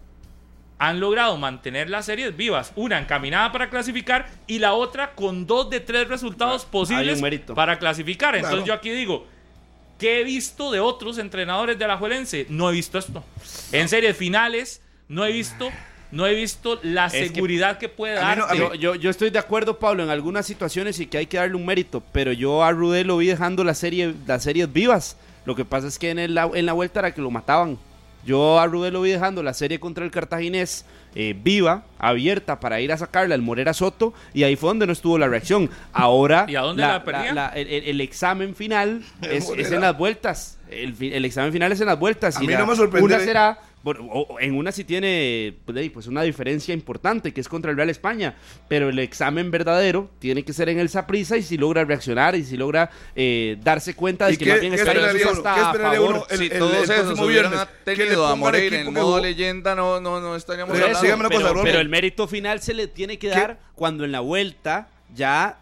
han 0.78 1.00
logrado 1.00 1.38
mantener 1.38 1.90
las 1.90 2.06
series 2.06 2.36
vivas. 2.36 2.74
Una 2.76 3.00
encaminada 3.00 3.52
para 3.52 3.70
clasificar 3.70 4.28
y 4.48 4.60
la 4.60 4.74
otra 4.74 5.14
con 5.14 5.48
dos 5.48 5.70
de 5.70 5.80
tres 5.80 6.08
resultados 6.08 6.66
posibles 6.66 7.22
para 7.56 7.80
clasificar. 7.80 8.36
Entonces 8.36 8.66
yo 8.66 8.74
aquí 8.74 8.90
digo, 8.90 9.26
¿qué 9.98 10.20
he 10.20 10.24
visto 10.24 10.72
de 10.72 10.80
otros 10.82 11.18
entrenadores 11.18 11.80
de 11.80 11.88
la 11.88 11.98
Juelense? 11.98 12.48
No 12.50 12.70
he 12.70 12.74
visto 12.74 12.98
esto. 12.98 13.24
En 13.72 13.88
series 13.88 14.18
finales, 14.18 14.82
no 15.08 15.26
he 15.26 15.32
visto 15.32 15.72
no 16.16 16.26
he 16.26 16.34
visto 16.34 16.80
la 16.82 17.10
seguridad 17.10 17.78
que, 17.78 17.90
puede 17.90 18.16
dar. 18.16 18.40
yo, 18.80 18.96
yo, 18.96 19.10
estoy 19.10 19.32
de 19.32 19.40
acuerdo, 19.40 19.80
Pablo, 19.80 20.02
en 20.02 20.10
algunas 20.10 20.46
situaciones 20.46 21.00
y 21.02 21.08
que 21.08 21.18
hay 21.18 21.26
que 21.26 21.36
darle 21.36 21.56
un 21.56 21.66
mérito, 21.66 22.02
pero 22.14 22.32
yo 22.32 22.64
a 22.64 22.72
Rudé 22.72 23.04
lo 23.04 23.18
vi 23.18 23.28
dejando 23.28 23.66
la 23.66 23.74
serie, 23.74 24.16
las 24.26 24.44
series 24.44 24.72
vivas. 24.72 25.18
Lo 25.44 25.56
que 25.56 25.66
pasa 25.66 25.88
es 25.88 26.00
que 26.00 26.12
en, 26.12 26.20
el, 26.20 26.38
en 26.38 26.66
la 26.66 26.74
vuelta 26.74 27.02
era 27.02 27.14
que 27.14 27.22
lo 27.22 27.32
mataban. 27.32 27.78
Yo 28.26 28.60
a 28.60 28.66
Rudé 28.66 28.92
lo 28.92 29.02
vi 29.02 29.12
dejando 29.12 29.44
la 29.44 29.54
serie 29.54 29.80
contra 29.80 30.06
el 30.06 30.10
cartaginés 30.10 30.86
eh, 31.14 31.36
viva, 31.38 31.84
abierta 32.00 32.60
para 32.60 32.80
ir 32.80 32.92
a 32.92 32.98
sacarla 32.98 33.36
al 33.36 33.42
Morera 33.42 33.74
Soto 33.74 34.14
y 34.34 34.44
ahí 34.44 34.56
fue 34.56 34.70
donde 34.70 34.88
no 34.88 34.94
estuvo 34.94 35.18
la 35.18 35.28
reacción. 35.28 35.70
Ahora 35.94 36.46
¿Y 36.48 36.56
a 36.56 36.62
dónde 36.62 36.82
la, 36.82 37.52
el, 37.56 38.02
examen 38.02 38.56
final 38.56 39.04
es, 39.22 39.50
en 39.50 39.82
las 39.82 39.98
vueltas. 39.98 40.58
El, 40.72 41.24
examen 41.26 41.52
final 41.52 41.72
es 41.74 41.82
en 41.82 41.88
las 41.88 42.00
vueltas. 42.00 42.38
A 42.38 42.40
mí 42.40 42.48
no 42.48 42.66
me 42.66 42.76
sorprende. 42.76 43.06
Una 43.06 43.20
será 43.20 43.60
en 44.40 44.56
una 44.56 44.72
sí 44.72 44.84
tiene 44.84 45.56
pues, 45.66 45.90
pues, 45.92 46.08
una 46.08 46.24
diferencia 46.24 46.74
importante, 46.74 47.34
que 47.34 47.42
es 47.42 47.48
contra 47.48 47.72
el 47.72 47.78
Real 47.78 47.90
España, 47.90 48.36
pero 48.68 48.90
el 48.90 48.98
examen 49.00 49.52
verdadero 49.52 50.10
tiene 50.20 50.44
que 50.44 50.54
ser 50.54 50.70
en 50.70 50.80
el 50.80 50.90
Saprisa 50.90 51.38
y 51.38 51.44
si 51.44 51.58
logra 51.58 51.86
reaccionar 51.86 52.36
y 52.36 52.44
si 52.44 52.58
logra 52.58 52.90
eh, 53.16 53.58
darse 53.62 53.96
cuenta 53.96 54.28
de 54.28 54.38
que 54.38 54.50
más 54.50 54.60
bien 54.60 54.74
está 54.74 54.92
hasta 54.92 55.72
a 55.72 55.74
favor. 55.74 56.26
si 56.30 56.50
todos 56.50 56.90
esos 56.90 57.20
hubieran 57.20 57.54
tenido 57.84 58.26
a 58.26 58.36
Moreira 58.36 58.82
en 58.82 58.94
modo 58.94 59.20
leyenda, 59.20 59.76
no, 59.76 60.00
no, 60.00 60.20
no 60.20 60.36
estaríamos 60.36 60.76
hablando. 60.76 61.30
Pero, 61.30 61.64
pero, 61.64 61.80
el 61.80 61.90
mérito 61.90 62.28
final 62.28 62.62
se 62.62 62.74
le 62.74 62.88
tiene 62.88 63.20
que 63.20 63.30
dar 63.30 63.60
cuando 63.76 64.04
en 64.04 64.12
la 64.12 64.22
vuelta 64.22 64.90
ya 65.14 65.60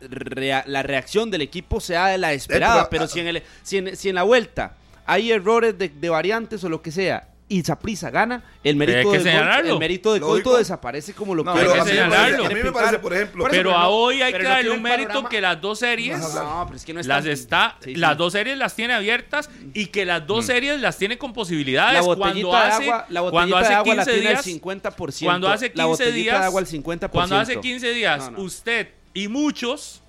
la 0.65 0.83
reacción 0.83 1.29
del 1.29 1.41
equipo 1.41 1.79
sea 1.79 2.07
de 2.07 2.17
la 2.17 2.33
esperada, 2.33 2.89
pero, 2.89 3.07
si, 3.07 3.19
en 3.19 3.27
el, 3.27 3.43
si, 3.61 3.77
en, 3.77 3.95
si 3.95 4.09
en 4.09 4.15
la 4.15 4.23
vuelta 4.23 4.77
hay 5.05 5.31
errores 5.31 5.77
de, 5.77 5.89
de 5.89 6.09
variantes 6.09 6.63
o 6.63 6.69
lo 6.69 6.81
que 6.81 6.91
sea 6.91 7.32
y 7.49 7.61
Zaprisa 7.61 8.09
gana, 8.09 8.43
el 8.63 8.75
mérito, 8.75 9.11
de 9.11 9.69
el 9.69 9.77
mérito 9.77 10.13
de 10.13 10.21
Coito 10.21 10.57
desaparece 10.57 11.13
como 11.13 11.35
lo 11.35 11.43
que 11.43 11.49
hay 11.51 11.67
que 11.67 11.81
señalarlo. 11.83 12.45
A 12.45 12.49
mí 12.49 12.63
me 12.63 12.71
parece, 12.71 12.99
por 12.99 13.13
ejemplo. 13.13 13.45
Pero 13.49 13.77
a 13.77 13.89
hoy 13.89 14.21
hay 14.21 14.33
que 14.33 14.43
darle 14.43 14.71
un 14.71 14.81
mérito 14.81 15.25
que 15.25 15.41
las 15.41 15.59
dos 15.61 15.79
series 15.79 16.19
no, 16.19 16.63
pero 16.65 16.77
es 16.77 16.85
que 16.85 16.93
no 16.93 17.01
las 17.01 17.25
está, 17.25 17.77
las 17.85 18.17
dos 18.17 18.33
series 18.33 18.57
las 18.57 18.75
tiene 18.75 18.93
abiertas 18.93 19.49
y 19.73 19.87
que 19.87 20.05
las 20.05 20.25
dos 20.25 20.45
mm. 20.45 20.47
series 20.47 20.81
las 20.81 20.97
tiene 20.97 21.17
con 21.17 21.33
posibilidades. 21.33 22.05
La 22.05 22.15
cuando 22.15 22.55
hace, 22.55 22.83
agua, 22.83 23.05
la 23.09 23.21
cuando 23.29 23.57
hace 23.57 23.75
15 23.83 24.13
días, 24.13 24.47
el 24.47 24.61
50%. 24.61 25.23
Cuando 25.23 25.49
hace 25.49 25.71
15 25.71 26.11
días, 26.11 26.41
agua 26.41 26.61
el 26.61 26.67
50%. 26.67 27.09
Cuando 27.09 27.37
hace 27.37 27.59
15 27.59 27.93
días, 27.93 28.31
usted 28.37 28.89
y 29.13 29.27
muchos 29.27 30.02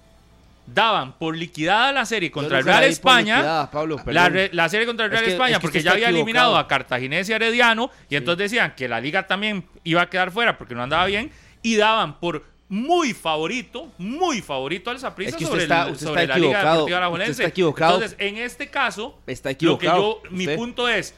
daban 0.67 1.19
por 1.19 1.37
liquidada 1.37 1.93
la 1.93 2.07
serie 2.07 2.31
contra 2.31 2.59
el 2.59 2.65
Real 2.65 2.85
España. 2.85 3.69
la, 4.07 4.69
serie 4.69 4.87
contra 4.87 5.07
el 5.07 5.13
Real 5.13 5.25
España, 5.25 5.61
porque 5.61 5.83
ya 5.83 5.93
había 5.93 6.09
eliminado 6.09 6.57
a 6.57 6.67
Cartaginés 6.69 7.29
y 7.29 7.33
Herediano, 7.33 7.91
y 8.09 8.17
entonces 8.17 8.51
decían 8.51 8.75
que 8.75 8.89
la 8.89 9.01
liga 9.01 9.27
también 9.27 9.67
iba 9.85 10.03
a 10.03 10.09
quedar 10.11 10.31
fuera 10.31 10.57
porque 10.57 10.75
no 10.75 10.83
andaba 10.83 11.07
bien, 11.07 11.31
y 11.63 11.77
daban 11.77 12.19
por 12.21 12.45
muy 12.69 13.13
favorito, 13.13 13.93
muy 13.99 14.41
favorito 14.41 14.91
al 14.91 14.99
Saprissa 14.99 15.31
Es 15.31 15.37
que 15.37 15.45
sobre, 15.45 15.63
está- 15.65 15.87
el- 15.87 15.93
usted 15.93 16.07
sobre 16.07 16.23
está 16.23 16.35
la 16.35 16.39
Liga 16.39 16.49
equivocado. 16.51 16.75
Deportiva 16.77 16.99
Alajuelense. 16.99 17.33
Está 17.43 17.49
equivocado. 17.49 17.95
Entonces, 17.97 18.17
en 18.19 18.37
este 18.39 18.69
caso, 18.71 19.19
Está 19.27 19.51
lo 19.51 19.57
que 19.59 19.65
equivocado. 19.87 20.23
yo, 20.25 20.31
mi 20.31 20.45
Usted. 20.45 20.57
punto 20.57 20.89
es, 20.89 21.15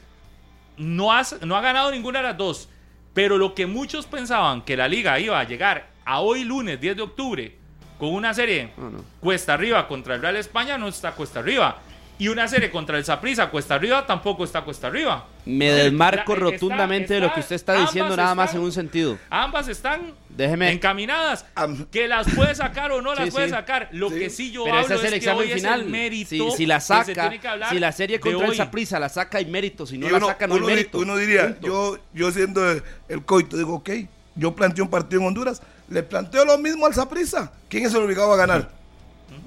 no, 0.75 1.11
has, 1.13 1.41
no 1.41 1.55
ha 1.55 1.61
ganado 1.61 1.89
ninguna 1.91 2.19
de 2.19 2.27
las 2.27 2.37
dos, 2.37 2.69
pero 3.13 3.37
lo 3.37 3.55
que 3.55 3.65
muchos 3.65 4.05
pensaban 4.05 4.61
que 4.63 4.75
la 4.77 4.87
liga 4.87 5.17
iba 5.19 5.39
a 5.39 5.43
llegar 5.45 5.87
a 6.05 6.19
hoy 6.19 6.43
lunes 6.43 6.79
10 6.79 6.97
de 6.97 7.01
octubre 7.01 7.57
con 7.97 8.09
una 8.13 8.33
serie 8.33 8.71
No, 8.77 8.89
no. 8.89 9.03
cuesta 9.19 9.53
arriba 9.53 9.87
contra 9.87 10.15
el 10.15 10.21
Real 10.21 10.35
España 10.35 10.77
no 10.77 10.87
está 10.87 11.11
cuesta 11.13 11.39
arriba. 11.39 11.79
Y 12.19 12.29
una 12.29 12.47
serie 12.47 12.71
contra 12.71 12.97
el 12.97 13.05
Saprissa 13.05 13.51
cuesta 13.51 13.75
arriba 13.75 14.03
tampoco 14.07 14.43
está 14.43 14.61
cuesta 14.63 14.87
arriba. 14.87 15.27
Me 15.45 15.69
desmarco 15.71 16.35
la- 16.35 16.45
está- 16.45 16.51
rotundamente 16.51 17.13
de 17.13 17.19
lo 17.19 17.31
que 17.31 17.41
usted 17.41 17.55
está 17.55 17.75
diciendo, 17.79 18.17
nada 18.17 18.33
más 18.33 18.47
están- 18.47 18.61
en 18.61 18.65
un 18.65 18.71
sentido. 18.71 19.19
Ambas 19.29 19.67
están 19.67 20.13
Déjeme. 20.29 20.71
encaminadas. 20.71 21.45
Am- 21.53 21.85
Que 21.91 22.07
las 22.07 22.27
puede 22.33 22.55
sacar 22.55 22.91
o 22.91 23.03
no 23.03 23.13
las 23.13 23.25
Sí, 23.25 23.29
puede 23.31 23.45
sí. 23.45 23.51
sacar. 23.51 23.89
Lo 23.91 24.09
Sí. 24.09 24.17
que 24.17 24.29
sí 24.31 24.51
yo 24.51 24.63
Pero 24.63 24.77
hablo 24.79 24.95
ese 24.95 24.95
es 24.95 25.03
el 25.03 25.09
que 25.11 25.15
examen 25.17 25.41
hoy 25.41 25.53
final. 25.53 25.79
es 25.79 25.85
el 25.85 25.91
mérito 25.91 26.29
si, 26.29 26.57
si 26.57 26.65
la 26.65 26.75
que 26.77 26.81
se 26.81 26.87
saca, 26.87 27.29
que 27.29 27.39
si 27.69 27.79
la 27.79 27.91
serie 27.91 28.19
contra 28.19 28.47
el. 28.47 28.55
Saprissa 28.55 28.99
la 28.99 29.09
saca 29.09 29.37
hay 29.37 29.45
mérito, 29.45 29.85
si 29.85 29.99
no 29.99 30.07
Y 30.07 30.09
la 30.09 30.17
uno, 30.17 30.25
saca 30.25 30.47
no 30.47 30.55
hay 30.55 30.59
uno 30.59 30.67
mérito. 30.69 30.97
uno 30.97 31.17
diría, 31.17 31.49
Punto. 31.49 31.67
yo, 31.67 31.99
yo 32.15 32.31
siendo 32.31 32.67
el, 32.71 32.81
el 33.09 33.23
coito, 33.25 33.55
digo, 33.57 33.75
ok, 33.75 33.91
yo 34.33 34.55
planteo 34.55 34.83
un 34.85 34.89
partido 34.89 35.21
en 35.21 35.27
Honduras, 35.27 35.61
le 35.89 36.03
planteo 36.03 36.45
lo 36.45 36.57
mismo 36.57 36.85
al 36.85 36.93
Saprissa. 36.93 37.51
¿Quién 37.69 37.85
es 37.85 37.93
el 37.93 38.03
obligado 38.03 38.31
a 38.33 38.37
ganar? 38.37 38.69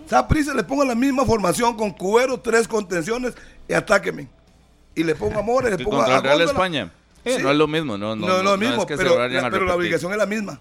Saprissa 0.09 0.55
le 0.55 0.65
pongo 0.65 0.85
la 0.85 0.95
misma 0.95 1.25
formación 1.25 1.77
con 1.77 1.91
cubero, 1.93 2.39
tres 2.41 2.67
contenciones 2.67 3.35
y 3.69 3.73
atáqueme. 3.75 4.29
Y 4.95 5.05
le 5.05 5.15
pongo 5.15 5.39
amor, 5.39 5.65
le 5.65 5.79
pongo 5.79 5.99
contra 5.99 6.15
a 6.17 6.19
el 6.19 6.25
Real. 6.25 6.41
España. 6.43 6.91
Eh, 7.25 7.37
Sí. 7.37 7.43
No 7.43 7.51
es 7.51 7.57
lo 7.57 7.67
mismo, 7.69 7.99
no, 7.99 8.17
no, 8.17 8.27
No, 8.27 8.39
es 8.39 8.45
lo 8.45 8.51
no 8.53 8.57
mismo, 8.57 8.81
es 8.83 8.87
que 8.87 8.97
se 8.97 9.03
pero, 9.03 9.19
la, 9.19 9.25
a 9.25 9.29
pero 9.29 9.41
la 9.43 9.51
repetir. 9.51 9.71
obligación 9.73 10.13
es 10.13 10.19
la 10.19 10.27
misma. 10.27 10.59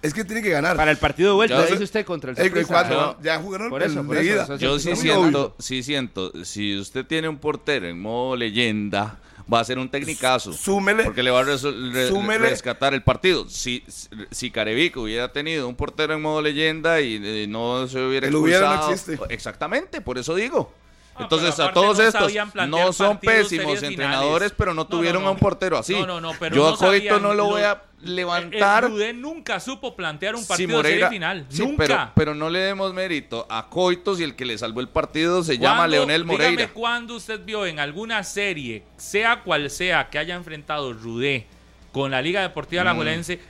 Es 0.00 0.14
que 0.14 0.24
tiene 0.24 0.40
que 0.42 0.48
ganar. 0.50 0.76
Para 0.76 0.90
el 0.90 0.96
partido 0.96 1.30
de 1.30 1.34
vuelta, 1.34 1.56
Yo- 1.66 1.70
dice 1.72 1.84
usted 1.84 2.06
contra 2.06 2.30
el 2.30 2.36
Saprissa. 2.36 2.88
Yo- 2.90 3.16
ya 3.22 3.38
jugaron 3.40 3.68
Por 3.68 3.82
eso, 3.82 4.02
por 4.04 4.16
Yo 4.58 4.78
sí 4.78 4.96
siento, 4.96 5.20
obvio. 5.48 5.54
sí 5.58 5.82
siento, 5.82 6.32
si 6.44 6.78
usted 6.78 7.04
tiene 7.04 7.28
un 7.28 7.36
portero 7.38 7.86
en 7.88 8.00
modo 8.00 8.36
leyenda, 8.36 9.18
va 9.52 9.60
a 9.60 9.64
ser 9.64 9.78
un 9.78 9.88
tecnicazo. 9.88 10.52
Súmele. 10.52 11.04
Porque 11.04 11.22
le 11.22 11.30
va 11.30 11.40
a 11.40 11.44
resol- 11.44 11.92
re- 11.92 12.08
Súmele. 12.08 12.48
rescatar 12.50 12.94
el 12.94 13.02
partido. 13.02 13.48
Si, 13.48 13.84
si 14.30 14.50
Carevico 14.50 15.02
hubiera 15.02 15.32
tenido 15.32 15.68
un 15.68 15.74
portero 15.76 16.14
en 16.14 16.22
modo 16.22 16.42
leyenda 16.42 17.00
y 17.00 17.46
no 17.48 17.86
se 17.88 18.00
hubiera 18.00 18.26
El 18.28 18.34
hubiera 18.36 18.76
no. 18.76 19.26
Exactamente, 19.30 20.00
por 20.00 20.18
eso 20.18 20.34
digo. 20.34 20.72
Ah, 21.14 21.22
Entonces 21.24 21.58
a 21.58 21.72
todos 21.72 21.98
no 21.98 22.04
estos 22.04 22.32
no 22.68 22.92
son 22.92 23.18
pésimos 23.18 23.82
entrenadores, 23.82 24.50
finales. 24.50 24.54
pero 24.56 24.72
no 24.72 24.82
No, 24.82 24.86
tuvieron 24.86 25.22
no, 25.22 25.28
a 25.30 25.32
un 25.32 25.38
portero 25.38 25.76
así. 25.76 25.94
No, 25.94 26.06
no, 26.06 26.20
no, 26.20 26.32
pero 26.38 26.54
Yo 26.54 26.62
no 26.62 26.68
a 26.68 26.78
Coito 26.78 26.86
sabían 27.08 27.22
no 27.22 27.34
lo 27.34 27.46
voy 27.46 27.62
a 27.62 27.82
levantar. 28.00 28.84
El 28.84 28.90
Rudé 28.90 29.12
nunca 29.12 29.60
supo 29.60 29.94
plantear 29.96 30.34
un 30.36 30.46
partido 30.46 30.82
de 30.82 30.88
serie 30.90 31.08
final. 31.08 31.46
sí, 31.48 31.62
nunca. 31.62 31.76
Pero, 31.86 32.10
pero 32.14 32.34
no 32.34 32.48
le 32.50 32.60
demos 32.60 32.92
mérito 32.94 33.46
a 33.50 33.68
Coitos 33.68 34.20
y 34.20 34.24
el 34.24 34.34
que 34.36 34.44
le 34.44 34.56
salvó 34.58 34.80
el 34.80 34.88
partido 34.88 35.42
se 35.42 35.58
llama 35.58 35.78
¿Cuándo- 35.78 35.96
Leonel 35.96 36.24
Moreira. 36.24 36.50
Dígame 36.50 36.72
cuándo 36.72 37.16
usted 37.16 37.40
vio 37.44 37.66
en 37.66 37.80
alguna 37.80 38.22
serie, 38.24 38.82
sea 38.96 39.42
cual 39.42 39.70
sea, 39.70 40.08
que 40.10 40.18
haya 40.18 40.34
enfrentado 40.34 40.92
Rudé 40.92 41.46
con 41.92 42.10
la 42.10 42.22
Liga 42.22 42.42
Deportiva 42.42 42.82
Mm. 42.82 42.86
Alajuelense, 42.88 43.40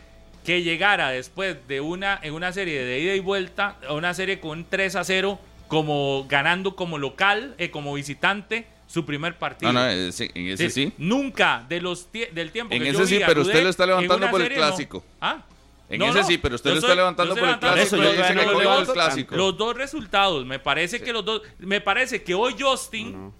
que 0.44 0.62
llegara 0.62 1.10
después 1.10 1.56
de 1.68 1.80
una, 1.82 2.18
en 2.22 2.32
una 2.32 2.52
serie 2.52 2.82
de 2.82 3.00
ida 3.00 3.14
y 3.14 3.20
vuelta, 3.20 3.76
a 3.86 3.92
una 3.92 4.14
serie 4.14 4.40
con 4.40 4.58
un 4.58 4.64
3 4.64 4.96
a 4.96 5.04
0, 5.04 5.38
como 5.66 6.24
ganando 6.26 6.74
como 6.74 6.96
local, 6.96 7.54
eh, 7.58 7.70
como 7.70 7.92
visitante, 7.92 8.66
su 8.88 9.04
primer 9.04 9.38
partido. 9.38 9.72
No, 9.72 9.78
no, 9.80 9.86
ese- 9.88 10.30
en 10.34 10.48
ese 10.48 10.68
sí. 10.70 10.92
Nunca 10.98 11.64
de 11.68 11.80
los 11.80 12.10
tie- 12.10 12.30
del 12.32 12.50
tiempo 12.50 12.74
En 12.74 12.82
que 12.82 12.88
ese 12.88 12.98
yo 12.98 13.06
sí, 13.06 13.18
vi 13.18 13.24
pero 13.24 13.42
usted 13.42 13.62
lo 13.62 13.68
está 13.68 13.86
levantando 13.86 14.28
por 14.30 14.40
el 14.40 14.46
serie, 14.48 14.58
no. 14.58 14.66
clásico. 14.66 15.04
¿Ah? 15.20 15.44
En 15.90 16.02
ese 16.02 16.24
sí, 16.24 16.36
pero 16.38 16.54
usted 16.56 16.70
yo 16.70 16.74
lo 16.74 16.80
está 16.80 16.94
levantando 16.94 17.34
por 17.36 17.48
el. 17.48 17.78
Eso, 17.78 17.96
yo 17.96 18.12
no 18.34 18.52
lo 18.52 18.58
levanto 18.58 18.92
clásico. 18.92 19.36
Los 19.36 19.56
dos 19.56 19.76
resultados, 19.76 20.44
me 20.44 20.58
parece 20.58 21.00
que 21.00 21.12
los 21.12 21.24
dos, 21.24 21.42
me 21.60 21.80
parece 21.80 22.22
que 22.22 22.34
hoy 22.34 22.56
Justin 22.58 23.30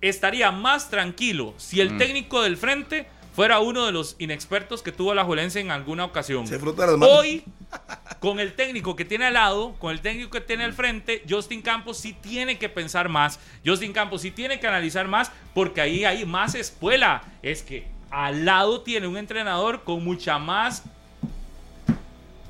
estaría 0.00 0.50
más 0.50 0.90
tranquilo 0.90 1.54
si 1.56 1.80
el 1.80 1.92
Mm. 1.94 1.98
técnico 1.98 2.42
del 2.42 2.56
frente 2.56 3.06
fuera 3.36 3.60
uno 3.60 3.84
de 3.84 3.92
los 3.92 4.16
inexpertos 4.18 4.82
que 4.82 4.92
tuvo 4.92 5.12
la 5.12 5.22
Juelense 5.22 5.60
en 5.60 5.70
alguna 5.70 6.06
ocasión. 6.06 6.46
Se 6.46 6.58
frota 6.58 6.86
las 6.86 6.96
manos. 6.96 7.18
Hoy, 7.18 7.44
con 8.18 8.40
el 8.40 8.54
técnico 8.54 8.96
que 8.96 9.04
tiene 9.04 9.26
al 9.26 9.34
lado, 9.34 9.74
con 9.78 9.92
el 9.92 10.00
técnico 10.00 10.30
que 10.30 10.40
tiene 10.40 10.64
al 10.64 10.72
frente, 10.72 11.22
Justin 11.28 11.60
Campos 11.60 11.98
sí 11.98 12.14
tiene 12.14 12.56
que 12.58 12.70
pensar 12.70 13.10
más. 13.10 13.38
Justin 13.64 13.92
Campos 13.92 14.22
sí 14.22 14.30
tiene 14.30 14.58
que 14.58 14.66
analizar 14.66 15.06
más 15.06 15.30
porque 15.52 15.82
ahí 15.82 16.06
hay 16.06 16.24
más 16.24 16.54
espuela. 16.54 17.24
Es 17.42 17.62
que 17.62 17.86
al 18.10 18.46
lado 18.46 18.80
tiene 18.80 19.06
un 19.06 19.18
entrenador 19.18 19.84
con 19.84 20.02
mucha 20.02 20.38
más. 20.38 20.84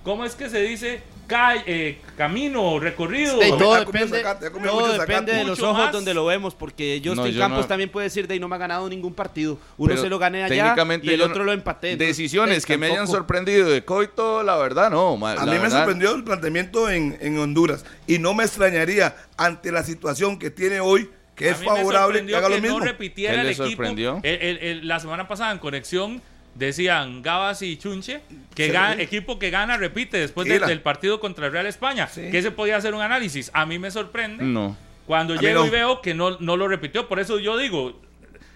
¿Cómo 0.05 0.25
es 0.25 0.37
que 0.37 0.49
se 0.49 0.63
dice? 0.63 1.03
Ca- 1.27 1.57
eh, 1.67 1.99
camino, 2.17 2.79
recorrido. 2.79 3.41
Sí, 3.43 3.49
todo 3.59 3.75
depende, 3.75 4.23
todo 4.65 4.93
depende 4.93 5.33
de 5.33 5.45
los 5.45 5.61
ojos 5.61 5.79
más. 5.79 5.93
donde 5.93 6.15
lo 6.15 6.25
vemos, 6.27 6.55
porque 6.55 7.01
Justin 7.05 7.17
No, 7.17 7.27
yo 7.27 7.41
Campos 7.41 7.61
no. 7.63 7.67
también 7.67 7.91
puede 7.91 8.05
decir 8.05 8.29
de 8.29 8.35
ahí 8.35 8.41
no 8.41 8.47
me 8.49 8.55
ha 8.55 8.59
ganado 8.59 8.89
ningún 8.89 9.13
partido. 9.13 9.59
Uno 9.77 9.91
Pero 9.91 10.03
se 10.03 10.09
lo 10.09 10.19
gané 10.19 10.45
allá 10.45 10.75
y 11.03 11.11
el 11.11 11.23
otro 11.23 11.39
no- 11.41 11.45
lo 11.47 11.53
empaté. 11.53 11.97
Decisiones 11.97 12.65
que 12.65 12.79
me 12.79 12.87
hayan 12.87 12.99
tampoco. 12.99 13.17
sorprendido 13.19 13.69
de 13.69 13.85
Coito, 13.85 14.43
la 14.43 14.57
verdad 14.57 14.91
no. 14.91 15.15
A 15.27 15.45
mí 15.45 15.51
me 15.53 15.59
verdad, 15.59 15.79
sorprendió 15.79 16.15
el 16.15 16.23
planteamiento 16.25 16.89
en, 16.91 17.19
en 17.21 17.39
Honduras 17.39 17.85
y 18.07 18.19
no 18.19 18.33
me 18.35 18.45
extrañaría 18.45 19.17
ante 19.37 19.73
la 19.73 19.83
situación 19.83 20.39
que 20.39 20.51
tiene 20.51 20.81
hoy 20.81 21.11
que 21.35 21.49
A 21.49 21.53
es 21.53 21.61
me 21.61 21.67
favorable 21.67 21.91
que 22.25 22.33
sorprendió 22.33 22.37
haga 22.39 22.49
lo 22.49 22.55
que 22.55 22.61
mismo. 22.63 22.79
no 22.79 22.85
repitiera 22.85 23.35
¿Qué 23.35 23.41
el 23.41 23.47
le 23.47 23.53
equipo. 23.53 23.83
El- 24.23 24.43
el- 24.43 24.59
el- 24.59 24.89
la 24.89 25.01
semana 25.01 25.29
pasada 25.29 25.53
en 25.53 25.59
Conexión 25.59 26.23
decían 26.59 27.23
Gabas 27.23 27.63
y 27.63 27.77
Chunche 27.77 28.23
que 28.55 28.67
Sí. 28.67 28.73
gana- 28.73 29.01
equipo 29.03 29.39
que 29.39 29.51
gana 29.51 29.77
repite 29.77 30.19
después 30.19 30.49
del, 30.49 30.81
partido 30.83 31.21
contra 31.21 31.47
el 31.47 31.53
Real 31.53 31.67
España. 31.67 32.09
Sí. 32.09 32.31
Que 32.31 32.43
se 32.43 32.51
podía 32.51 32.77
hacer 32.77 32.95
un 32.95 33.03
análisis. 33.03 33.51
A 33.55 33.67
mí 33.67 33.79
me 33.79 33.91
sorprende 33.91 34.45
No. 34.45 34.77
cuando 35.07 35.35
A 35.35 35.37
llego 35.39 35.61
no. 35.61 35.67
y 35.67 35.71
veo 35.71 36.01
que 36.01 36.15
no, 36.15 36.39
no 36.41 36.57
lo 36.57 36.67
repitió. 36.69 37.09
Por 37.09 37.21
eso 37.21 37.39
yo 37.39 37.57
digo, 37.59 38.01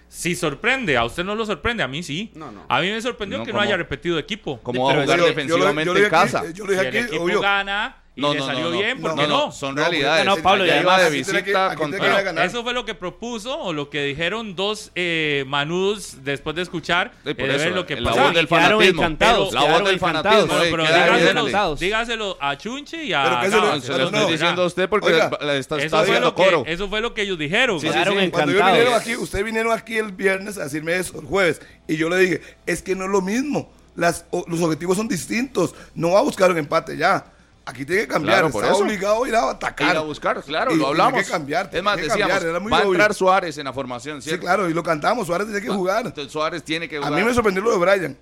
si 0.09 0.35
sorprende, 0.35 0.97
a 0.97 1.05
usted 1.05 1.23
no 1.23 1.35
lo 1.35 1.45
sorprende, 1.45 1.83
a 1.83 1.87
mí 1.87 2.03
sí. 2.03 2.31
No, 2.35 2.51
no. 2.51 2.65
A 2.67 2.81
mí 2.81 2.89
me 2.89 3.01
sorprendió 3.01 3.37
No, 3.39 3.45
que 3.45 3.53
no 3.53 3.61
haya 3.61 3.77
repetido 3.77 4.17
equipo. 4.19 4.59
¿Cómo 4.61 4.83
va 4.85 4.91
a 4.91 4.93
jugar 4.95 5.07
Yo- 5.07 5.13
yo 5.13 5.17
lo- 5.21 5.27
defensivamente 5.27 5.85
yo 5.85 5.93
lo 5.93 5.99
dije 5.99 6.05
en 6.07 6.11
casa? 6.11 6.43
yo 6.51 6.65
lo 6.65 6.71
Si 6.73 6.77
dije 6.79 6.81
el 6.81 6.87
aquí, 6.87 6.97
equipo 7.07 7.23
obvio. 7.23 7.39
gana 7.41 7.97
y 8.13 8.19
No, 8.19 8.33
le 8.33 8.39
no, 8.39 8.45
salió 8.45 8.63
no, 8.65 8.71
no. 8.71 8.77
bien, 8.77 8.99
¿por 8.99 9.11
no, 9.11 9.21
qué 9.21 9.27
no? 9.27 9.45
no, 9.45 9.51
son 9.53 9.73
No, 9.73 9.81
porque- 9.83 9.89
realidades. 9.99 10.25
No, 10.25 10.37
Pablo, 10.37 10.65
Ya 10.65 10.81
iba 10.81 10.99
de 11.01 11.09
visita 11.09 11.43
que 11.45 11.53
Bueno, 11.53 12.41
eso 12.41 12.61
fue 12.61 12.73
lo 12.73 12.83
que 12.83 12.93
propuso 12.93 13.57
o 13.57 13.71
lo 13.71 13.89
que 13.89 14.03
dijeron 14.03 14.53
dos 14.55 14.91
eh, 14.95 15.45
manudos 15.47 16.17
después 16.21 16.55
de 16.57 16.61
escuchar 16.63 17.11
Sí, 17.25 17.33
por 17.33 17.45
eh, 17.45 17.51
de 17.53 17.57
ver 17.57 17.67
eso, 17.67 17.75
lo 17.75 17.85
que 17.85 17.95
la 18.01 18.09
pasaba. 18.09 18.27
voz 18.27 18.35
del 18.35 18.47
Quedaron 18.49 18.67
fanatismo. 18.79 19.01
encantados, 19.01 19.53
la 19.53 19.63
voz 19.63 19.83
del 19.85 19.99
fanatismo. 19.99 20.57
Eh, 20.61 20.67
pero 20.71 20.83
queda 20.85 21.17
dígaselo, 21.17 21.75
dígaselo 21.77 22.37
a 22.41 22.57
Chunche 22.57 23.03
y 23.03 23.13
a 23.13 23.23
Pero 23.23 23.39
que 23.39 23.49
se 23.49 23.57
lo- 23.57 23.75
estoy 23.75 24.11
no. 24.19 24.27
diciendo 24.27 24.63
a 24.63 24.65
usted 24.65 24.89
porque 24.89 25.07
Oiga, 25.07 25.31
le 25.41 25.57
está, 25.57 25.77
está 25.81 26.03
que, 26.03 26.33
coro. 26.33 26.63
eso 26.67 26.89
fue 26.89 26.99
lo 26.99 27.13
que 27.13 27.21
ellos 27.21 27.37
dijeron. 27.39 27.79
Sí, 27.79 27.87
Quedaron 27.87 28.19
sí. 28.19 28.29
Cuando 28.29 28.51
encantados. 28.51 28.77
vinieron 28.77 28.99
aquí, 29.01 29.15
ustedes 29.15 29.45
vinieron 29.45 29.71
aquí 29.71 29.97
el 29.97 30.11
viernes 30.11 30.57
a 30.57 30.65
decirme 30.65 30.97
eso, 30.97 31.17
el 31.21 31.25
jueves, 31.27 31.61
y 31.87 31.95
yo 31.95 32.09
le 32.09 32.17
dije, 32.17 32.41
es 32.65 32.81
que 32.81 32.93
no 32.93 33.05
es 33.05 33.09
lo 33.11 33.21
mismo. 33.21 33.71
Las, 33.95 34.25
o- 34.31 34.43
los 34.47 34.61
objetivos 34.61 34.97
son 34.97 35.07
distintos. 35.07 35.73
No 35.95 36.11
va 36.11 36.19
a 36.19 36.23
buscar 36.23 36.51
un 36.51 36.57
empate 36.57 36.97
ya. 36.97 37.25
Aquí 37.65 37.85
tiene 37.85 38.01
que 38.03 38.07
cambiar. 38.07 38.39
Claro, 38.39 38.51
por 38.51 38.63
Está 38.63 38.75
eso. 38.75 38.83
obligado 38.83 39.23
a 39.23 39.27
ir 39.27 39.35
a 39.35 39.49
atacar. 39.51 39.91
Ir 39.91 39.97
a 39.97 40.01
buscar, 40.01 40.41
claro, 40.43 40.71
Y 40.71 40.77
lo 40.77 40.85
tiene 40.85 41.01
hablamos. 41.03 41.23
que 41.23 41.29
cambiar, 41.31 41.65
es 41.65 41.71
tiene 41.71 41.83
más, 41.83 41.97
decíamos, 41.97 42.19
cambiar, 42.19 42.43
era 42.43 42.59
muy 42.59 42.71
va 42.71 42.77
a 42.77 42.81
obvio. 42.81 42.91
entrar 42.93 43.13
Suárez 43.13 43.57
en 43.59 43.65
la 43.65 43.73
formación, 43.73 44.21
Sí, 44.21 44.29
¿cierto? 44.29 44.45
claro, 44.45 44.69
y 44.69 44.73
lo 44.73 44.81
cantamos. 44.83 45.27
Suárez 45.27 45.47
tiene 45.47 45.61
que 45.61 45.69
jugar. 45.69 46.07
Entonces 46.07 46.31
Suárez 46.33 46.63
tiene 46.63 46.89
que 46.89 46.97
A 46.97 47.03
jugar. 47.03 47.13
mí 47.13 47.23
me 47.23 47.33
sorprendió 47.33 47.63
lo 47.63 47.71
de 47.71 47.77
Brian. 47.77 48.17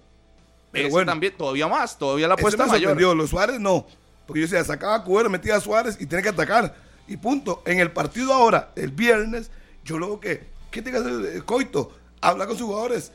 Pero 0.72 0.88
Ese 0.88 0.92
bueno, 0.94 1.12
también, 1.12 1.34
todavía 1.38 1.68
más, 1.68 1.98
todavía 1.98 2.28
la 2.28 2.34
apuesta 2.36 2.64
me 2.66 2.72
mayor. 2.72 2.90
sorprendió. 2.90 3.16
Los 3.16 3.30
Suárez 3.30 3.60
no. 3.60 3.88
Porque 4.28 4.42
yo 4.42 4.46
decía, 4.48 4.64
sacaba 4.64 4.96
a 4.96 5.04
Cubero, 5.04 5.30
metía 5.30 5.56
a 5.56 5.60
Suárez 5.62 5.98
y 6.00 6.06
tiene 6.06 6.22
que 6.22 6.30
atacar. 6.30 6.76
Y 7.08 7.18
punto. 7.18 7.64
En 7.66 7.80
el 7.80 7.92
partido 7.92 8.34
ahora, 8.34 8.70
el 8.76 8.92
viernes, 8.92 9.50
yo 9.84 9.98
luego 9.98 10.20
que, 10.20 10.48
¿qué 10.70 10.82
tiene 10.84 11.00
que 11.00 11.04
hacer 11.08 11.36
el 11.38 11.46
Coito? 11.46 11.92
Habla 12.22 12.46
con 12.46 12.56
sus 12.58 12.68
jugadores. 12.68 13.12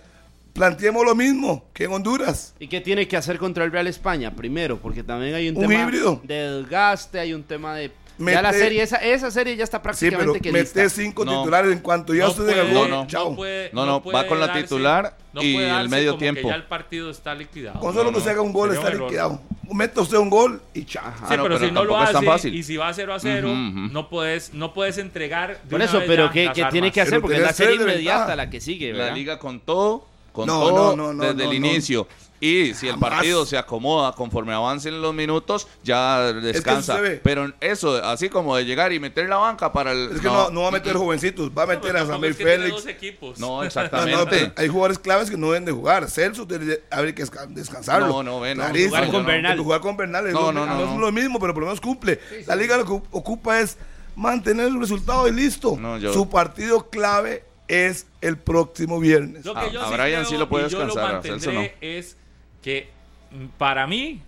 Planteemos 0.54 1.04
lo 1.04 1.14
mismo 1.16 1.64
que 1.74 1.84
en 1.84 1.92
Honduras. 1.92 2.54
¿Y 2.60 2.68
qué 2.68 2.80
tiene 2.80 3.08
que 3.08 3.16
hacer 3.16 3.38
contra 3.38 3.64
el 3.64 3.72
Real 3.72 3.88
España? 3.88 4.30
Primero, 4.34 4.78
porque 4.78 5.02
también 5.02 5.34
hay 5.34 5.48
un, 5.48 5.56
Un 5.56 5.62
tema 5.68 5.82
híbrido. 5.82 6.20
de 6.22 6.34
desgaste, 6.60 7.18
hay 7.18 7.34
un 7.34 7.42
tema 7.42 7.74
de... 7.74 7.90
Mete- 8.16 8.34
ya 8.36 8.42
la 8.42 8.52
serie, 8.52 8.80
esa, 8.80 8.98
esa 8.98 9.28
serie 9.32 9.56
ya 9.56 9.64
está 9.64 9.78
Sí, 9.78 9.82
prácticamente 9.82 10.30
pero 10.34 10.40
que 10.40 10.52
mete 10.52 10.84
lista. 10.84 10.88
cinco 11.02 11.24
No. 11.24 11.38
titulares 11.40 11.72
en 11.72 11.80
cuanto 11.80 12.14
ya 12.14 12.22
No 12.26 12.30
usted 12.30 12.44
puede- 12.44 12.72
gol. 12.72 12.88
no, 12.88 13.00
no. 13.02 13.06
Chao. 13.08 13.34
puede- 13.34 13.70
No, 13.72 13.84
no, 13.84 14.00
puede 14.00 14.16
va 14.16 14.26
con 14.28 14.38
la 14.38 14.46
darse- 14.46 14.62
titular 14.62 15.16
y 15.34 15.54
puede 15.54 15.80
el 15.80 15.88
medio 15.88 16.10
como 16.12 16.18
que 16.20 16.24
tiempo. 16.30 16.48
ya 16.48 16.54
el 16.54 16.62
partido 16.62 17.10
está 17.10 17.34
liquidado. 17.34 17.80
Con 17.80 17.92
solo 17.92 18.04
No, 18.04 18.10
que 18.12 18.18
no. 18.18 18.24
se 18.24 18.30
haga 18.30 18.40
un 18.42 18.52
gol 18.52 18.70
Sería 18.72 18.88
está 18.88 19.02
liquidado. 19.02 19.42
Mete 19.72 19.98
usted 19.98 20.18
un 20.18 20.30
gol 20.30 20.62
y 20.74 20.84
chao. 20.84 21.02
Sí, 21.16 21.22
no, 21.22 21.28
pero, 21.28 21.42
pero 21.42 21.58
si 21.58 21.72
no 21.72 21.84
lo 21.84 21.98
hace 21.98 22.12
tan 22.12 22.24
fácil. 22.24 22.54
y 22.54 22.62
si 22.62 22.76
va 22.76 22.94
0 22.94 23.14
a 23.14 23.18
0, 23.18 23.50
Ujú, 23.50 23.58
ujú. 23.60 23.92
no 23.92 24.08
puedes 24.08 24.54
no 24.54 24.72
puedes 24.72 24.98
entregar 24.98 25.58
Por 25.68 25.82
eso, 25.82 26.00
pero 26.06 26.30
¿qué, 26.30 26.52
tiene 26.70 26.92
que 26.92 27.00
hacer? 27.00 27.14
Pero 27.14 27.22
Porque 27.22 27.36
es 27.38 27.42
la 27.42 27.52
serie 27.52 27.74
inmediata 27.74 28.36
la 28.36 28.48
que 28.48 28.60
sigue, 28.60 28.92
La 28.92 29.10
liga 29.10 29.40
con 29.40 29.58
todo 29.58 30.06
con 30.34 30.46
No, 30.46 30.60
todo 30.68 30.96
no, 30.96 31.06
no, 31.06 31.14
no, 31.14 31.22
desde 31.32 31.44
no, 31.46 31.50
el 31.52 31.60
no. 31.60 31.66
inicio. 31.68 32.08
Y 32.40 32.74
si 32.74 32.88
el 32.88 32.94
Jamás. 32.94 33.10
partido 33.10 33.46
se 33.46 33.56
acomoda 33.56 34.12
conforme 34.12 34.52
avancen 34.52 35.00
los 35.00 35.14
minutos, 35.14 35.66
ya 35.82 36.30
descansa. 36.32 36.98
Pero 37.22 37.50
eso, 37.60 38.04
así 38.04 38.28
como 38.28 38.54
de 38.56 38.66
llegar 38.66 38.92
y 38.92 39.00
meter 39.00 39.28
la 39.30 39.36
banca 39.36 39.72
para 39.72 39.92
el. 39.92 40.10
Es 40.12 40.20
que 40.20 40.26
no, 40.26 40.50
no 40.50 40.62
va 40.62 40.68
a 40.68 40.72
meter 40.72 40.94
jovencitos, 40.94 41.50
va 41.56 41.62
a 41.62 41.66
meter 41.66 41.96
a 41.96 42.04
Samir 42.04 42.32
es 42.32 42.36
que 42.36 42.44
tiene 42.44 42.58
Félix. 42.64 42.74
dos 42.82 42.86
equipos. 42.86 43.38
No, 43.38 43.46
No, 43.48 43.56
no, 43.58 43.62
exactamente. 43.64 44.52
hay 44.56 44.68
jugadores 44.68 44.98
claves 44.98 45.30
que 45.30 45.38
no 45.38 45.46
deben 45.52 45.64
de 45.64 45.72
jugar. 45.72 46.10
Celso 46.10 46.46
tiene 46.46 46.80
habría 46.90 47.14
que 47.14 47.22
desca- 47.24 47.46
descansarlo. 47.46 48.08
No, 48.08 48.22
no, 48.22 48.40
ve, 48.40 48.54
no, 48.54 48.64
Clarísimo. 48.64 48.90
jugar 48.96 49.10
con 49.10 49.24
Bernal. 49.26 49.58
Jugar 49.58 49.80
con 49.80 49.96
Bernal 49.96 50.26
es 50.26 50.32
No, 50.34 50.52
no, 50.52 50.66
no, 50.66 50.74
no 50.76 50.92
es 50.94 51.00
lo 51.00 51.12
mismo, 51.12 51.38
pero 51.38 51.54
por 51.54 51.62
lo 51.62 51.68
menos 51.68 51.80
cumple. 51.80 52.20
La 52.46 52.56
liga 52.56 52.76
lo 52.76 52.84
que 52.84 52.92
ocupa 53.12 53.60
es 53.60 53.78
mantener 54.16 54.66
el 54.66 54.78
resultado 54.80 55.26
y 55.28 55.32
listo. 55.32 55.76
No, 55.80 55.96
yo- 55.96 56.12
Su 56.12 56.28
partido 56.28 56.90
clave 56.90 57.44
es 57.68 58.06
el 58.20 58.36
próximo 58.38 59.00
viernes. 59.00 59.44
Lo 59.44 59.56
A- 59.56 59.64
que 59.66 59.72
yo 59.72 59.82
a 59.82 59.86
sí 59.88 59.92
Brian 59.94 60.10
creo, 60.10 60.24
sí 60.26 60.36
lo 60.36 60.48
puede 60.48 60.66
y 60.66 60.70
yo 60.70 60.78
lo 60.80 60.84
descansar, 60.86 61.12
mantendré 61.14 61.76
es 61.80 62.16
que 62.62 62.88
mm, 63.30 63.46
para 63.58 63.86
mí, 63.86 64.20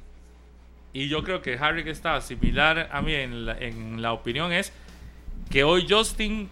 y 0.92 1.08
yo 1.08 1.22
creo 1.22 1.42
que 1.42 1.56
Harry 1.58 1.84
que 1.84 1.90
está 1.90 2.20
similar 2.20 2.88
a 2.92 3.02
mí 3.02 3.14
en 3.14 3.44
la, 3.46 3.58
en 3.58 4.00
la 4.02 4.12
opinión, 4.12 4.52
es 4.52 4.72
que 5.50 5.64
hoy 5.64 5.86
Justin 5.88 6.48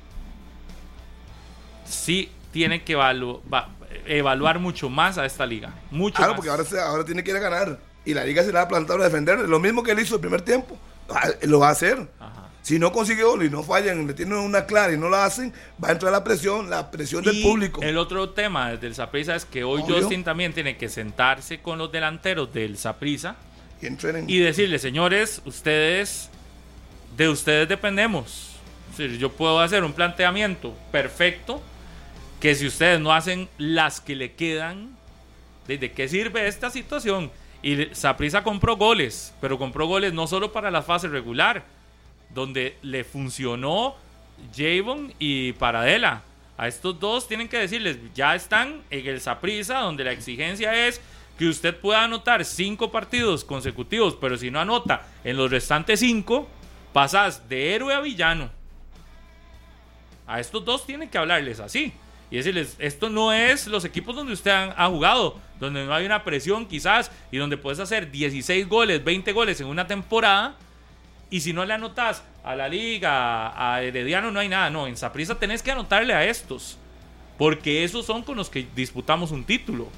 sí 1.84 2.30
tiene 2.52 2.82
que 2.84 2.96
evalu- 2.96 3.40
va- 3.52 3.68
evaluar 4.06 4.58
mucho 4.58 4.88
más 4.88 5.18
a 5.18 5.26
esta 5.26 5.46
liga. 5.46 5.72
Mucho 5.90 6.16
Claro, 6.16 6.32
más. 6.32 6.36
porque 6.36 6.50
ahora, 6.50 6.64
se- 6.64 6.80
ahora 6.80 7.04
tiene 7.04 7.24
que 7.24 7.30
ir 7.30 7.36
a 7.36 7.40
ganar. 7.40 7.78
Y 8.04 8.12
la 8.14 8.24
liga 8.24 8.42
se 8.42 8.52
la 8.52 8.60
va 8.60 8.64
a 8.66 8.68
plantar 8.68 9.00
a 9.00 9.04
defender. 9.04 9.38
Lo 9.48 9.58
mismo 9.58 9.82
que 9.82 9.92
él 9.92 9.98
hizo 10.00 10.16
el 10.16 10.20
primer 10.20 10.42
tiempo. 10.42 10.78
Ah, 11.08 11.28
Lo 11.42 11.58
va 11.58 11.68
a 11.68 11.72
hacer. 11.72 12.06
Ajá. 12.20 12.43
Si 12.64 12.78
no 12.78 12.92
consigue 12.92 13.22
gol 13.24 13.44
y 13.44 13.50
no 13.50 13.62
fallan, 13.62 14.06
le 14.06 14.14
tienen 14.14 14.38
una 14.38 14.64
clara 14.64 14.90
y 14.90 14.96
no 14.96 15.10
la 15.10 15.26
hacen, 15.26 15.52
va 15.82 15.88
a 15.90 15.92
entrar 15.92 16.10
la 16.10 16.24
presión, 16.24 16.70
la 16.70 16.90
presión 16.90 17.22
del 17.22 17.42
público. 17.42 17.82
El 17.82 17.98
otro 17.98 18.30
tema 18.30 18.74
del 18.74 18.94
Saprissa 18.94 19.36
es 19.36 19.44
que 19.44 19.64
hoy 19.64 19.82
Obvio. 19.82 20.00
Justin 20.00 20.24
también 20.24 20.54
tiene 20.54 20.78
que 20.78 20.88
sentarse 20.88 21.60
con 21.60 21.76
los 21.76 21.92
delanteros 21.92 22.54
del 22.54 22.78
Saprissa 22.78 23.36
Y 23.82 23.86
entrenen. 23.86 24.30
y 24.30 24.38
decirle, 24.38 24.78
señores, 24.78 25.42
ustedes, 25.44 26.30
de 27.18 27.28
ustedes 27.28 27.68
dependemos. 27.68 28.56
Decir, 28.96 29.18
yo 29.18 29.30
puedo 29.30 29.60
hacer 29.60 29.84
un 29.84 29.92
planteamiento 29.92 30.74
perfecto 30.90 31.60
que 32.40 32.54
si 32.54 32.66
ustedes 32.66 32.98
no 32.98 33.12
hacen 33.12 33.46
las 33.58 34.00
que 34.00 34.16
le 34.16 34.32
quedan, 34.32 34.96
¿de 35.68 35.92
qué 35.92 36.08
sirve 36.08 36.48
esta 36.48 36.70
situación? 36.70 37.30
Y 37.62 37.90
Saprissa 37.92 38.42
compró 38.42 38.78
goles, 38.78 39.34
pero 39.42 39.58
compró 39.58 39.86
goles 39.86 40.14
no 40.14 40.26
solo 40.26 40.50
para 40.50 40.70
la 40.70 40.80
fase 40.80 41.08
regular, 41.08 41.73
donde 42.34 42.76
le 42.82 43.04
funcionó 43.04 43.96
Javon 44.54 45.14
y 45.18 45.52
Paradela. 45.52 46.22
A 46.56 46.68
estos 46.68 46.98
dos 47.00 47.26
tienen 47.26 47.48
que 47.48 47.58
decirles, 47.58 47.98
ya 48.14 48.34
están 48.34 48.82
en 48.90 49.06
el 49.06 49.20
Saprissa, 49.20 49.78
donde 49.78 50.04
la 50.04 50.12
exigencia 50.12 50.86
es 50.86 51.00
que 51.38 51.48
usted 51.48 51.76
pueda 51.76 52.04
anotar 52.04 52.44
cinco 52.44 52.92
partidos 52.92 53.44
consecutivos, 53.44 54.16
pero 54.20 54.36
si 54.36 54.50
no 54.50 54.60
anota 54.60 55.06
en 55.24 55.36
los 55.36 55.50
restantes 55.50 56.00
cinco, 56.00 56.48
pasas 56.92 57.48
de 57.48 57.74
héroe 57.74 57.92
a 57.92 58.00
villano. 58.00 58.50
A 60.26 60.40
estos 60.40 60.64
dos 60.64 60.86
tienen 60.86 61.08
que 61.08 61.18
hablarles 61.18 61.60
así. 61.60 61.92
Y 62.30 62.36
decirles, 62.36 62.76
esto 62.78 63.10
no 63.10 63.32
es 63.32 63.66
los 63.66 63.84
equipos 63.84 64.16
donde 64.16 64.32
usted 64.32 64.50
ha 64.50 64.88
jugado, 64.88 65.38
donde 65.60 65.84
no 65.84 65.94
hay 65.94 66.06
una 66.06 66.24
presión 66.24 66.66
quizás 66.66 67.10
y 67.30 67.36
donde 67.36 67.56
puedes 67.56 67.78
hacer 67.80 68.10
16 68.10 68.68
goles, 68.68 69.04
20 69.04 69.32
goles 69.32 69.60
en 69.60 69.66
una 69.66 69.86
temporada. 69.86 70.56
Y 71.34 71.40
si 71.40 71.52
no 71.52 71.64
le 71.64 71.74
anotas 71.74 72.22
a 72.44 72.54
la 72.54 72.68
liga, 72.68 73.50
a 73.56 73.82
Herediano, 73.82 74.30
no 74.30 74.38
hay 74.38 74.48
nada. 74.48 74.70
No, 74.70 74.86
en 74.86 74.96
Saprissa 74.96 75.34
tenés 75.34 75.64
que 75.64 75.72
anotarle 75.72 76.14
a 76.14 76.24
estos. 76.24 76.78
Porque 77.38 77.82
esos 77.82 78.06
son 78.06 78.22
con 78.22 78.36
los 78.36 78.48
que 78.48 78.68
disputamos 78.76 79.32
un 79.32 79.42
título. 79.42 79.88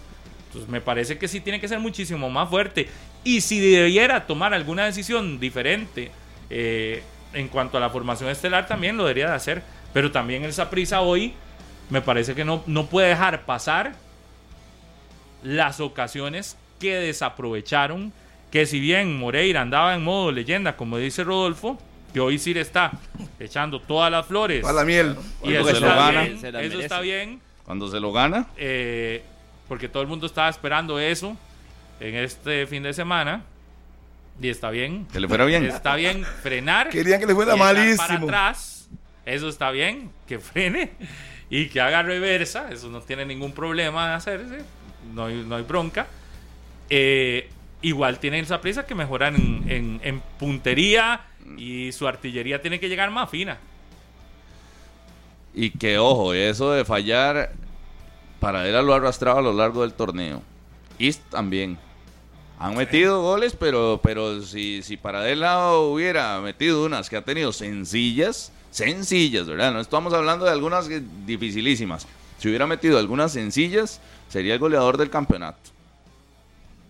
Entonces 0.46 0.70
me 0.70 0.80
parece 0.80 1.18
que 1.18 1.28
sí 1.28 1.40
tiene 1.42 1.60
que 1.60 1.68
ser 1.68 1.78
muchísimo 1.78 2.30
más 2.30 2.48
fuerte. 2.48 2.88
Y 3.22 3.42
si 3.42 3.60
debiera 3.60 4.26
tomar 4.26 4.54
alguna 4.54 4.86
decisión 4.86 5.38
diferente 5.38 6.10
eh, 6.48 7.02
en 7.34 7.48
cuanto 7.48 7.76
a 7.76 7.80
la 7.80 7.90
formación 7.90 8.30
estelar, 8.30 8.66
también 8.66 8.96
lo 8.96 9.02
debería 9.02 9.28
de 9.28 9.34
hacer. 9.34 9.62
Pero 9.92 10.10
también 10.10 10.42
el 10.42 10.54
Saprissa 10.54 11.02
hoy 11.02 11.34
me 11.90 12.00
parece 12.00 12.34
que 12.34 12.46
no, 12.46 12.62
no 12.66 12.86
puede 12.86 13.08
dejar 13.08 13.44
pasar 13.44 13.92
las 15.42 15.80
ocasiones 15.80 16.56
que 16.80 16.94
desaprovecharon. 16.94 18.14
Que 18.56 18.64
si 18.64 18.80
bien 18.80 19.18
Moreira 19.18 19.60
andaba 19.60 19.94
en 19.94 20.02
modo 20.02 20.32
leyenda, 20.32 20.78
como 20.78 20.96
dice 20.96 21.22
Rodolfo, 21.24 21.78
que 22.14 22.20
hoy 22.20 22.38
sí 22.38 22.54
le 22.54 22.62
está 22.62 22.90
echando 23.38 23.82
todas 23.82 24.10
las 24.10 24.24
flores. 24.24 24.64
a 24.64 24.72
la 24.72 24.82
miel. 24.82 25.14
Y 25.42 25.52
Cuando 25.52 25.60
eso 25.60 25.74
se 25.74 25.80
lo 25.80 25.86
está 25.88 25.94
gana. 25.94 26.22
bien. 26.22 26.40
Se 26.40 26.48
Eso 26.48 26.80
está 26.80 27.00
bien. 27.00 27.40
Cuando 27.66 27.90
se 27.90 28.00
lo 28.00 28.12
gana, 28.12 28.46
eh, 28.56 29.22
porque 29.68 29.90
todo 29.90 30.02
el 30.02 30.08
mundo 30.08 30.24
estaba 30.24 30.48
esperando 30.48 30.98
eso 30.98 31.36
en 32.00 32.14
este 32.14 32.66
fin 32.66 32.82
de 32.82 32.94
semana. 32.94 33.42
Y 34.40 34.48
está 34.48 34.70
bien. 34.70 35.06
que 35.12 35.20
le 35.20 35.28
fuera 35.28 35.44
bien. 35.44 35.66
Está 35.66 35.94
bien 35.94 36.24
frenar. 36.24 36.88
Querían 36.88 37.20
que 37.20 37.26
le 37.26 37.34
fuera 37.34 37.52
echar 37.52 37.66
Para 37.66 37.78
malísimo. 37.78 38.24
atrás. 38.26 38.88
Eso 39.26 39.50
está 39.50 39.70
bien. 39.70 40.10
Que 40.26 40.38
frene 40.38 40.92
y 41.50 41.66
que 41.68 41.78
haga 41.78 42.02
reversa. 42.02 42.70
Eso 42.72 42.88
no 42.88 43.02
tiene 43.02 43.26
ningún 43.26 43.52
problema 43.52 44.08
de 44.08 44.14
hacerse. 44.14 44.58
No 45.12 45.26
hay, 45.26 45.44
no 45.46 45.56
hay 45.56 45.62
bronca. 45.62 46.06
Eh, 46.88 47.50
igual 47.82 48.18
tiene 48.18 48.38
esa 48.40 48.60
prisa 48.60 48.86
que 48.86 48.94
mejorar 48.94 49.34
en, 49.34 49.64
en- 49.68 50.00
en 50.02 50.20
puntería 50.38 51.20
y 51.56 51.92
su 51.92 52.06
artillería 52.08 52.60
tiene 52.60 52.80
que 52.80 52.88
llegar 52.88 53.10
más 53.10 53.30
fina. 53.30 53.58
Y 55.54 55.70
que 55.70 55.98
ojo, 55.98 56.34
eso 56.34 56.72
de 56.72 56.84
fallar, 56.84 57.52
Paradela 58.40 58.82
lo 58.82 58.92
ha 58.92 58.96
arrastrado 58.96 59.38
a 59.38 59.42
lo 59.42 59.52
largo 59.52 59.82
del 59.82 59.92
torneo. 59.94 60.42
Y 60.98 61.12
también. 61.12 61.78
Han 62.58 62.74
metido 62.74 63.20
goles, 63.20 63.54
pero, 63.58 64.00
pero 64.02 64.40
si, 64.42 64.82
si 64.82 64.96
Paradela 64.96 65.72
hubiera 65.76 66.40
metido 66.40 66.84
unas 66.86 67.10
que 67.10 67.16
ha 67.18 67.22
tenido 67.22 67.52
sencillas, 67.52 68.50
sencillas, 68.70 69.46
¿verdad? 69.46 69.72
No 69.72 69.80
estamos 69.80 70.14
hablando 70.14 70.46
de 70.46 70.52
algunas 70.52 70.88
dificilísimas. 71.26 72.06
Si 72.38 72.48
hubiera 72.48 72.66
metido 72.66 72.98
algunas 72.98 73.32
sencillas, 73.32 74.00
sería 74.30 74.54
el 74.54 74.58
goleador 74.58 74.96
del 74.96 75.10
campeonato. 75.10 75.58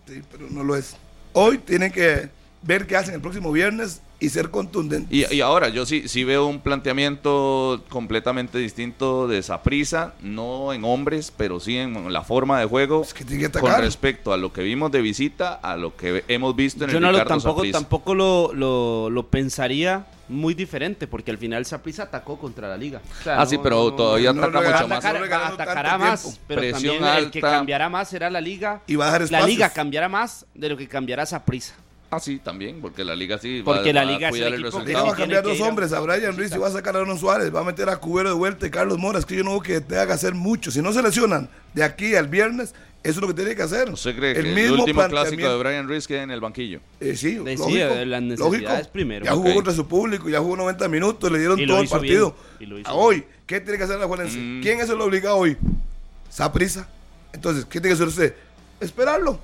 Sí, 0.06 0.22
pero 0.30 0.48
no 0.48 0.62
lo 0.62 0.76
es. 0.76 0.96
Hoy 1.32 1.58
tienen 1.58 1.90
que 1.90 2.30
ver 2.62 2.86
qué 2.86 2.96
hacen 2.96 3.14
el 3.14 3.20
próximo 3.20 3.52
viernes 3.52 4.00
y 4.18 4.30
ser 4.30 4.50
contundentes. 4.50 5.12
Y, 5.30 5.34
y 5.34 5.40
ahora, 5.40 5.68
yo 5.68 5.84
sí, 5.86 6.08
sí 6.08 6.24
veo 6.24 6.46
un 6.46 6.60
planteamiento 6.60 7.84
completamente 7.88 8.58
distinto 8.58 9.28
de 9.28 9.42
Saprisa, 9.42 10.14
no 10.22 10.72
en 10.72 10.84
hombres, 10.84 11.32
pero 11.36 11.60
sí 11.60 11.76
en 11.76 12.12
la 12.12 12.22
forma 12.22 12.58
de 12.58 12.66
juego. 12.66 13.02
Es 13.02 13.14
que 13.14 13.24
tiene 13.24 13.50
que 13.50 13.58
con 13.58 13.72
respecto 13.76 14.32
a 14.32 14.36
lo 14.36 14.52
que 14.52 14.62
vimos 14.62 14.90
de 14.90 15.00
visita, 15.02 15.54
a 15.54 15.76
lo 15.76 15.96
que 15.96 16.24
hemos 16.28 16.56
visto 16.56 16.84
en 16.84 16.90
Yo 16.90 16.96
el 16.96 17.02
no 17.02 17.12
lo, 17.12 17.18
Ricardo 17.18 17.40
tampoco, 17.42 17.70
tampoco 17.70 18.14
lo, 18.14 18.52
lo, 18.54 19.10
lo 19.10 19.26
pensaría 19.28 20.06
muy 20.28 20.54
diferente, 20.54 21.06
porque 21.06 21.30
al 21.30 21.38
final 21.38 21.64
Saprissa 21.66 22.04
atacó 22.04 22.38
contra 22.38 22.68
la 22.68 22.76
liga. 22.76 23.00
O 23.20 23.22
sea, 23.22 23.40
Ah, 23.40 23.46
sí, 23.46 23.56
no- 23.58 23.62
pero 23.62 23.76
no- 23.90 23.92
todavía 23.94 24.32
no 24.32 24.42
ataca 24.42 24.60
lo 24.60 24.72
mucho 24.72 24.88
más. 24.88 25.04
atacar. 25.04 25.52
Atacará 25.52 25.98
más, 25.98 26.22
tiempo. 26.22 26.40
pero 26.48 26.60
Presión 26.62 26.98
también 27.00 27.24
el 27.24 27.30
que 27.30 27.40
cambiará 27.40 27.88
más 27.88 28.08
será 28.08 28.28
la 28.30 28.40
liga. 28.40 28.80
Y 28.86 28.96
va 28.96 29.08
a 29.14 29.18
dejar 29.18 29.30
La 29.30 29.46
liga 29.46 29.70
cambiará 29.70 30.08
más 30.08 30.46
de 30.54 30.68
lo 30.70 30.76
que 30.76 30.88
cambiará 30.88 31.26
Saprissa. 31.26 31.74
Ah, 32.08 32.20
sí, 32.20 32.38
también, 32.38 32.80
porque 32.80 33.04
la 33.04 33.16
liga 33.16 33.36
sí 33.36 33.62
Porque 33.64 33.92
va, 33.92 34.00
la 34.00 34.04
va 34.04 34.12
liga 34.12 34.28
a 34.28 34.30
es 34.30 34.34
el 34.36 34.40
cuidar 34.40 34.54
el 34.54 34.62
resultado. 34.62 35.06
va 35.06 35.12
a 35.12 35.16
cambiar 35.16 35.42
dos 35.42 35.60
a- 35.60 35.64
hombres, 35.64 35.92
a 35.92 36.00
Brian 36.00 36.36
Ruiz 36.36 36.54
y 36.54 36.58
va 36.58 36.68
a 36.68 36.70
sacar 36.70 36.94
a 36.96 37.00
Aaron 37.00 37.18
Suárez, 37.18 37.52
va 37.54 37.60
a 37.60 37.64
meter 37.64 37.88
a 37.88 37.96
Cubero 37.96 38.28
de 38.28 38.34
vuelta 38.36 38.66
y 38.66 38.70
Carlos 38.70 38.98
Mora. 38.98 39.18
Es 39.18 39.26
que 39.26 39.34
yo 39.36 39.42
no 39.42 39.50
veo 39.50 39.60
que 39.60 39.80
tenga 39.80 40.06
que 40.06 40.12
hacer 40.12 40.34
mucho. 40.34 40.70
Si 40.70 40.80
no 40.80 40.92
se 40.92 41.02
lesionan 41.02 41.48
de 41.74 41.82
aquí 41.82 42.14
al 42.14 42.28
viernes, 42.28 42.74
eso 43.02 43.14
es 43.14 43.20
lo 43.20 43.26
que 43.28 43.34
tiene 43.34 43.56
que 43.56 43.62
hacer. 43.62 43.90
¿Usted 43.90 44.16
cree 44.16 44.34
que 44.34 44.40
el, 44.40 44.72
último 44.72 45.04
clásico 45.08 45.48
de 45.48 45.58
Brian 45.58 45.86
Ruiz 45.88 46.06
queda 46.06 46.22
en 46.22 46.30
el 46.30 46.40
banquillo? 46.40 46.80
Eh, 47.00 47.16
sí, 47.16 47.32
Sí, 47.32 47.36
lógico, 47.38 47.94
las 48.04 48.22
necesidades 48.22 48.38
lógico. 48.38 48.92
primero. 48.92 49.24
Ya 49.24 49.32
jugó 49.32 49.54
contra 49.54 49.72
su 49.72 49.86
público, 49.88 50.28
ya 50.28 50.38
jugó 50.40 50.56
90 50.56 50.88
minutos, 50.88 51.30
le 51.32 51.38
dieron 51.40 51.66
todo 51.66 51.80
el 51.80 51.88
partido. 51.88 52.36
bien, 52.58 52.68
y 52.68 52.72
lo 52.72 52.78
hizo 52.78 52.88
A 52.88 52.94
hoy, 52.94 53.24
¿qué 53.46 53.60
tiene 53.60 53.78
que 53.78 53.84
hacer 53.84 53.98
la 53.98 54.06
Juelense? 54.06 54.38
Mm. 54.38 54.62
¿Quién 54.62 54.80
es 54.80 54.88
el 54.90 55.00
obligado 55.00 55.36
hoy? 55.38 55.56
Saprisa. 56.30 56.88
Entonces, 57.32 57.64
¿qué 57.64 57.80
tiene 57.80 57.88
que 57.88 57.94
hacer 57.94 58.08
usted? 58.08 58.34
Esperarlo. 58.80 59.38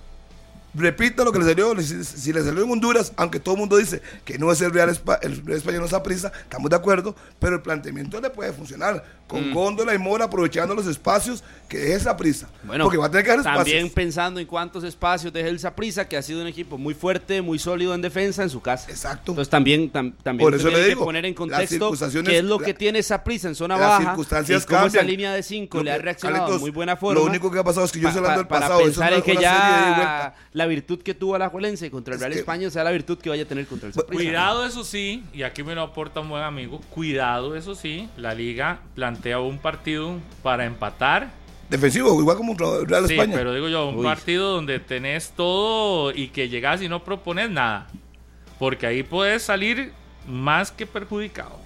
Repita 0.75 1.23
lo 1.23 1.33
que 1.33 1.39
le 1.39 1.45
salió, 1.45 1.79
si, 1.83 2.03
si 2.03 2.33
le 2.33 2.43
salió 2.43 2.65
en 2.65 2.71
Honduras, 2.71 3.13
aunque 3.17 3.39
todo 3.39 3.55
el 3.57 3.61
mundo 3.61 3.77
dice 3.77 4.01
que 4.25 4.39
no 4.39 4.51
es 4.51 4.61
el 4.63 4.73
Real, 4.73 4.89
Espa- 4.89 5.19
el 5.23 5.45
Real 5.45 5.59
Español 5.59 5.87
Saprisa, 5.89 6.33
estamos 6.43 6.71
de 6.71 6.77
acuerdo, 6.77 7.15
pero 7.39 7.57
el 7.57 7.63
planteamiento 7.63 8.21
le 8.21 8.31
puede 8.31 8.53
funcionar. 8.53 9.05
Con 9.27 9.51
Mm. 9.51 9.55
Góndola 9.55 9.95
y 9.95 9.99
Mora 9.99 10.27
aprovechando 10.27 10.75
los 10.75 10.87
espacios 10.87 11.43
que 11.69 11.79
deje 11.79 12.01
Saprisa. 12.01 12.49
Bueno, 12.65 12.85
porque 12.85 12.99
va 12.99 13.07
a 13.07 13.11
tener 13.11 13.25
que 13.25 13.31
dar 13.31 13.39
espacios. 13.41 13.65
también 13.65 13.91
pensando 13.91 14.41
en 14.41 14.47
cuántos 14.47 14.85
espacios 14.85 15.33
deja 15.33 15.49
el 15.49 15.59
Saprissa, 15.59 16.07
que 16.07 16.17
ha 16.19 16.23
sido 16.23 16.41
un 16.43 16.47
equipo 16.47 16.77
muy 16.77 16.93
fuerte, 16.95 17.41
muy 17.41 17.59
sólido 17.59 17.95
en 17.95 18.03
defensa 18.03 18.43
en 18.43 18.51
su 18.51 18.61
casa. 18.61 18.91
Exacto. 18.91 19.33
Entonces 19.33 19.49
también, 19.51 19.91
tam- 19.93 20.13
también 20.23 20.47
Por 20.47 20.55
eso 20.55 20.69
le 20.69 20.75
que 20.77 20.85
digo, 20.89 21.05
poner 21.05 21.25
en 21.25 21.33
contexto 21.35 21.93
qué 22.25 22.39
es 22.39 22.45
lo 22.45 22.59
que 22.59 22.73
la- 22.73 22.79
tiene 22.79 23.03
Saprissa 23.03 23.49
en 23.49 23.55
zona 23.55 23.77
las 23.79 23.89
baja 23.89 24.05
circunstancias 24.05 24.63
y 24.63 24.67
cómo 24.67 24.87
esa 24.87 25.03
línea 25.03 25.33
de 25.33 25.43
5 25.43 25.79
Lo 25.79 25.85
le 25.85 25.93
ha 25.93 25.97
que- 25.97 26.03
reaccionado 26.03 26.53
de 26.55 26.59
muy 26.59 26.71
buena 26.71 26.97
forma. 26.97 27.21
Lo 27.21 27.27
único 27.27 27.51
que 27.51 27.59
ha 27.59 27.65
pasado 27.65 27.87
es 27.87 27.93
que 27.93 28.01
yo 28.01 28.05
Pa- 28.05 28.09
estoy 28.11 28.19
hablando 28.21 28.41
del 28.41 28.49
pa- 28.49 28.55
pasado. 28.61 28.79
Para 28.81 28.91
eso 28.91 29.01
no 29.01 29.07
pensar 29.07 29.19
es 29.19 29.25
que 29.37 29.43
ya. 29.43 30.35
La 30.63 30.69
virtud 30.69 31.03
que 31.03 31.15
tuvo 31.15 31.37
la 31.39 31.49
Juelense 31.49 31.91
contra 31.91 32.15
el 32.15 32.17
Es 32.17 32.21
Real 32.21 32.33
que- 32.33 32.39
España 32.39 32.71
sea 32.71 32.85
la 32.85 32.91
virtud 32.93 33.19
que 33.19 33.29
vaya 33.29 33.43
a 33.43 33.47
tener 33.47 33.67
contra 33.67 33.89
el 33.89 33.95
Saprissa. 33.95 34.23
Cuidado, 34.23 34.65
eso 34.67 34.85
sí, 34.85 35.25
y 35.33 35.43
aquí 35.43 35.63
me 35.63 35.75
lo 35.75 35.83
aporta 35.83 36.21
un 36.21 36.29
buen 36.29 36.43
amigo. 36.43 36.81
Cuidado, 36.91 37.55
eso 37.57 37.75
sí, 37.75 38.09
la 38.17 38.35
liga 38.35 38.81
plantea 38.95 39.39
un 39.41 39.59
partido 39.59 40.17
para 40.43 40.65
empatar 40.65 41.31
defensivo, 41.69 42.19
igual 42.21 42.37
como 42.37 42.57
contra 42.57 42.85
Real 42.87 43.07
Sí, 43.09 43.15
España. 43.15 43.35
pero 43.37 43.55
digo 43.55 43.69
yo, 43.69 43.89
un 43.89 43.97
Uy. 43.97 44.05
partido 44.05 44.53
donde 44.53 44.79
tenés 44.79 45.31
todo 45.37 46.13
y 46.13 46.29
que 46.29 46.49
llegas 46.49 46.83
y 46.83 46.89
no 46.89 47.03
propones 47.03 47.51
nada. 47.51 47.89
Porque 48.59 48.87
ahí 48.87 49.03
puedes 49.03 49.43
salir 49.43 49.93
más 50.29 50.71
que 50.71 50.87
perjudicado. 50.87 51.59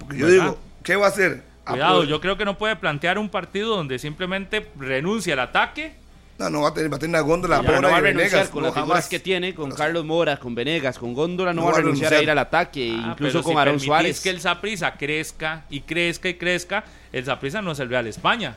Porque 0.00 0.18
yo 0.18 0.26
¿verdad? 0.26 0.42
digo, 0.44 0.58
¿qué 0.82 0.96
va 0.96 1.06
a 1.06 1.08
hacer? 1.10 1.44
Cuidado, 1.64 2.04
yo 2.04 2.20
creo 2.20 2.36
que 2.36 2.44
no 2.44 2.58
puede 2.58 2.76
plantear 2.76 3.18
un 3.18 3.30
partido 3.30 3.74
donde 3.76 3.98
simplemente 3.98 4.68
renuncia 4.78 5.32
al 5.32 5.40
ataque. 5.40 5.94
No, 6.36 6.50
no 6.50 6.62
va 6.62 6.70
a 6.70 6.74
tener, 6.74 6.92
va 6.92 6.96
a 6.96 6.98
tener 6.98 7.10
una 7.16 7.20
góndola 7.20 7.60
Pero 7.62 7.74
no 7.74 7.82
Mora 7.82 7.90
va 7.92 7.96
a 7.98 8.00
renunciar 8.00 8.30
Venegas. 8.30 8.48
con 8.50 8.62
no, 8.62 8.66
las 8.68 8.74
figuras 8.74 8.88
jamás. 8.94 9.08
que 9.08 9.20
tiene, 9.20 9.54
con 9.54 9.70
Carlos 9.70 10.04
Mora, 10.04 10.36
con 10.38 10.54
Venegas, 10.54 10.98
con 10.98 11.14
Góndola, 11.14 11.52
no, 11.52 11.60
No 11.60 11.66
va 11.66 11.70
a 11.70 11.72
va 11.74 11.78
a 11.78 11.80
renunciar 11.82 12.12
a 12.12 12.22
ir 12.22 12.30
al 12.30 12.38
ataque, 12.38 12.92
Ah, 12.98 13.08
incluso 13.12 13.42
con 13.42 13.52
si 13.52 13.58
Aaron 13.58 13.78
Suárez. 13.78 14.20
que 14.20 14.30
el 14.30 14.40
Saprisa 14.40 14.94
crezca 14.96 15.64
y 15.70 15.80
crezca 15.82 16.28
y 16.28 16.34
crezca, 16.34 16.84
el 17.12 17.24
Saprisa 17.24 17.62
no 17.62 17.70
es 17.72 17.78
el 17.78 17.88
Real 17.88 18.06
España. 18.08 18.56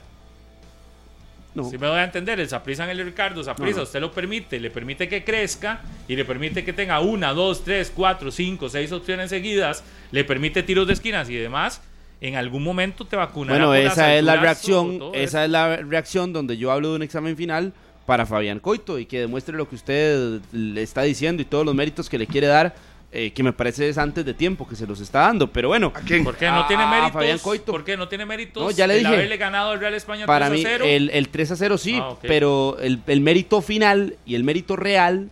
No. 1.53 1.69
Si 1.69 1.77
me 1.77 1.87
voy 1.87 1.97
a 1.97 2.03
entender, 2.03 2.39
el 2.39 2.49
Saprisa 2.49 2.83
en 2.83 2.91
el 2.91 3.03
Ricardo 3.05 3.41
no. 3.43 3.83
usted 3.83 3.99
lo 3.99 4.11
permite, 4.11 4.59
le 4.59 4.69
permite 4.69 5.07
que 5.09 5.23
crezca 5.23 5.81
y 6.07 6.15
le 6.15 6.23
permite 6.25 6.63
que 6.63 6.73
tenga 6.73 6.99
una, 6.99 7.33
dos, 7.33 7.63
tres, 7.63 7.91
cuatro, 7.95 8.31
cinco, 8.31 8.69
seis 8.69 8.91
opciones 8.91 9.29
seguidas, 9.31 9.83
le 10.11 10.23
permite 10.23 10.61
tiros 10.63 10.85
de 10.87 10.93
esquinas 10.93 11.29
y 11.29 11.35
demás. 11.35 11.81
En 12.19 12.35
algún 12.35 12.63
momento 12.63 13.05
te 13.05 13.15
vacunará. 13.15 13.57
Bueno, 13.65 13.73
esa 13.75 14.15
es 14.15 14.23
la 14.23 14.37
reacción, 14.37 14.99
esa 15.13 15.45
es 15.45 15.51
la 15.51 15.77
reacción 15.77 16.33
donde 16.33 16.57
yo 16.57 16.71
hablo 16.71 16.89
de 16.91 16.95
un 16.95 17.03
examen 17.03 17.37
final 17.37 17.73
para 18.05 18.25
Fabián 18.25 18.59
Coito 18.59 18.97
y 18.99 19.05
que 19.05 19.19
demuestre 19.19 19.55
lo 19.55 19.67
que 19.69 19.75
usted 19.75 20.39
le 20.51 20.81
está 20.81 21.03
diciendo 21.03 21.41
y 21.41 21.45
todos 21.45 21.65
los 21.65 21.75
méritos 21.75 22.09
que 22.09 22.17
le 22.17 22.25
quiere 22.25 22.47
dar, 22.47 22.73
eh, 23.11 23.31
que 23.31 23.43
me 23.43 23.53
parece 23.53 23.87
es 23.87 23.97
antes 23.97 24.25
de 24.25 24.33
tiempo 24.33 24.67
que 24.67 24.75
se 24.75 24.87
los 24.87 24.99
está 24.99 25.19
dando, 25.21 25.47
pero 25.51 25.67
bueno, 25.67 25.91
¿A 25.95 25.99
quién? 26.01 26.23
¿Por 26.23 26.35
qué 26.35 26.47
no 26.49 26.65
tiene 26.67 26.83
Ah, 26.83 26.89
méritos? 26.91 27.13
Fabián 27.13 27.37
Coito. 27.39 27.71
¿Por 27.71 27.83
qué 27.83 27.95
no 27.97 28.07
tiene 28.07 28.25
méritos? 28.25 28.63
No, 28.63 28.71
ya 28.71 28.87
le 28.87 28.95
el 28.95 28.99
dije. 29.01 29.13
haberle 29.13 29.37
ganado 29.37 29.71
al 29.71 29.79
Real 29.79 29.93
España 29.93 30.25
para 30.25 30.47
3 30.47 30.51
a 30.51 30.55
mí 30.55 30.63
0? 30.65 30.85
el, 30.87 31.09
el 31.11 31.29
3 31.29 31.51
a 31.51 31.55
0 31.55 31.77
sí, 31.77 31.99
Ah, 32.01 32.15
pero 32.21 32.77
el, 32.79 32.99
el 33.07 33.21
mérito 33.21 33.61
final 33.61 34.15
y 34.25 34.35
el 34.35 34.43
mérito 34.43 34.75
real, 34.75 35.29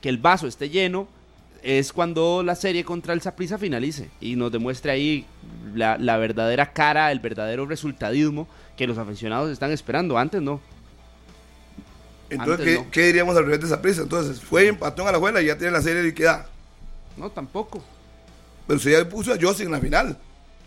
que 0.00 0.08
el 0.08 0.18
vaso 0.18 0.46
esté 0.46 0.68
lleno, 0.70 1.08
es 1.62 1.92
cuando 1.92 2.42
la 2.42 2.54
serie 2.54 2.84
contra 2.84 3.14
el 3.14 3.20
Saprissa 3.20 3.56
finalice 3.56 4.10
y 4.20 4.36
nos 4.36 4.50
demuestre 4.50 4.90
ahí 4.90 5.26
la, 5.74 5.96
la 5.96 6.16
verdadera 6.16 6.72
cara, 6.72 7.12
el 7.12 7.20
verdadero 7.20 7.66
resultadismo 7.66 8.48
que 8.76 8.86
los 8.86 8.98
aficionados 8.98 9.50
están 9.50 9.70
esperando. 9.70 10.18
Antes 10.18 10.42
no. 10.42 10.60
Entonces, 12.30 12.60
Antes 12.60 12.66
¿qué, 12.66 12.84
no. 12.84 12.90
qué 12.90 13.06
diríamos 13.06 13.36
al 13.36 13.44
revés 13.44 13.60
de 13.60 13.66
esa 13.66 13.80
prisa? 13.80 14.02
Entonces, 14.02 14.40
fue 14.40 14.66
empató 14.66 15.02
en 15.02 15.08
Alajuela 15.08 15.40
y 15.40 15.46
ya 15.46 15.56
tiene 15.56 15.72
la 15.72 15.82
serie 15.82 16.02
liquidada. 16.02 16.46
No, 17.16 17.30
tampoco. 17.30 17.84
Pero 18.66 18.78
si 18.78 18.90
ya 18.90 19.08
puso 19.08 19.32
a 19.32 19.36
Justin 19.40 19.66
en 19.66 19.72
la 19.72 19.80
final. 19.80 20.18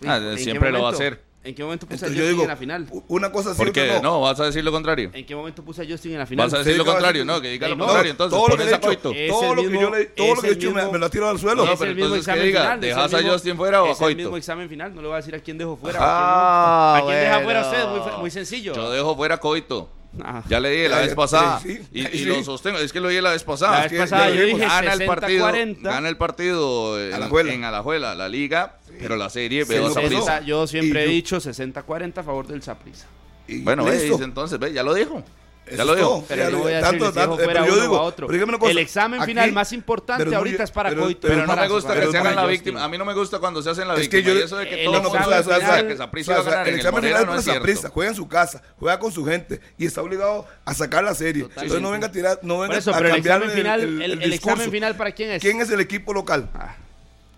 Ah, 0.05 0.17
¿En 0.17 0.37
qué 0.37 0.43
siempre 0.43 0.71
lo 0.71 0.83
va 0.83 0.89
a 0.89 0.93
hacer. 0.93 1.24
¿En 1.45 1.53
qué 1.53 1.63
momento 1.63 1.85
puse 1.85 2.05
Entonces 2.07 2.17
a 2.17 2.19
yo 2.19 2.23
Justin 2.23 2.31
digo, 2.31 2.41
en 2.43 2.47
la 2.49 2.55
final? 2.57 2.87
una 3.07 3.31
cosa 3.31 3.51
sí, 3.53 3.57
Porque 3.57 3.99
no, 4.01 4.19
vas 4.21 4.39
a 4.39 4.45
decir 4.45 4.63
lo 4.63 4.71
contrario. 4.71 5.11
¿En 5.13 5.25
qué 5.25 5.35
momento 5.35 5.63
puse 5.63 5.83
a 5.83 5.85
Justin 5.87 6.13
en 6.13 6.17
la 6.19 6.25
final? 6.25 6.47
Vas 6.47 6.53
a 6.55 6.57
decir 6.57 6.73
Sí, 6.73 6.77
lo 6.79 6.85
contrario, 6.85 7.23
no, 7.23 7.39
que 7.39 7.49
diga 7.51 7.67
Eh, 7.67 7.69
lo 7.69 7.75
no, 7.75 7.85
contrario, 7.85 8.11
entonces 8.11 8.35
todo 8.37 8.47
lo 8.49 8.57
que 8.57 8.63
he. 8.63 9.25
Es 9.27 9.31
todo 9.31 9.53
lo 9.55 9.61
que 9.61 9.67
mismo- 9.69 9.81
yo 9.81 9.89
le, 9.95 10.05
todo 10.05 10.35
lo 10.35 10.41
que 10.41 10.47
he 10.47 10.55
dicho 10.55 10.71
me, 10.71 10.81
mismo- 10.81 10.91
me 10.93 10.97
lo 10.99 11.05
ha 11.05 11.09
tirado 11.09 11.29
al 11.31 11.39
suelo. 11.39 11.63
No, 11.65 11.71
Es 11.73 11.77
pero 11.79 11.91
el 11.91 11.95
mismo 11.97 12.15
entonces 12.15 12.25
que 12.25 12.31
examen 12.31 12.47
diga, 12.47 12.61
final, 12.61 12.81
¿dejas 12.81 13.13
a 13.13 13.31
Justin 13.31 13.55
fuera 13.57 13.83
o 13.83 13.85
a 13.85 13.91
Es 13.91 13.97
el 13.99 14.03
Coito? 14.05 14.17
mismo 14.17 14.37
examen 14.37 14.69
final, 14.69 14.95
no 14.95 15.01
le 15.01 15.07
voy 15.07 15.13
a 15.13 15.17
decir 15.17 15.35
a 15.35 15.39
quién 15.39 15.57
dejo 15.59 15.77
fuera. 15.77 15.99
Ah, 16.01 16.97
¿A 16.97 17.05
quién 17.05 17.19
deja 17.19 17.41
fuera 17.41 17.61
bueno. 17.69 17.93
usted? 18.01 18.17
Muy, 18.17 18.31
sencillo. 18.31 18.73
Yo 18.73 18.89
dejo 18.89 19.15
fuera 19.15 19.35
a 19.35 19.37
Coito. 19.39 19.89
Ah. 20.23 20.41
Ya 20.47 20.59
le 20.61 20.69
dije 20.69 20.87
la 20.89 20.99
vez 20.99 21.13
pasada. 21.13 21.59
sí, 21.59 21.75
sí, 21.77 21.87
y, 21.91 22.01
y 22.07 22.19
sí. 22.19 22.25
lo 22.25 22.41
sostengo. 22.43 22.77
Es 22.79 22.93
que 22.93 23.01
lo 23.01 23.09
dije 23.09 23.21
la 23.21 23.31
vez 23.31 23.43
pasada. 23.43 23.73
La 23.75 23.81
vez 23.83 23.91
que 23.91 23.97
pasada 23.99 24.29
ya 24.29 24.33
yo 24.35 24.39
lo 24.41 24.45
dije 24.47 24.59
gana 24.59 24.93
el 24.93 25.05
partido, 25.05 25.47
60-40. 25.49 25.81
gana 25.83 26.09
el 26.09 26.17
partido 26.17 26.99
en 27.01 27.13
Alajuela. 27.13 27.53
en 27.53 27.63
Alajuela, 27.65 28.15
la 28.15 28.29
liga, 28.29 28.77
pero 28.99 29.15
la 29.15 29.29
serie 29.29 29.63
veo 29.63 29.81
lo 29.83 29.85
a 29.87 29.89
pasó. 29.89 30.01
Saprissa. 30.01 30.37
Esa- 30.37 30.45
yo 30.45 30.67
siempre 30.67 31.03
he 31.03 31.05
yo- 31.07 31.11
dicho 31.11 31.37
60-40 31.39 32.17
a 32.21 32.23
favor 32.23 32.47
del 32.47 32.61
Saprissa. 32.61 33.05
Y 33.47 33.61
Bueno, 33.61 33.83
ve, 33.85 33.91
listo. 33.93 34.13
dice, 34.13 34.23
entonces, 34.23 34.57
ve, 34.59 34.73
ya 34.73 34.83
lo 34.83 34.93
dijo. 34.93 35.23
Eso 35.67 35.77
Ya 35.77 35.83
lo 35.85 35.93
es 35.93 35.97
dijo. 35.97 36.25
Pero 36.27 36.49
no 36.51 36.57
voy 36.59 36.73
a 36.73 36.79
tanto- 36.81 37.11
dejo 37.11 37.35
fuera 37.37 37.53
pero 37.53 37.65
yo 37.65 37.73
uno 37.73 37.81
digo, 37.81 37.97
a 37.97 38.01
otro. 38.03 38.27
pero 38.27 38.59
cosa, 38.59 38.71
El 38.71 38.77
examen 38.77 39.19
aquí- 39.19 39.31
final 39.31 39.51
más 39.51 39.73
importante 39.73 40.23
es 40.29 40.33
ahorita 40.33 40.63
es 40.63 40.69
para 40.69 40.89
pero- 40.89 41.01
Coito. 41.01 41.21
Pero 41.21 41.33
Pero 41.41 41.47
no 41.47 41.55
me 41.59 41.67
gusta 41.67 41.93
que 41.99 42.01
se 42.11 42.17
hagan 42.19 42.35
la 42.35 42.41
Justin. 42.43 42.51
víctima. 42.51 42.83
A 42.83 42.87
mí 42.87 42.97
no 42.99 43.05
me 43.05 43.13
gusta 43.15 43.39
cuando 43.39 43.63
se 43.63 43.71
hacen 43.71 43.87
la 43.87 43.95
Es 43.95 44.01
víctima. 44.01 44.21
que 44.21 44.29
yo- 44.29 44.39
y 44.39 44.43
eso 44.43 44.57
de 44.57 44.69
que 44.69 44.75
el 44.81 44.85
todo 44.85 44.97
el 44.97 45.01
mundo 45.01 45.17
examen 45.17 45.43
sabe 45.43 45.59
final- 45.61 45.87
que 45.87 45.97
Saprissa 45.97 46.31
O 46.31 46.33
iba 46.35 46.41
a 46.41 46.43
sea, 46.51 46.61
el 46.61 46.67
en 46.67 46.73
el 46.75 46.79
examen 46.81 47.03
final 47.03 47.25
no 47.25 47.33
es 47.35 47.47
esa 47.47 47.59
prisa, 47.61 47.79
cierto. 47.79 47.93
juega 47.95 48.09
en 48.11 48.15
su 48.15 48.27
casa, 48.27 48.61
juega 48.77 48.99
con 48.99 49.11
su 49.11 49.25
gente 49.25 49.59
y 49.79 49.85
está 49.87 50.03
obligado 50.03 50.45
a 50.65 50.73
sacar 50.75 51.03
la 51.03 51.15
serie. 51.15 51.43
Entonces 51.45 51.81
no 51.81 51.89
venga 51.89 52.07
a 52.07 52.11
tirar, 52.11 52.39
no 52.43 52.59
venga 52.59 52.77
eso, 52.77 52.91
a 52.91 52.97
pero 52.97 53.07
el 53.09 53.15
cambiar 53.15 53.37
examen 53.41 53.57
final, 53.57 53.79
el, 53.81 54.01
el 54.01 54.19
discurso. 54.29 54.51
examen 54.51 54.71
final 54.71 54.95
para 54.95 55.11
quién 55.13 55.31
es? 55.31 55.41
¿Quién 55.41 55.61
es 55.61 55.69
el 55.71 55.79
equipo 55.79 56.13
local? 56.13 56.47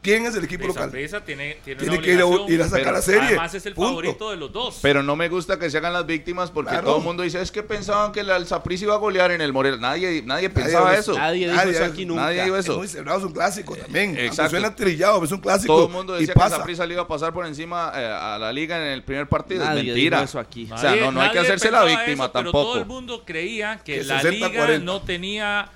¿Quién 0.08 0.26
es 0.26 0.36
el 0.36 0.46
equipo 0.46 0.62
El 0.64 0.68
local? 0.70 0.90
Tiene, 0.92 1.08
tiene, 1.26 1.58
Tiene 1.66 1.84
una 1.98 2.02
que 2.02 2.14
ir 2.14 2.22
a, 2.22 2.52
ir 2.54 2.62
a 2.62 2.70
sacar 2.70 2.94
la 2.94 3.02
serie. 3.02 3.22
Además 3.28 3.54
es 3.54 3.66
el 3.66 3.74
Punto. 3.74 3.90
favorito 3.90 4.30
de 4.32 4.38
los 4.38 4.54
dos. 4.54 4.80
Pero 4.82 5.04
no 5.04 5.18
me 5.18 5.28
gusta 5.28 5.60
que 5.60 5.70
se 5.70 5.78
hagan 5.80 5.92
las 5.92 6.06
víctimas 6.06 6.50
porque 6.50 6.70
Claro. 6.72 6.86
todo 6.88 6.98
el 7.00 7.04
mundo 7.04 7.24
dice, 7.24 7.42
es 7.42 7.52
que 7.52 7.62
pensaban 7.62 8.14
que 8.14 8.22
el 8.22 8.46
Saprissa 8.48 8.86
iba 8.86 8.94
a 8.94 8.98
golear 9.00 9.32
en 9.32 9.42
el 9.42 9.52
Morera. 9.52 9.76
Nadie, 9.76 10.22
nadie 10.26 10.50
pensaba 10.50 10.96
eso. 10.96 11.14
Nadie 11.18 11.48
dijo 11.50 11.58
Nadie- 11.58 11.72
eso 11.76 11.84
aquí 11.84 12.06
nunca. 12.06 12.22
nadie 12.22 12.44
dijo 12.46 12.56
Es 12.56 12.66
eso. 12.66 12.78
muy 12.78 12.88
cerrado, 12.88 13.20
es 13.20 13.26
un 13.26 13.34
clásico 13.34 13.76
también. 13.76 14.12
Aunque 14.12 14.26
exacto. 14.28 14.52
Suena 14.52 14.74
trillado, 14.74 15.22
es 15.26 15.32
un 15.34 15.42
clásico. 15.42 15.74
Todo 15.76 15.88
el 15.88 15.92
mundo 15.92 16.14
decía 16.14 16.34
que. 16.34 16.40
Saprissa 16.50 16.86
le 16.86 16.94
iba 16.94 17.04
a 17.04 17.08
pasar 17.10 17.34
por 17.34 17.46
encima 17.46 17.92
eh, 17.94 18.06
a 18.06 18.38
la 18.40 18.54
liga 18.54 18.78
en 18.78 18.94
el 18.94 19.04
primer 19.04 19.28
partido. 19.28 19.66
Nadie 19.66 19.80
es 19.80 19.86
dijo 19.88 19.96
mentira. 19.96 20.24
eso 20.24 20.40
aquí. 20.40 20.70
O 20.72 20.78
sea, 20.78 20.96
no, 20.96 21.12
no 21.12 21.20
hay 21.22 21.32
que 21.32 21.40
hacerse 21.40 21.70
la 21.70 21.84
víctima 21.84 22.26
eso, 22.26 22.32
pero 22.34 22.44
tampoco. 22.46 22.64
todo 22.64 22.78
el 22.80 22.86
mundo 22.86 23.24
creía 23.26 23.82
que, 23.84 23.96
Que 23.96 24.04
la 24.06 24.22
60, 24.22 24.48
liga 24.48 24.60
40. 24.60 24.86
no 24.86 25.02
tenía 25.02 25.70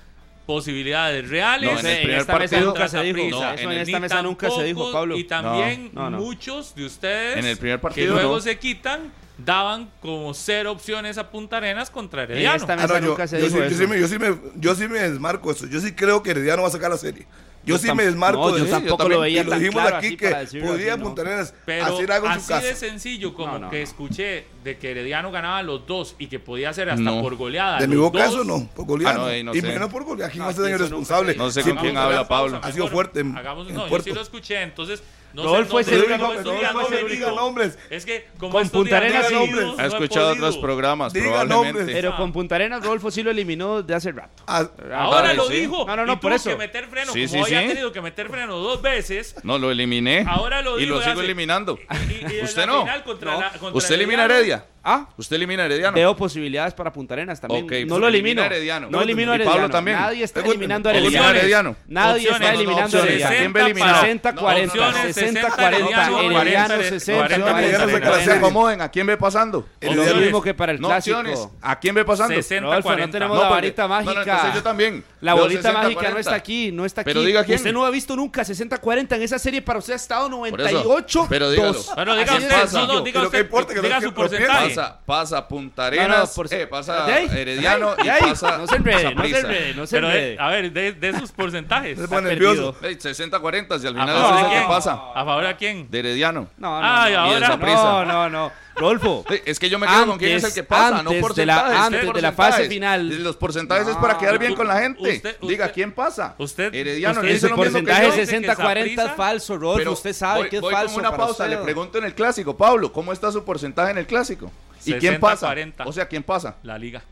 posibilidades 0.46 1.28
reales. 1.28 1.72
No, 1.72 1.78
en 1.80 1.86
el 1.86 1.92
en 1.92 2.02
primer 2.02 2.20
esta 2.20 2.38
mesa 2.38 2.50
partido- 2.56 2.72
nunca 2.72 2.88
se 2.88 3.02
dijo. 3.02 3.18
No, 3.18 3.52
eso 3.52 3.62
en 3.62 3.70
el- 3.72 3.78
esta 3.78 4.00
mesa 4.00 4.22
nunca 4.22 4.50
se 4.50 4.62
dijo, 4.64 4.92
Pablo. 4.92 5.16
Y 5.16 5.24
también 5.24 5.90
No, 5.92 6.10
no. 6.10 6.18
muchos 6.18 6.74
de 6.74 6.84
ustedes 6.86 7.36
En 7.38 7.46
el 7.46 7.56
primer 7.56 7.78
que 7.78 7.82
partido, 7.82 8.14
luego 8.14 8.34
no. 8.36 8.40
se 8.40 8.58
quitan 8.58 9.12
daban 9.38 9.90
como 10.00 10.34
cero 10.34 10.70
opciones 10.72 11.18
a 11.18 11.30
Punta 11.30 11.56
Arenas 11.56 11.90
contra 11.90 12.22
En 12.24 12.30
Herediano. 12.30 12.64
Ah, 12.64 12.76
mesa 12.76 13.00
yo, 13.00 13.06
nunca 13.06 13.26
se 13.26 13.38
yo 13.40 13.46
dijo 13.46 13.56
sí, 13.56 13.62
yo, 13.62 13.66
eso. 13.66 13.76
sí 13.78 13.86
me, 13.86 14.00
yo, 14.00 14.06
sí 14.08 14.18
me, 14.18 14.36
yo 14.56 14.74
sí 14.74 14.88
me 14.88 14.98
desmarco 15.00 15.50
eso. 15.50 15.66
Yo 15.66 15.80
sí 15.80 15.92
creo 15.92 16.22
que 16.22 16.30
Herediano 16.32 16.62
va 16.62 16.68
a 16.68 16.70
sacar 16.70 16.90
la 16.90 16.98
serie. 16.98 17.26
Yo, 17.64 17.76
Yo 17.76 17.78
sí 17.78 17.92
me 17.94 18.04
desmarco 18.04 18.50
no, 18.50 18.54
de 18.56 18.60
yo 18.64 18.66
tampoco 18.70 18.96
también. 18.96 19.16
lo 19.18 19.22
veía 19.22 19.40
y 19.42 19.44
lo 19.44 19.52
dijimos 19.58 19.82
claro 19.82 19.96
aquí 19.98 20.16
que 20.16 20.26
así, 20.28 20.58
¿no? 20.58 20.98
Punta 20.98 21.22
Arenas 21.22 21.54
Pero 21.64 21.84
hacer 21.86 22.10
algo 22.12 22.26
en 22.30 22.40
su 22.40 22.54
así 22.54 22.66
de 22.66 22.74
sencillo 22.74 23.34
como 23.34 23.52
No, 23.52 23.58
no, 23.60 23.70
que 23.70 23.76
no. 23.78 23.82
escuché 23.84 24.46
de 24.64 24.78
que 24.78 24.90
Herediano 24.90 25.30
ganaba 25.30 25.62
los 25.62 25.86
dos 25.86 26.16
y 26.18 26.26
que 26.26 26.40
podía 26.40 26.72
ser 26.72 26.90
hasta 26.90 27.02
No. 27.02 27.22
por 27.22 27.36
goleada. 27.36 27.78
De 27.78 27.86
mi 27.86 27.94
boca 27.94 28.24
dos. 28.24 28.34
eso 28.34 28.44
no, 28.44 28.66
por 28.74 28.86
goleada. 28.86 29.26
Ah, 29.28 29.36
y 29.36 29.60
sé. 29.60 29.66
menos 29.68 29.90
por 29.90 30.02
goleada. 30.04 30.30
¿Quién 30.30 30.40
No, 30.40 30.46
va 30.46 30.50
a 30.50 30.54
ser 30.54 30.72
el 30.72 30.78
responsable? 30.78 31.34
No 31.36 31.50
sé 31.52 31.62
con 31.62 31.76
quién 31.76 31.96
habla 31.96 32.26
Pablo. 32.26 32.58
Ha 32.62 32.72
sido 32.72 32.88
fuerte 32.88 33.20
Hagamos, 33.36 33.70
no, 33.70 33.88
yo 33.88 34.00
sí 34.00 34.10
lo 34.10 34.22
escuché, 34.22 34.60
entonces 34.62 35.02
no 35.34 35.42
Rodolfo 35.44 35.80
es 35.80 35.86
no 35.88 35.92
el 35.94 36.02
único- 36.04 36.34
no 36.34 36.52
diga 36.52 36.72
mérito. 36.90 37.30
nombres. 37.34 37.78
Es 37.90 38.04
que 38.04 38.26
como 38.38 38.52
Con 38.52 38.68
Punta 38.68 38.96
Arenas 38.98 39.30
no 39.30 39.44
sí. 39.44 39.50
Ha 39.78 39.82
no 39.82 39.88
escuchado 39.88 40.32
otros 40.32 40.58
programas, 40.58 41.12
Diga 41.12 41.26
probablemente. 41.26 41.72
nombres. 41.78 41.96
Pero 41.96 42.16
con 42.16 42.32
Punta 42.32 42.54
Arenas, 42.56 42.82
Rodolfo 42.82 43.10
sí 43.10 43.22
lo 43.22 43.30
eliminó 43.30 43.82
desde 43.82 43.94
hace 43.94 44.12
rato. 44.12 44.42
Ah, 44.46 44.68
Ahora 44.94 45.32
lo 45.34 45.46
sí. 45.48 45.54
dijo. 45.60 45.84
No, 45.86 45.96
no, 45.96 46.06
no, 46.06 46.12
y 46.12 46.16
por 46.16 46.30
tuvo 46.30 46.34
eso. 46.36 46.50
que 46.50 46.56
meter 46.56 46.86
freno. 46.88 47.12
Sí, 47.12 47.26
como 47.28 47.44
sí, 47.46 47.54
hoy 47.54 47.64
ha 47.64 47.68
tenido 47.68 47.92
que 47.92 48.00
meter 48.00 48.28
freno 48.28 48.58
dos 48.58 48.82
veces. 48.82 49.34
No, 49.42 49.58
lo 49.58 49.70
eliminé. 49.70 50.24
Ahora 50.28 50.62
lo 50.62 50.78
y 50.78 50.84
digo. 50.84 50.96
lo 50.96 51.02
ya 51.02 51.10
sigo 51.10 51.22
eliminando. 51.22 51.78
Y- 52.08 52.12
y- 52.34 52.38
y 52.40 52.42
Usted 52.44 52.66
no. 52.66 52.82
final 52.82 53.02
contra 53.04 53.32
No. 53.32 53.40
la- 53.40 53.50
contra 53.52 53.78
¿Usted 53.78 53.94
elimina 53.94 54.24
Heredia? 54.24 54.64
Ah, 54.84 55.06
¿Usted 55.16 55.36
elimina 55.36 55.62
a 55.62 55.66
Herediano? 55.66 55.94
veo 55.94 56.16
posibilidades 56.16 56.74
para 56.74 56.92
Punta 56.92 57.14
Arenas 57.14 57.40
también. 57.40 57.64
Ok, 57.64 57.72
no 57.82 57.86
pues 57.88 58.00
lo 58.00 58.08
elimino. 58.08 58.42
Herediano. 58.42 58.88
No 58.90 59.00
elimino 59.00 59.30
a 59.32 59.36
Y 59.36 59.38
Pablo 59.38 59.50
Herediano. 59.52 59.70
también. 59.72 59.96
Nadie 59.96 60.24
está 60.24 60.40
eliminando 60.40 60.88
a 60.88 60.92
Herediano. 60.92 61.28
Herediano. 61.30 61.76
Nadie 61.86 62.28
Opciones. 62.28 62.40
está 62.40 62.54
eliminando 62.54 62.98
a. 62.98 63.02
Herediano. 63.02 63.32
¿A 63.32 63.38
quién 63.38 63.52
ve 63.52 63.60
eliminado? 63.60 64.00
60, 64.00 64.34
40, 64.34 64.66
Opciones, 64.72 65.14
60, 65.14 65.40
60, 65.40 65.40
40, 65.54 65.76
Herediano, 65.76 66.18
Herediano, 66.18 66.34
40, 66.34 66.88
60, 66.88 67.18
40, 67.22 67.50
40. 67.50 67.60
Herediano 67.62 67.84
se 67.86 67.92
No 67.92 67.98
se 67.98 68.00
clasifica. 68.02 68.36
acomoden. 68.36 68.80
¿A 68.80 68.88
quién 68.90 69.06
ve 69.06 69.16
pasando? 69.16 69.68
Es 69.80 69.88
Herediano. 69.90 70.14
lo 70.14 70.20
mismo 70.20 70.42
que 70.42 70.54
para 70.54 70.72
el 70.72 70.80
No 70.80 70.88
clásico. 70.88 71.52
¿A 71.62 71.78
quién 71.78 71.94
ve 71.94 72.04
pasando? 72.04 72.34
60, 72.34 72.62
Rodolfo, 72.66 72.88
no 72.88 72.94
40. 72.94 73.12
tenemos 73.12 73.36
No, 73.36 73.42
la 73.44 73.48
porque- 73.50 73.60
varita 73.60 73.82
no, 73.82 73.88
no, 74.00 74.04
mágica. 74.04 74.52
yo 74.54 74.62
también. 74.64 75.04
La 75.22 75.34
bolita 75.34 75.62
60, 75.62 75.78
mágica 75.82 76.00
no 76.02 76.08
40. 76.08 76.20
está 76.20 76.34
aquí, 76.34 76.70
no 76.72 76.84
está 76.84 77.00
aquí. 77.02 77.08
Pero 77.10 77.22
diga 77.22 77.44
quién. 77.44 77.56
Usted 77.56 77.72
no 77.72 77.84
ha 77.86 77.90
visto 77.90 78.14
nunca 78.16 78.42
60-40 78.42 79.14
en 79.16 79.22
esa 79.22 79.38
serie. 79.38 79.62
Para 79.62 79.78
usted 79.78 79.92
ha 79.92 79.96
estado 79.96 80.28
Por 80.28 80.60
eso. 80.60 80.72
98. 80.72 81.26
Pero 81.30 81.50
dígalo. 81.50 81.72
dos. 81.72 81.90
Bueno, 81.94 82.14
diga 82.16 82.34
usted, 82.34 82.50
pasa. 82.50 82.80
no, 82.80 82.86
no, 82.86 83.00
diga 83.02 83.20
Pero 83.20 83.26
usted, 83.26 83.40
importa, 83.40 83.72
que 83.74 83.80
diga 83.80 84.00
su 84.00 84.12
porcentaje. 84.12 84.68
Pasa, 84.74 84.98
pasa 85.06 85.48
Punta 85.48 85.82
No, 85.82 85.86
Arenas, 85.86 86.28
no, 86.28 86.34
por- 86.34 86.52
eh, 86.52 86.66
pasa 86.66 87.06
de 87.06 87.12
ahí, 87.12 87.28
Herediano 87.32 87.94
de 87.94 88.04
y 88.04 88.08
ahí. 88.08 88.20
pasa 88.20 88.58
No 88.58 88.66
se 88.66 88.76
enrede, 88.76 89.14
no 89.14 89.22
se 89.24 89.38
enrede, 89.38 89.74
no 89.74 89.86
se 89.86 89.96
Pero, 89.96 90.06
enrede. 90.08 90.32
eh, 90.34 90.36
a 90.40 90.48
ver, 90.48 90.72
de, 90.72 90.92
de 90.92 91.18
sus 91.18 91.30
porcentajes. 91.30 91.98
Se 91.98 92.04
¿A 92.04 92.08
pone 92.08 92.28
nervioso. 92.28 92.74
Ey, 92.82 92.96
60-40, 92.96 93.78
si 93.78 93.86
al 93.86 93.96
¿A 93.96 94.00
final 94.04 94.16
eso 94.16 94.28
de 94.34 94.40
es 94.40 94.42
lo 94.42 94.50
que 94.50 94.66
pasa. 94.68 94.92
¿A 95.14 95.24
favor 95.24 95.46
a 95.46 95.56
quién? 95.56 95.88
De 95.90 95.98
Herediano. 96.00 96.48
No, 96.58 96.80
no, 96.80 96.86
Ay, 97.00 97.12
no. 97.12 97.20
ahora- 97.20 97.54
Y. 97.54 97.58
No, 97.74 98.04
no, 98.04 98.28
no. 98.28 98.52
Rodolfo. 98.74 99.24
Sí, 99.28 99.40
Es 99.44 99.58
que 99.58 99.68
yo 99.68 99.78
me 99.78 99.86
quedo 99.86 100.06
con 100.06 100.18
quién 100.18 100.36
es 100.36 100.44
el 100.44 100.54
que 100.54 100.62
pasa, 100.64 100.98
antes 100.98 101.04
no 101.04 101.10
de 101.10 101.16
la- 101.16 101.20
porcentajes. 101.22 101.76
antes 101.78 102.00
¿qué 102.00 102.06
de 102.06 102.06
la 102.22 102.32
porcentajes? 102.32 102.54
fase 102.56 102.68
final. 102.68 103.22
Los 103.22 103.36
porcentajes 103.36 103.88
es 103.88 103.94
No. 103.94 104.00
para 104.00 104.18
quedar 104.18 104.38
bien 104.38 104.54
con 104.54 104.66
la 104.66 104.80
gente. 104.80 105.00
Usted- 105.02 105.36
Diga 105.42 105.64
usted- 105.66 105.74
quién 105.74 105.92
pasa. 105.92 106.34
usted- 106.38 106.74
Herediano 106.74 107.20
usted- 107.20 107.42
lo 107.42 107.48
que 107.50 107.54
porcentaje 107.54 108.02
yo. 108.02 108.12
Saprissa- 108.12 108.24
60-40 108.26 109.04
es 109.06 109.12
falso, 109.12 109.54
Rodolfo. 109.58 109.78
Pero 109.78 109.92
usted 109.92 110.12
sabe 110.14 110.40
voy- 110.40 110.48
que 110.50 110.56
es 110.56 110.62
voy 110.62 110.72
falso. 110.72 110.86
como 110.94 110.98
una 111.00 111.10
para 111.10 111.24
pausa, 111.26 111.44
usted. 111.44 111.56
le 111.58 111.62
pregunto 111.62 111.98
en 111.98 112.04
el 112.04 112.14
clásico, 112.14 112.56
Pablo, 112.56 112.92
¿cómo 112.92 113.12
está 113.12 113.30
su 113.30 113.44
porcentaje 113.44 113.90
en 113.90 113.98
el 113.98 114.06
clásico? 114.06 114.50
¿Y 114.84 114.94
quién 114.94 115.20
pasa? 115.20 115.48
60-40. 115.48 115.84
O 115.86 115.92
sea, 115.92 116.06
¿quién 116.08 116.22
pasa? 116.22 116.56
La 116.62 116.78
liga. 116.78 117.02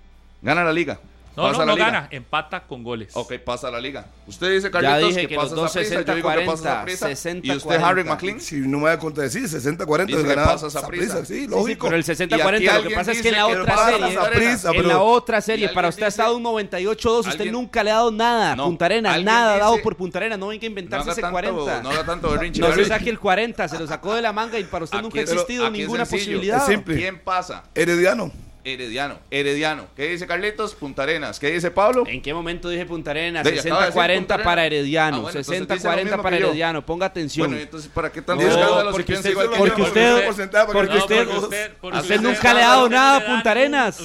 Gana 0.42 0.64
la 0.64 0.72
liga. 0.72 0.98
No, 1.40 1.48
pasa 1.48 1.58
no, 1.58 1.58
la 1.60 1.66
no 1.66 1.74
liga. 1.74 1.86
gana, 1.86 2.08
empata 2.10 2.60
con 2.66 2.82
goles. 2.82 3.10
Ok, 3.14 3.34
pasa 3.44 3.70
la 3.70 3.80
liga. 3.80 4.06
Usted 4.26 4.52
dice, 4.52 4.66
Ya 4.66 4.70
Carlitos, 4.70 5.08
dije 5.08 5.20
que, 5.22 5.28
que 5.28 5.34
los 5.36 5.44
pasa 5.44 5.54
dos 5.56 5.74
yo 5.74 5.80
digo 5.80 6.04
que 6.04 6.12
60-40, 6.22 6.46
pasa 6.46 6.62
Saprissa. 6.62 7.08
60-40. 7.10 7.40
¿Y 7.44 7.50
usted, 7.56 7.80
Harry 7.82 8.04
McLean? 8.04 8.40
Si 8.40 8.56
no 8.56 8.68
me 8.78 8.84
voy 8.84 8.90
a 8.92 8.98
contradecir, 8.98 9.42
60-40 9.44 10.06
Dice 10.06 10.18
es 10.18 10.22
que 10.24 10.28
ganar 10.28 10.44
pasa 10.46 10.70
Saprissa. 10.70 11.06
Saprissa, 11.14 11.24
sí, 11.26 11.34
Sí, 11.34 11.40
sí, 11.42 11.46
lógico. 11.48 11.86
pero 11.86 11.96
el 11.96 12.04
Y 12.06 12.10
aquí 12.10 12.22
60-40 12.24 12.82
lo 12.82 12.88
que 12.88 12.94
pasa 12.94 13.12
es 13.12 13.22
que 13.22 13.28
en 13.28 13.34
la 13.36 13.46
otra 13.46 13.76
serie, 13.86 14.58
en 14.80 14.88
la 14.88 15.00
otra 15.02 15.40
serie, 15.40 15.68
para 15.70 15.88
usted 15.88 16.02
ha 16.04 16.08
estado 16.08 16.36
un 16.36 16.44
98-2, 16.44 17.28
usted 17.28 17.50
nunca 17.50 17.82
le 17.84 17.90
ha 17.90 17.94
dado 17.94 18.10
nada, 18.10 18.56
No, 18.56 18.64
Punta 18.66 18.86
alguien 18.86 19.24
nada 19.24 19.58
dado 19.58 19.80
por 19.82 19.96
Punta 19.96 20.18
Arenas, 20.18 20.38
no 20.38 20.48
venga 20.48 20.60
a 20.60 20.64
No 20.64 20.66
inventarse 20.68 21.10
ese 21.10 21.20
tanto, 21.20 21.32
40. 21.32 21.82
no 21.82 21.90
haga 21.90 22.04
tanto 22.04 22.30
berrinche. 22.30 22.60
No 22.60 22.72
se 22.74 22.84
saque 22.84 23.10
el 23.10 23.18
40, 23.18 23.68
se 23.68 23.78
lo 23.78 23.86
sacó 23.86 24.14
de 24.14 24.22
la 24.22 24.32
manga 24.32 24.58
y 24.58 24.64
para 24.64 24.84
usted 24.84 25.00
nunca 25.00 25.18
ha 25.18 25.22
existido 25.22 25.70
ninguna 25.70 26.04
posibilidad. 26.04 26.66
¿Quién 26.84 27.20
pasa? 27.20 27.64
Herediano. 27.74 28.30
Herediano, 28.74 29.18
Herediano. 29.30 29.86
¿Qué 29.96 30.08
dice 30.08 30.26
Carlitos? 30.26 30.74
Punta 30.74 31.02
Arenas. 31.04 31.38
¿Qué 31.38 31.50
dice 31.50 31.70
Pablo? 31.70 32.04
¿En 32.06 32.20
qué 32.22 32.32
momento 32.34 32.68
dije 32.68 32.86
Punta 32.86 33.10
Arenas? 33.12 33.44
De- 33.44 33.58
acaba 33.60 33.80
de 33.80 33.86
decir 33.86 34.00
60-40 34.02 34.16
Punta 34.18 34.42
para. 34.42 34.66
Herediano, 34.66 35.16
Ah, 35.16 35.20
bueno, 35.20 35.28
entonces 35.38 35.60
dice 35.68 35.74
lo 35.84 35.90
60-40 35.94 36.04
mismo 36.04 36.22
para 36.22 36.36
que. 36.38 36.42
Herediano, 36.44 36.86
ponga 36.86 37.06
atención. 37.06 37.46
Bueno, 37.48 37.62
entonces, 37.62 37.90
¿para 37.92 38.10
qué 38.12 38.22
tan 38.22 38.36
No, 38.38 38.42
escándalo 38.42 38.80
si 38.90 38.92
porque 38.92 39.04
piensa 39.04 39.28
usted- 39.28 39.30
que 39.30 39.36
porque 39.58 39.82
usted- 39.82 40.26
porque 40.72 40.88
que 40.92 40.98
usted- 41.36 41.72
porque 41.80 42.18
nunca 42.18 42.54
le 42.54 42.62
ha 42.62 42.68
dado 42.68 42.88
nada 42.88 43.16
a 43.16 43.26
Punta 43.26 43.50
Arenas. 43.50 44.00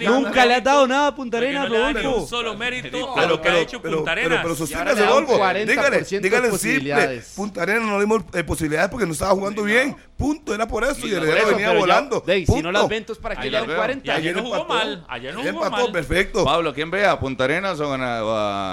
Nunca 0.00 0.46
le 0.46 0.54
has 0.54 0.64
dado 0.64 0.86
nada 0.86 1.06
a 1.08 1.14
Punta 1.14 1.36
Arenas, 1.38 1.68
Rodolfo. 1.68 2.16
un 2.22 2.28
solo 2.28 2.56
mérito 2.56 2.88
Pero- 2.90 3.18
a 3.18 3.26
lo 3.26 3.40
que 3.40 3.48
ha 3.48 3.58
hecho 3.60 3.80
Punta 3.82 4.12
Arenas. 4.12 4.40
pero 4.42 5.16
un 5.18 5.26
Volvo. 5.26 5.38
40% 5.38 5.70
Dígale, 5.70 6.02
dígale 6.20 6.58
simple. 6.58 7.22
Punta 7.36 7.62
Arenas 7.62 7.82
no 7.84 7.94
le 7.98 8.04
dimos 8.04 8.22
eh, 8.34 8.44
posibilidades 8.44 8.90
porque 8.90 9.06
no 9.06 9.12
estaba 9.12 9.32
jugando 9.32 9.62
bien. 9.62 9.96
Punto, 10.16 10.54
era 10.54 10.68
por 10.68 10.84
eso. 10.84 11.06
Y 11.06 11.12
Herediano 11.14 11.48
venía 11.48 11.72
volando. 11.72 12.22
Si 12.26 12.62
no 12.62 12.70
las 12.72 12.88
ventos, 12.88 13.18
¿para 13.18 13.36
qué 13.36 13.42
Ahí 13.42 13.50
le 13.50 13.56
dan 13.56 13.62
las 13.62 13.68
veo. 13.68 13.76
40? 13.76 13.99
Y 14.02 14.10
ayer 14.10 14.34
no 14.34 14.40
Ayer 14.40 14.42
jugó 14.42 14.56
empató. 14.62 14.74
mal, 14.74 15.04
ayer 15.08 15.34
no 15.34 15.40
Ayer 15.40 15.52
jugó 15.52 15.64
empató, 15.66 15.82
mal. 15.84 15.92
perfecto. 15.92 16.44
Pablo, 16.44 16.74
¿quién 16.74 16.90
ve? 16.90 17.06
¿A 17.06 17.18
Punta 17.18 17.44
Arenas 17.44 17.78
o 17.80 17.92
a, 17.92 17.96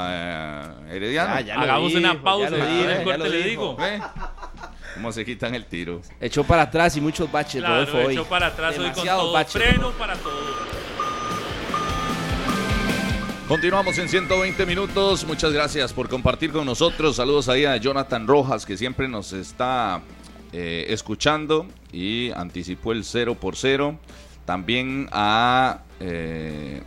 a, 0.08 0.76
eh, 0.90 0.96
Herediano? 0.96 1.34
Ah, 1.34 1.62
Hagamos 1.62 1.88
dijo, 1.90 2.00
una 2.00 2.22
pausa. 2.22 2.50
dijo, 2.50 2.66
del 2.66 2.98
ya 2.98 3.04
corte 3.04 3.30
le 3.30 3.44
digo. 3.44 3.78
¿Eh? 3.82 4.00
¿Cómo 4.96 5.12
se 5.12 5.24
quitan 5.26 5.54
el 5.54 5.66
tiro? 5.66 6.02
Echó 6.20 6.44
para 6.44 6.64
atrás 6.64 6.98
y 6.98 7.02
muchos 7.02 7.32
baches, 7.32 7.62
Claro, 7.62 7.86
Rodolfo, 7.86 7.98
hoy. 8.08 8.14
echó 8.14 8.26
para 8.26 8.48
atrás 8.48 8.72
hoy 8.72 8.78
con 8.78 8.90
Demasiados 8.90 9.22
todo. 9.24 9.34
baches, 9.34 9.52
Freno 9.64 9.92
para 9.92 10.16
todo. 10.16 10.78
Continuamos 13.48 13.98
en 13.98 14.10
120 14.10 14.66
minutos. 14.66 15.24
Muchas 15.26 15.54
gracias 15.54 15.94
por 15.94 16.10
compartir 16.10 16.52
con 16.52 16.66
nosotros. 16.66 17.16
Saludos 17.16 17.48
ahí 17.48 17.64
a 17.64 17.78
Jonathan 17.78 18.28
Rojas, 18.28 18.66
que 18.66 18.76
siempre 18.76 19.08
nos 19.08 19.32
está 19.32 20.02
eh, 20.52 20.88
escuchando 20.90 21.66
y 21.94 22.32
anticipó 22.32 22.92
el 22.92 23.06
0 23.06 23.36
por 23.40 23.56
0. 23.56 23.98
También 24.48 25.10
a 25.12 25.80
eh, 26.00 26.82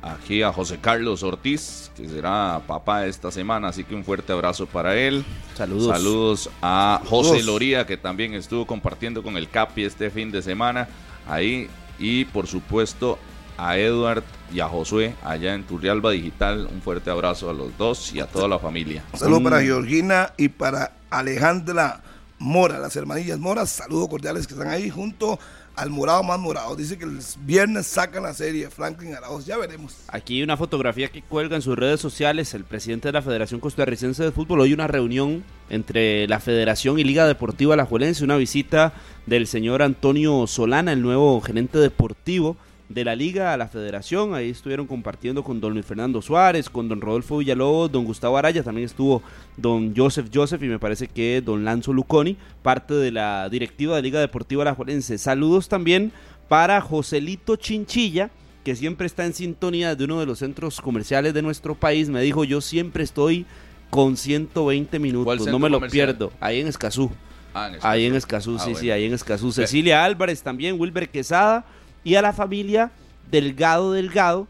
aquí 0.00 0.42
a 0.42 0.52
José 0.52 0.78
Carlos 0.80 1.24
Ortiz, 1.24 1.90
que 1.96 2.08
será 2.08 2.62
papá 2.68 3.04
esta 3.06 3.32
semana, 3.32 3.66
así 3.66 3.82
que 3.82 3.96
un 3.96 4.04
fuerte 4.04 4.32
abrazo 4.32 4.66
para 4.66 4.94
él. 4.94 5.24
Saludos. 5.56 5.88
Saludos 5.88 6.50
a 6.62 7.00
José 7.08 7.30
Saludos. 7.30 7.46
Loría, 7.46 7.84
que 7.84 7.96
también 7.96 8.34
estuvo 8.34 8.64
compartiendo 8.64 9.24
con 9.24 9.36
el 9.36 9.50
Capi 9.50 9.82
este 9.82 10.08
fin 10.08 10.30
de 10.30 10.40
semana 10.40 10.86
ahí. 11.28 11.68
Y 11.98 12.26
por 12.26 12.46
supuesto 12.46 13.18
a 13.58 13.76
Edward 13.76 14.22
y 14.54 14.60
a 14.60 14.68
Josué 14.68 15.16
allá 15.24 15.52
en 15.52 15.64
Turrialba 15.64 16.12
Digital. 16.12 16.68
Un 16.72 16.80
fuerte 16.80 17.10
abrazo 17.10 17.50
a 17.50 17.52
los 17.52 17.76
dos 17.76 18.14
y 18.14 18.20
a 18.20 18.26
toda 18.26 18.46
la 18.46 18.60
familia. 18.60 19.02
Saludos 19.14 19.42
para 19.42 19.62
Georgina 19.62 20.32
y 20.36 20.48
para 20.48 20.92
Alejandra 21.10 22.02
Mora, 22.38 22.78
las 22.78 22.94
hermanillas 22.96 23.38
Moras. 23.38 23.70
Saludos 23.70 24.08
cordiales 24.08 24.46
que 24.46 24.54
están 24.54 24.68
ahí 24.68 24.90
junto 24.90 25.38
al 25.74 25.90
morado 25.90 26.22
más 26.22 26.38
morado. 26.38 26.74
Dice 26.76 26.98
que 26.98 27.04
el 27.04 27.18
viernes 27.40 27.86
sacan 27.86 28.22
la 28.22 28.34
serie 28.34 28.68
Franklin 28.70 29.14
Arauz. 29.14 29.46
Ya 29.46 29.56
veremos. 29.56 29.94
Aquí 30.08 30.42
una 30.42 30.56
fotografía 30.56 31.08
que 31.08 31.22
cuelga 31.22 31.56
en 31.56 31.62
sus 31.62 31.76
redes 31.76 32.00
sociales 32.00 32.52
el 32.54 32.64
presidente 32.64 33.08
de 33.08 33.12
la 33.12 33.22
Federación 33.22 33.60
Costarricense 33.60 34.22
de 34.22 34.32
Fútbol. 34.32 34.60
Hoy 34.60 34.72
una 34.72 34.86
reunión 34.86 35.44
entre 35.70 36.26
la 36.28 36.40
Federación 36.40 36.98
y 36.98 37.04
Liga 37.04 37.26
Deportiva 37.26 37.74
Alajuelense, 37.74 38.24
una 38.24 38.36
visita 38.36 38.92
del 39.26 39.46
señor 39.46 39.82
Antonio 39.82 40.46
Solana, 40.46 40.92
el 40.92 41.02
nuevo 41.02 41.40
gerente 41.40 41.78
deportivo 41.78 42.56
de 42.88 43.04
la 43.04 43.16
Liga 43.16 43.52
a 43.52 43.56
la 43.56 43.66
Federación. 43.68 44.34
Ahí 44.34 44.50
estuvieron 44.50 44.86
compartiendo 44.86 45.42
con 45.42 45.60
don 45.60 45.72
Luis 45.72 45.84
Fernando 45.84 46.22
Suárez, 46.22 46.70
con 46.70 46.88
don 46.88 47.00
Rodolfo 47.00 47.38
Villalobos, 47.38 47.90
don 47.90 48.04
Gustavo 48.04 48.36
Araya, 48.38 48.62
también 48.62 48.86
estuvo 48.86 49.22
don 49.56 49.94
Joseph 49.96 50.28
Joseph 50.32 50.62
y 50.62 50.66
me 50.68 50.78
parece 50.78 51.08
que 51.08 51.42
don 51.44 51.64
Lanzo 51.64 51.92
Luconi, 51.92 52.36
parte 52.62 52.94
de 52.94 53.10
la 53.10 53.48
directiva 53.48 53.96
de 53.96 54.02
Liga 54.02 54.20
Deportiva 54.20 54.62
Alajuelense. 54.62 55.18
Saludos 55.18 55.68
también 55.68 56.12
para 56.48 56.80
Joselito 56.80 57.56
Chinchilla, 57.56 58.30
que 58.62 58.76
siempre 58.76 59.06
está 59.06 59.24
en 59.26 59.34
sintonía 59.34 59.94
de 59.96 60.04
uno 60.04 60.20
de 60.20 60.26
los 60.26 60.38
centros 60.38 60.80
comerciales 60.80 61.34
de 61.34 61.42
nuestro 61.42 61.74
país. 61.74 62.08
Me 62.08 62.20
dijo, 62.22 62.44
yo 62.44 62.60
siempre 62.60 63.02
estoy 63.04 63.46
con 63.90 64.16
120 64.16 64.90
¿Cuál 64.90 65.00
minutos, 65.00 65.46
no 65.46 65.58
me 65.58 65.68
lo 65.68 65.78
comercial? 65.78 66.06
pierdo. 66.08 66.32
Ahí 66.40 66.60
en 66.60 66.66
Escazú. 66.68 67.10
Ah, 67.54 67.68
en 67.72 67.78
Ahí 67.82 68.04
en 68.06 68.14
Escazú. 68.14 68.56
Escazú, 68.56 68.56
Ah, 68.56 68.58
sí, 68.58 68.70
bueno. 68.72 68.78
sí, 68.80 68.90
ahí 68.90 69.04
en 69.04 69.14
Escazú. 69.14 69.52
Cecilia 69.52 70.04
Álvarez 70.04 70.42
también, 70.42 70.78
Wilber 70.78 71.08
Quesada 71.08 71.64
y 72.06 72.14
a 72.14 72.22
la 72.22 72.32
familia 72.32 72.92
Delgado 73.32 73.90
Delgado, 73.90 74.46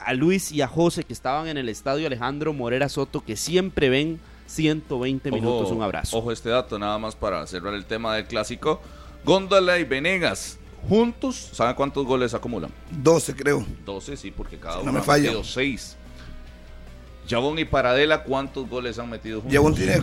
a 0.00 0.14
Luis 0.14 0.50
y 0.50 0.62
a 0.62 0.66
José 0.66 1.04
que 1.04 1.12
estaban 1.12 1.46
en 1.46 1.56
el 1.56 1.68
estadio 1.68 2.08
Alejandro 2.08 2.52
Morera 2.52 2.88
Soto, 2.88 3.24
que 3.24 3.36
siempre 3.36 3.88
ven 3.88 4.18
120 4.48 5.30
minutos. 5.30 5.68
Ojo, 5.68 5.76
Un 5.76 5.82
abrazo. 5.82 6.18
Ojo 6.18 6.32
este 6.32 6.48
dato, 6.48 6.80
nada 6.80 6.98
más 6.98 7.14
para 7.14 7.46
cerrar 7.46 7.74
el 7.74 7.84
tema 7.84 8.16
del 8.16 8.24
clásico. 8.26 8.80
Góndola 9.24 9.78
y 9.78 9.84
Venegas 9.84 10.58
juntos, 10.88 11.50
¿saben 11.52 11.76
cuántos 11.76 12.04
goles 12.04 12.34
acumulan? 12.34 12.72
12 12.90 13.36
creo. 13.36 13.64
12, 13.86 14.16
sí, 14.16 14.32
porque 14.32 14.58
cada 14.58 14.78
uno 14.78 14.86
no 14.86 14.92
me 14.94 14.98
ha 14.98 15.02
falla. 15.02 15.22
metido 15.26 15.44
6. 15.44 15.96
Jabón 17.30 17.60
y 17.60 17.64
Paradela, 17.64 18.24
¿cuántos 18.24 18.68
goles 18.68 18.98
han 18.98 19.08
metido 19.08 19.36
juntos? 19.36 19.52
Llevón 19.52 19.76
tiene 19.76 20.02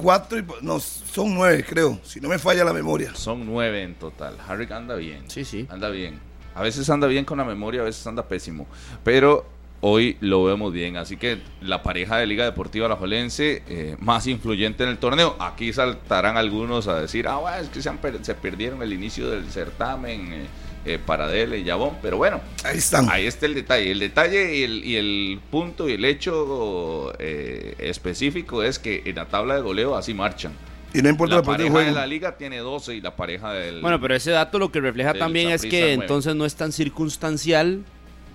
4 0.00 0.38
y... 0.38 0.44
No, 0.62 0.80
son 0.80 1.34
9 1.34 1.64
creo. 1.68 1.98
Si 2.02 2.20
no 2.20 2.28
me 2.28 2.38
falla 2.38 2.64
la 2.64 2.72
memoria. 2.72 3.14
Son 3.14 3.44
9 3.46 3.82
en 3.82 3.94
total. 3.94 4.36
Harry 4.48 4.66
anda 4.72 4.94
bien. 4.94 5.24
Sí, 5.28 5.44
sí. 5.44 5.66
Anda 5.70 5.88
bien. 5.90 6.18
A 6.54 6.62
veces 6.62 6.88
anda 6.90 7.06
bien 7.06 7.24
con 7.24 7.38
la 7.38 7.44
memoria, 7.44 7.82
a 7.82 7.84
veces 7.84 8.06
anda 8.06 8.26
pésimo. 8.26 8.66
Pero 9.04 9.46
hoy 9.80 10.16
lo 10.20 10.42
vemos 10.44 10.72
bien. 10.72 10.96
Así 10.96 11.16
que 11.16 11.40
la 11.60 11.82
pareja 11.82 12.16
de 12.16 12.26
Liga 12.26 12.44
Deportiva 12.44 12.86
Alajuelense, 12.86 13.62
eh, 13.68 13.96
más 14.00 14.26
influyente 14.26 14.82
en 14.82 14.90
el 14.90 14.98
torneo. 14.98 15.36
Aquí 15.38 15.72
saltarán 15.72 16.36
algunos 16.36 16.88
a 16.88 17.00
decir, 17.00 17.28
ah, 17.28 17.36
bueno, 17.36 17.58
es 17.58 17.68
que 17.68 17.80
se, 17.82 17.88
han 17.88 17.98
per- 17.98 18.24
se 18.24 18.34
perdieron 18.34 18.82
el 18.82 18.92
inicio 18.92 19.30
del 19.30 19.48
certamen, 19.50 20.32
eh, 20.32 20.46
eh, 20.84 20.98
Paradela 21.04 21.56
y 21.56 21.64
Jabón. 21.64 21.96
Pero 22.02 22.16
bueno, 22.16 22.40
Ahí 22.64 22.78
están. 22.78 23.08
Ahí 23.10 23.26
está 23.26 23.46
el 23.46 23.54
detalle. 23.54 23.90
El 23.90 23.98
detalle 23.98 24.56
y 24.56 24.62
el, 24.62 24.84
y 24.84 24.96
el 24.96 25.40
punto 25.50 25.88
y 25.88 25.92
el 25.92 26.04
hecho 26.04 27.12
eh, 27.18 27.74
específico 27.78 28.62
es 28.62 28.78
que 28.78 29.02
en 29.04 29.16
la 29.16 29.26
tabla 29.26 29.54
de 29.56 29.60
goleo 29.62 29.96
así 29.96 30.14
marchan. 30.14 30.52
Y 30.94 31.02
no 31.02 31.10
importa 31.10 31.34
La 31.36 31.40
de 31.42 31.46
pareja 31.46 31.64
de 31.64 31.70
juego. 31.70 31.90
la 31.96 32.06
liga 32.06 32.36
tiene 32.36 32.58
12 32.58 32.94
y 32.94 33.00
la 33.02 33.14
pareja 33.14 33.52
del... 33.52 33.82
Bueno, 33.82 34.00
pero 34.00 34.14
ese 34.14 34.30
dato 34.30 34.58
lo 34.58 34.72
que 34.72 34.80
refleja 34.80 35.12
también 35.14 35.50
es 35.50 35.62
que 35.62 35.92
entonces 35.92 36.34
no 36.34 36.46
es 36.46 36.54
tan 36.54 36.72
circunstancial 36.72 37.84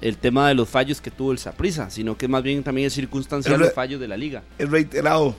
el 0.01 0.17
tema 0.17 0.49
de 0.49 0.53
los 0.53 0.69
fallos 0.69 1.01
que 1.01 1.09
tuvo 1.09 1.31
el 1.31 1.37
Saprisa, 1.39 1.89
sino 1.89 2.17
que 2.17 2.27
más 2.27 2.43
bien 2.43 2.61
también 2.61 2.87
es 2.87 2.93
circunstancial 2.93 3.55
El 3.55 3.61
los 3.61 3.73
fallos 3.73 3.99
de 3.99 4.07
la 4.07 4.17
liga. 4.17 4.43
Es 4.57 4.69
reiterado. 4.69 5.35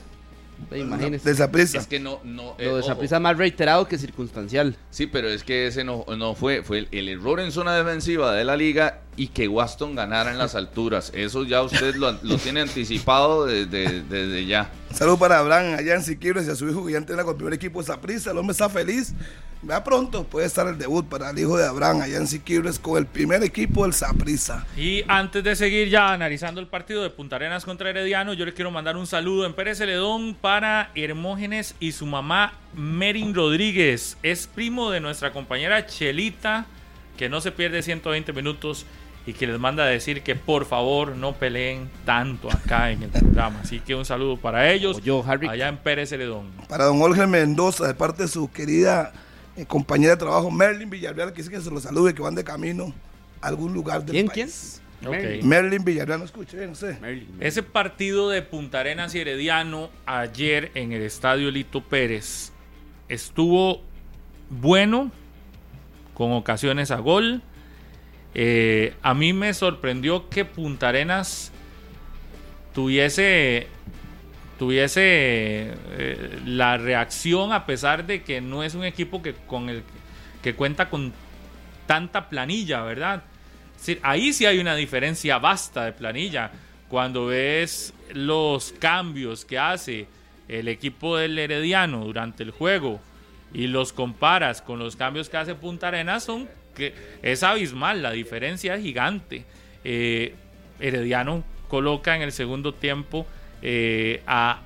Eh, 0.71 0.81
Imagínese. 0.81 1.25
De 1.25 1.33
esa 1.35 1.51
prisa. 1.51 1.79
Es 1.79 1.87
que 1.87 2.01
no... 2.01 2.21
no 2.25 2.55
eh, 2.59 2.67
Lo 2.67 2.75
de 2.75 2.81
ojo. 2.81 2.89
Saprissa 2.89 3.17
es 3.17 3.23
más 3.23 3.37
reiterado 3.37 3.87
que 3.87 3.99
circunstancial. 3.99 4.77
Sí, 4.91 5.07
pero 5.07 5.29
es 5.29 5.45
que 5.45 5.67
ese 5.67 5.85
no, 5.85 6.05
no 6.17 6.35
fue, 6.35 6.63
fue 6.63 6.79
el, 6.81 6.89
el 6.93 7.09
error 7.09 7.41
en 7.41 7.53
zona 7.53 7.75
defensiva 7.77 8.35
de 8.35 8.45
la 8.45 8.57
liga 8.57 9.01
y 9.17 9.29
que 9.29 9.49
Waston 9.49 9.95
ganara 9.95 10.31
en 10.31 10.39
las 10.39 10.55
alturas. 10.55 11.13
Eso 11.15 11.45
ya 11.45 11.63
usted 11.63 11.95
lo, 11.97 12.13
lo 12.23 12.39
tiene 12.39 12.61
anticipado 12.61 13.47
desde, 13.47 14.03
desde 14.03 14.47
ya. 14.47 14.71
Saludos 14.93 15.19
para 15.19 15.39
Abraham 15.39 15.75
allá 15.79 15.95
en 15.95 16.03
Siquibres 16.03 16.47
y 16.47 16.51
a 16.51 16.55
su 16.55 16.69
hijo 16.69 16.87
que 16.87 16.93
ya 16.93 16.99
entrena 16.99 17.25
con 17.25 17.33
el 17.33 17.37
primer 17.37 17.55
equipo 17.55 17.81
de 17.81 17.87
Saprissa. 17.87 18.31
El 18.31 18.39
hombre 18.39 18.53
está 18.53 18.69
feliz. 18.69 19.15
Vea 19.67 19.83
pronto, 19.83 20.25
puede 20.25 20.47
estar 20.47 20.69
el 20.69 20.77
debut 20.77 21.09
para 21.09 21.31
el 21.31 21.39
hijo 21.39 21.57
de 21.57 21.67
Abraham 21.67 22.03
allá 22.03 22.19
en 22.19 22.27
Siquibres 22.27 22.79
con 22.79 22.99
el 22.99 23.07
primer 23.07 23.43
equipo 23.43 23.85
del 23.85 23.95
Saprissa. 23.95 24.67
Y 24.77 25.03
antes 25.09 25.43
de 25.43 25.57
seguir 25.57 25.89
ya 25.89 26.13
analizando 26.13 26.61
el 26.61 26.67
partido 26.67 27.03
de 27.03 27.09
Punta 27.09 27.37
Arenas 27.37 27.65
contra 27.65 27.89
Herediano, 27.89 28.35
yo 28.35 28.45
le 28.45 28.53
quiero 28.53 28.71
mandar 28.71 28.99
un 28.99 29.07
saludo 29.07 29.47
en 29.47 29.55
Pérez 29.55 29.79
Celedón 29.79 30.37
para 30.39 30.91
Hermógenes 30.95 31.75
y 31.81 31.93
su 31.93 32.05
mamá 32.05 32.53
Merin 32.77 33.35
Rodríguez. 33.35 34.19
Es 34.23 34.47
primo 34.47 34.91
de 34.91 35.01
nuestra 35.01 35.33
compañera 35.33 35.87
Chelita, 35.87 36.67
que 37.17 37.31
no 37.31 37.41
se 37.41 37.51
pierde 37.51 37.83
120 37.83 38.35
minutos 38.35 38.85
y 39.27 39.33
que 39.33 39.47
les 39.47 39.59
manda 39.59 39.85
a 39.85 39.87
decir 39.87 40.23
que 40.23 40.35
por 40.35 40.67
favor 40.67 41.17
no 41.17 41.33
peleen 41.33 41.89
tanto 42.05 42.51
acá 42.51 42.91
en 42.91 43.05
el 43.05 43.11
programa. 43.11 43.61
Así 43.63 43.81
que 43.81 43.95
un 43.95 44.05
saludo 44.05 44.37
para 44.37 44.71
ellos 44.71 45.01
yo, 45.03 45.25
Harry. 45.27 45.49
allá 45.49 45.69
en 45.69 45.79
Pérez 45.79 46.11
Celedón. 46.11 46.51
Para 46.69 46.85
don 46.85 46.99
Jorge 46.99 47.27
Mendoza, 47.27 47.87
de 47.87 47.95
parte 47.95 48.25
de 48.25 48.29
su 48.29 48.51
querida 48.51 49.13
eh, 49.57 49.65
compañera 49.65 50.13
de 50.13 50.19
trabajo, 50.19 50.51
Merlin 50.51 50.91
Villarreal, 50.91 51.33
que 51.33 51.39
dice 51.39 51.51
que 51.51 51.61
se 51.61 51.71
lo 51.71 51.81
salude, 51.81 52.15
que 52.15 52.21
van 52.21 52.35
de 52.35 52.45
camino 52.45 52.93
a 53.41 53.49
algún 53.49 53.73
lugar 53.73 54.05
del 54.05 54.13
¿Quién, 54.13 54.27
país. 54.27 54.83
Ok. 55.07 55.43
Merlin 55.43 55.85
Villarreal, 55.85 56.19
no 56.19 56.25
escuché, 56.25 56.67
no 56.67 56.75
sé. 56.75 56.99
Merlin. 57.01 57.37
Ese 57.41 57.63
partido 57.63 58.29
de 58.31 58.43
Punta 58.43 58.81
Arenas 58.81 59.15
y 59.15 59.21
Herediano 59.21 59.91
ayer 60.07 60.71
en 60.75 60.93
el 60.93 61.03
estadio 61.03 61.51
Lito 61.51 61.83
Pérez 61.83 62.53
estuvo 63.09 63.81
bueno, 64.51 65.11
con 66.15 66.33
ocasiones 66.33 66.91
a 66.91 66.99
gol. 66.99 67.43
Eh, 68.35 68.95
a 69.03 69.15
mí 69.15 69.33
me 69.33 69.55
sorprendió 69.55 70.29
que 70.29 70.45
Punta 70.45 70.89
Arenas 70.89 71.53
tuviese 72.75 73.69
tuviese 74.59 75.03
eh, 75.03 76.41
la 76.45 76.77
reacción 76.77 77.53
a 77.53 77.67
pesar 77.67 78.07
de 78.07 78.23
que 78.23 78.41
no 78.41 78.63
es 78.63 78.75
un 78.75 78.85
equipo 78.85 79.23
que 79.23 79.35
con 79.35 79.69
el 79.69 79.83
que 80.43 80.55
cuenta 80.55 80.91
con 80.91 81.13
tanta 81.87 82.29
planilla, 82.29 82.83
¿verdad? 82.83 83.23
ahí 84.03 84.33
sí 84.33 84.47
hay 84.47 84.59
una 84.59 84.75
diferencia 84.75 85.39
vasta 85.39 85.85
de 85.85 85.93
planilla. 85.93 86.51
Cuando 86.89 87.27
ves 87.27 87.93
los 88.13 88.73
cambios 88.73 89.45
que 89.45 89.59
hace 89.59 90.07
el 90.49 90.69
equipo 90.69 91.17
del 91.17 91.39
Herediano 91.39 92.05
durante 92.05 92.43
el 92.43 92.51
juego 92.51 93.01
y 93.53 93.67
los 93.67 93.93
comparas 93.93 94.63
con 94.63 94.79
los 94.79 94.97
cambios 94.97 95.29
que 95.29 95.37
hace 95.37 95.55
Punta 95.55 95.89
Arenas, 95.89 96.25
son 96.25 96.49
que 96.75 96.93
es 97.23 97.43
abismal, 97.43 98.03
la 98.03 98.13
diferencia 98.13 98.75
es 98.75 98.83
gigante. 98.83 99.45
Eh, 99.85 100.35
Herediano 100.81 101.45
coloca 101.69 102.15
en 102.17 102.23
el 102.23 102.33
segundo 102.33 102.75
tiempo 102.75 103.27
eh, 103.63 104.23
a 104.27 104.63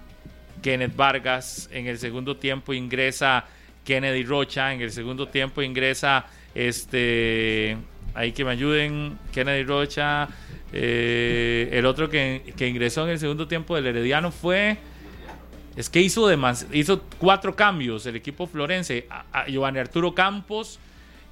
Kenneth 0.62 0.97
Vargas, 0.97 1.68
en 1.72 1.86
el 1.86 1.98
segundo 1.98 2.36
tiempo 2.36 2.72
ingresa 2.72 3.44
Kennedy 3.85 4.24
Rocha, 4.24 4.72
en 4.72 4.80
el 4.80 4.90
segundo 4.90 5.28
tiempo 5.28 5.62
ingresa 5.62 6.26
este, 6.55 7.76
ahí 8.14 8.32
que 8.32 8.44
me 8.44 8.51
ayuden, 8.51 9.18
Kennedy 9.32 9.62
Rocha, 9.62 10.28
eh, 10.72 11.70
el 11.72 11.86
otro 11.86 12.10
que, 12.10 12.43
ingresó 12.59 13.05
en 13.05 13.10
el 13.10 13.18
segundo 13.18 13.48
tiempo 13.48 13.76
del 13.76 13.86
Herediano 13.86 14.30
fue, 14.30 14.76
es 15.76 15.89
que 15.89 16.01
hizo, 16.01 16.28
hizo 16.72 17.02
cuatro 17.18 17.55
cambios 17.55 18.05
el 18.06 18.16
equipo 18.16 18.47
florense, 18.47 19.06
a, 19.09 19.47
Giovanni 19.47 19.78
Arturo 19.78 20.14
Campos 20.14 20.78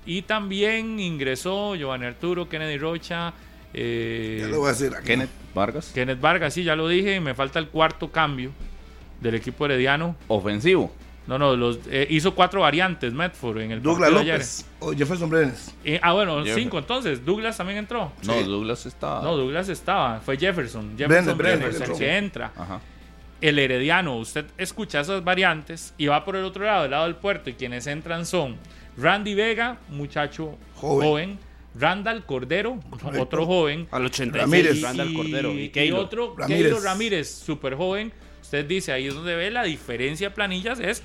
y 0.07 0.23
también 0.23 0.99
ingresó 1.01 1.75
Giovanni 1.75 2.07
Arturo, 2.07 2.49
Kennedy 2.49 2.79
Rocha, 2.79 3.35
eh, 3.79 4.39
ya 4.41 4.49
lo 4.49 4.61
voy 4.61 4.69
a 4.69 4.73
decir 4.73 4.93
Kenneth 5.05 5.31
Vargas. 5.55 5.91
Kenneth 5.93 6.21
Vargas, 6.21 6.55
sí, 6.55 6.65
ya 6.65 6.75
lo 6.75 6.89
dije. 6.89 7.21
Me 7.21 7.35
falta 7.35 7.59
el 7.59 7.69
cuarto 7.69 8.11
cambio 8.11 8.53
del 9.21 9.35
equipo 9.35 9.67
herediano. 9.67 10.17
Ofensivo. 10.29 10.91
No, 11.27 11.39
no, 11.39 11.57
los, 11.57 11.81
eh, 11.91 12.07
hizo 12.09 12.35
cuatro 12.35 12.61
variantes 12.61 13.13
Medford 13.13 13.59
en 13.59 13.73
el 13.73 13.83
Douglas 13.83 14.13
López 14.13 14.67
o 14.79 14.93
Jefferson 14.93 15.29
Brenes. 15.29 15.75
ah, 16.01 16.13
bueno, 16.13 16.45
cinco 16.47 16.79
entonces. 16.79 17.25
Douglas 17.25 17.57
también 17.57 17.81
entró. 17.81 18.13
No, 18.23 18.43
Douglas 18.43 18.87
estaba. 18.87 19.23
No, 19.23 19.37
Douglas 19.37 19.69
estaba. 19.69 20.21
Fue 20.21 20.39
Jefferson. 20.39 20.97
Jefferson 20.97 21.37
Brenes, 21.37 21.81
el 21.81 21.93
que 21.93 22.17
entra. 22.17 22.53
El 23.43 23.59
herediano, 23.59 24.17
usted 24.17 24.47
escucha 24.57 25.01
esas 25.01 25.23
variantes 25.23 25.93
y 25.99 26.07
va 26.07 26.25
por 26.25 26.37
el 26.37 26.45
otro 26.45 26.65
lado, 26.65 26.83
del 26.83 26.93
lado 26.93 27.05
del 27.05 27.17
puerto, 27.17 27.51
y 27.51 27.53
quienes 27.53 27.87
entran 27.87 28.25
son 28.25 28.57
Randy 28.97 29.35
Vega, 29.35 29.79
muchacho 29.89 30.57
joven 30.77 31.39
Randall 31.79 32.25
Cordero, 32.25 32.81
otro 33.19 33.47
joven. 33.47 33.87
Al 33.91 34.07
86, 34.07 34.83
Randall 34.83 35.15
Cordero. 35.15 35.53
Y, 35.53 35.93
otro, 35.93 36.35
Ramírez. 36.37 36.83
Ramírez, 36.83 37.31
súper 37.31 37.75
joven. 37.75 38.13
Usted 38.41 38.65
dice, 38.65 38.93
ahí 38.93 39.07
es 39.07 39.15
donde 39.15 39.35
ve 39.35 39.51
la 39.51 39.65
diferencia 39.65 40.29
de 40.29 40.35
planillas, 40.35 40.81
es 40.81 41.03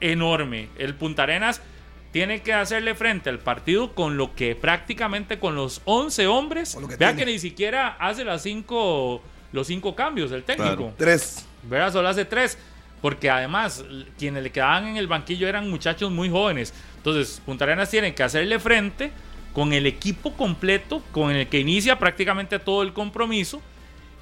enorme. 0.00 0.68
El 0.78 0.94
Punta 0.94 1.22
Arenas 1.22 1.62
tiene 2.10 2.42
que 2.42 2.52
hacerle 2.52 2.94
frente 2.94 3.30
al 3.30 3.38
partido 3.38 3.94
con 3.94 4.16
lo 4.16 4.34
que 4.34 4.54
prácticamente 4.54 5.38
con 5.38 5.54
los 5.54 5.80
11 5.84 6.26
hombres. 6.26 6.76
Vea 6.98 7.16
que 7.16 7.24
ni 7.24 7.38
siquiera 7.38 7.96
hace 7.98 8.24
las 8.24 8.42
cinco, 8.42 9.22
los 9.52 9.66
cinco 9.66 9.94
cambios 9.94 10.30
el 10.32 10.42
técnico. 10.42 10.92
Tres. 10.98 11.46
Vea, 11.62 11.90
solo 11.90 12.08
hace 12.08 12.24
tres. 12.24 12.58
Porque 13.00 13.28
además, 13.28 13.84
quienes 14.16 14.44
le 14.44 14.52
quedaban 14.52 14.86
en 14.86 14.96
el 14.96 15.08
banquillo 15.08 15.48
eran 15.48 15.68
muchachos 15.68 16.10
muy 16.12 16.30
jóvenes. 16.30 16.72
Entonces, 17.02 17.42
Punta 17.44 17.64
Arenas 17.64 17.90
tiene 17.90 18.14
que 18.14 18.22
hacerle 18.22 18.60
frente 18.60 19.10
con 19.52 19.72
el 19.72 19.88
equipo 19.88 20.34
completo, 20.34 21.02
con 21.10 21.32
el 21.32 21.48
que 21.48 21.58
inicia 21.58 21.98
prácticamente 21.98 22.60
todo 22.60 22.82
el 22.82 22.92
compromiso, 22.92 23.60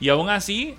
y 0.01 0.09
aún 0.09 0.31
así 0.31 0.77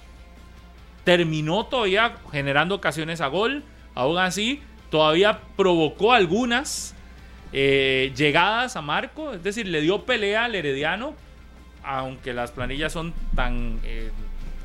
terminó 1.04 1.68
todavía 1.68 2.16
generando 2.32 2.74
ocasiones 2.74 3.22
a 3.22 3.28
gol, 3.28 3.64
aún 3.94 4.18
así 4.18 4.62
todavía 4.90 5.42
provocó 5.56 6.14
algunas 6.14 6.96
eh, 7.54 8.12
llegadas 8.16 8.76
a 8.76 8.82
Marco, 8.82 9.34
es 9.34 9.44
decir, 9.44 9.68
le 9.68 9.82
dio 9.82 10.04
pelea 10.04 10.46
al 10.46 10.56
Herediano, 10.56 11.14
aunque 11.84 12.34
las 12.34 12.50
planillas 12.50 12.94
son 12.94 13.14
tan 13.36 13.80
eh, 13.84 14.10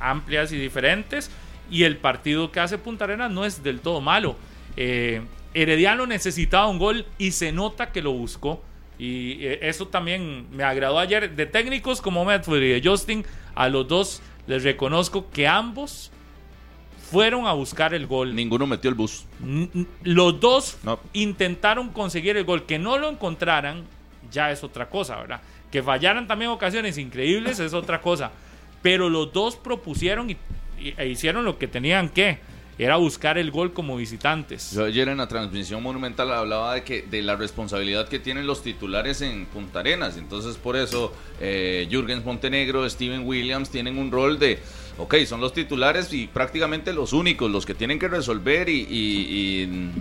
amplias 0.01 0.53
y 0.53 0.57
diferentes, 0.57 1.31
y 1.71 1.83
el 1.83 1.99
partido 1.99 2.51
que 2.51 2.61
hace 2.61 2.79
Punta 2.79 3.05
Arenas 3.05 3.31
no 3.31 3.45
es 3.45 3.63
del 3.63 3.81
todo 3.81 4.01
malo. 4.01 4.37
Eh, 4.79 5.21
Herediano 5.57 6.07
necesitaba 6.07 6.67
un 6.67 6.79
gol 6.79 7.07
y 7.17 7.31
se 7.31 7.51
nota 7.51 7.91
que 7.91 8.03
lo 8.03 8.13
buscó. 8.13 8.63
Y 8.99 9.45
eh, 9.45 9.59
eso 9.63 9.89
también 9.89 10.47
me 10.51 10.65
agradó 10.65 10.99
ayer. 10.99 11.35
De 11.35 11.47
técnicos 11.47 12.03
como 12.03 12.27
Medford 12.27 12.63
y 12.63 12.69
de 12.69 12.87
Justin, 12.87 13.25
a 13.55 13.69
los 13.71 13.89
dos 13.89 14.23
les 14.47 14.63
reconozco 14.65 15.31
que 15.31 15.49
ambos 15.49 16.11
fueron 17.11 17.47
a 17.47 17.55
buscar 17.55 17.95
el 17.95 18.07
gol. 18.07 18.35
Ninguno 18.35 18.67
metió 18.67 18.91
el 18.91 18.97
bus. 18.97 19.25
Los 20.03 20.41
dos 20.41 20.77
intentaron 21.15 21.89
conseguir 21.89 22.37
el 22.37 22.45
gol. 22.45 22.67
Que 22.67 22.79
no 22.79 22.99
lo 22.99 23.09
encontraran, 23.09 23.85
ya 24.31 24.51
es 24.51 24.63
otra 24.63 24.91
cosa, 24.91 25.17
¿verdad? 25.17 25.41
Que 25.71 25.83
fallaran 25.83 26.27
también 26.27 26.51
ocasiones 26.51 26.99
increíbles 26.99 27.61
es 27.61 27.73
otra 27.73 28.03
cosa. 28.03 28.31
Pero 28.83 29.09
los 29.09 29.33
dos 29.33 29.57
propusieron 29.57 30.29
y, 30.31 30.37
e 30.99 31.09
hicieron 31.09 31.47
lo 31.47 31.59
que 31.59 31.67
tenían 31.67 32.11
que 32.11 32.39
era 32.79 32.97
buscar 32.97 33.39
el 33.39 33.51
gol 33.51 33.73
como 33.73 33.97
visitantes. 33.97 34.73
Yo 34.73 34.85
ayer 34.85 35.09
en 35.09 35.19
la 35.19 35.29
transmisión 35.29 35.83
monumental 35.83 36.33
hablaba 36.33 36.75
de 36.75 36.85
que 36.85 37.03
de 37.03 37.23
la 37.23 37.37
responsabilidad 37.37 38.09
que 38.09 38.19
tienen 38.19 38.47
los 38.47 38.63
titulares 38.63 39.23
en 39.23 39.47
Punta 39.47 39.81
Arenas. 39.81 40.17
Entonces 40.17 40.57
por 40.57 40.77
eso 40.77 41.13
eh, 41.41 41.87
Jürgens 41.91 42.25
Montenegro, 42.25 42.89
Steven 42.89 43.27
Williams 43.27 43.71
tienen 43.71 43.99
un 43.99 44.11
rol 44.11 44.39
de, 44.39 44.59
ok, 44.99 45.17
son 45.27 45.41
los 45.41 45.53
titulares 45.53 46.13
y 46.13 46.27
prácticamente 46.27 46.93
los 46.93 47.13
únicos, 47.13 47.51
los 47.51 47.65
que 47.65 47.75
tienen 47.75 47.99
que 47.99 48.09
resolver 48.09 48.69
y 48.69 49.97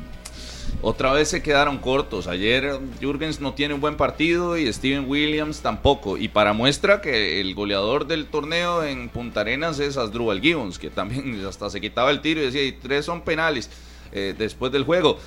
otra 0.88 1.12
vez 1.12 1.30
se 1.30 1.42
quedaron 1.42 1.80
cortos. 1.80 2.28
Ayer 2.28 2.80
Jürgens 3.02 3.42
no 3.42 3.56
tiene 3.56 3.74
un 3.74 3.82
buen 3.82 3.98
partido 3.98 4.56
y 4.56 4.72
Steven 4.72 5.10
Williams 5.10 5.62
tampoco. 5.62 6.16
Y 6.16 6.28
para 6.28 6.54
muestra 6.54 7.02
que 7.02 7.42
el 7.42 7.56
goleador 7.56 8.06
del 8.06 8.28
torneo 8.28 8.84
en 8.84 9.10
Punta 9.10 9.42
Arenas 9.42 9.80
es 9.80 9.98
Asdrúbal 9.98 10.42
Gibbons, 10.42 10.78
que 10.78 10.92
también 10.92 11.44
hasta 11.50 11.72
se 11.72 11.82
quitaba 11.82 12.12
el 12.12 12.22
tiro 12.22 12.40
y 12.40 12.46
decía, 12.46 12.64
y 12.64 12.72
tres 12.72 13.06
son 13.06 13.22
penales 13.22 13.72
eh, 14.12 14.36
después 14.38 14.72
del 14.72 14.84
juego. 14.84 15.18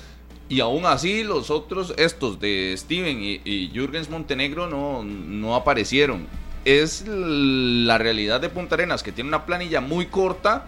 Y 0.47 0.61
aún 0.61 0.85
así 0.85 1.25
los 1.25 1.49
otros, 1.49 1.93
estos 1.97 2.39
de 2.39 2.73
Steven 2.77 3.21
y, 3.21 3.41
y 3.43 3.69
Jürgens 3.73 4.09
Montenegro 4.09 4.69
no, 4.69 5.03
no 5.03 5.55
aparecieron. 5.55 6.25
Es 6.63 7.03
la 7.05 7.97
realidad 7.97 8.39
de 8.39 8.47
Punta 8.47 8.75
Arenas, 8.75 9.03
que 9.03 9.11
tiene 9.11 9.27
una 9.27 9.45
planilla 9.45 9.81
muy 9.81 10.05
corta 10.05 10.67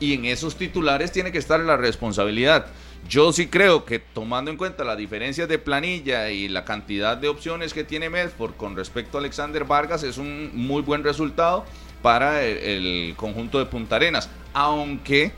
y 0.00 0.14
en 0.14 0.24
esos 0.24 0.56
titulares 0.56 1.12
tiene 1.12 1.30
que 1.30 1.38
estar 1.38 1.60
la 1.60 1.76
responsabilidad. 1.76 2.66
Yo 3.08 3.32
sí 3.32 3.48
creo 3.48 3.84
que 3.84 3.98
tomando 3.98 4.50
en 4.50 4.56
cuenta 4.56 4.84
las 4.84 4.96
diferencias 4.96 5.48
de 5.48 5.58
planilla 5.58 6.30
y 6.30 6.48
la 6.48 6.64
cantidad 6.64 7.16
de 7.16 7.28
opciones 7.28 7.74
que 7.74 7.84
tiene 7.84 8.08
Medford 8.08 8.54
con 8.54 8.76
respecto 8.76 9.18
a 9.18 9.20
Alexander 9.20 9.64
Vargas 9.64 10.02
es 10.02 10.16
un 10.16 10.50
muy 10.54 10.82
buen 10.82 11.04
resultado 11.04 11.64
para 12.02 12.44
el, 12.44 13.14
conjunto 13.16 13.58
de 13.58 13.66
Punta 13.66 13.96
Arenas, 13.96 14.28
aunque 14.52 15.32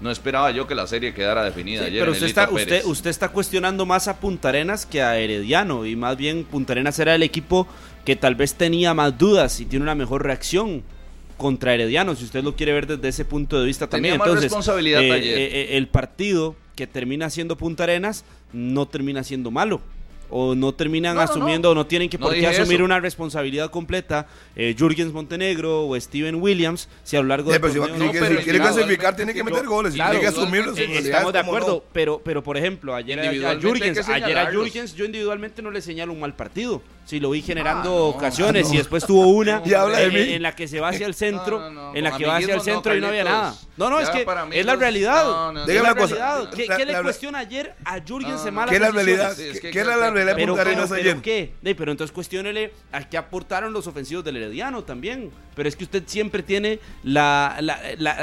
no 0.00 0.10
esperaba 0.10 0.50
yo 0.50 0.66
que 0.66 0.74
la 0.74 0.86
serie 0.86 1.12
quedara 1.12 1.42
definida 1.42 1.84
ayer. 1.84 2.00
Pero 2.00 2.12
usted 2.12 2.26
está, 2.26 2.48
usted, 2.50 2.84
usted 2.84 3.10
está 3.10 3.28
cuestionando 3.30 3.84
más 3.84 4.08
a 4.08 4.20
Punta 4.20 4.50
Arenas 4.50 4.86
que 4.86 5.02
a 5.02 5.18
Herediano 5.18 5.86
y 5.86 5.96
más 5.96 6.16
bien 6.16 6.44
Punta 6.44 6.72
Arenas 6.72 6.98
era 6.98 7.14
el 7.14 7.22
equipo 7.22 7.66
que 8.04 8.16
tal 8.16 8.34
vez 8.34 8.54
tenía 8.54 8.94
más 8.94 9.18
dudas 9.18 9.60
y 9.60 9.66
tiene 9.66 9.82
una 9.82 9.94
mejor 9.94 10.24
reacción 10.24 10.82
contra 11.38 11.72
Herediano, 11.72 12.14
si 12.16 12.24
usted 12.24 12.42
lo 12.42 12.54
quiere 12.54 12.72
ver 12.72 12.86
desde 12.86 13.08
ese 13.08 13.24
punto 13.24 13.58
de 13.58 13.64
vista 13.64 13.86
también. 13.86 14.14
Entonces, 14.14 14.42
responsabilidad 14.42 15.00
eh, 15.00 15.16
eh, 15.16 15.34
eh, 15.36 15.76
el 15.76 15.88
partido 15.88 16.56
que 16.78 16.86
termina 16.86 17.28
siendo 17.28 17.56
Punta 17.56 17.82
Arenas 17.82 18.24
no 18.52 18.86
termina 18.86 19.24
siendo 19.24 19.50
malo. 19.50 19.80
O 20.30 20.54
no 20.54 20.72
terminan 20.72 21.18
asumiendo 21.18 21.70
o 21.70 21.74
no 21.74 21.86
tienen 21.86 22.08
que 22.08 22.18
por 22.18 22.34
qué 22.34 22.46
asumir 22.46 22.82
una 22.82 23.00
responsabilidad 23.00 23.70
completa 23.70 24.28
eh, 24.54 24.76
Jürgens 24.78 25.10
Montenegro 25.12 25.88
o 25.88 25.98
Steven 25.98 26.36
Williams 26.36 26.88
si 27.02 27.16
a 27.16 27.22
lo 27.22 27.28
largo 27.28 27.50
de 27.50 27.58
si, 27.70 27.78
quiere 28.44 28.58
clasificar 28.60 29.16
tiene 29.16 29.32
que 29.32 29.42
meter 29.42 29.64
goles 29.64 29.94
tiene 29.94 30.20
que 30.20 30.26
asumir 30.26 30.66
estamos 30.76 31.32
de 31.32 31.38
acuerdo 31.38 31.82
pero 31.94 32.20
pero 32.22 32.42
por 32.42 32.58
ejemplo 32.58 32.94
ayer 32.94 33.18
a, 33.18 33.58
Jürgens 33.58 34.06
ayer 34.06 34.36
a 34.36 34.50
Jürgens 34.50 34.94
yo 34.94 35.06
individualmente 35.06 35.62
no 35.62 35.70
le 35.70 35.80
señalo 35.80 36.12
un 36.12 36.20
mal 36.20 36.34
partido 36.34 36.82
si 37.08 37.20
lo 37.20 37.30
vi 37.30 37.40
generando 37.40 37.90
ah, 37.90 38.16
ocasiones 38.16 38.70
y 38.70 38.76
después 38.76 39.06
tuvo 39.06 39.28
una 39.28 39.62
en, 39.64 40.42
la 40.42 40.54
que 40.54 40.68
se 40.68 40.78
va 40.78 40.90
hacia 40.90 41.06
el 41.06 41.14
centro, 41.14 41.94
en 41.94 42.04
la 42.04 42.14
que 42.14 42.26
va 42.26 42.36
hacia 42.36 42.54
el 42.54 42.60
centro 42.60 42.94
y 42.94 43.00
no 43.00 43.06
había 43.06 43.24
nada. 43.24 43.54
No, 43.78 43.88
no, 43.88 43.98
es 43.98 44.10
que 44.10 44.26
es 44.52 44.66
la 44.66 44.76
realidad. 44.76 45.54
Dígame 45.66 45.94
cosa. 45.98 46.50
¿Qué, 46.54 46.84
le 46.84 47.00
cuestiona 47.00 47.38
ayer 47.38 47.74
a 47.82 47.98
Jürgen 48.00 48.38
Semala? 48.38 48.68
¿Qué 48.68 48.76
es 48.76 48.82
la 48.82 48.90
realidad? 48.90 49.34
¿Qué 49.34 49.80
es 49.80 49.86
la 49.86 50.10
realidad 50.10 50.36
de 50.36 50.46
Punta 50.46 50.60
Arenas 50.60 50.92
ayer? 50.92 51.16
¿Qué? 51.22 51.54
Pero 51.62 51.92
entonces 51.92 52.12
cuestiónele 52.12 52.74
a 52.92 53.08
qué 53.08 53.16
aportaron 53.16 53.72
los 53.72 53.86
ofensivos 53.86 54.22
del 54.22 54.36
Herediano 54.36 54.84
también. 54.84 55.30
Pero 55.54 55.66
es 55.66 55.76
que 55.76 55.84
usted 55.84 56.02
siempre 56.04 56.42
tiene 56.42 56.78
la, 57.04 57.56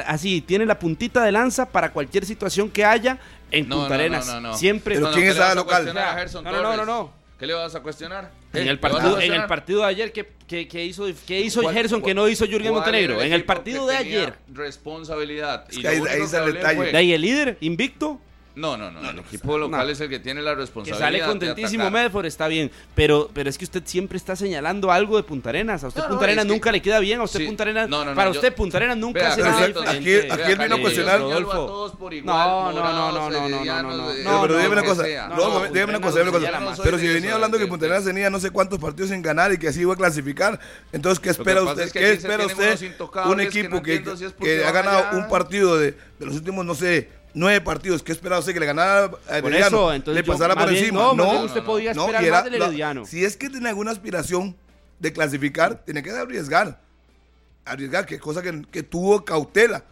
así, 0.06 0.42
tiene 0.42 0.64
la 0.64 0.78
puntita 0.78 1.24
de 1.24 1.32
lanza 1.32 1.66
para 1.66 1.92
cualquier 1.92 2.24
situación 2.24 2.70
que 2.70 2.86
haya 2.86 3.18
en 3.50 3.68
Punta 3.68 3.96
Arenas. 3.96 4.32
Siempre. 4.60 4.94
¿Pero 4.94 5.12
quién 5.12 5.30
es 5.30 5.38
la 5.38 5.56
local? 5.56 5.92
No, 6.44 6.62
no, 6.62 6.78
no, 6.78 6.86
no. 6.86 7.26
¿Qué 7.40 7.48
le 7.48 7.54
vas 7.54 7.76
a 7.76 7.82
cuestionar? 7.82 8.32
En 8.62 8.68
el 8.68 8.80
¿Qué 8.80 8.88
vas 8.88 8.92
a 8.92 8.98
partido, 8.98 9.22
en 9.22 9.34
el 9.34 9.46
partido 9.48 9.80
de 9.82 9.86
ayer, 9.88 10.12
¿qué, 10.12 10.28
qué- 10.48 10.68
qué 10.68 10.86
hizo, 10.86 11.06
qué 11.28 11.42
hizo 11.42 11.62
¿Cuál- 11.62 11.74
Gerson 11.76 12.02
que 12.02 12.14
no 12.14 12.28
hizo 12.28 12.46
Jürgen 12.46 12.74
Montenegro? 12.74 13.20
el 13.22 13.28
En 13.28 13.34
el 13.34 13.44
partido 13.46 13.86
de 13.88 13.98
ayer. 13.98 14.34
Responsabilidad. 14.54 15.66
Es 15.70 15.78
Y 15.78 15.88
ahí- 15.88 16.02
ahí 16.10 16.22
está 16.22 16.44
el 16.46 16.54
detalle. 16.54 16.76
fue- 16.78 16.92
De 16.92 16.98
ahí 16.98 17.14
el 17.14 17.22
líder, 17.22 17.58
invicto, 17.62 18.20
No, 18.56 18.78
no, 18.78 18.90
no. 18.90 19.10
el 19.10 19.20
equipo 19.20 19.58
local 19.58 19.86
no. 19.86 19.92
es 19.92 20.00
el 20.00 20.10
que 20.10 20.20
tiene 20.20 20.42
la 20.42 20.52
que 20.52 20.62
responsabilidad. 20.62 21.06
sale 21.06 21.20
de 21.20 21.26
contentísimo. 21.26 21.92
Medford, 21.92 22.26
está 22.26 22.48
bien. 22.48 22.72
Pero, 22.96 23.30
pero 23.34 23.50
es 23.50 23.58
que 23.58 23.66
usted 23.66 23.84
siempre 23.86 24.18
está 24.18 24.36
señalando 24.36 24.92
algo 24.92 25.18
de 25.18 25.24
Punta 25.24 25.50
Arenas. 25.50 25.84
A 25.84 25.88
usted 25.88 26.02
No, 26.02 26.06
no, 26.08 26.10
Punta 26.14 26.26
Arenas 26.26 26.46
que- 26.46 26.52
nunca 26.52 26.72
le 26.72 26.82
queda 26.82 27.00
bien. 27.00 27.20
A 27.20 27.24
usted 27.24 27.40
Sí. 27.40 27.46
Punta 27.48 27.64
Arenas. 27.64 27.90
No, 27.90 28.06
no, 28.06 28.12
no, 28.12 28.16
para 28.16 28.32
yo- 28.32 28.36
usted 28.40 28.56
Punta 28.56 28.78
Arenas 28.78 28.98
nunca 28.98 29.36
diferente. 29.36 29.80
aquí- 29.88 30.32
aquí 30.32 30.52
él 30.52 30.58
vino 30.58 30.76
a 30.76 30.80
cuestionar- 30.80 31.20
No, 31.20 31.30
no, 31.30 32.72
no, 32.72 32.72
no, 32.74 33.12
no, 33.12 33.12
no, 33.12 33.30
no, 33.30 33.46
heredianos, 33.48 34.24
no, 34.24 34.42
pero 34.42 34.56
dígame 34.58 34.74
una 34.74 34.82
que 34.82 34.88
cosa, 34.88 35.04
dígame 35.04 35.92
una 35.92 36.00
cosa, 36.02 36.84
Pero 36.84 36.98
si 37.00 37.08
venía 37.08 37.34
hablando 37.34 37.58
que 37.58 37.68
Punta 37.68 37.86
Arenas 37.86 38.06
tenía 38.06 38.30
no 38.30 38.40
sé 38.40 38.50
cuántos 38.52 38.80
partidos 38.80 39.12
sin 39.12 39.22
ganar 39.22 39.52
y 39.52 39.58
que 39.58 39.68
así 39.68 39.82
iba 39.82 39.94
a 39.94 39.98
clasificar, 39.98 40.60
entonces 40.92 41.20
¿qué 41.20 41.26
que 41.26 41.30
espera 41.32 41.62
usted? 41.64 41.92
que 41.92 42.00
¿Qué 42.00 42.06
se 42.08 42.14
espera 42.14 42.46
usted? 42.46 42.80
Un 43.26 43.38
que 43.38 43.44
equipo 43.44 43.82
que, 43.82 44.04
que 44.40 44.66
ha 44.66 44.72
ganado 44.72 45.18
un 45.18 45.28
partido 45.28 45.78
de, 45.78 45.92
de 45.92 46.26
los 46.26 46.36
últimos, 46.36 46.66
no 46.66 46.76
sé, 46.76 47.10
nueve 47.36 47.62
partidos. 47.62 48.02
¿Qué 48.02 48.12
espera 48.12 48.40
usted 48.40 48.54
que 48.54 48.60
le 48.60 48.66
ganara 48.66 49.06
a 49.06 49.10
Por 49.10 49.20
Herediano? 49.30 49.68
eso, 49.68 49.94
entonces 49.94 50.24
le 50.26 50.28
pasara 50.32 50.56
por 50.56 50.70
bien, 50.70 50.80
encima? 50.86 51.00
No, 51.02 51.14
no, 51.14 51.30
bien 51.32 51.44
usted 51.44 51.64
podía 51.64 51.94
no, 51.94 52.02
esperar 52.06 52.24
era 52.24 52.36
más 52.38 52.44
del 52.46 52.60
la- 52.60 52.66
Herediano. 52.66 53.06
Si 53.06 53.24
es 53.24 53.38
que 53.38 53.50
tiene 53.50 53.70
alguna 53.70 53.92
aspiración 53.92 54.56
de 55.00 55.14
clasificar, 55.14 55.84
tiene 55.86 56.02
que 56.02 56.10
arriesgar. 56.10 56.80
Arriesgar, 57.66 58.06
que 58.06 58.20
cosa 58.20 58.42
que, 58.42 58.64
que 58.72 58.84
tuvo 58.84 59.24
cautela 59.26 59.84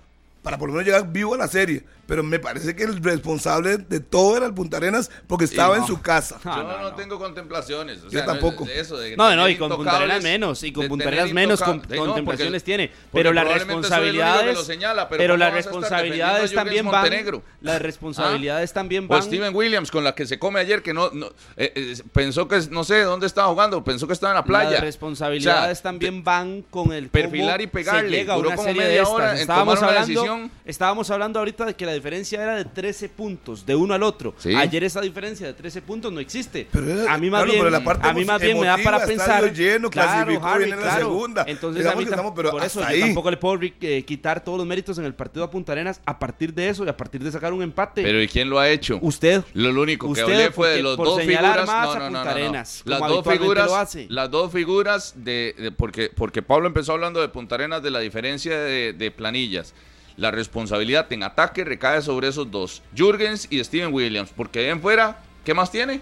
para 0.41 0.57
por 0.57 0.67
lo 0.69 0.73
menos 0.73 0.85
llegar 0.85 1.11
vivo 1.11 1.33
a 1.35 1.37
la 1.37 1.47
serie. 1.47 1.83
Pero 2.05 2.21
me 2.21 2.37
parece 2.39 2.75
que 2.75 2.83
el 2.83 3.01
responsable 3.01 3.77
de 3.77 3.99
todo 4.01 4.35
era 4.37 4.45
el 4.45 4.53
Punta 4.53 4.77
Arenas 4.77 5.09
porque 5.25 5.45
estaba 5.45 5.77
no. 5.77 5.81
en 5.83 5.87
su 5.87 6.01
casa. 6.01 6.37
Ah, 6.43 6.57
Yo 6.57 6.63
no, 6.63 6.77
no, 6.77 6.83
no. 6.89 6.95
tengo 6.95 7.17
contemplaciones. 7.17 8.03
O 8.03 8.09
Yo 8.09 8.25
tampoco. 8.25 8.65
No, 8.65 8.69
es 8.69 8.75
de 8.75 8.81
eso, 8.81 8.97
de 8.97 9.15
No, 9.15 9.33
no, 9.35 9.47
y 9.47 9.55
con 9.55 9.69
Punta 9.71 9.95
Arenas 9.95 10.21
menos, 10.21 10.61
y 10.63 10.73
con 10.73 10.87
Punta 10.89 11.07
Arenas 11.07 11.31
menos 11.31 11.61
con- 11.61 11.75
intoca- 11.77 11.93
Sí, 11.93 11.99
no, 11.99 12.05
contemplaciones 12.07 12.61
porque- 12.61 12.65
tiene. 12.65 12.91
Pero 13.11 13.31
las 13.31 13.47
responsabilidades. 13.47 14.55
lo 14.55 14.63
señala, 14.63 15.07
pero 15.07 15.19
pero 15.19 15.33
¿cómo 15.35 15.39
las 15.39 15.49
vas 15.49 15.55
a 15.55 15.59
estar 15.59 15.73
responsabilidades 15.73 16.53
también 16.53 16.85
van. 16.85 17.41
Las 17.61 17.81
responsabilidades 17.81 18.73
también 18.73 19.05
O 19.05 19.07
van. 19.07 19.23
Steven 19.23 19.55
Williams 19.55 19.89
con 19.91 20.03
la 20.03 20.13
que 20.13 20.25
se 20.25 20.37
come 20.39 20.59
ayer 20.59 20.81
que 20.81 20.93
no, 20.93 21.09
no, 21.11 21.27
eh, 21.57 21.71
eh, 21.75 21.95
pensó 22.11 22.47
que 22.47 22.59
no 22.69 22.83
sé 22.83 23.01
dónde 23.03 23.27
estaba 23.27 23.47
jugando, 23.47 23.83
pensó 23.83 24.07
que 24.07 24.13
estaba 24.13 24.31
en 24.33 24.37
la 24.37 24.43
playa. 24.43 24.71
Las 24.71 24.81
responsabilidades 24.81 25.79
O 25.79 25.81
sea, 25.81 25.83
también 25.83 26.23
van 26.23 26.63
con 26.69 26.91
el 26.91 27.07
perfilar 27.09 27.61
y 27.61 27.67
pegarle. 27.67 28.09
Se 28.09 28.15
llega 28.17 28.33
a 28.33 28.37
Duró 28.37 28.49
una 28.49 28.55
como 28.57 28.67
serie 28.67 28.81
de 28.83 28.87
media 28.89 29.03
estas. 29.03 29.39
Estábamos 29.39 29.81
hablando, 29.81 30.49
estábamos 30.65 31.09
hablando 31.09 31.39
ahorita 31.39 31.65
de 31.65 31.75
que 31.75 31.85
la 31.85 31.92
diferencia 31.93 32.41
era 32.43 32.55
de 32.55 32.65
13 32.65 33.09
puntos 33.09 33.65
de 33.65 33.75
uno 33.75 33.93
al 33.93 34.03
otro. 34.03 34.33
Sí. 34.37 34.53
Ayer 34.55 34.83
esa 34.83 35.01
diferencia 35.01 35.47
de 35.47 35.53
13 35.53 35.81
puntos 35.81 36.11
no 36.11 36.19
existe. 36.19 36.67
Pero 36.71 37.09
a 37.09 37.17
mí 37.17 37.29
más 37.29 37.39
claro, 37.43 37.51
bien, 37.51 37.57
pero 37.59 37.69
la 37.69 37.83
parte 37.83 38.07
a 38.07 38.13
mí 38.13 38.25
más 38.25 38.41
bien 38.41 38.59
me 38.59 38.67
da 38.67 38.77
para 38.77 39.05
pensar. 39.05 39.53
lleno, 39.53 39.89
clasificó, 39.89 40.45
Harry, 40.45 40.65
viene 40.65 40.81
la 40.81 40.97
segunda. 40.97 41.45
Entonces 41.47 41.85
a 41.85 41.95
mí 41.95 42.03
estamos, 42.03 42.33
pero 42.35 42.51
por 42.51 42.63
eso 42.63 42.81
yo 42.81 42.99
tampoco 42.99 43.31
le 43.31 43.37
puedo 43.37 43.59
eh, 43.81 44.03
quitar 44.03 44.43
todos 44.43 44.57
los 44.57 44.67
méritos 44.67 44.97
en 44.97 45.05
el 45.05 45.13
partido 45.13 45.43
a 45.45 45.49
Punta 45.51 45.71
Arenas 45.71 46.01
a 46.05 46.19
partir 46.19 46.53
de 46.53 46.69
eso 46.69 46.85
y 46.85 46.89
a 46.89 46.97
partir 46.97 47.23
de 47.23 47.31
sacar 47.31 47.53
un 47.53 47.61
empate. 47.63 48.03
Pero 48.03 48.21
¿y 48.21 48.27
quién 48.27 48.49
lo 48.49 48.59
ha 48.59 48.69
hecho? 48.69 48.99
usted 49.01 49.43
Lo, 49.53 49.71
lo 49.71 49.81
único 49.81 50.11
que 50.13 50.21
hablé 50.21 50.51
fue 50.51 50.69
de 50.69 50.83
los 50.83 50.95
por 50.97 51.07
dos 51.07 51.17
señalar 51.19 51.59
figuras. 51.61 51.67
más 51.67 51.85
No, 51.85 51.91
a 51.91 51.95
no, 51.99 52.05
Punta 52.05 52.19
no, 52.19 52.25
no. 52.25 52.31
Arenas, 52.31 52.81
Las 52.85 52.99
dos 52.99 53.27
figuras. 53.27 53.65
lo 53.67 53.75
hace. 53.75 54.05
Las 54.09 54.31
dos 54.31 54.51
figuras 54.51 55.13
de, 55.17 55.55
de- 55.57 55.71
porque 55.71 56.09
porque 56.15 56.41
Pablo 56.41 56.67
empezó 56.67 56.93
hablando 56.93 57.21
de 57.21 57.29
Punta 57.29 57.55
Arenas 57.55 57.81
de 57.83 57.91
la 57.91 57.99
diferencia 57.99 58.57
de, 58.59 58.93
de 58.93 59.11
planillas. 59.11 59.73
La 60.17 60.29
responsabilidad 60.31 61.11
en 61.11 61.23
ataque 61.23 61.63
recae 61.63 62.01
sobre 62.01 62.27
esos 62.27 62.49
dos, 62.51 62.81
Jürgens 62.95 63.47
y 63.49 63.63
Steven 63.63 63.93
Williams, 63.93 64.31
porque 64.35 64.59
de 64.59 64.69
en 64.69 64.81
fuera, 64.81 65.19
¿qué 65.43 65.53
más 65.53 65.71
tiene? 65.71 66.01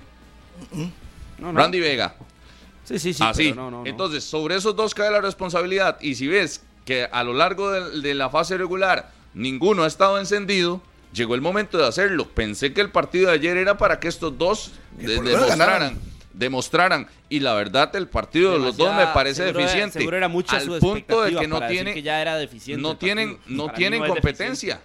no, 1.39 1.51
no. 1.51 1.57
Randy 1.59 1.79
Vega. 1.79 2.15
Sí, 2.83 2.99
sí, 2.99 3.13
sí. 3.13 3.23
Así. 3.23 3.43
pero 3.51 3.55
no, 3.55 3.71
no, 3.71 3.83
no. 3.83 3.89
Entonces, 3.89 4.23
sobre 4.23 4.55
esos 4.55 4.75
dos 4.75 4.93
cae 4.93 5.09
la 5.11 5.21
responsabilidad. 5.21 5.97
Y 6.01 6.15
si 6.15 6.27
ves 6.27 6.61
que 6.85 7.07
a 7.11 7.23
lo 7.23 7.33
largo 7.33 7.71
de, 7.71 8.01
de 8.01 8.13
la 8.13 8.29
fase 8.29 8.57
regular 8.57 9.11
ninguno 9.33 9.83
ha 9.83 9.87
estado 9.87 10.19
encendido, 10.19 10.81
llegó 11.13 11.35
el 11.35 11.41
momento 11.41 11.77
de 11.77 11.87
hacerlo. 11.87 12.27
Pensé 12.27 12.73
que 12.73 12.81
el 12.81 12.89
partido 12.89 13.27
de 13.29 13.35
ayer 13.35 13.55
era 13.57 13.77
para 13.77 13.99
que 13.99 14.07
estos 14.07 14.37
dos 14.37 14.71
Que 14.99 15.07
de- 15.07 15.13
demostraran. 15.21 15.47
ganaran. 15.57 15.99
Demostraran. 16.33 17.07
Y 17.29 17.39
la 17.39 17.53
verdad, 17.53 17.95
el 17.95 18.07
partido 18.07 18.53
de 18.53 18.59
los 18.59 18.77
dos 18.77 18.95
me 18.95 19.07
parece 19.07 19.43
seguro 19.43 19.59
era- 19.59 19.67
deficiente. 19.67 19.99
seguro 19.99 20.17
era 20.17 20.27
mucha 20.27 20.57
al 20.57 20.63
su 20.65 20.79
punto 20.79 21.21
de 21.23 21.35
que 21.35 21.47
no 21.47 21.65
tienen, 21.67 21.93
que 21.93 22.01
ya 22.01 22.21
era 22.21 22.37
deficiente 22.37 22.81
no 22.81 22.95
tienen, 22.97 23.37
no 23.47 23.65
Para 23.65 23.77
tienen 23.77 24.01
no 24.01 24.07
competencia. 24.07 24.81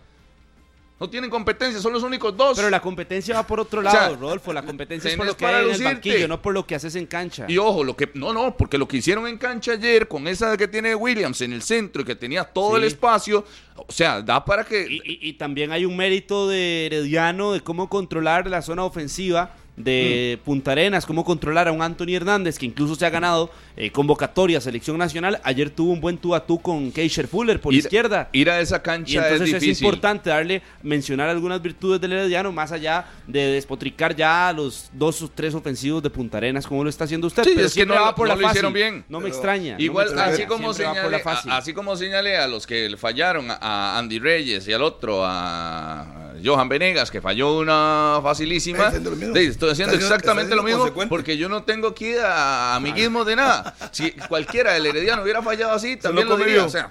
No 0.99 1.11
tienen 1.11 1.29
competencia, 1.29 1.79
son 1.79 1.93
los 1.93 2.03
únicos 2.03 2.35
dos. 2.35 2.57
Pero 2.57 2.71
la 2.71 2.81
competencia 2.81 3.35
va 3.35 3.47
por 3.47 3.61
otro 3.61 3.81
O 3.81 3.83
lado, 3.83 3.97
sea, 3.99 4.09
Rodolfo. 4.17 4.51
La 4.55 4.63
competencia 4.63 5.11
es 5.11 5.17
por 5.19 5.27
lo 5.27 5.37
que 5.37 5.45
para 5.45 5.59
hay 5.59 5.67
en 5.69 5.75
el 5.75 5.85
banquillo, 5.85 6.27
no 6.27 6.41
por 6.41 6.55
lo 6.55 6.67
que 6.67 6.75
haces 6.75 6.97
en 6.97 7.05
cancha. 7.05 7.45
Y 7.49 7.59
ojo, 7.59 7.85
lo 7.85 7.95
que 7.95 8.11
no, 8.15 8.33
no, 8.33 8.57
porque 8.57 8.79
lo 8.79 8.89
que 8.89 8.97
hicieron 8.97 9.27
en 9.27 9.37
cancha 9.37 9.73
ayer 9.73 10.09
con 10.09 10.27
esa 10.27 10.57
que 10.57 10.67
tiene 10.69 10.95
Williams 10.95 11.43
en 11.43 11.53
el 11.53 11.61
centro 11.61 12.01
y 12.01 12.07
que 12.07 12.15
tenía 12.17 12.45
todo 12.45 12.79
el 12.79 12.85
espacio, 12.85 13.45
o 13.77 13.93
sea, 13.93 14.23
da 14.23 14.43
para 14.43 14.65
que 14.65 14.87
Y, 14.91 14.95
y- 15.05 15.19
y 15.29 15.33
también 15.35 15.71
hay 15.71 15.85
un 15.85 15.99
mérito 15.99 16.49
de 16.49 16.87
Herediano 16.87 17.53
de 17.53 17.61
cómo 17.61 17.91
controlar 17.91 18.47
la 18.49 18.63
zona 18.63 18.83
ofensiva 18.83 19.55
de 19.77 20.39
Punta 20.45 20.73
Arenas, 20.73 21.07
cómo 21.07 21.25
controlar 21.25 21.69
a 21.69 21.73
un 21.73 21.83
Anthony 21.83 22.15
Hernández 22.15 22.59
que 22.59 22.67
incluso 22.67 22.95
se 22.95 23.07
ha 23.07 23.11
ganado 23.11 23.51
eh, 23.77 23.91
convocatoria, 23.93 24.61
selección 24.61 24.97
nacional. 24.97 25.39
Ayer 25.45 25.69
tuvo 25.71 25.93
un 25.93 26.01
buen 26.01 26.17
tú 26.17 26.35
a 26.35 26.47
tú 26.47 26.59
con 26.61 26.91
Keisher 26.93 27.29
Fuller 27.29 27.61
por 27.61 27.75
ir, 27.75 27.81
izquierda. 27.81 28.29
ir 28.33 28.49
a 28.49 28.59
esa 28.61 28.77
Y 28.77 28.81
cancha 28.81 29.23
entonces 29.29 29.49
es 29.49 29.55
es, 29.55 29.61
difícil. 29.61 29.85
importante 29.87 30.31
darle, 30.31 30.63
mencionar 30.83 31.29
algunas 31.29 31.61
virtudes 31.61 32.01
del 32.01 32.13
Herediano, 32.13 32.53
más 32.53 32.73
allá 32.73 33.05
de 33.27 33.41
despotricar 33.53 34.17
ya 34.17 34.49
a 34.49 34.53
los 34.55 34.89
dos 34.93 35.21
o 35.23 35.29
tres 35.29 35.55
ofensivos 35.55 36.03
de 36.03 36.09
Punta 36.11 36.39
Arenas, 36.39 36.67
como 36.67 36.83
lo 36.85 36.89
está 36.91 37.05
haciendo 37.05 37.27
usted. 37.27 37.45
Sí, 37.45 37.53
pero 37.55 37.67
es 37.67 37.75
que 37.75 37.85
no 37.85 37.95
va 37.95 38.07
lo- 38.07 38.15
por 38.15 38.29
no 38.29 38.35
la 38.35 38.41
lo 38.41 38.47
fácil. 38.47 38.57
hicieron 38.57 38.73
bien. 38.73 39.05
No 39.09 39.21
me 39.21 39.29
extraña. 39.29 39.73
no 39.73 39.79
me 39.79 39.85
Igual, 39.85 40.07
extraña. 40.07 40.33
así 40.33 40.47
como, 40.47 40.73
señalé, 40.73 41.23
así 41.51 41.73
como 41.75 41.97
señalé 41.97 42.37
a 42.39 42.49
los 42.49 42.67
que 42.67 42.89
le 42.89 42.97
fallaron 42.97 43.49
a, 43.51 43.99
Andy 43.99 44.19
Reyes 44.19 44.67
y 44.69 44.73
al 44.73 44.83
otro 44.83 45.21
a 45.25 46.33
Johan 46.45 46.69
Venegas, 46.69 47.11
que 47.11 47.21
falló 47.21 47.59
una 47.59 48.21
facilísima. 48.23 48.79
Está 48.79 48.89
haciendo 48.89 49.11
lo 49.11 49.17
mismo. 49.17 49.35
Sí, 49.37 49.43
estoy 49.47 49.71
haciendo 49.71 49.95
exactamente 49.95 50.45
está 50.45 50.57
lo 50.57 50.63
mismo 50.63 50.79
consecuente. 50.81 51.09
porque 51.09 51.37
yo 51.37 51.49
no 51.49 51.63
tengo 51.65 51.89
aquí 51.89 52.13
a 52.17 52.77
amiguismo 52.77 53.25
de 53.25 53.37
nada. 53.37 53.66
Si 53.93 54.13
cualquiera 54.13 54.73
del 54.73 54.87
Herediano 54.87 55.23
hubiera 55.23 55.43
fallado 55.43 55.73
así, 55.73 55.97
también 55.97 56.29
lo 56.29 56.35
come 56.35 56.47
diría. 56.47 56.65
O 56.65 56.69
sea, 56.69 56.91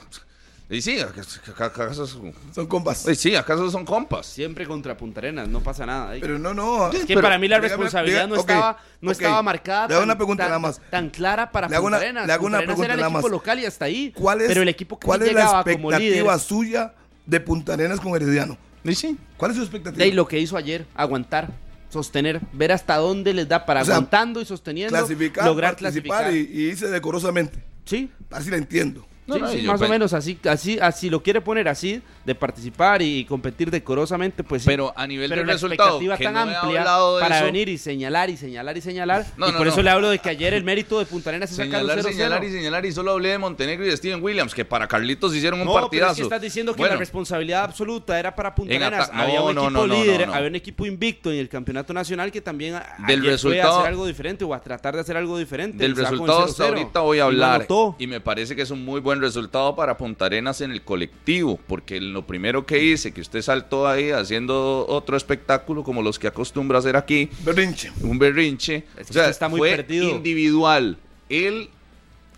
y 0.68 0.82
sí, 0.82 1.00
¿acaso, 1.00 2.08
Son 2.54 2.66
compas. 2.68 3.08
y 3.08 3.14
sí, 3.16 3.36
¿acaso 3.36 3.70
son 3.70 3.86
compas? 3.86 4.26
Siempre 4.26 4.66
contra 4.66 4.98
Punta 4.98 5.20
Arenas, 5.20 5.48
no 5.48 5.62
pasa 5.62 5.86
nada. 5.86 6.10
ahí. 6.12 6.20
Pero 6.22 6.40
no, 6.40 6.54
no. 6.56 6.92
Es 6.92 7.02
que 7.02 7.08
pero 7.14 7.22
para 7.22 7.38
mí 7.38 7.48
la 7.48 7.58
dígame- 7.58 7.62
responsabilidad 7.68 8.26
diga- 8.26 8.30
no, 8.30 8.34
ok, 8.36 8.40
estaba, 8.50 8.78
no 9.02 9.10
ok. 9.10 9.12
estaba 9.12 9.42
marcada 9.44 9.88
Le 9.88 9.94
hago 9.94 10.02
tan, 10.02 10.08
una 10.10 10.18
pregunta 10.18 10.44
tan- 10.44 10.50
nada 10.50 10.60
más. 10.60 10.82
tan 10.90 11.10
clara 11.12 11.52
para 11.52 11.70
Le 11.70 11.76
hago 11.76 11.84
Punta 11.86 11.98
una- 11.98 12.04
Arenas. 12.06 12.28
le 12.28 12.34
hago 12.34 12.46
una 12.48 12.58
Punta 12.58 12.58
Arenas 12.58 12.76
pregunta 12.76 12.86
era 12.86 12.94
el 12.96 13.00
nada 13.00 13.10
equipo 13.10 13.22
más. 13.28 13.32
local 13.32 13.60
y 13.60 13.66
hasta 13.66 13.86
ahí. 13.86 14.12
¿Cuál 14.16 14.42
es, 14.42 14.48
pero 14.48 14.62
el 14.64 14.70
equipo 14.70 14.98
que 15.00 15.06
cuál 15.06 15.22
es 15.22 15.34
la 15.34 15.40
llegaba 15.42 15.64
como 15.64 15.92
líder. 15.92 16.02
expectativa 16.02 16.40
suya 16.40 16.94
de 17.28 17.40
Punta 17.42 17.74
Arenas 17.74 18.00
con 18.00 18.16
Herediano? 18.16 18.58
Y 18.84 18.96
sí. 18.96 19.18
¿Cuál 19.38 19.52
es 19.52 19.58
su 19.58 19.64
expectativa? 19.64 20.04
De 20.04 20.12
lo 20.14 20.28
que 20.28 20.40
hizo 20.40 20.58
ayer, 20.58 20.86
aguantar, 20.96 21.50
sostener, 21.96 22.42
ver 22.54 22.72
hasta 22.72 22.98
dónde 22.98 23.34
les 23.34 23.48
da 23.48 23.66
para 23.66 23.82
O 23.82 23.86
sea, 23.86 23.96
aguantando 23.96 24.42
y 24.42 24.46
sosteniendo, 24.46 24.96
clasificar, 24.98 25.46
lograr 25.46 25.76
clasificar. 25.76 26.34
y, 26.34 26.40
y 26.40 26.62
irse 26.70 26.88
decorosamente. 26.90 27.64
Sí, 27.86 28.10
A 28.30 28.36
ver 28.36 28.44
si 28.44 28.50
la 28.52 28.58
entiendo. 28.58 29.06
No, 29.28 29.36
sí, 29.36 29.42
no, 29.42 29.50
sí, 29.50 29.62
más 29.64 29.82
o 29.82 29.86
pe- 29.86 29.90
menos 29.90 30.14
así, 30.14 30.38
así, 30.48 30.78
así 30.80 31.10
lo 31.10 31.24
quiere 31.24 31.42
poner 31.42 31.68
así, 31.68 32.02
de 32.26 32.34
participar 32.34 33.02
y 33.04 33.24
competir 33.26 33.70
decorosamente, 33.70 34.44
pues. 34.44 34.64
Pero 34.66 34.92
a 34.96 35.06
nivel 35.06 35.30
Pero 35.30 35.42
de 35.42 35.48
la 35.48 35.54
resultado, 35.54 36.00
expectativa 36.02 36.18
que 36.18 36.24
tan 36.24 36.34
no 36.34 36.40
he 36.52 36.56
amplia 36.56 36.80
hablado 36.82 37.16
de 37.18 37.22
para 37.22 37.38
eso, 37.38 37.46
venir 37.46 37.70
y 37.70 37.78
señalar 37.78 38.30
y 38.32 38.38
señalar 38.38 38.76
y 38.78 38.82
señalar. 38.82 39.26
No, 39.38 39.48
y 39.48 39.52
no, 39.52 39.58
por 39.58 39.68
no. 39.68 39.72
eso 39.74 39.84
le 39.84 39.90
hablo 39.92 40.10
de 40.10 40.18
que 40.20 40.30
ayer 40.30 40.54
el 40.56 40.64
mérito 40.64 40.98
de 40.98 41.06
Punta 41.06 41.30
Arenas 41.30 41.52
es 41.52 41.58
sacar 41.58 41.84
un 41.84 41.88
Señalar, 41.90 42.00
0-0. 42.06 42.12
señalar 42.12 42.44
y 42.44 42.52
señalar 42.52 42.86
y 42.88 42.92
solo 42.92 43.12
hablé 43.12 43.30
de 43.30 43.38
Montenegro 43.38 43.86
y 43.86 43.90
de 43.90 43.98
Steven 43.98 44.24
Williams, 44.24 44.56
que 44.56 44.66
para 44.66 44.88
Carlitos 44.88 45.36
hicieron 45.36 45.60
un 45.60 45.68
no, 45.68 45.74
pero 45.74 45.84
partidazo. 45.86 46.12
es 46.14 46.18
que 46.18 46.24
estás 46.24 46.42
diciendo 46.42 46.74
que 46.74 46.80
Bueno, 46.80 46.96
la 46.96 47.00
responsabilidad 47.00 47.64
absoluta 47.64 48.20
era 48.20 48.34
para 48.36 48.56
Punta 48.56 48.74
En 48.74 48.82
Arenas. 48.84 49.10
ata- 49.10 49.22
había 49.24 49.40
no, 49.40 49.46
un 49.46 49.56
no, 49.56 49.62
equipo 49.66 49.80
no, 49.82 49.88
no, 49.88 49.94
líder, 50.04 50.20
no, 50.22 50.26
no. 50.28 50.34
había 50.34 50.50
un 50.50 50.56
equipo 50.56 50.86
invicto 50.88 51.32
en 51.32 51.38
el 51.38 51.48
campeonato 51.50 51.94
nacional 51.94 52.32
que 52.32 52.42
también 52.42 52.74
a- 52.76 52.96
Del 53.08 53.20
ayer 53.22 53.22
fue 53.22 53.30
a 53.30 53.32
resultado- 53.34 53.78
hacer 53.82 53.90
algo 53.92 54.06
diferente 54.08 54.44
o 54.44 54.54
a 54.54 54.62
tratar 54.62 54.96
de 54.96 55.02
hacer 55.02 55.16
algo 55.16 55.38
diferente. 55.38 55.78
Del 55.78 55.92
y 55.92 55.94
el 55.94 55.98
resultado 56.00 56.44
hasta 56.44 56.64
0-0. 56.66 56.78
ahorita 56.80 57.00
voy 57.02 57.18
a 57.18 57.20
Y 57.20 57.22
no 57.22 57.26
hablar. 57.28 57.56
anotó. 57.62 57.96
Y 58.00 58.08
me 58.08 58.20
parece 58.20 58.56
que 58.56 58.64
es 58.64 58.72
un 58.72 58.84
muy 58.84 59.00
buen 59.00 59.22
resultado 59.22 59.76
para 59.76 59.96
Punta 59.96 60.26
Arenas 60.26 60.62
en 60.62 60.72
el 60.72 60.82
colectivo, 60.84 61.60
porque 61.68 62.00
lo 62.16 62.26
primero 62.26 62.66
que 62.66 62.82
hice, 62.82 63.12
que 63.14 63.22
usted 63.22 63.42
saltó 63.44 63.88
ahí 63.88 64.10
haciendo 64.10 64.86
otro 64.88 65.16
espectáculo 65.18 65.84
como 65.84 66.02
los 66.02 66.18
que 66.18 66.28
acostumbra 66.28 66.80
hacer 66.80 66.96
aquí, 66.96 67.30
Berrinche. 67.44 67.92
un 68.02 68.18
berrinche, 68.18 68.86
Es 68.98 69.08
que 69.08 69.12
o 69.12 69.14
sea, 69.14 69.30
está 69.30 69.48
muy 69.50 69.60
fue 69.60 69.76
perdido. 69.76 70.10
individual. 70.10 70.98
El 71.30 71.70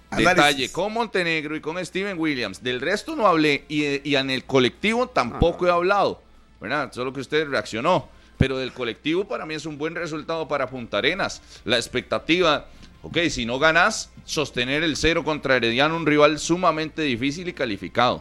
Análisis. 0.10 0.36
detalle 0.36 0.72
con 0.72 0.94
Montenegro 0.94 1.56
y 1.56 1.62
con 1.62 1.84
Steven 1.86 2.18
Williams. 2.18 2.64
Del 2.64 2.82
resto 2.82 3.16
no 3.16 3.28
hablé 3.28 3.64
y, 3.70 4.10
y 4.10 4.16
en 4.16 4.30
el 4.30 4.44
colectivo 4.45 5.08
tampoco 5.08 5.66
Ah. 5.66 5.70
he 5.70 5.72
hablado, 5.72 6.22
¿verdad? 6.60 6.91
Solo 6.91 7.14
que 7.14 7.20
usted 7.22 7.48
reaccionó. 7.48 8.10
Pero 8.38 8.58
del 8.58 8.72
colectivo 8.74 9.28
para 9.28 9.45
mí 9.45 9.54
es 9.56 9.66
un 9.66 9.78
buen 9.78 9.95
resultado 9.95 10.48
para 10.48 10.68
Punta 10.70 10.98
Arenas. 10.99 11.41
La 11.66 11.76
expectativa, 11.78 12.68
ok, 13.02 13.18
si 13.30 13.45
no 13.45 13.58
ganas, 13.60 14.12
sostener 14.26 14.84
el 14.84 14.95
cero 14.95 15.24
contra 15.24 15.56
Herediano, 15.58 15.95
un 15.95 16.06
rival 16.06 16.38
sumamente 16.40 17.02
difícil 17.02 17.48
y 17.48 17.54
calificado. 17.54 18.18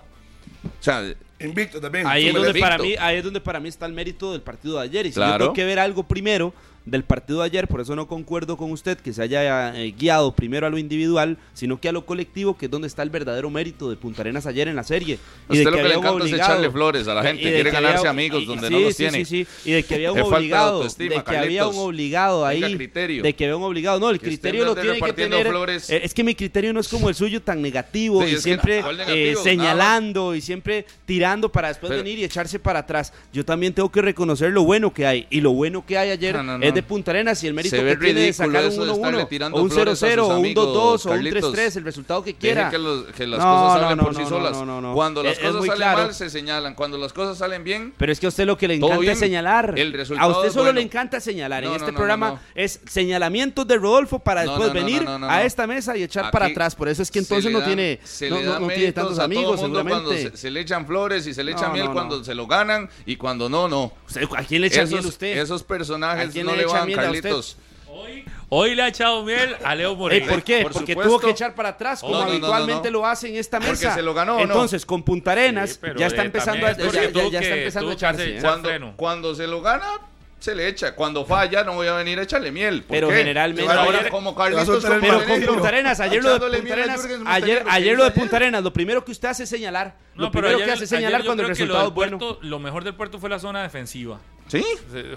O 0.65 0.83
sea, 0.83 1.05
Invicto 1.41 1.81
también. 1.81 2.07
Ahí 2.07 2.29
es, 2.29 2.35
donde 2.35 2.59
para 2.59 2.79
mí, 2.79 2.95
ahí 2.99 3.17
es 3.19 3.25
donde 3.25 3.41
para 3.41 3.61
mí 3.61 3.69
está 3.69 3.87
el 3.87 3.93
mérito 3.93 4.33
del 4.33 4.41
partido 4.41 4.77
de 4.79 4.85
ayer. 4.85 5.07
Y 5.07 5.11
si 5.11 5.15
Claro. 5.17 5.33
yo 5.33 5.39
tengo 5.39 5.53
que 5.55 5.65
ver 5.65 5.79
algo 5.79 6.03
primero 6.03 6.55
del 6.87 7.03
partido 7.03 7.41
de 7.41 7.47
ayer, 7.47 7.67
por 7.67 7.81
eso 7.81 7.97
no 7.97 8.07
concuerdo 8.07 8.57
con 8.57 8.71
usted 8.71 8.97
que 8.97 9.13
se 9.13 9.21
haya 9.21 9.77
eh, 9.77 9.93
guiado 9.99 10.33
primero 10.33 10.69
a 10.69 10.71
lo 10.71 10.79
individual, 10.79 11.37
sino 11.53 11.81
que 11.81 11.89
a 11.89 11.93
lo 11.93 12.07
colectivo, 12.07 12.57
que 12.57 12.67
es 12.67 12.71
donde 12.71 12.87
está 12.87 13.03
el 13.03 13.11
verdadero 13.11 13.51
mérito 13.51 13.91
de 13.91 13.97
Punta 13.97 14.23
Arenas 14.23 14.47
ayer 14.47 14.69
en 14.69 14.77
la 14.77 14.85
serie. 14.85 15.19
Y 15.51 15.59
de 15.59 15.65
que, 15.65 15.71
le 15.71 15.95
encanta 15.95 16.25
es 16.25 16.33
echarle 16.33 16.71
flores 16.71 17.09
a 17.09 17.15
la 17.15 17.23
gente, 17.25 17.43
quiere 17.43 17.71
ganarse 17.71 18.07
amigos 18.07 18.47
donde 18.47 18.71
no 18.71 18.79
los 18.79 18.95
sí, 18.95 19.03
tiene. 19.03 19.25
Sí, 19.25 19.45
sí, 19.45 19.69
y 19.69 19.73
de 19.73 19.83
que 19.83 19.97
había 19.97 20.13
un 20.13 20.21
obligado, 20.21 20.85
de, 20.85 21.23
que 21.25 21.37
había 21.37 21.67
un 21.67 21.77
obligado 21.77 22.47
ahí, 22.47 22.61
de 22.77 23.35
que 23.35 23.45
había 23.45 23.57
un 23.57 23.65
obligado, 23.65 23.99
no, 23.99 24.11
el 24.11 24.21
criterio 24.21 24.65
lo 24.65 24.77
tiene 24.77 25.01
que 25.01 25.13
tener. 25.13 25.49
Flores. 25.49 25.91
Eh, 25.91 26.01
es 26.05 26.15
que 26.15 26.23
mi 26.23 26.37
criterio 26.37 26.73
no 26.73 26.79
es 26.79 26.89
como 26.89 27.09
el 27.09 27.17
suyo 27.17 27.43
tan 27.43 27.61
negativo 27.61 28.25
y 28.25 28.37
siempre 28.37 28.85
eh, 29.09 29.35
señalando 29.43 30.35
y 30.35 30.41
siempre 30.41 30.87
tirando 31.05 31.51
para 31.51 31.69
después 31.69 31.91
venir 31.91 32.19
y 32.21 32.25
echarse 32.25 32.61
para 32.61 32.81
atrás. 32.81 33.13
Yo 33.33 33.45
también 33.45 33.73
tengo 33.73 33.91
que 33.91 34.03
reconocer 34.03 34.53
lo 34.53 34.63
bueno 34.63 34.93
que 34.93 35.05
hay 35.05 35.27
y 35.31 35.41
lo 35.41 35.53
bueno 35.53 35.85
que 35.85 35.99
hay 35.99 36.11
ayer 36.11 36.37
es 36.61 36.76
de 36.77 36.82
Punta 36.82 37.11
Arenas 37.11 37.43
y 37.43 37.47
el 37.47 37.55
mérito 37.55 37.77
que 37.77 37.97
tiene 37.97 38.20
de 38.20 38.32
sacar 38.32 38.65
un 38.66 38.73
1-1 38.73 39.51
o 39.53 39.62
un 39.62 39.70
0-0 39.70 40.19
o 40.19 40.39
un 40.39 40.44
2-2 40.44 41.07
o 41.07 41.11
un 41.11 41.24
3-3, 41.24 41.77
el 41.77 41.85
resultado 41.85 42.23
que 42.23 42.35
quiera. 42.35 42.70
Que, 42.70 42.78
los, 42.78 43.05
que 43.07 43.27
las 43.27 43.40
cosas 43.40 43.81
salen 43.81 43.98
por 43.98 44.15
sí 44.15 44.24
solas. 44.27 44.57
Cuando 44.94 45.23
las 45.23 45.39
cosas 45.39 45.66
salen 45.66 45.93
mal 45.97 46.15
se 46.15 46.31
señalan, 46.31 46.74
cuando 46.74 46.98
las 46.98 47.12
cosas 47.12 47.39
salen 47.39 47.65
bien. 47.65 47.94
Pero 47.97 48.12
es 48.12 48.20
que 48.20 48.27
a 48.27 48.28
usted 48.28 48.44
lo 48.44 48.59
que 48.59 48.69
le 48.69 48.74
encanta 48.74 49.12
es 49.12 49.19
señalar. 49.19 49.74
a 50.19 50.27
usted 50.28 50.53
solo 50.53 50.73
le 50.73 50.82
encanta 50.82 51.20
señalar. 51.20 51.65
en 51.65 51.73
este 51.73 51.93
programa 51.93 52.40
es 52.55 52.81
señalamientos 52.86 53.66
de 53.66 53.77
Rodolfo 53.77 54.19
para 54.19 54.43
después 54.43 54.73
venir 54.73 55.07
a 55.09 55.44
esta 55.44 55.66
mesa 55.66 55.97
y 55.97 56.03
echar 56.03 56.31
para 56.31 56.47
atrás. 56.47 56.74
Por 56.74 56.89
eso 56.89 57.03
es 57.03 57.11
que 57.11 57.20
entonces 57.20 57.51
no 57.51 57.62
tiene 57.62 58.01
no 58.31 58.93
tantos 58.93 59.19
amigos 59.19 59.61
seguramente. 59.61 60.36
Se 60.36 60.51
le 60.51 60.61
echan 60.61 60.86
flores 60.86 61.27
y 61.27 61.32
se 61.32 61.43
le 61.43 61.53
echan 61.53 61.73
miel 61.73 61.90
cuando 61.90 62.23
se 62.23 62.35
lo 62.35 62.47
ganan 62.47 62.89
y 63.07 63.16
cuando 63.16 63.48
no, 63.48 63.69
no. 63.69 63.93
¿A 64.36 64.44
quién 64.44 64.61
le 64.61 64.66
echa 64.69 64.85
miel 64.85 65.07
usted? 65.07 65.39
Esos 65.39 65.62
personajes 65.62 66.35
no 66.44 66.55
le 66.55 66.66
van, 66.67 66.93
Carlitos. 66.93 67.57
Hoy, 67.89 68.25
hoy 68.49 68.75
le 68.75 68.83
ha 68.83 68.89
echado 68.89 69.25
miel 69.25 69.57
a 69.65 69.75
Leo 69.75 69.97
Moreno. 69.97 70.27
¿Por 70.27 70.43
qué? 70.43 70.67
Porque 70.71 70.95
tuvo 70.95 71.19
que 71.19 71.31
echar 71.31 71.55
para 71.55 71.71
atrás, 71.71 72.01
como 72.01 72.17
habitualmente 72.17 72.91
lo 72.91 73.07
hace 73.07 73.29
en 73.29 73.37
esta 73.37 73.59
mesa. 73.59 73.73
Porque 73.73 73.91
se 73.91 74.03
lo 74.03 74.15
ganó. 74.15 74.41
Entonces, 74.41 74.85
con 74.85 75.03
Punta 75.03 75.33
Arenas, 75.33 75.81
ya 75.97 76.07
está 76.07 76.25
empezando 76.25 76.67
a, 76.67 76.77
ya, 76.77 77.41
está 77.41 77.57
empezando 77.57 77.91
a 77.91 77.95
echarse. 77.95 78.39
Cuando, 78.41 78.93
cuando 78.97 79.35
se 79.35 79.47
lo 79.47 79.63
gana, 79.63 80.01
se 80.47 80.55
le 80.55 80.68
echa. 80.68 80.94
Cuando 80.94 81.27
falla, 81.27 81.64
no 81.64 81.74
voy 81.74 81.89
a 81.89 81.94
venir 81.94 82.18
a 82.20 82.23
echarle 82.23 82.52
miel. 82.52 82.85
pero 82.89 83.10
generalmente. 83.10 83.70
Ahora, 83.70 84.09
como 84.09 84.35
Carlitos, 84.35 84.85
pero 85.01 85.24
con 85.24 85.43
Punta 85.43 85.68
Arenas, 85.68 86.01
ayer 86.01 86.23
lo 86.23 86.39
de 86.39 86.59
Punta 86.59 86.73
Arenas, 86.73 87.09
ayer, 87.27 87.64
ayer 87.68 87.97
lo 87.97 88.05
de 88.05 88.10
Punta 88.12 88.36
Arenas, 88.36 88.62
lo 88.62 88.73
primero 88.73 89.05
que 89.05 89.12
usted 89.12 89.28
hace 89.28 89.43
es 89.43 89.48
señalar. 89.48 89.97
lo 90.14 90.31
primero 90.31 90.59
que 90.59 90.70
hace 90.70 90.85
es 90.85 90.90
señalar 90.90 91.24
cuando 91.24 91.43
el 91.43 91.48
resultado 91.48 91.89
es 91.89 91.94
bueno. 91.94 92.39
lo 92.40 92.59
mejor 92.59 92.85
del 92.85 92.94
puerto 92.94 93.18
fue 93.18 93.28
la 93.28 93.39
zona 93.39 93.62
defensiva. 93.62 94.20
¿Sí? 94.47 94.64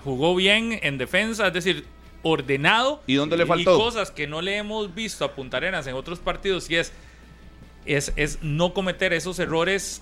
Jugó 0.03 0.35
bien 0.35 0.79
en 0.81 0.97
defensa, 0.97 1.47
es 1.47 1.53
decir, 1.53 1.85
ordenado. 2.23 3.03
¿Y 3.05 3.13
dónde 3.13 3.37
le 3.37 3.45
faltó? 3.45 3.75
Y 3.75 3.79
cosas 3.79 4.09
que 4.09 4.25
no 4.25 4.41
le 4.41 4.57
hemos 4.57 4.95
visto 4.95 5.23
a 5.23 5.33
Punta 5.33 5.57
Arenas 5.57 5.85
en 5.85 5.93
otros 5.93 6.17
partidos 6.17 6.67
y 6.71 6.77
es, 6.77 6.91
es, 7.85 8.11
es 8.15 8.39
no 8.41 8.73
cometer 8.73 9.13
esos 9.13 9.37
errores 9.37 10.01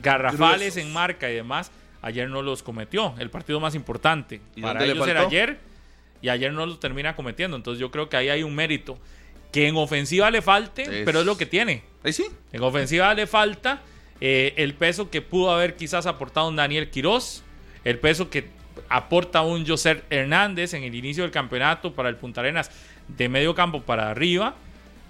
garrafales 0.00 0.76
en 0.76 0.92
marca 0.92 1.28
y 1.28 1.34
demás 1.34 1.72
ayer 2.02 2.28
no 2.28 2.42
los 2.42 2.62
cometió. 2.62 3.14
El 3.18 3.30
partido 3.30 3.60
más 3.60 3.74
importante 3.74 4.40
para 4.60 4.84
ellos 4.84 5.06
era 5.06 5.22
ayer 5.22 5.58
y 6.20 6.28
ayer 6.28 6.52
no 6.52 6.66
lo 6.66 6.78
termina 6.78 7.16
cometiendo. 7.16 7.56
Entonces 7.56 7.80
yo 7.80 7.90
creo 7.90 8.08
que 8.08 8.16
ahí 8.16 8.28
hay 8.28 8.42
un 8.42 8.54
mérito. 8.54 8.98
Que 9.50 9.68
en 9.68 9.76
ofensiva 9.76 10.30
le 10.30 10.40
falte, 10.40 11.02
pero 11.04 11.20
es 11.20 11.26
lo 11.26 11.36
que 11.36 11.44
tiene. 11.46 11.82
Ahí 12.02 12.12
sí. 12.12 12.26
En 12.52 12.62
ofensiva 12.62 13.12
le 13.12 13.26
falta 13.26 13.82
eh, 14.20 14.54
el 14.56 14.74
peso 14.74 15.10
que 15.10 15.20
pudo 15.20 15.50
haber 15.50 15.76
quizás 15.76 16.06
aportado 16.06 16.48
un 16.48 16.56
Daniel 16.56 16.88
Quirós, 16.88 17.42
el 17.84 17.98
peso 17.98 18.30
que 18.30 18.48
aporta 18.88 19.42
un 19.42 19.66
José 19.66 20.02
Hernández 20.08 20.72
en 20.72 20.84
el 20.84 20.94
inicio 20.94 21.24
del 21.24 21.32
campeonato 21.32 21.92
para 21.92 22.08
el 22.08 22.16
Punta 22.16 22.40
Arenas 22.40 22.70
de 23.08 23.28
medio 23.28 23.54
campo 23.54 23.82
para 23.82 24.10
arriba. 24.10 24.54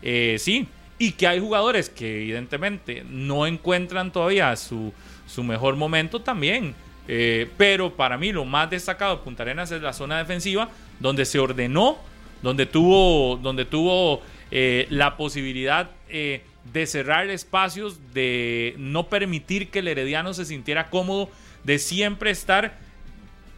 Eh, 0.02 0.36
sí, 0.38 0.66
y 0.98 1.12
que 1.12 1.26
hay 1.26 1.40
jugadores 1.40 1.88
que 1.88 2.22
evidentemente 2.22 3.04
no 3.08 3.46
encuentran 3.46 4.12
todavía 4.12 4.54
su, 4.56 4.92
su 5.32 5.42
mejor 5.42 5.76
momento 5.76 6.20
también. 6.20 6.74
Eh, 7.08 7.48
pero 7.56 7.94
para 7.94 8.16
mí 8.16 8.32
lo 8.32 8.44
más 8.44 8.70
destacado 8.70 9.16
de 9.16 9.22
Punta 9.22 9.42
Arenas 9.42 9.72
es 9.72 9.82
la 9.82 9.92
zona 9.92 10.18
defensiva, 10.18 10.68
donde 11.00 11.24
se 11.24 11.38
ordenó, 11.38 11.98
donde 12.42 12.66
tuvo, 12.66 13.36
donde 13.36 13.64
tuvo 13.64 14.22
eh, 14.50 14.86
la 14.90 15.16
posibilidad 15.16 15.90
eh, 16.08 16.42
de 16.72 16.86
cerrar 16.86 17.28
espacios, 17.30 17.98
de 18.12 18.74
no 18.78 19.08
permitir 19.08 19.70
que 19.70 19.80
el 19.80 19.88
Herediano 19.88 20.34
se 20.34 20.44
sintiera 20.44 20.90
cómodo, 20.90 21.28
de 21.64 21.78
siempre 21.78 22.30
estar 22.30 22.78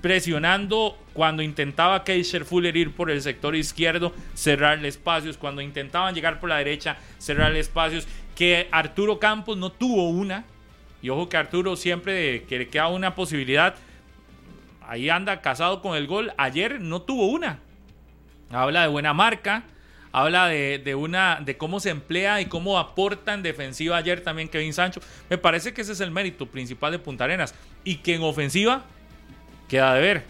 presionando 0.00 0.98
cuando 1.12 1.42
intentaba 1.42 2.04
Keisher 2.04 2.44
Fuller 2.44 2.76
ir 2.76 2.92
por 2.92 3.10
el 3.10 3.22
sector 3.22 3.56
izquierdo, 3.56 4.12
cerrarle 4.34 4.88
espacios, 4.88 5.36
cuando 5.36 5.60
intentaban 5.60 6.14
llegar 6.14 6.40
por 6.40 6.50
la 6.50 6.58
derecha, 6.58 6.98
cerrarle 7.18 7.60
espacios, 7.60 8.06
que 8.36 8.68
Arturo 8.70 9.18
Campos 9.18 9.56
no 9.56 9.72
tuvo 9.72 10.10
una, 10.10 10.44
y 11.04 11.10
ojo 11.10 11.28
que 11.28 11.36
Arturo 11.36 11.76
siempre 11.76 12.44
que 12.44 12.56
le 12.60 12.68
queda 12.68 12.88
una 12.88 13.14
posibilidad, 13.14 13.74
ahí 14.80 15.10
anda 15.10 15.42
casado 15.42 15.82
con 15.82 15.98
el 15.98 16.06
gol. 16.06 16.32
Ayer 16.38 16.80
no 16.80 17.02
tuvo 17.02 17.26
una. 17.26 17.58
Habla 18.50 18.80
de 18.80 18.88
buena 18.88 19.12
marca, 19.12 19.64
habla 20.12 20.46
de, 20.48 20.94
una, 20.94 21.42
de 21.44 21.58
cómo 21.58 21.78
se 21.78 21.90
emplea 21.90 22.40
y 22.40 22.46
cómo 22.46 22.78
aporta 22.78 23.34
en 23.34 23.42
defensiva 23.42 23.98
ayer 23.98 24.22
también 24.22 24.48
Kevin 24.48 24.72
Sancho. 24.72 25.02
Me 25.28 25.36
parece 25.36 25.74
que 25.74 25.82
ese 25.82 25.92
es 25.92 26.00
el 26.00 26.10
mérito 26.10 26.46
principal 26.46 26.92
de 26.92 26.98
Punta 26.98 27.24
Arenas. 27.24 27.54
Y 27.84 27.96
que 27.96 28.14
en 28.14 28.22
ofensiva 28.22 28.86
queda 29.68 29.92
de 29.92 30.00
ver. 30.00 30.24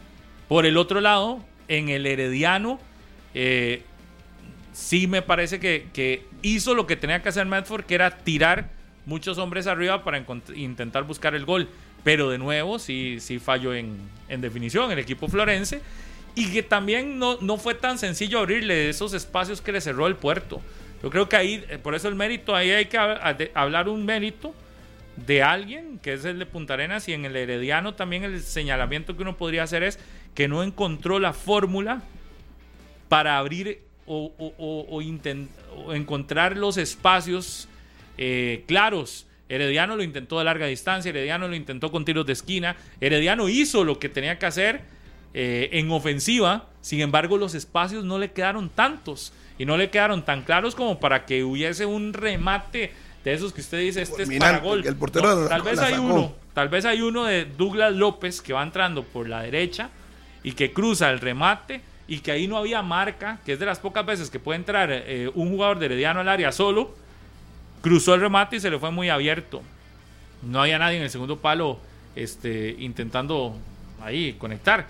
Por 0.49 0.67
el 0.67 0.77
otro 0.77 1.01
lado, 1.01 1.39
en 1.69 1.89
el 1.89 2.05
Herediano, 2.05 2.81
eh, 3.33 3.85
sí 4.73 5.07
me 5.07 5.23
parece 5.23 5.61
que, 5.61 5.87
que, 5.93 6.27
hizo 6.43 6.75
lo 6.75 6.89
que 6.89 6.97
tenía 6.97 7.23
que 7.23 7.29
hacer 7.29 7.47
Medford, 7.47 7.85
que 7.85 7.95
era 7.95 8.11
tirar 8.11 8.71
muchos 9.07 9.39
hombres 9.39 9.67
arriba 9.67 10.05
para 10.05 10.25
intentar 10.55 11.05
buscar 11.05 11.35
el 11.35 11.45
gol. 11.45 11.69
Pero 12.03 12.29
de 12.29 12.39
nuevo, 12.39 12.79
sí, 12.79 13.19
sí 13.21 13.39
falló 13.39 13.75
en, 13.75 13.99
definición 14.29 14.93
el 14.93 14.99
equipo 14.99 15.29
florense. 15.29 15.81
Y 16.35 16.51
que 16.51 16.63
también 16.63 17.19
no, 17.19 17.39
no 17.41 17.57
fue 17.57 17.75
tan 17.75 17.99
sencillo 17.99 18.41
abrirle 18.41 18.89
esos 18.89 19.15
espacios 19.15 19.61
que 19.61 19.73
le 19.73 19.81
cerró 19.81 20.07
el 20.07 20.17
puerto. 20.17 20.61
Yo 21.03 21.11
creo 21.11 21.29
que 21.29 21.37
ahí, 21.37 21.65
eh, 21.69 21.79
por 21.79 21.95
eso 21.95 22.09
el 22.09 22.15
mérito, 22.15 22.55
ahí 22.55 22.71
hay 22.71 22.87
que 22.87 22.99
hablar 23.55 23.89
un 23.89 24.05
mérito 24.05 24.55
de 25.17 25.43
alguien, 25.43 25.99
que 25.99 26.15
es 26.15 26.25
el 26.25 26.39
de 26.39 26.47
Punta 26.47 26.75
Arenas, 26.75 27.09
y 27.09 27.13
en 27.13 27.25
el 27.25 27.37
Herediano 27.37 27.95
también 27.95 28.25
el 28.25 28.41
señalamiento 28.43 29.17
que 29.17 29.23
uno 29.23 29.37
podría 29.37 29.63
hacer 29.63 29.83
es 29.83 29.99
que 30.35 30.49
no 30.49 30.63
encontró 30.63 31.21
la 31.21 31.33
fórmula 31.33 32.03
para 33.09 33.39
abrir 33.39 33.83
o, 34.07 34.33
o 34.39 35.93
encontrar 35.93 36.57
los 36.57 36.77
espacios 36.77 37.69
eh, 38.19 38.65
claros. 38.67 39.27
Herediano 39.49 39.97
lo 39.97 40.03
intentó 40.03 40.39
de 40.39 40.45
larga 40.45 40.67
distancia, 40.67 41.11
Herediano 41.11 41.49
lo 41.49 41.55
intentó 41.55 41.93
con 41.93 42.05
tiros 42.05 42.25
de 42.27 42.33
esquina, 42.33 42.77
Herediano 43.01 43.49
hizo 43.49 43.85
lo 43.85 43.99
que 43.99 44.09
tenía 44.09 44.39
que 44.39 44.47
hacer 44.47 44.81
eh, 45.35 45.69
en 45.73 45.91
ofensiva, 45.91 46.67
sin 46.81 47.01
embargo 47.01 47.37
los 47.37 47.55
espacios 47.55 48.05
no 48.05 48.19
le 48.19 48.33
quedaron 48.33 48.71
tantos 48.71 49.33
y 49.59 49.67
no 49.67 49.77
le 49.77 49.91
quedaron 49.91 50.25
tan 50.25 50.43
claros 50.43 50.75
como 50.75 50.99
para 50.99 51.27
que 51.27 51.45
hubiese 51.45 51.87
un 51.87 52.15
remate 52.15 52.93
de 53.23 53.33
esos 53.33 53.53
que 53.53 53.61
usted 53.61 53.81
dice, 53.81 54.03
este 54.03 54.23
es 54.23 54.39
para 54.39 54.59
gol. 54.61 54.83
tal 54.83 55.63
vez 55.63 55.79
hay 55.79 55.95
uno, 55.95 56.35
tal 56.53 56.69
vez 56.69 56.85
hay 56.85 57.03
uno 57.03 57.25
de 57.25 57.45
Douglas 57.45 57.95
López 57.95 58.41
que 58.41 58.53
va 58.53 58.63
entrando 58.63 59.03
por 59.03 59.29
la 59.29 59.43
derecha 59.43 59.91
y 60.43 60.53
que 60.53 60.73
cruza 60.73 61.11
el 61.11 61.21
remate 61.21 61.81
y 62.07 62.19
que 62.19 62.33
ahí 62.33 62.47
no 62.47 62.57
había 62.57 62.83
marca, 62.83 63.41
que 63.45 63.55
es 63.55 63.59
de 63.59 63.67
las 63.67 63.79
pocas 63.79 64.05
veces 64.05 64.31
que 64.31 64.39
puede 64.39 64.59
entrar 64.59 64.89
eh, 64.91 65.31
un 65.35 65.51
jugador 65.51 65.79
de 65.79 65.87
Herediano 65.87 66.21
al 66.21 66.29
área 66.29 66.53
solo 66.53 66.95
cruzó 67.85 68.15
el 68.15 68.23
remate 68.23 68.57
y 68.57 68.61
se 68.61 68.71
le 68.71 68.79
fue 68.79 68.91
muy 68.91 69.11
abierto. 69.11 69.63
No 70.41 70.63
había 70.63 70.79
nadie 70.79 70.97
en 70.97 71.03
el 71.03 71.11
segundo 71.11 71.39
palo 71.39 71.79
este, 72.17 72.75
intentando 72.79 73.55
ahí 74.01 74.33
conectar. 74.39 74.87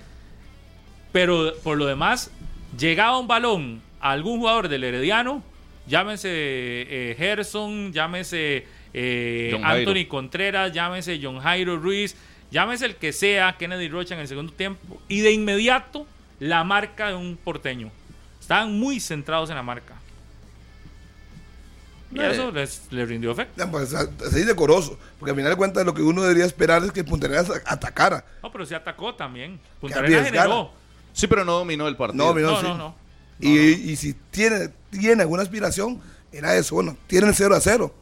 Pero 1.11 1.53
por 1.65 1.77
lo 1.77 1.87
demás, 1.87 2.31
llegaba 2.79 3.19
un 3.19 3.27
balón 3.27 3.83
a 4.01 4.13
algún 4.13 4.39
jugador 4.39 4.69
del 4.69 4.85
Herediano, 4.85 5.43
llámese 5.89 6.29
eh, 6.31 7.17
Gerson, 7.19 7.93
llámese 7.93 8.65
eh, 8.93 9.61
Anthony 9.65 10.07
Contreras, 10.07 10.73
llámese 10.73 11.19
John 11.21 11.41
Jairo 11.41 11.77
Ruiz, 11.77 12.17
llámese 12.53 12.87
el 12.87 12.95
que 12.95 13.13
sea, 13.13 13.57
Kennedy 13.59 13.89
Rocha 13.89 14.15
en 14.15 14.21
el 14.21 14.29
segundo 14.29 14.53
tiempo, 14.53 15.03
y 15.09 15.21
de 15.21 15.33
inmediato 15.33 16.07
la 16.39 16.63
marca 16.63 17.09
de 17.09 17.17
un 17.17 17.37
porteño. 17.43 17.91
Estaban 18.41 18.79
muy 18.79 19.01
centrados 19.01 19.51
en 19.51 19.57
la 19.57 19.65
marca. 19.65 19.94
Y 22.15 22.21
eso 22.21 22.53
les, 22.53 22.83
rindió 22.91 23.33
efecto. 23.33 23.69
pues, 23.71 23.93
así 23.93 24.45
decoroso. 24.45 24.99
Porque 25.19 25.33
al 25.33 25.37
final 25.37 25.51
de 25.51 25.57
cuentas 25.57 25.85
lo 25.85 25.93
que 25.93 26.03
uno 26.03 26.23
debería 26.23 26.45
esperar 26.45 26.85
es 26.85 26.93
que 26.93 27.03
Punta 27.03 27.27
Arenas 27.27 27.51
atacara. 27.67 28.25
No, 28.43 28.53
pero 28.53 28.65
se 28.65 28.77
atacó 28.77 29.15
también. 29.15 29.59
Punta 29.81 29.99
Arenas 29.99 30.27
generó. 30.27 30.71
Sí, 31.13 31.27
pero 31.27 31.45
no 31.45 31.59
dominó 31.59 31.89
el 31.89 31.97
partido. 31.97 32.33
No, 32.33 32.41
no, 32.41 32.63
no, 32.63 32.77
no, 32.77 32.95
y, 33.41 33.59
y, 33.59 33.97
si 33.97 34.15
tiene, 34.31 34.69
tiene 34.91 35.23
alguna 35.23 35.43
aspiración, 35.43 36.01
era 36.33 36.57
eso. 36.57 36.77
Bueno, 36.77 36.97
tienen 37.07 37.35
0 37.35 37.55
a 37.55 37.61
0. 37.61 37.95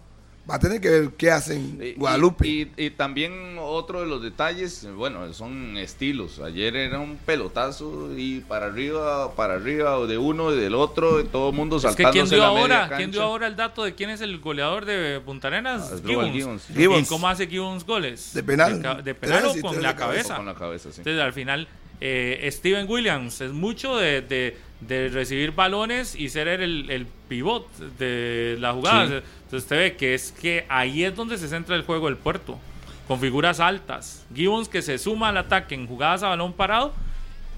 Va 0.51 0.57
a 0.57 0.59
tener 0.59 0.81
que 0.81 0.91
ver 0.91 1.11
qué 1.17 1.31
hacen 1.31 1.79
Y- 1.83 1.93
Guadalupe. 1.95 2.47
Y, 2.49 2.73
y 2.77 2.91
también 2.91 3.57
otro 3.61 4.01
de 4.01 4.07
los 4.07 4.23
detalles, 4.23 4.87
bueno, 4.97 5.33
son 5.33 5.77
estilos. 5.77 6.41
Ayer 6.41 6.75
era 6.77 6.99
un 6.99 7.17
pelotazo 7.17 8.11
y 8.17 8.41
para 8.41 8.67
arriba, 8.67 9.35
para 9.37 9.55
arriba, 9.55 9.99
o 9.99 10.07
de 10.07 10.19
uno 10.19 10.53
y 10.53 10.59
del 10.59 10.75
otro, 10.75 11.21
y 11.21 11.25
todo 11.25 11.51
el 11.51 11.57
mundo 11.57 11.77
Es 11.77 11.83
que 11.83 11.89
saltándose 11.89 12.21
¿quién 12.29 12.29
dio 12.41 12.45
ahora? 12.45 12.91
¿Quién 12.97 13.11
dio 13.13 13.23
ahora 13.23 13.47
el 13.47 13.57
dato 13.57 13.85
de 13.85 13.95
quién 13.95 14.11
es 14.11 14.21
el 14.21 14.41
goleador 14.41 14.85
de 14.85 15.21
Punta 15.25 15.49
Arenas? 15.49 15.93
Asdrúbal 15.93 16.33
Gibbons. 16.33 16.67
Gibbons. 16.67 16.79
Gibbons. 16.79 17.03
¿Y 17.03 17.09
cómo 17.09 17.29
hace 17.29 17.47
Gibbons 17.47 17.85
goles? 17.87 18.35
De 18.35 18.43
penal. 18.43 18.83
De, 18.83 19.03
de 19.03 19.15
penal 19.15 19.45
o 19.47 19.61
con 19.61 19.81
la 19.83 19.95
cabeza. 19.95 19.97
cabeza. 19.97 20.37
Con 20.37 20.47
la 20.47 20.55
cabeza, 20.55 20.91
sí. 20.91 20.99
Entonces, 20.99 21.23
al 21.23 21.33
final, 21.33 21.69
eh, 22.01 22.49
Steven 22.51 22.89
Williams 22.89 23.41
es 23.41 23.53
mucho 23.53 23.97
de, 23.97 24.23
de- 24.23 24.57
de 24.87 25.09
recibir 25.09 25.53
balones 25.53 26.15
y 26.15 26.29
ser 26.29 26.49
el, 26.49 26.91
el 26.91 27.07
pivot 27.29 27.69
de 27.99 28.57
la 28.59 28.73
jugada. 28.73 29.07
Sí. 29.07 29.13
Entonces, 29.15 29.63
usted 29.63 29.77
ve 29.77 29.97
que 29.97 30.15
es 30.15 30.33
que 30.33 30.65
ahí 30.69 31.05
es 31.05 31.15
donde 31.15 31.39
se 31.39 31.49
centra 31.49 31.77
el 31.77 31.83
juego 31.83 32.07
del 32.07 32.17
puerto, 32.17 32.59
con 33.07 33.21
figuras 33.21 33.61
altas. 33.61 34.25
Gibbons 34.35 34.69
que 34.69 34.83
se 34.83 34.99
suma 34.99 35.29
al 35.29 35.37
ataque 35.37 35.75
en 35.75 35.87
jugadas 35.87 36.23
a 36.23 36.29
balón 36.29 36.53
parado 36.53 36.93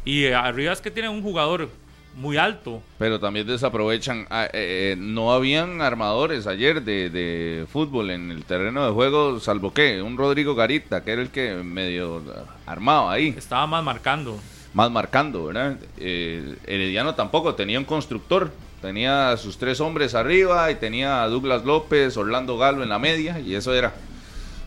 y 0.04 0.26
arriba 0.26 0.72
es 0.72 0.80
que 0.80 0.90
tiene 0.90 1.08
un 1.08 1.22
jugador 1.22 1.68
muy 2.16 2.36
alto. 2.36 2.82
Pero 2.98 3.18
también 3.18 3.46
desaprovechan. 3.46 4.26
ah, 4.30 4.44
eh, 4.52 4.92
eh, 4.92 4.96
no 4.98 5.32
habían 5.32 5.80
armadores 5.80 6.46
ayer 6.46 6.82
de, 6.82 7.10
de 7.10 7.66
fútbol 7.72 8.10
en 8.10 8.30
el 8.30 8.44
terreno 8.44 8.86
de 8.86 8.92
juego, 8.92 9.40
salvo 9.40 9.72
que 9.72 10.00
un 10.00 10.16
Rodrigo 10.16 10.54
Garita, 10.54 11.02
que 11.02 11.12
era 11.12 11.22
el 11.22 11.30
que 11.30 11.54
medio 11.54 12.22
armado 12.66 13.10
ahí, 13.10 13.34
Estaba 13.36 13.66
más 13.66 13.82
marcando. 13.82 14.38
Más 14.74 14.90
marcando, 14.90 15.46
¿verdad? 15.46 15.76
Eh, 15.98 16.56
Herediano 16.66 17.14
tampoco 17.14 17.54
tenía 17.54 17.78
un 17.78 17.84
constructor. 17.84 18.50
Tenía 18.82 19.30
a 19.30 19.36
sus 19.38 19.56
tres 19.56 19.80
hombres 19.80 20.14
arriba 20.14 20.70
y 20.70 20.74
tenía 20.74 21.22
a 21.22 21.28
Douglas 21.28 21.64
López, 21.64 22.14
Orlando 22.18 22.58
Galo 22.58 22.82
en 22.82 22.90
la 22.90 22.98
media, 22.98 23.40
y 23.40 23.54
eso 23.54 23.72
era. 23.74 23.94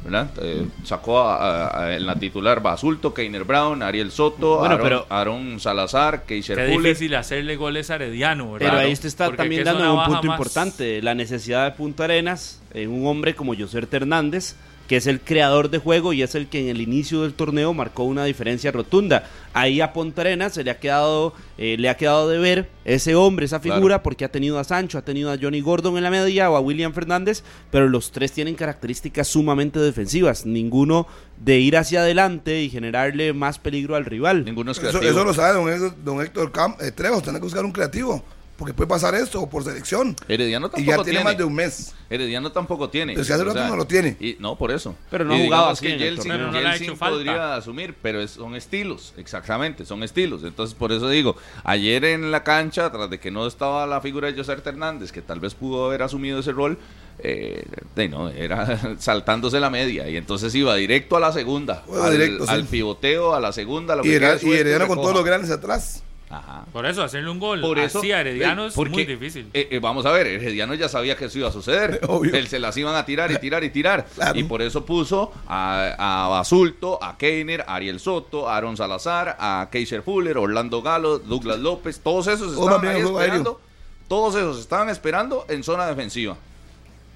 ¿verdad? 0.03 0.29
Eh, 0.41 0.65
sacó 0.85 1.19
a, 1.19 1.35
a- 1.67 1.83
a- 1.83 1.95
en 1.97 2.05
la 2.05 2.15
titular 2.15 2.61
Basulto, 2.61 3.13
Keiner 3.13 3.43
Brown, 3.43 3.83
Ariel 3.83 4.11
Soto, 4.11 4.59
Bueno, 4.59 4.75
Aaron, 4.75 4.83
pero- 4.87 5.05
Aaron 5.09 5.59
Salazar, 5.59 6.23
Keisher 6.23 6.55
Qué 6.55 6.67
Fuller. 6.73 6.81
difícil 6.93 7.15
hacerle 7.15 7.55
goles 7.57 7.89
a 7.89 7.95
Herediano, 7.95 8.53
¿verdad? 8.53 8.69
Pero 8.69 8.79
ahí 8.79 8.93
usted 8.93 9.07
está 9.07 9.25
Porque 9.25 9.37
también 9.37 9.61
es 9.61 9.65
dando 9.65 9.93
un 9.95 10.05
punto 10.05 10.23
más- 10.23 10.35
importante, 10.39 11.01
la 11.01 11.13
necesidad 11.13 11.65
de 11.65 11.71
Punta 11.71 12.05
Arenas 12.05 12.61
en 12.73 12.89
un 12.91 13.05
hombre 13.07 13.35
como 13.35 13.53
Joser 13.57 13.87
Hernández, 13.91 14.55
que 14.87 14.95
es 14.97 15.05
el 15.07 15.19
creador 15.19 15.69
de 15.69 15.79
juego 15.79 16.13
y 16.13 16.21
es 16.21 16.33
el 16.35 16.47
que 16.47 16.61
en 16.61 16.69
el 16.69 16.79
inicio 16.81 17.23
del 17.23 17.33
torneo 17.33 17.73
marcó 17.73 18.03
una 18.03 18.23
diferencia 18.23 18.71
rotunda. 18.71 19.27
Ahí 19.53 19.81
a 19.81 19.91
Punta 19.91 20.21
Arenas 20.21 20.53
se 20.53 20.63
le 20.63 20.71
ha 20.71 20.79
quedado, 20.79 21.33
eh, 21.57 21.75
le 21.77 21.89
ha 21.89 21.97
quedado 21.97 22.29
de 22.29 22.37
ver 22.37 22.69
ese 22.85 23.15
hombre, 23.15 23.45
esa 23.45 23.59
figura, 23.59 23.79
Claro. 23.95 24.03
porque 24.03 24.23
ha 24.23 24.31
tenido 24.31 24.59
a 24.59 24.63
Sancho, 24.63 24.97
ha 24.97 25.01
tenido 25.01 25.31
a 25.31 25.37
Johnny 25.41 25.59
Gordon 25.61 25.97
en 25.97 26.03
la 26.03 26.09
media 26.11 26.49
o 26.49 26.55
a 26.55 26.61
William 26.61 26.93
Fernández, 26.93 27.43
pero 27.69 27.89
los 27.89 28.11
tres 28.11 28.31
tienen 28.31 28.55
características 28.55 29.27
sumamente 29.27 29.79
defensivas, 29.79 30.45
ninguno 30.45 31.05
de 31.43 31.59
ir 31.59 31.75
hacia 31.75 31.99
adelante 31.99 32.61
y 32.61 32.69
generarle 32.69 33.33
más 33.33 33.59
peligro 33.59 33.95
al 33.95 34.05
rival. 34.05 34.45
Ninguno 34.45 34.71
es 34.71 34.77
Eso, 34.77 34.87
creativo. 34.99 35.11
eso 35.11 35.25
lo 35.25 35.33
sabe 35.33 35.53
don 35.53 35.69
Héctor, 35.69 35.95
don 36.03 36.21
Héctor 36.21 36.51
Cam- 36.51 36.77
eh, 36.79 36.91
Trejos, 36.91 37.23
tiene 37.23 37.39
que 37.39 37.43
buscar 37.43 37.65
un 37.65 37.71
creativo, 37.71 38.23
porque 38.57 38.73
puede 38.73 38.87
pasar 38.89 39.13
esto 39.15 39.41
o 39.41 39.49
por 39.49 39.63
selección. 39.63 40.15
Herediano 40.27 40.67
Y 40.67 40.69
tampoco 40.71 40.85
ya 40.91 40.95
tiene 41.03 41.09
tiene. 41.11 41.23
más 41.23 41.37
de 41.37 41.43
un 41.43 41.53
mes. 41.53 41.93
Herediano 42.09 42.51
tampoco 42.51 42.89
tiene. 42.89 43.13
Pero 43.13 43.23
si 43.25 43.31
hace 43.33 43.43
rato 43.43 43.67
no 43.67 43.75
lo 43.75 43.85
tiene. 43.85 44.17
Y, 44.19 44.35
no, 44.39 44.57
por 44.57 44.71
eso. 44.71 44.95
Pero 45.11 45.25
no 45.25 45.33
ha 45.33 45.37
Y 45.37 45.43
jugado 45.45 45.63
digamos 45.63 45.77
así 45.79 45.87
que 45.87 45.97
Yeltsin. 45.97 46.29
No 46.37 46.47
ha 46.57 46.61
Yeltsin 46.61 46.97
falta. 46.97 47.15
podría 47.15 47.55
asumir, 47.55 47.93
pero 48.01 48.19
es- 48.21 48.31
son 48.31 48.55
estilos, 48.55 49.13
exactamente, 49.17 49.85
son 49.85 50.03
estilos. 50.03 50.43
Entonces, 50.43 50.73
por 50.75 50.91
eso 50.91 51.07
digo, 51.09 51.35
ayer 51.63 52.03
en 52.05 52.31
la 52.31 52.43
cancha, 52.43 52.91
tras 52.91 53.09
de 53.09 53.19
que 53.19 53.29
no 53.31 53.45
estaba 53.45 53.85
la 53.85 54.01
figura 54.01 54.31
de 54.31 54.37
José 54.37 54.55
Hernández, 54.65 55.11
que 55.11 55.21
tal 55.21 55.39
vez 55.39 55.53
pudo 55.53 55.85
haber 55.85 56.01
asumido 56.03 56.39
ese 56.39 56.51
rol, 56.51 56.77
eh, 57.19 57.63
de 57.95 58.09
no, 58.09 58.29
era 58.29 58.79
saltándose 58.99 59.59
la 59.59 59.69
media 59.69 60.07
y 60.09 60.17
entonces 60.17 60.53
iba 60.55 60.75
directo 60.75 61.17
a 61.17 61.19
la 61.19 61.31
segunda, 61.33 61.83
Bueno, 61.87 62.03
al, 62.03 62.11
directo, 62.11 62.45
sí. 62.45 62.51
al 62.53 62.63
pivoteo, 62.65 63.33
a 63.33 63.39
la 63.39 63.51
segunda, 63.51 63.95
lo 63.95 64.03
Y, 64.05 64.09
que 64.09 64.15
Herediano- 64.19 64.39
quede 64.39 64.49
y 64.49 64.53
Herediano 64.59 64.87
con 64.87 64.95
recoja. 64.97 65.01
todos 65.03 65.15
los 65.15 65.25
grandes 65.25 65.51
atrás. 65.51 66.03
Ajá. 66.29 66.65
Por 66.73 66.85
eso, 66.85 67.03
hacerle 67.03 67.29
un 67.29 67.39
gol 67.39 67.61
Por 67.61 67.79
eso, 67.79 67.99
así 67.99 68.11
a 68.11 68.19
Herediano 68.19 68.65
eh, 68.65 68.67
es 68.67 68.73
porque, 68.73 68.91
muy 68.91 69.05
difícil. 69.05 69.49
eh, 69.53 69.69
eh, 69.71 69.79
vamos 69.79 70.05
a 70.05 70.11
ver, 70.11 70.27
Herediano 70.27 70.73
ya 70.73 70.89
sabía 70.89 71.15
que 71.15 71.25
eso 71.25 71.37
iba 71.39 71.47
a 71.47 71.51
suceder. 71.53 72.01
Obvio. 72.07 72.35
Él 72.35 72.47
se 72.47 72.59
las 72.59 72.75
iban 72.75 72.95
a 72.95 73.05
tirar 73.05 73.31
y 73.31 73.37
tirar 73.37 73.63
y 73.63 73.69
tirar. 73.69 74.05
Claro. 74.15 74.37
Y 74.37 74.43
por 74.43 74.61
eso 74.61 74.85
puso 74.85 75.31
a, 75.47 76.25
a 76.25 76.27
Basulto, 76.27 77.01
a 77.01 77.17
Keiner, 77.17 77.61
a 77.61 77.75
Ariel 77.75 77.99
Soto, 77.99 78.49
a 78.49 78.57
Aaron 78.57 78.75
Salazar, 78.75 79.37
a 79.39 79.69
Keiser 79.71 80.01
Fuller, 80.01 80.37
Orlando 80.37 80.81
Galo, 80.81 81.19
Douglas 81.19 81.59
López. 81.59 81.99
Todos 82.01 82.27
esos 82.27 82.55
Todos 82.55 82.73
estaban 82.73 82.95
ahí 82.95 83.01
esperando. 83.01 83.61
Todos 84.07 84.35
esos 84.35 84.59
estaban 84.59 84.89
esperando 84.89 85.45
en 85.49 85.63
zona 85.63 85.85
defensiva. 85.85 86.35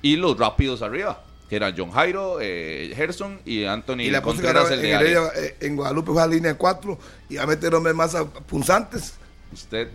Y 0.02 0.16
los 0.16 0.38
rápidos 0.38 0.82
arriba, 0.82 1.22
que 1.52 1.58
eran 1.58 1.76
John 1.78 1.92
Jairo, 1.92 2.38
eh, 2.40 2.94
Gerson 2.96 3.42
y 3.44 3.66
Anthony 3.66 4.04
Y 4.04 4.10
la 4.10 4.22
Contreras, 4.22 4.64
ahora 4.64 4.74
el 4.76 4.80
en, 4.80 4.86
de 4.86 4.96
área. 4.96 5.10
Heredia, 5.28 5.32
eh, 5.50 5.56
en 5.60 5.76
Guadalupe 5.76 6.14
fue 6.14 6.24
a 6.24 6.28
línea 6.28 6.56
4 6.58 6.98
y 7.30 7.36
a 7.36 7.46
meter 7.46 7.76
hombres 7.76 7.94
más 7.94 8.16
a- 8.16 8.24
punzantes. 8.26 9.16
Usted 9.52 9.90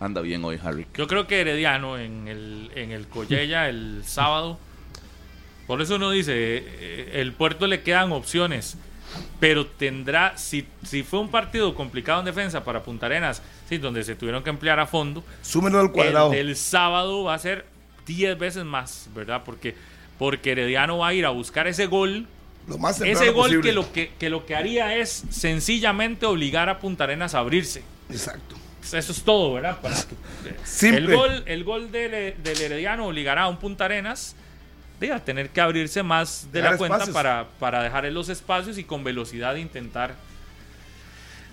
anda 0.00 0.20
bien 0.22 0.44
hoy, 0.44 0.58
Harry. 0.60 0.84
Yo 0.94 1.06
creo 1.06 1.28
que 1.28 1.40
Herediano 1.40 1.98
en 1.98 2.26
el, 2.26 2.72
en 2.74 2.90
el 2.90 3.06
Collella 3.06 3.68
el 3.68 4.02
sábado. 4.04 4.58
Por 5.68 5.80
eso 5.80 5.94
uno 5.94 6.10
dice, 6.10 6.32
eh, 6.34 7.10
el 7.20 7.32
puerto 7.32 7.68
le 7.68 7.82
quedan 7.82 8.10
opciones. 8.10 8.76
Pero 9.38 9.66
tendrá, 9.66 10.36
si, 10.36 10.66
si 10.82 11.04
fue 11.04 11.20
un 11.20 11.30
partido 11.30 11.76
complicado 11.76 12.18
en 12.18 12.24
defensa 12.26 12.64
para 12.64 12.82
Punta 12.82 13.06
Arenas, 13.06 13.40
sí, 13.68 13.78
donde 13.78 14.02
se 14.02 14.16
tuvieron 14.16 14.42
que 14.42 14.50
emplear 14.50 14.80
a 14.80 14.86
fondo, 14.88 15.22
Súmenlo 15.42 15.78
al 15.78 15.92
cuadrado. 15.92 16.32
el 16.32 16.56
sábado 16.56 17.22
va 17.22 17.34
a 17.34 17.38
ser 17.38 17.66
10 18.04 18.36
veces 18.36 18.64
más, 18.64 19.08
¿verdad? 19.14 19.42
Porque, 19.44 19.76
porque 20.18 20.52
Herediano 20.52 20.98
va 20.98 21.08
a 21.08 21.14
ir 21.14 21.26
a 21.26 21.30
buscar 21.30 21.66
ese 21.66 21.86
gol 21.86 22.26
lo 22.68 22.78
más 22.78 23.00
ese 23.00 23.30
gol 23.30 23.44
posible. 23.48 23.62
que 23.68 23.72
lo 23.72 23.92
que, 23.92 24.10
que 24.18 24.30
lo 24.30 24.46
que 24.46 24.54
haría 24.54 24.96
es 24.96 25.24
sencillamente 25.30 26.26
obligar 26.26 26.68
a 26.68 26.78
Punta 26.78 27.04
Arenas 27.04 27.34
a 27.34 27.40
abrirse. 27.40 27.82
Exacto. 28.08 28.56
Pues 28.80 28.94
Eso 28.94 29.12
es 29.12 29.22
todo, 29.22 29.54
¿verdad? 29.54 29.80
Para 29.80 29.96
el 30.82 31.12
gol, 31.14 31.42
el 31.46 31.64
gol 31.64 31.90
del, 31.90 32.34
del 32.42 32.60
Herediano 32.60 33.06
obligará 33.08 33.42
a 33.42 33.48
un 33.48 33.56
Punta 33.56 33.84
Arenas 33.86 34.36
de 35.00 35.10
a 35.12 35.18
tener 35.24 35.48
que 35.50 35.60
abrirse 35.60 36.04
más 36.04 36.46
de 36.52 36.60
Dejar 36.60 36.72
la 36.72 36.78
cuenta 36.78 36.96
espacios. 36.98 37.14
para, 37.14 37.46
para 37.58 37.82
dejar 37.82 38.06
en 38.06 38.14
los 38.14 38.28
espacios 38.28 38.78
y 38.78 38.84
con 38.84 39.02
velocidad 39.02 39.56
intentar. 39.56 40.14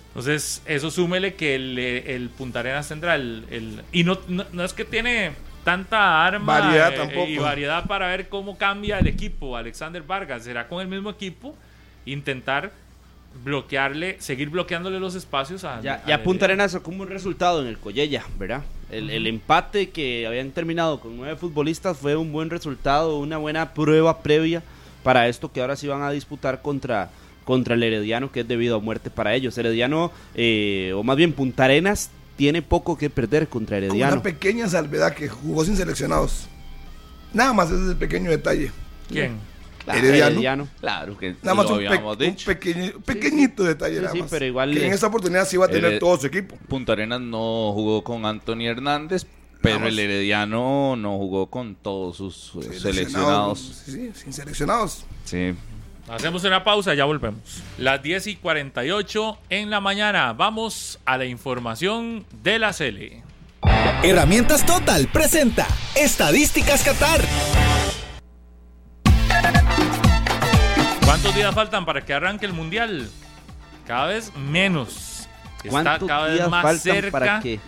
Entonces, 0.08 0.62
eso 0.66 0.90
súmele 0.90 1.34
que 1.34 1.54
el, 1.56 1.78
el 1.78 2.28
Punta 2.30 2.60
Arenas 2.60 2.88
tendrá 2.88 3.14
el. 3.16 3.44
el- 3.50 3.82
y 3.92 4.04
no, 4.04 4.18
no, 4.28 4.44
no 4.52 4.64
es 4.64 4.72
que 4.72 4.84
tiene 4.84 5.32
tanta 5.64 6.24
arma 6.26 6.60
Variedad 6.60 6.92
eh, 6.92 6.96
tampoco. 6.96 7.28
y 7.28 7.38
variedad 7.38 7.86
para 7.86 8.08
ver 8.08 8.28
cómo 8.28 8.56
cambia 8.56 8.98
el 8.98 9.06
equipo. 9.06 9.56
Alexander 9.56 10.02
Vargas 10.02 10.44
será 10.44 10.68
con 10.68 10.80
el 10.80 10.88
mismo 10.88 11.10
equipo 11.10 11.54
intentar 12.06 12.72
bloquearle, 13.44 14.16
seguir 14.20 14.50
bloqueándole 14.50 14.98
los 14.98 15.14
espacios 15.14 15.64
a. 15.64 15.80
Ya, 15.80 16.02
a 16.04 16.06
ya 16.06 16.22
Punta. 16.22 16.46
Arenas 16.46 16.72
sacó 16.72 16.90
un 16.90 16.98
buen 16.98 17.10
resultado 17.10 17.62
en 17.62 17.68
el 17.68 17.78
Collella, 17.78 18.24
¿verdad? 18.38 18.62
El, 18.90 19.08
el 19.10 19.26
empate 19.26 19.90
que 19.90 20.26
habían 20.26 20.50
terminado 20.50 20.98
con 20.98 21.16
nueve 21.16 21.36
futbolistas 21.36 21.96
fue 21.96 22.16
un 22.16 22.32
buen 22.32 22.50
resultado, 22.50 23.18
una 23.18 23.38
buena 23.38 23.72
prueba 23.72 24.20
previa 24.22 24.62
para 25.04 25.28
esto 25.28 25.52
que 25.52 25.60
ahora 25.60 25.76
sí 25.76 25.86
van 25.86 26.02
a 26.02 26.10
disputar 26.10 26.60
contra, 26.60 27.08
contra 27.44 27.74
el 27.74 27.82
Herediano, 27.84 28.32
que 28.32 28.40
es 28.40 28.48
debido 28.48 28.76
a 28.76 28.80
muerte 28.80 29.10
para 29.10 29.34
ellos. 29.34 29.56
Herediano, 29.56 30.10
eh, 30.34 30.92
o 30.96 31.04
más 31.04 31.16
bien 31.16 31.32
Punta 31.32 31.64
Arenas, 31.64 32.10
tiene 32.40 32.62
poco 32.62 32.96
que 32.96 33.10
perder 33.10 33.48
contra 33.48 33.76
Con 33.76 33.84
Herediano. 33.84 34.14
una 34.14 34.22
pequeña 34.22 34.66
salvedad 34.66 35.12
que 35.14 35.28
jugó 35.28 35.62
sin 35.62 35.76
seleccionados. 35.76 36.46
Nada 37.34 37.52
más 37.52 37.70
ese 37.70 37.82
es 37.84 37.90
el 37.90 37.96
pequeño 37.96 38.30
detalle. 38.30 38.72
¿Quién? 39.10 39.36
Claro, 39.84 40.06
Herediano. 40.06 40.66
Claro 40.80 41.18
que 41.18 41.36
Nada 41.42 41.54
más 41.54 41.66
lo 41.68 41.74
un, 41.74 41.80
pe- 41.80 42.32
pequeño- 42.46 42.98
pequeñito 43.04 43.62
detalle. 43.62 43.96
Sí, 43.96 44.00
nada 44.00 44.12
sí, 44.14 44.20
más. 44.22 44.30
pero 44.30 44.46
igual 44.46 44.72
Que 44.72 44.86
en 44.86 44.92
esta 44.94 45.08
oportunidad 45.08 45.46
sí 45.46 45.58
va 45.58 45.66
a 45.66 45.68
tener 45.68 45.92
Hered- 45.92 45.98
todo 46.00 46.18
su 46.18 46.28
equipo. 46.28 46.56
Punta 46.66 46.92
Arenas 46.94 47.20
no 47.20 47.72
jugó 47.74 48.02
con 48.02 48.24
Anthony 48.24 48.62
Hernández, 48.64 49.26
pero 49.60 49.86
el 49.86 49.98
Herediano 49.98 50.96
no 50.96 51.18
jugó 51.18 51.50
con 51.50 51.74
todos 51.74 52.16
sus 52.16 52.52
eh, 52.64 52.72
seleccionados. 52.80 53.82
Sí, 53.84 53.92
sí, 53.92 54.10
sin 54.14 54.32
seleccionados. 54.32 55.04
Sí. 55.26 55.52
Hacemos 56.10 56.42
una 56.42 56.64
pausa, 56.64 56.92
ya 56.94 57.04
volvemos. 57.04 57.62
Las 57.78 58.02
10 58.02 58.26
y 58.26 58.36
48 58.36 59.38
en 59.48 59.70
la 59.70 59.80
mañana. 59.80 60.32
Vamos 60.32 60.98
a 61.04 61.16
la 61.16 61.24
información 61.24 62.26
de 62.42 62.58
la 62.58 62.72
Cele. 62.72 63.22
Herramientas 64.02 64.66
Total 64.66 65.06
presenta 65.06 65.68
Estadísticas 65.94 66.82
Qatar. 66.82 67.20
¿Cuántos 71.04 71.32
días 71.32 71.54
faltan 71.54 71.86
para 71.86 72.00
que 72.04 72.12
arranque 72.12 72.46
el 72.46 72.54
mundial? 72.54 73.08
Cada 73.86 74.06
vez 74.06 74.34
menos. 74.34 75.28
Está 75.58 75.70
¿Cuántos 75.70 76.08
cada 76.08 76.26
vez 76.26 76.34
días 76.34 76.50
más 76.50 76.62
faltan 76.64 76.94
cerca. 76.94 77.10
para 77.12 77.40
que 77.40 77.60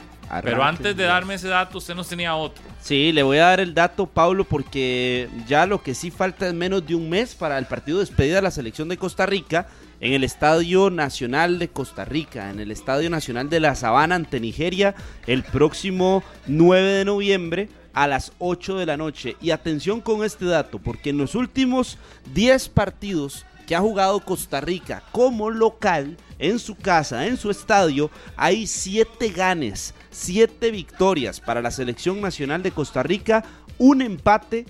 pero 0.43 0.62
antes 0.62 0.97
de 0.97 1.05
darme 1.05 1.35
ese 1.35 1.49
dato, 1.49 1.78
usted 1.78 1.94
nos 1.94 2.09
tenía 2.09 2.35
otro. 2.35 2.62
Sí, 2.81 3.12
le 3.12 3.23
voy 3.23 3.39
a 3.39 3.47
dar 3.47 3.61
el 3.61 3.74
dato, 3.74 4.07
Pablo, 4.07 4.44
porque 4.44 5.28
ya 5.47 5.66
lo 5.66 5.82
que 5.82 5.94
sí 5.94 6.11
falta 6.11 6.47
es 6.47 6.55
menos 6.55 6.86
de 6.86 6.94
un 6.94 7.09
mes 7.11 7.35
para 7.35 7.59
el 7.59 7.66
partido 7.66 7.99
de 7.99 8.07
despedida 8.07 8.36
de 8.36 8.43
la 8.43 8.51
selección 8.51 8.89
de 8.89 8.97
Costa 8.97 9.27
Rica 9.27 9.69
en 10.01 10.15
el 10.15 10.24
Estadio 10.24 10.90
Nacional 10.90 11.59
de 11.59 11.69
Costa 11.69 12.05
Rica, 12.05 12.51
en 12.51 12.59
el 12.59 12.70
Estadio 12.70 13.09
Nacional 13.09 13.49
de 13.49 13.61
la 13.61 13.74
Sabana 13.74 14.16
ante 14.16 14.40
Nigeria, 14.40 14.94
el 15.27 15.44
próximo 15.44 16.24
9 16.47 16.90
de 16.93 17.05
noviembre. 17.05 17.69
a 17.94 18.07
las 18.07 18.32
8 18.39 18.78
de 18.78 18.86
la 18.86 18.97
noche. 18.97 19.36
Y 19.43 19.51
atención 19.51 20.01
con 20.01 20.24
este 20.24 20.47
dato, 20.47 20.78
porque 20.78 21.11
en 21.11 21.19
los 21.19 21.35
últimos 21.35 21.99
10 22.32 22.70
partidos 22.70 23.44
que 23.66 23.77
ha 23.77 23.81
jugado 23.81 24.20
Costa 24.20 24.62
Rica 24.62 25.03
como 25.12 25.51
local, 25.51 26.16
en 26.39 26.59
su 26.59 26.74
casa, 26.74 27.27
en 27.27 27.36
su 27.36 27.51
estadio, 27.51 28.11
hay 28.36 28.66
7 28.66 29.28
ganes, 29.31 29.94
7 30.13 30.71
victorias 30.71 31.41
para 31.41 31.63
la 31.63 31.71
selección 31.71 32.21
nacional 32.21 32.63
de 32.63 32.71
Costa 32.71 33.03
Rica, 33.03 33.45
un 33.79 34.03
empate, 34.03 34.67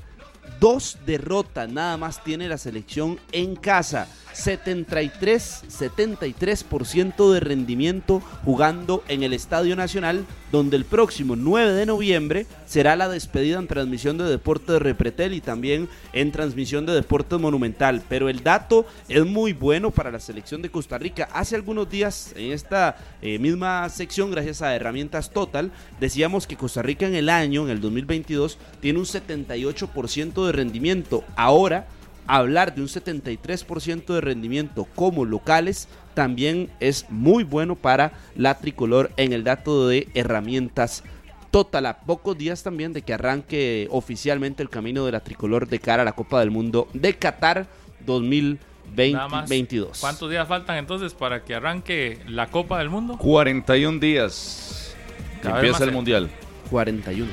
dos 0.61 0.99
derrotas 1.07 1.69
nada 1.71 1.97
más 1.97 2.23
tiene 2.23 2.49
la 2.49 2.59
selección 2.59 3.19
en 3.33 3.57
casa. 3.57 4.09
73, 4.33 5.65
73% 5.69 7.33
de 7.33 7.41
rendimiento 7.41 8.23
jugando 8.45 9.03
en 9.09 9.23
el 9.23 9.33
Estadio 9.33 9.77
Nacional, 9.77 10.25
donde 10.51 10.77
el 10.77 10.85
próximo 10.85 11.37
9 11.37 11.73
de 11.73 11.87
noviembre 11.87 12.47
será 12.67 12.97
la 12.97 13.09
despedida 13.09 13.59
en 13.59 13.67
transmisión 13.67 14.19
de 14.19 14.25
Deportes 14.25 14.69
de 14.69 14.79
Repretel 14.79 15.35
y 15.35 15.41
también 15.41 15.89
en 16.13 16.33
transmisión 16.33 16.87
de 16.87 16.95
Deportes 16.95 17.39
Monumental. 17.39 18.03
Pero 18.09 18.29
el 18.29 18.43
dato 18.43 18.87
es 19.09 19.25
muy 19.27 19.53
bueno 19.53 19.91
para 19.91 20.11
la 20.11 20.21
selección 20.21 20.63
de 20.63 20.71
Costa 20.71 20.99
Rica. 20.99 21.29
Hace 21.33 21.57
algunos 21.57 21.91
días 21.91 22.33
en 22.37 22.53
esta 22.53 22.97
eh, 23.21 23.39
misma 23.39 23.89
sección, 23.89 24.31
gracias 24.31 24.63
a 24.63 24.75
Herramientas 24.75 25.31
Total, 25.31 25.71
decíamos 26.01 26.47
que 26.47 26.57
Costa 26.57 26.83
Rica 26.83 27.07
en 27.07 27.15
el 27.15 27.29
año, 27.29 27.65
en 27.65 27.71
el 27.71 27.81
2022, 27.81 28.59
tiene 28.81 28.99
un 28.99 29.05
78% 29.05 30.32
de 30.35 30.53
rendimiento. 30.53 31.25
Ahora 31.37 31.87
hablar 32.27 32.75
de 32.75 32.83
un 32.83 32.89
73% 32.89 34.15
de 34.15 34.21
rendimiento 34.21 34.87
como 34.95 35.25
locales 35.25 35.89
también 36.15 36.71
es 36.81 37.07
muy 37.11 37.45
bueno 37.45 37.75
para 37.77 38.13
la 38.37 38.59
tricolor 38.59 39.11
en 39.17 39.33
el 39.33 39.45
dato 39.45 39.89
de 39.89 40.09
herramientas 40.15 41.03
total 41.51 41.87
a 41.87 42.01
pocos 42.01 42.37
días 42.39 42.63
también 42.63 42.93
de 42.93 43.03
que 43.03 43.15
arranque 43.15 43.87
oficialmente 43.91 44.63
el 44.63 44.71
camino 44.71 45.05
de 45.05 45.13
la 45.13 45.21
tricolor 45.21 45.69
de 45.69 45.79
cara 45.79 46.03
a 46.03 46.05
la 46.05 46.13
Copa 46.13 46.41
del 46.41 46.51
Mundo 46.51 46.89
de 46.95 47.15
Qatar 47.15 47.67
2022. 48.07 50.01
¿Cuántos 50.01 50.31
días 50.31 50.49
faltan 50.49 50.79
entonces 50.79 51.13
para 51.15 51.45
que 51.45 51.55
arranque 51.55 52.21
la 52.27 52.47
Copa 52.49 52.79
del 52.79 52.89
Mundo? 52.89 53.19
41 53.19 53.99
días. 54.01 54.97
Que 55.43 55.49
empieza 55.49 55.85
el 55.85 55.93
Mundial. 55.93 56.31
41. 56.71 57.31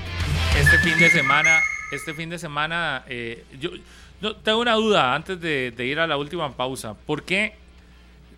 Este 0.60 0.78
fin 0.80 1.00
de 1.00 1.10
semana, 1.10 1.62
este 1.92 2.14
fin 2.14 2.30
de 2.30 2.38
semana, 2.38 3.04
eh, 3.08 3.44
yo, 3.60 3.72
no, 4.22 4.36
tengo 4.36 4.60
una 4.60 4.74
duda 4.74 5.16
antes 5.16 5.40
de, 5.40 5.74
ir 5.86 6.00
a 6.00 6.08
la 6.08 6.18
última 6.18 6.52
pausa. 6.56 6.94
¿Por 6.94 7.24
qué, 7.24 7.54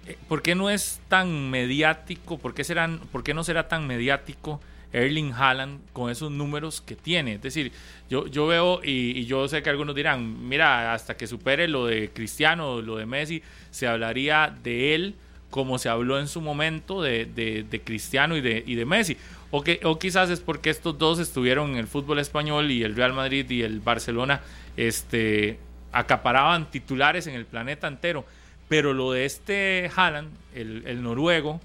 eh, 0.07 0.17
¿Por 0.27 0.41
qué 0.41 0.55
no 0.55 0.69
es 0.69 1.01
tan 1.07 1.49
mediático? 1.49 2.37
¿Por 2.37 2.53
qué, 2.53 2.63
serán, 2.63 2.99
¿Por 3.11 3.23
qué 3.23 3.33
no 3.33 3.43
será 3.43 3.67
tan 3.67 3.87
mediático 3.87 4.61
Erling 4.93 5.33
Haaland 5.33 5.79
con 5.91 6.09
esos 6.11 6.31
números 6.31 6.81
que 6.81 6.95
tiene? 6.95 7.33
Es 7.33 7.41
decir, 7.41 7.71
yo, 8.09 8.27
yo 8.27 8.47
veo 8.47 8.81
y, 8.83 9.25
yo 9.25 9.47
sé 9.47 9.63
que 9.63 9.69
algunos 9.69 9.95
dirán, 9.95 10.47
mira, 10.47 10.93
hasta 10.93 11.17
que 11.17 11.27
supere 11.27 11.67
lo 11.67 11.87
de 11.87 12.09
Cristiano, 12.11 12.81
lo 12.81 12.97
de 12.97 13.05
Messi, 13.05 13.41
se 13.71 13.87
hablaría 13.87 14.55
de 14.63 14.95
él 14.95 15.15
como 15.49 15.77
se 15.77 15.89
habló 15.89 16.17
en 16.17 16.27
su 16.27 16.39
momento 16.39 17.01
de, 17.01 17.25
de, 17.25 17.81
Cristiano 17.81 18.37
y 18.37 18.41
de, 18.41 18.63
y 18.65 18.75
de 18.75 18.85
Messi. 18.85 19.17
O, 19.51 19.63
que, 19.63 19.81
o 19.83 19.99
quizás 19.99 20.29
es 20.29 20.39
porque 20.39 20.69
estos 20.69 20.97
dos 20.97 21.19
estuvieron 21.19 21.71
en 21.71 21.77
el 21.77 21.87
fútbol 21.87 22.19
español 22.19 22.71
y 22.71 22.83
el 22.83 22.95
Real 22.95 23.13
Madrid 23.13 23.49
y 23.49 23.63
el 23.63 23.81
Barcelona 23.81 24.41
este, 24.77 25.59
acaparaban 25.91 26.71
titulares 26.71 27.27
en 27.27 27.35
el 27.35 27.45
planeta 27.45 27.87
entero. 27.87 28.25
Pero 28.69 28.93
lo 28.93 29.11
de 29.11 29.25
este 29.25 29.91
Haaland, 29.93 30.29
el, 30.55 31.03
noruego, 31.03 31.59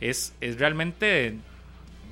es, 0.00 0.34
es 0.42 0.58
realmente 0.58 1.38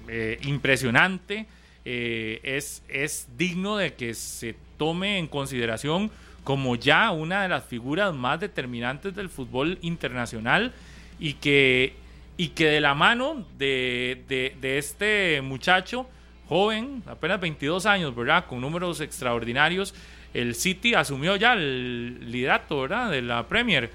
eh, 0.09 0.39
impresionante. 0.43 1.47
Eh, 1.85 2.41
es, 2.43 2.83
es 2.89 3.29
digno 3.37 3.77
de 3.77 3.93
que 3.93 4.15
se 4.15 4.57
tome 4.79 5.19
en 5.19 5.27
consideración 5.27 6.11
como 6.45 6.77
ya 6.77 7.11
una 7.11 7.43
de 7.43 7.49
las 7.49 7.65
figuras 7.65 8.15
más 8.15 8.41
determinantes 8.41 9.15
del 9.15 9.29
fútbol 9.29 9.79
internacional 9.83 10.73
y 11.21 11.35
que, 11.35 11.95
y 12.43 12.49
que 12.49 12.67
de 12.67 12.81
la 12.81 12.97
mano 12.97 13.47
de, 13.57 14.25
de, 14.27 14.57
de 14.61 14.77
este 14.77 15.41
muchacho 15.43 16.09
joven, 16.49 17.05
apenas 17.07 17.41
22 17.41 17.87
años, 17.87 18.17
¿verdad? 18.17 18.47
Con 18.47 18.61
números 18.61 19.01
extraordinarios, 19.01 19.95
el 20.35 20.57
City 20.57 20.93
asumió 20.95 21.37
ya 21.37 21.53
el 21.53 22.33
liderato, 22.33 22.81
¿verdad? 22.81 23.13
De 23.13 23.23
la 23.23 23.47
Premier. 23.47 23.91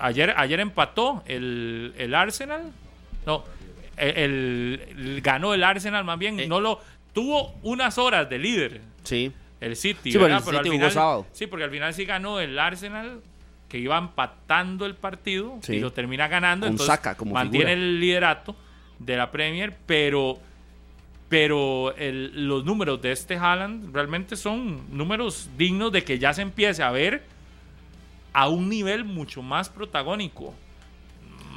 ayer, 0.00 0.34
ayer 0.36 0.58
empató 0.58 1.22
el, 1.26 2.12
Arsenal. 2.12 2.72
No, 3.24 3.44
el, 3.98 5.20
ganó 5.22 5.54
el 5.54 5.62
Arsenal 5.62 6.02
más 6.02 6.18
bien. 6.18 6.40
Eh. 6.40 6.48
no 6.48 6.58
lo 6.58 6.80
tuvo 7.12 7.54
unas 7.62 7.98
horas 7.98 8.28
de 8.28 8.38
líder. 8.40 8.80
Sí. 9.04 9.30
El 9.60 9.76
City, 9.76 10.10
sí, 10.10 10.18
Pero 10.18 10.34
al 10.34 10.42
final, 10.42 11.24
Sí, 11.30 11.46
porque 11.46 11.62
al 11.62 11.70
final 11.70 11.94
sí 11.94 12.04
ganó 12.04 12.40
el 12.40 12.58
Arsenal 12.58 13.20
que 13.74 13.80
iba 13.80 13.98
empatando 13.98 14.86
el 14.86 14.94
partido 14.94 15.58
y 15.66 15.80
lo 15.80 15.92
termina 15.92 16.28
ganando. 16.28 16.68
entonces 16.68 16.96
mantiene 17.26 17.72
el 17.72 17.98
liderato 17.98 18.54
de 19.00 19.16
la 19.16 19.32
Premier, 19.32 19.76
pero 19.84 20.38
pero 21.28 21.92
los 21.98 22.64
números 22.64 23.02
de 23.02 23.10
este 23.10 23.34
Haaland 23.34 23.92
realmente 23.92 24.36
son 24.36 24.96
números 24.96 25.50
dignos 25.58 25.90
de 25.90 26.04
que 26.04 26.20
ya 26.20 26.32
se 26.32 26.42
empiece 26.42 26.84
a 26.84 26.92
ver 26.92 27.24
a 28.32 28.46
un 28.46 28.68
nivel 28.68 29.04
mucho 29.04 29.42
más 29.42 29.68
protagónico. 29.68 30.54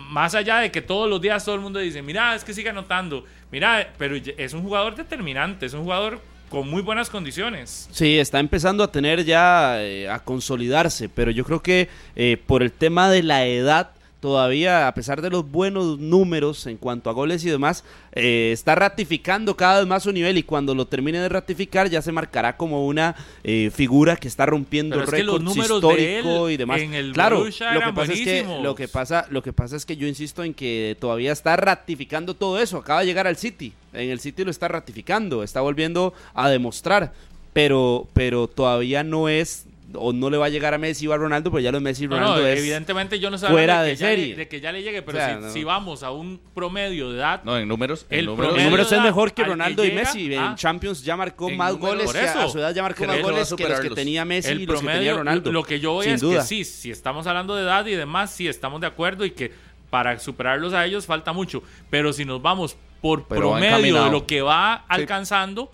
Más 0.09 0.33
allá 0.33 0.57
de 0.57 0.71
que 0.71 0.81
todos 0.81 1.07
los 1.07 1.21
días 1.21 1.45
todo 1.45 1.53
el 1.53 1.61
mundo 1.61 1.77
dice, 1.77 2.01
mira, 2.01 2.33
es 2.33 2.43
que 2.43 2.51
sigue 2.51 2.69
anotando, 2.69 3.25
mira, 3.51 3.93
pero 3.99 4.15
es 4.15 4.53
un 4.53 4.63
jugador 4.63 4.95
determinante, 4.95 5.67
es 5.67 5.75
un 5.75 5.83
jugador 5.83 6.19
con 6.49 6.69
muy 6.69 6.81
buenas 6.81 7.09
condiciones. 7.09 7.89
Sí, 7.91 8.17
está 8.17 8.39
empezando 8.39 8.83
a 8.83 8.91
tener 8.91 9.25
ya, 9.25 9.81
eh, 9.81 10.09
a 10.09 10.19
consolidarse, 10.19 11.09
pero 11.09 11.31
yo 11.31 11.43
creo 11.43 11.61
que 11.61 11.89
eh, 12.15 12.41
por 12.45 12.63
el 12.63 12.71
tema 12.71 13.09
de 13.09 13.23
la 13.23 13.45
edad, 13.45 13.91
todavía, 14.19 14.87
a 14.87 14.93
pesar 14.93 15.21
de 15.21 15.29
los 15.29 15.49
buenos 15.49 15.99
números 15.99 16.65
en 16.65 16.77
cuanto 16.77 17.09
a 17.09 17.13
goles 17.13 17.45
y 17.45 17.49
demás, 17.49 17.83
eh, 18.13 18.49
está 18.51 18.75
ratificando 18.75 19.55
cada 19.55 19.79
vez 19.79 19.87
más 19.87 20.03
su 20.03 20.11
nivel 20.11 20.37
y 20.37 20.43
cuando 20.43 20.73
lo 20.73 20.87
termine 20.87 21.19
de 21.19 21.29
ratificar 21.29 21.89
ya 21.89 22.01
se 22.01 22.11
marcará 22.11 22.57
como 22.57 22.87
una 22.87 23.15
eh, 23.43 23.69
figura 23.73 24.15
que 24.15 24.27
está 24.27 24.45
rompiendo 24.45 25.05
récords 25.05 25.55
históricos 25.55 26.51
y 26.51 26.57
demás. 26.57 26.81
claro, 27.13 27.45
lo 27.45 27.81
que 27.81 27.93
pasa 27.93 28.13
es 28.13 28.21
que 28.21 28.45
lo 28.61 28.75
que 28.75 28.87
pasa, 28.87 29.25
lo 29.29 29.43
que 29.43 29.53
pasa 29.53 29.75
es 29.75 29.85
que 29.85 29.97
yo 29.97 30.07
insisto 30.07 30.43
en 30.43 30.53
que 30.53 30.97
todavía 30.99 31.31
está 31.31 31.55
ratificando 31.55 32.33
todo 32.33 32.59
eso. 32.59 32.77
Acaba 32.77 33.01
de 33.01 33.05
llegar 33.05 33.27
al 33.27 33.37
City, 33.37 33.73
en 33.93 34.09
el 34.09 34.19
City 34.19 34.43
lo 34.43 34.51
está 34.51 34.67
ratificando, 34.67 35.43
está 35.43 35.61
volviendo 35.61 36.13
a 36.33 36.49
demostrar, 36.49 37.13
pero, 37.53 38.07
pero 38.13 38.47
todavía 38.47 39.03
no 39.03 39.29
es 39.29 39.65
o 39.93 40.11
no 40.11 40.29
le 40.29 40.37
va 40.37 40.47
a 40.47 40.49
llegar 40.49 40.73
a 40.73 40.77
Messi 40.77 41.07
o 41.07 41.13
a 41.13 41.17
Ronaldo, 41.17 41.49
pero 41.51 41.61
ya 41.61 41.71
los 41.71 41.81
Messi 41.81 42.03
y 42.03 42.07
Ronaldo 42.07 42.45
es 42.45 42.59
evidentemente 42.59 43.19
yo 43.19 43.29
no 43.29 43.37
sé 43.37 43.47
fuera 43.47 43.83
de, 43.83 43.91
que 43.91 43.97
serie. 43.97 44.35
de 44.35 44.47
que 44.47 44.59
ya 44.59 44.71
le 44.71 44.83
llegue, 44.83 45.01
pero 45.01 45.51
si, 45.51 45.63
vamos 45.63 46.03
a 46.03 46.11
un 46.11 46.39
promedio 46.53 47.11
de 47.11 47.17
edad, 47.17 47.41
no 47.43 47.57
en 47.57 47.67
números, 47.67 48.05
el 48.09 48.25
números, 48.25 48.91
es 48.91 49.01
mejor 49.01 49.33
que 49.33 49.43
Ronaldo 49.43 49.85
y 49.85 49.91
Messi. 49.91 50.33
en 50.33 50.39
ah, 50.39 50.55
Champions 50.55 51.03
ya 51.03 51.15
marcó 51.15 51.49
más 51.49 51.75
goles, 51.75 52.11
que 52.11 52.19
a 52.19 52.47
su 52.47 52.59
edad 52.59 52.73
ya 52.73 52.83
marcó 52.83 53.05
más 53.05 53.21
goles 53.21 53.53
que 53.53 53.67
los 53.67 53.79
que 53.79 53.89
tenía 53.91 54.25
Messi 54.25 54.51
y 54.51 54.65
los 54.65 54.81
que 54.81 54.87
tenía 54.87 55.13
Ronaldo. 55.13 55.51
Lo 55.51 55.63
que 55.63 55.79
yo 55.79 55.93
voy 55.93 56.07
es 56.07 56.21
que 56.21 56.41
sí, 56.41 56.63
si 56.63 56.91
estamos 56.91 57.27
hablando 57.27 57.55
de 57.55 57.63
edad 57.63 57.85
y 57.85 57.95
demás, 57.95 58.31
sí 58.31 58.47
estamos 58.47 58.81
de 58.81 58.87
acuerdo 58.87 59.25
y 59.25 59.31
que 59.31 59.51
para 59.89 60.19
superarlos 60.19 60.73
a 60.73 60.85
ellos 60.85 61.05
falta 61.05 61.31
mucho, 61.31 61.63
pero 61.89 62.11
si 62.11 62.25
nos 62.25 62.41
vamos 62.41 62.75
por 63.01 63.25
promedio 63.25 64.03
de 64.03 64.11
lo 64.11 64.27
que 64.27 64.41
va 64.41 64.73
alcanzando 64.73 65.71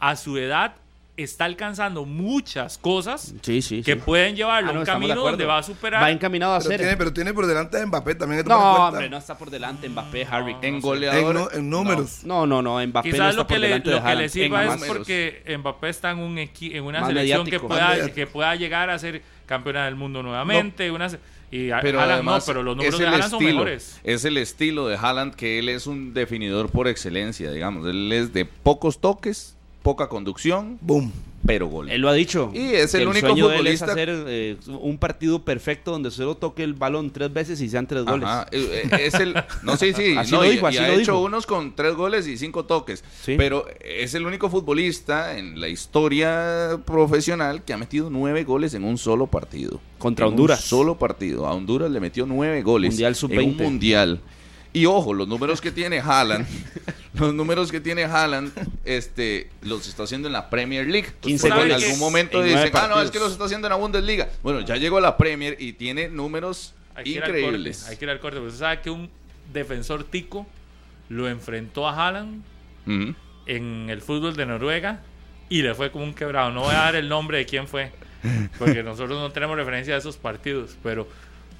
a 0.00 0.16
su 0.16 0.36
edad 0.36 0.74
está 1.16 1.44
alcanzando 1.44 2.04
muchas 2.04 2.76
cosas 2.78 3.34
que 3.42 3.96
pueden 3.96 4.34
llevarlo 4.34 4.70
a 4.70 4.74
ah, 4.74 4.78
un 4.78 4.84
camino 4.84 5.14
donde 5.14 5.44
va 5.44 5.58
a 5.58 5.62
superar. 5.62 6.02
Va 6.02 6.10
encaminado 6.10 6.54
a 6.54 6.58
pero 6.58 6.70
ser. 6.70 6.80
Tiene, 6.80 6.96
pero 6.96 7.12
tiene 7.12 7.32
por 7.32 7.46
delante 7.46 7.80
a 7.80 7.86
Mbappé 7.86 8.14
también. 8.16 8.44
no, 8.46 8.88
hombre, 8.88 9.08
no 9.08 9.18
está 9.18 9.38
por 9.38 9.50
delante 9.50 9.88
Mbappé, 9.88 10.26
Harry. 10.30 10.56
en 10.62 10.80
goleador. 10.80 11.50
En, 11.54 11.70
números. 11.70 12.24
No, 12.24 12.46
no, 12.46 12.62
no. 12.62 12.84
Mbappé 12.84 13.10
Quizás 13.10 13.34
no 13.36 13.42
está 13.42 13.42
lo 13.42 13.46
que, 13.46 13.54
por 13.54 13.60
le, 13.60 13.68
delante 13.68 13.90
lo 13.90 14.02
que 14.02 14.14
le 14.16 14.28
sirva 14.28 14.64
es 14.64 14.84
porque 14.84 15.56
Mbappé 15.58 15.88
está 15.88 16.10
en, 16.10 16.18
un 16.18 16.38
en 16.38 16.84
una 16.84 17.06
selección 17.06 17.46
que 17.46 17.60
pueda, 17.60 18.10
que 18.10 18.26
pueda 18.26 18.54
llegar 18.56 18.90
a 18.90 18.98
ser 18.98 19.22
campeona 19.46 19.84
del 19.84 19.94
mundo 19.94 20.22
nuevamente. 20.22 20.90
Una, 20.90 21.08
y 21.50 21.70
pero 21.82 22.00
además, 22.00 22.42
no, 22.42 22.52
pero 22.52 22.62
los 22.64 22.76
números 22.76 22.98
de 22.98 23.06
Haaland 23.06 23.30
son 23.30 23.44
mejores. 23.44 24.00
Es 24.02 24.24
el 24.24 24.38
estilo 24.38 24.88
de 24.88 24.96
Haaland 24.96 25.36
que 25.36 25.60
él 25.60 25.68
es 25.68 25.86
un 25.86 26.12
definidor 26.12 26.68
por 26.68 26.88
excelencia, 26.88 27.52
digamos. 27.52 27.86
Él 27.86 28.10
es 28.10 28.32
de 28.32 28.44
pocos 28.44 29.00
toques, 29.00 29.56
poca 29.84 30.08
conducción. 30.08 30.78
Boom 30.80 31.12
pero 31.46 31.66
gol. 31.66 31.90
Él 31.90 32.00
lo 32.00 32.08
ha 32.08 32.14
dicho. 32.14 32.50
Y 32.54 32.72
es 32.72 32.94
el, 32.94 33.06
único 33.06 33.28
sueño 33.28 33.48
futbolista. 33.48 33.94
De 33.94 34.02
él 34.02 34.08
es 34.08 34.16
hacer 34.16 34.26
eh, 34.28 34.56
un 34.80 34.98
partido 34.98 35.44
perfecto 35.44 35.90
donde 35.90 36.10
solo 36.10 36.36
toque 36.36 36.62
el 36.62 36.74
balón 36.74 37.10
tres 37.10 37.32
veces 37.32 37.60
y 37.60 37.68
sean 37.68 37.86
tres 37.86 38.04
goles. 38.04 38.28
Eh, 38.50 38.88
eh, 38.90 38.96
es 39.00 39.14
el, 39.14 39.34
no, 39.62 39.76
sí, 39.76 39.92
sí. 39.92 40.14
así 40.18 40.32
lo 40.32 40.42
dijo, 40.42 40.66
así 40.66 40.78
y 40.78 40.80
ha 40.80 40.94
hecho 40.94 41.20
unos 41.20 41.46
con 41.46 41.74
tres 41.74 41.94
goles 41.94 42.26
y 42.26 42.38
cinco 42.38 42.64
toques. 42.64 43.04
Pero 43.26 43.66
es 43.80 44.14
el 44.14 44.26
único 44.26 44.48
futbolista 44.48 45.36
en 45.36 45.60
la 45.60 45.68
historia 45.68 46.80
profesional 46.84 47.62
que 47.62 47.72
ha 47.72 47.76
metido 47.76 48.08
nueve 48.10 48.44
goles 48.44 48.74
en 48.74 48.84
un 48.84 48.98
solo 48.98 49.26
partido. 49.26 49.80
Contra 49.98 50.26
Honduras. 50.26 50.60
Un 50.60 50.68
solo 50.68 50.98
partido. 50.98 51.46
A 51.46 51.52
Honduras 51.52 51.90
le 51.90 52.00
metió 52.00 52.26
nueve 52.26 52.62
goles. 52.62 52.90
Mundial 52.90 53.16
En 53.30 53.48
un 53.48 53.56
mundial. 53.56 54.20
Y 54.74 54.84
ojo, 54.86 55.14
los 55.14 55.26
números 55.26 55.62
que 55.62 55.70
tiene 55.70 56.00
Haaland 56.00 56.46
los 57.14 57.32
números 57.32 57.70
que 57.70 57.80
tiene 57.80 58.04
Haaland 58.04 58.52
este, 58.84 59.48
los 59.62 59.86
está 59.86 60.02
haciendo 60.02 60.28
en 60.28 60.32
la 60.32 60.50
Premier 60.50 60.86
League. 60.86 61.08
15 61.20 61.48
Porque 61.48 61.64
en 61.66 61.72
algún 61.72 61.90
en 61.92 61.98
momento 61.98 62.42
dicen, 62.42 62.58
ah, 62.58 62.64
no, 62.64 62.72
partidos". 62.72 63.04
es 63.04 63.10
que 63.12 63.18
los 63.20 63.32
está 63.32 63.44
haciendo 63.44 63.68
en 63.68 63.70
la 63.70 63.76
Bundesliga. 63.76 64.28
Bueno, 64.42 64.60
ya 64.60 64.76
llegó 64.76 64.98
a 64.98 65.00
la 65.00 65.16
Premier 65.16 65.56
y 65.58 65.74
tiene 65.74 66.08
números 66.08 66.74
Hay 66.94 67.04
que 67.04 67.10
ir 67.10 67.22
al 67.22 67.30
increíbles. 67.30 67.78
corte, 67.78 67.90
hay 67.92 67.96
que 67.98 68.04
ir 68.04 68.10
al 68.10 68.20
corte. 68.20 68.36
Porque 68.38 68.48
usted 68.48 68.64
sabe 68.64 68.80
que 68.80 68.90
un 68.90 69.08
defensor 69.52 70.04
tico 70.04 70.46
lo 71.08 71.28
enfrentó 71.28 71.88
a 71.88 71.94
Haaland 72.08 72.42
en 73.46 73.90
el 73.90 74.00
fútbol 74.02 74.34
de 74.36 74.46
Noruega 74.46 75.02
y 75.48 75.62
le 75.62 75.74
fue 75.74 75.90
como 75.92 76.04
un 76.04 76.14
quebrado. 76.14 76.50
No 76.50 76.62
voy 76.62 76.74
a 76.74 76.78
dar 76.78 76.96
el 76.96 77.08
nombre 77.08 77.38
de 77.38 77.46
quién 77.46 77.68
fue, 77.68 77.92
porque 78.58 78.82
nosotros 78.82 79.20
no 79.20 79.30
tenemos 79.30 79.56
referencia 79.56 79.94
a 79.94 79.98
esos 79.98 80.16
partidos, 80.16 80.76
pero 80.82 81.06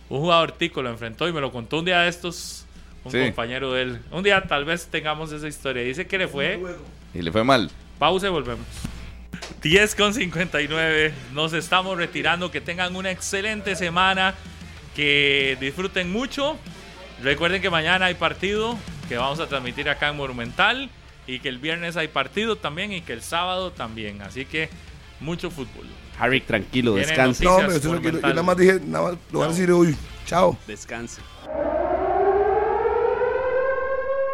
un 0.08 0.20
jugador 0.20 0.52
tico 0.52 0.82
lo 0.82 0.90
enfrentó 0.90 1.28
y 1.28 1.32
me 1.32 1.40
lo 1.40 1.52
contó 1.52 1.78
un 1.78 1.84
día 1.84 2.00
de 2.00 2.08
estos, 2.08 2.63
un 3.04 3.12
Sí. 3.12 3.18
compañero 3.20 3.72
de 3.72 3.82
él. 3.82 4.00
Un 4.10 4.22
día 4.22 4.42
tal 4.46 4.64
vez 4.64 4.86
tengamos 4.86 5.30
esa 5.32 5.46
historia. 5.46 5.82
Dice 5.82 6.06
que 6.06 6.18
le 6.18 6.28
fue. 6.28 6.60
Y 7.14 7.22
le 7.22 7.30
fue 7.30 7.44
mal. 7.44 7.70
Pausa 7.98 8.26
y 8.26 8.30
volvemos. 8.30 8.66
10 9.62 9.94
con 9.94 10.14
59. 10.14 11.12
Nos 11.32 11.52
estamos 11.52 11.96
retirando. 11.98 12.50
Que 12.50 12.60
tengan 12.60 12.96
una 12.96 13.10
excelente 13.10 13.76
semana. 13.76 14.34
Que 14.96 15.56
disfruten 15.60 16.10
mucho. 16.12 16.56
Recuerden 17.22 17.60
que 17.62 17.70
mañana 17.70 18.06
hay 18.06 18.14
partido 18.14 18.76
que 19.08 19.16
vamos 19.16 19.38
a 19.40 19.46
transmitir 19.46 19.88
acá 19.88 20.08
en 20.08 20.16
Monumental. 20.16 20.90
Y 21.26 21.38
que 21.40 21.48
el 21.48 21.58
viernes 21.58 21.96
hay 21.96 22.08
partido 22.08 22.56
también. 22.56 22.92
Y 22.92 23.00
que 23.02 23.12
el 23.12 23.22
sábado 23.22 23.70
también. 23.70 24.22
Así 24.22 24.44
que 24.44 24.68
mucho 25.20 25.50
fútbol. 25.50 25.86
Harry, 26.18 26.40
tranquilo, 26.40 26.94
descanse. 26.94 27.44
No, 27.44 27.56
hombre. 27.56 27.80
Yo 27.80 27.98
nada 28.20 28.42
más 28.42 28.56
dije, 28.56 28.78
nada 28.84 29.04
más, 29.10 29.18
lo 29.32 29.38
voy 29.40 29.48
a 29.48 29.50
decir 29.50 29.70
hoy. 29.72 29.96
Chao. 30.26 30.56
Descanse. 30.66 31.20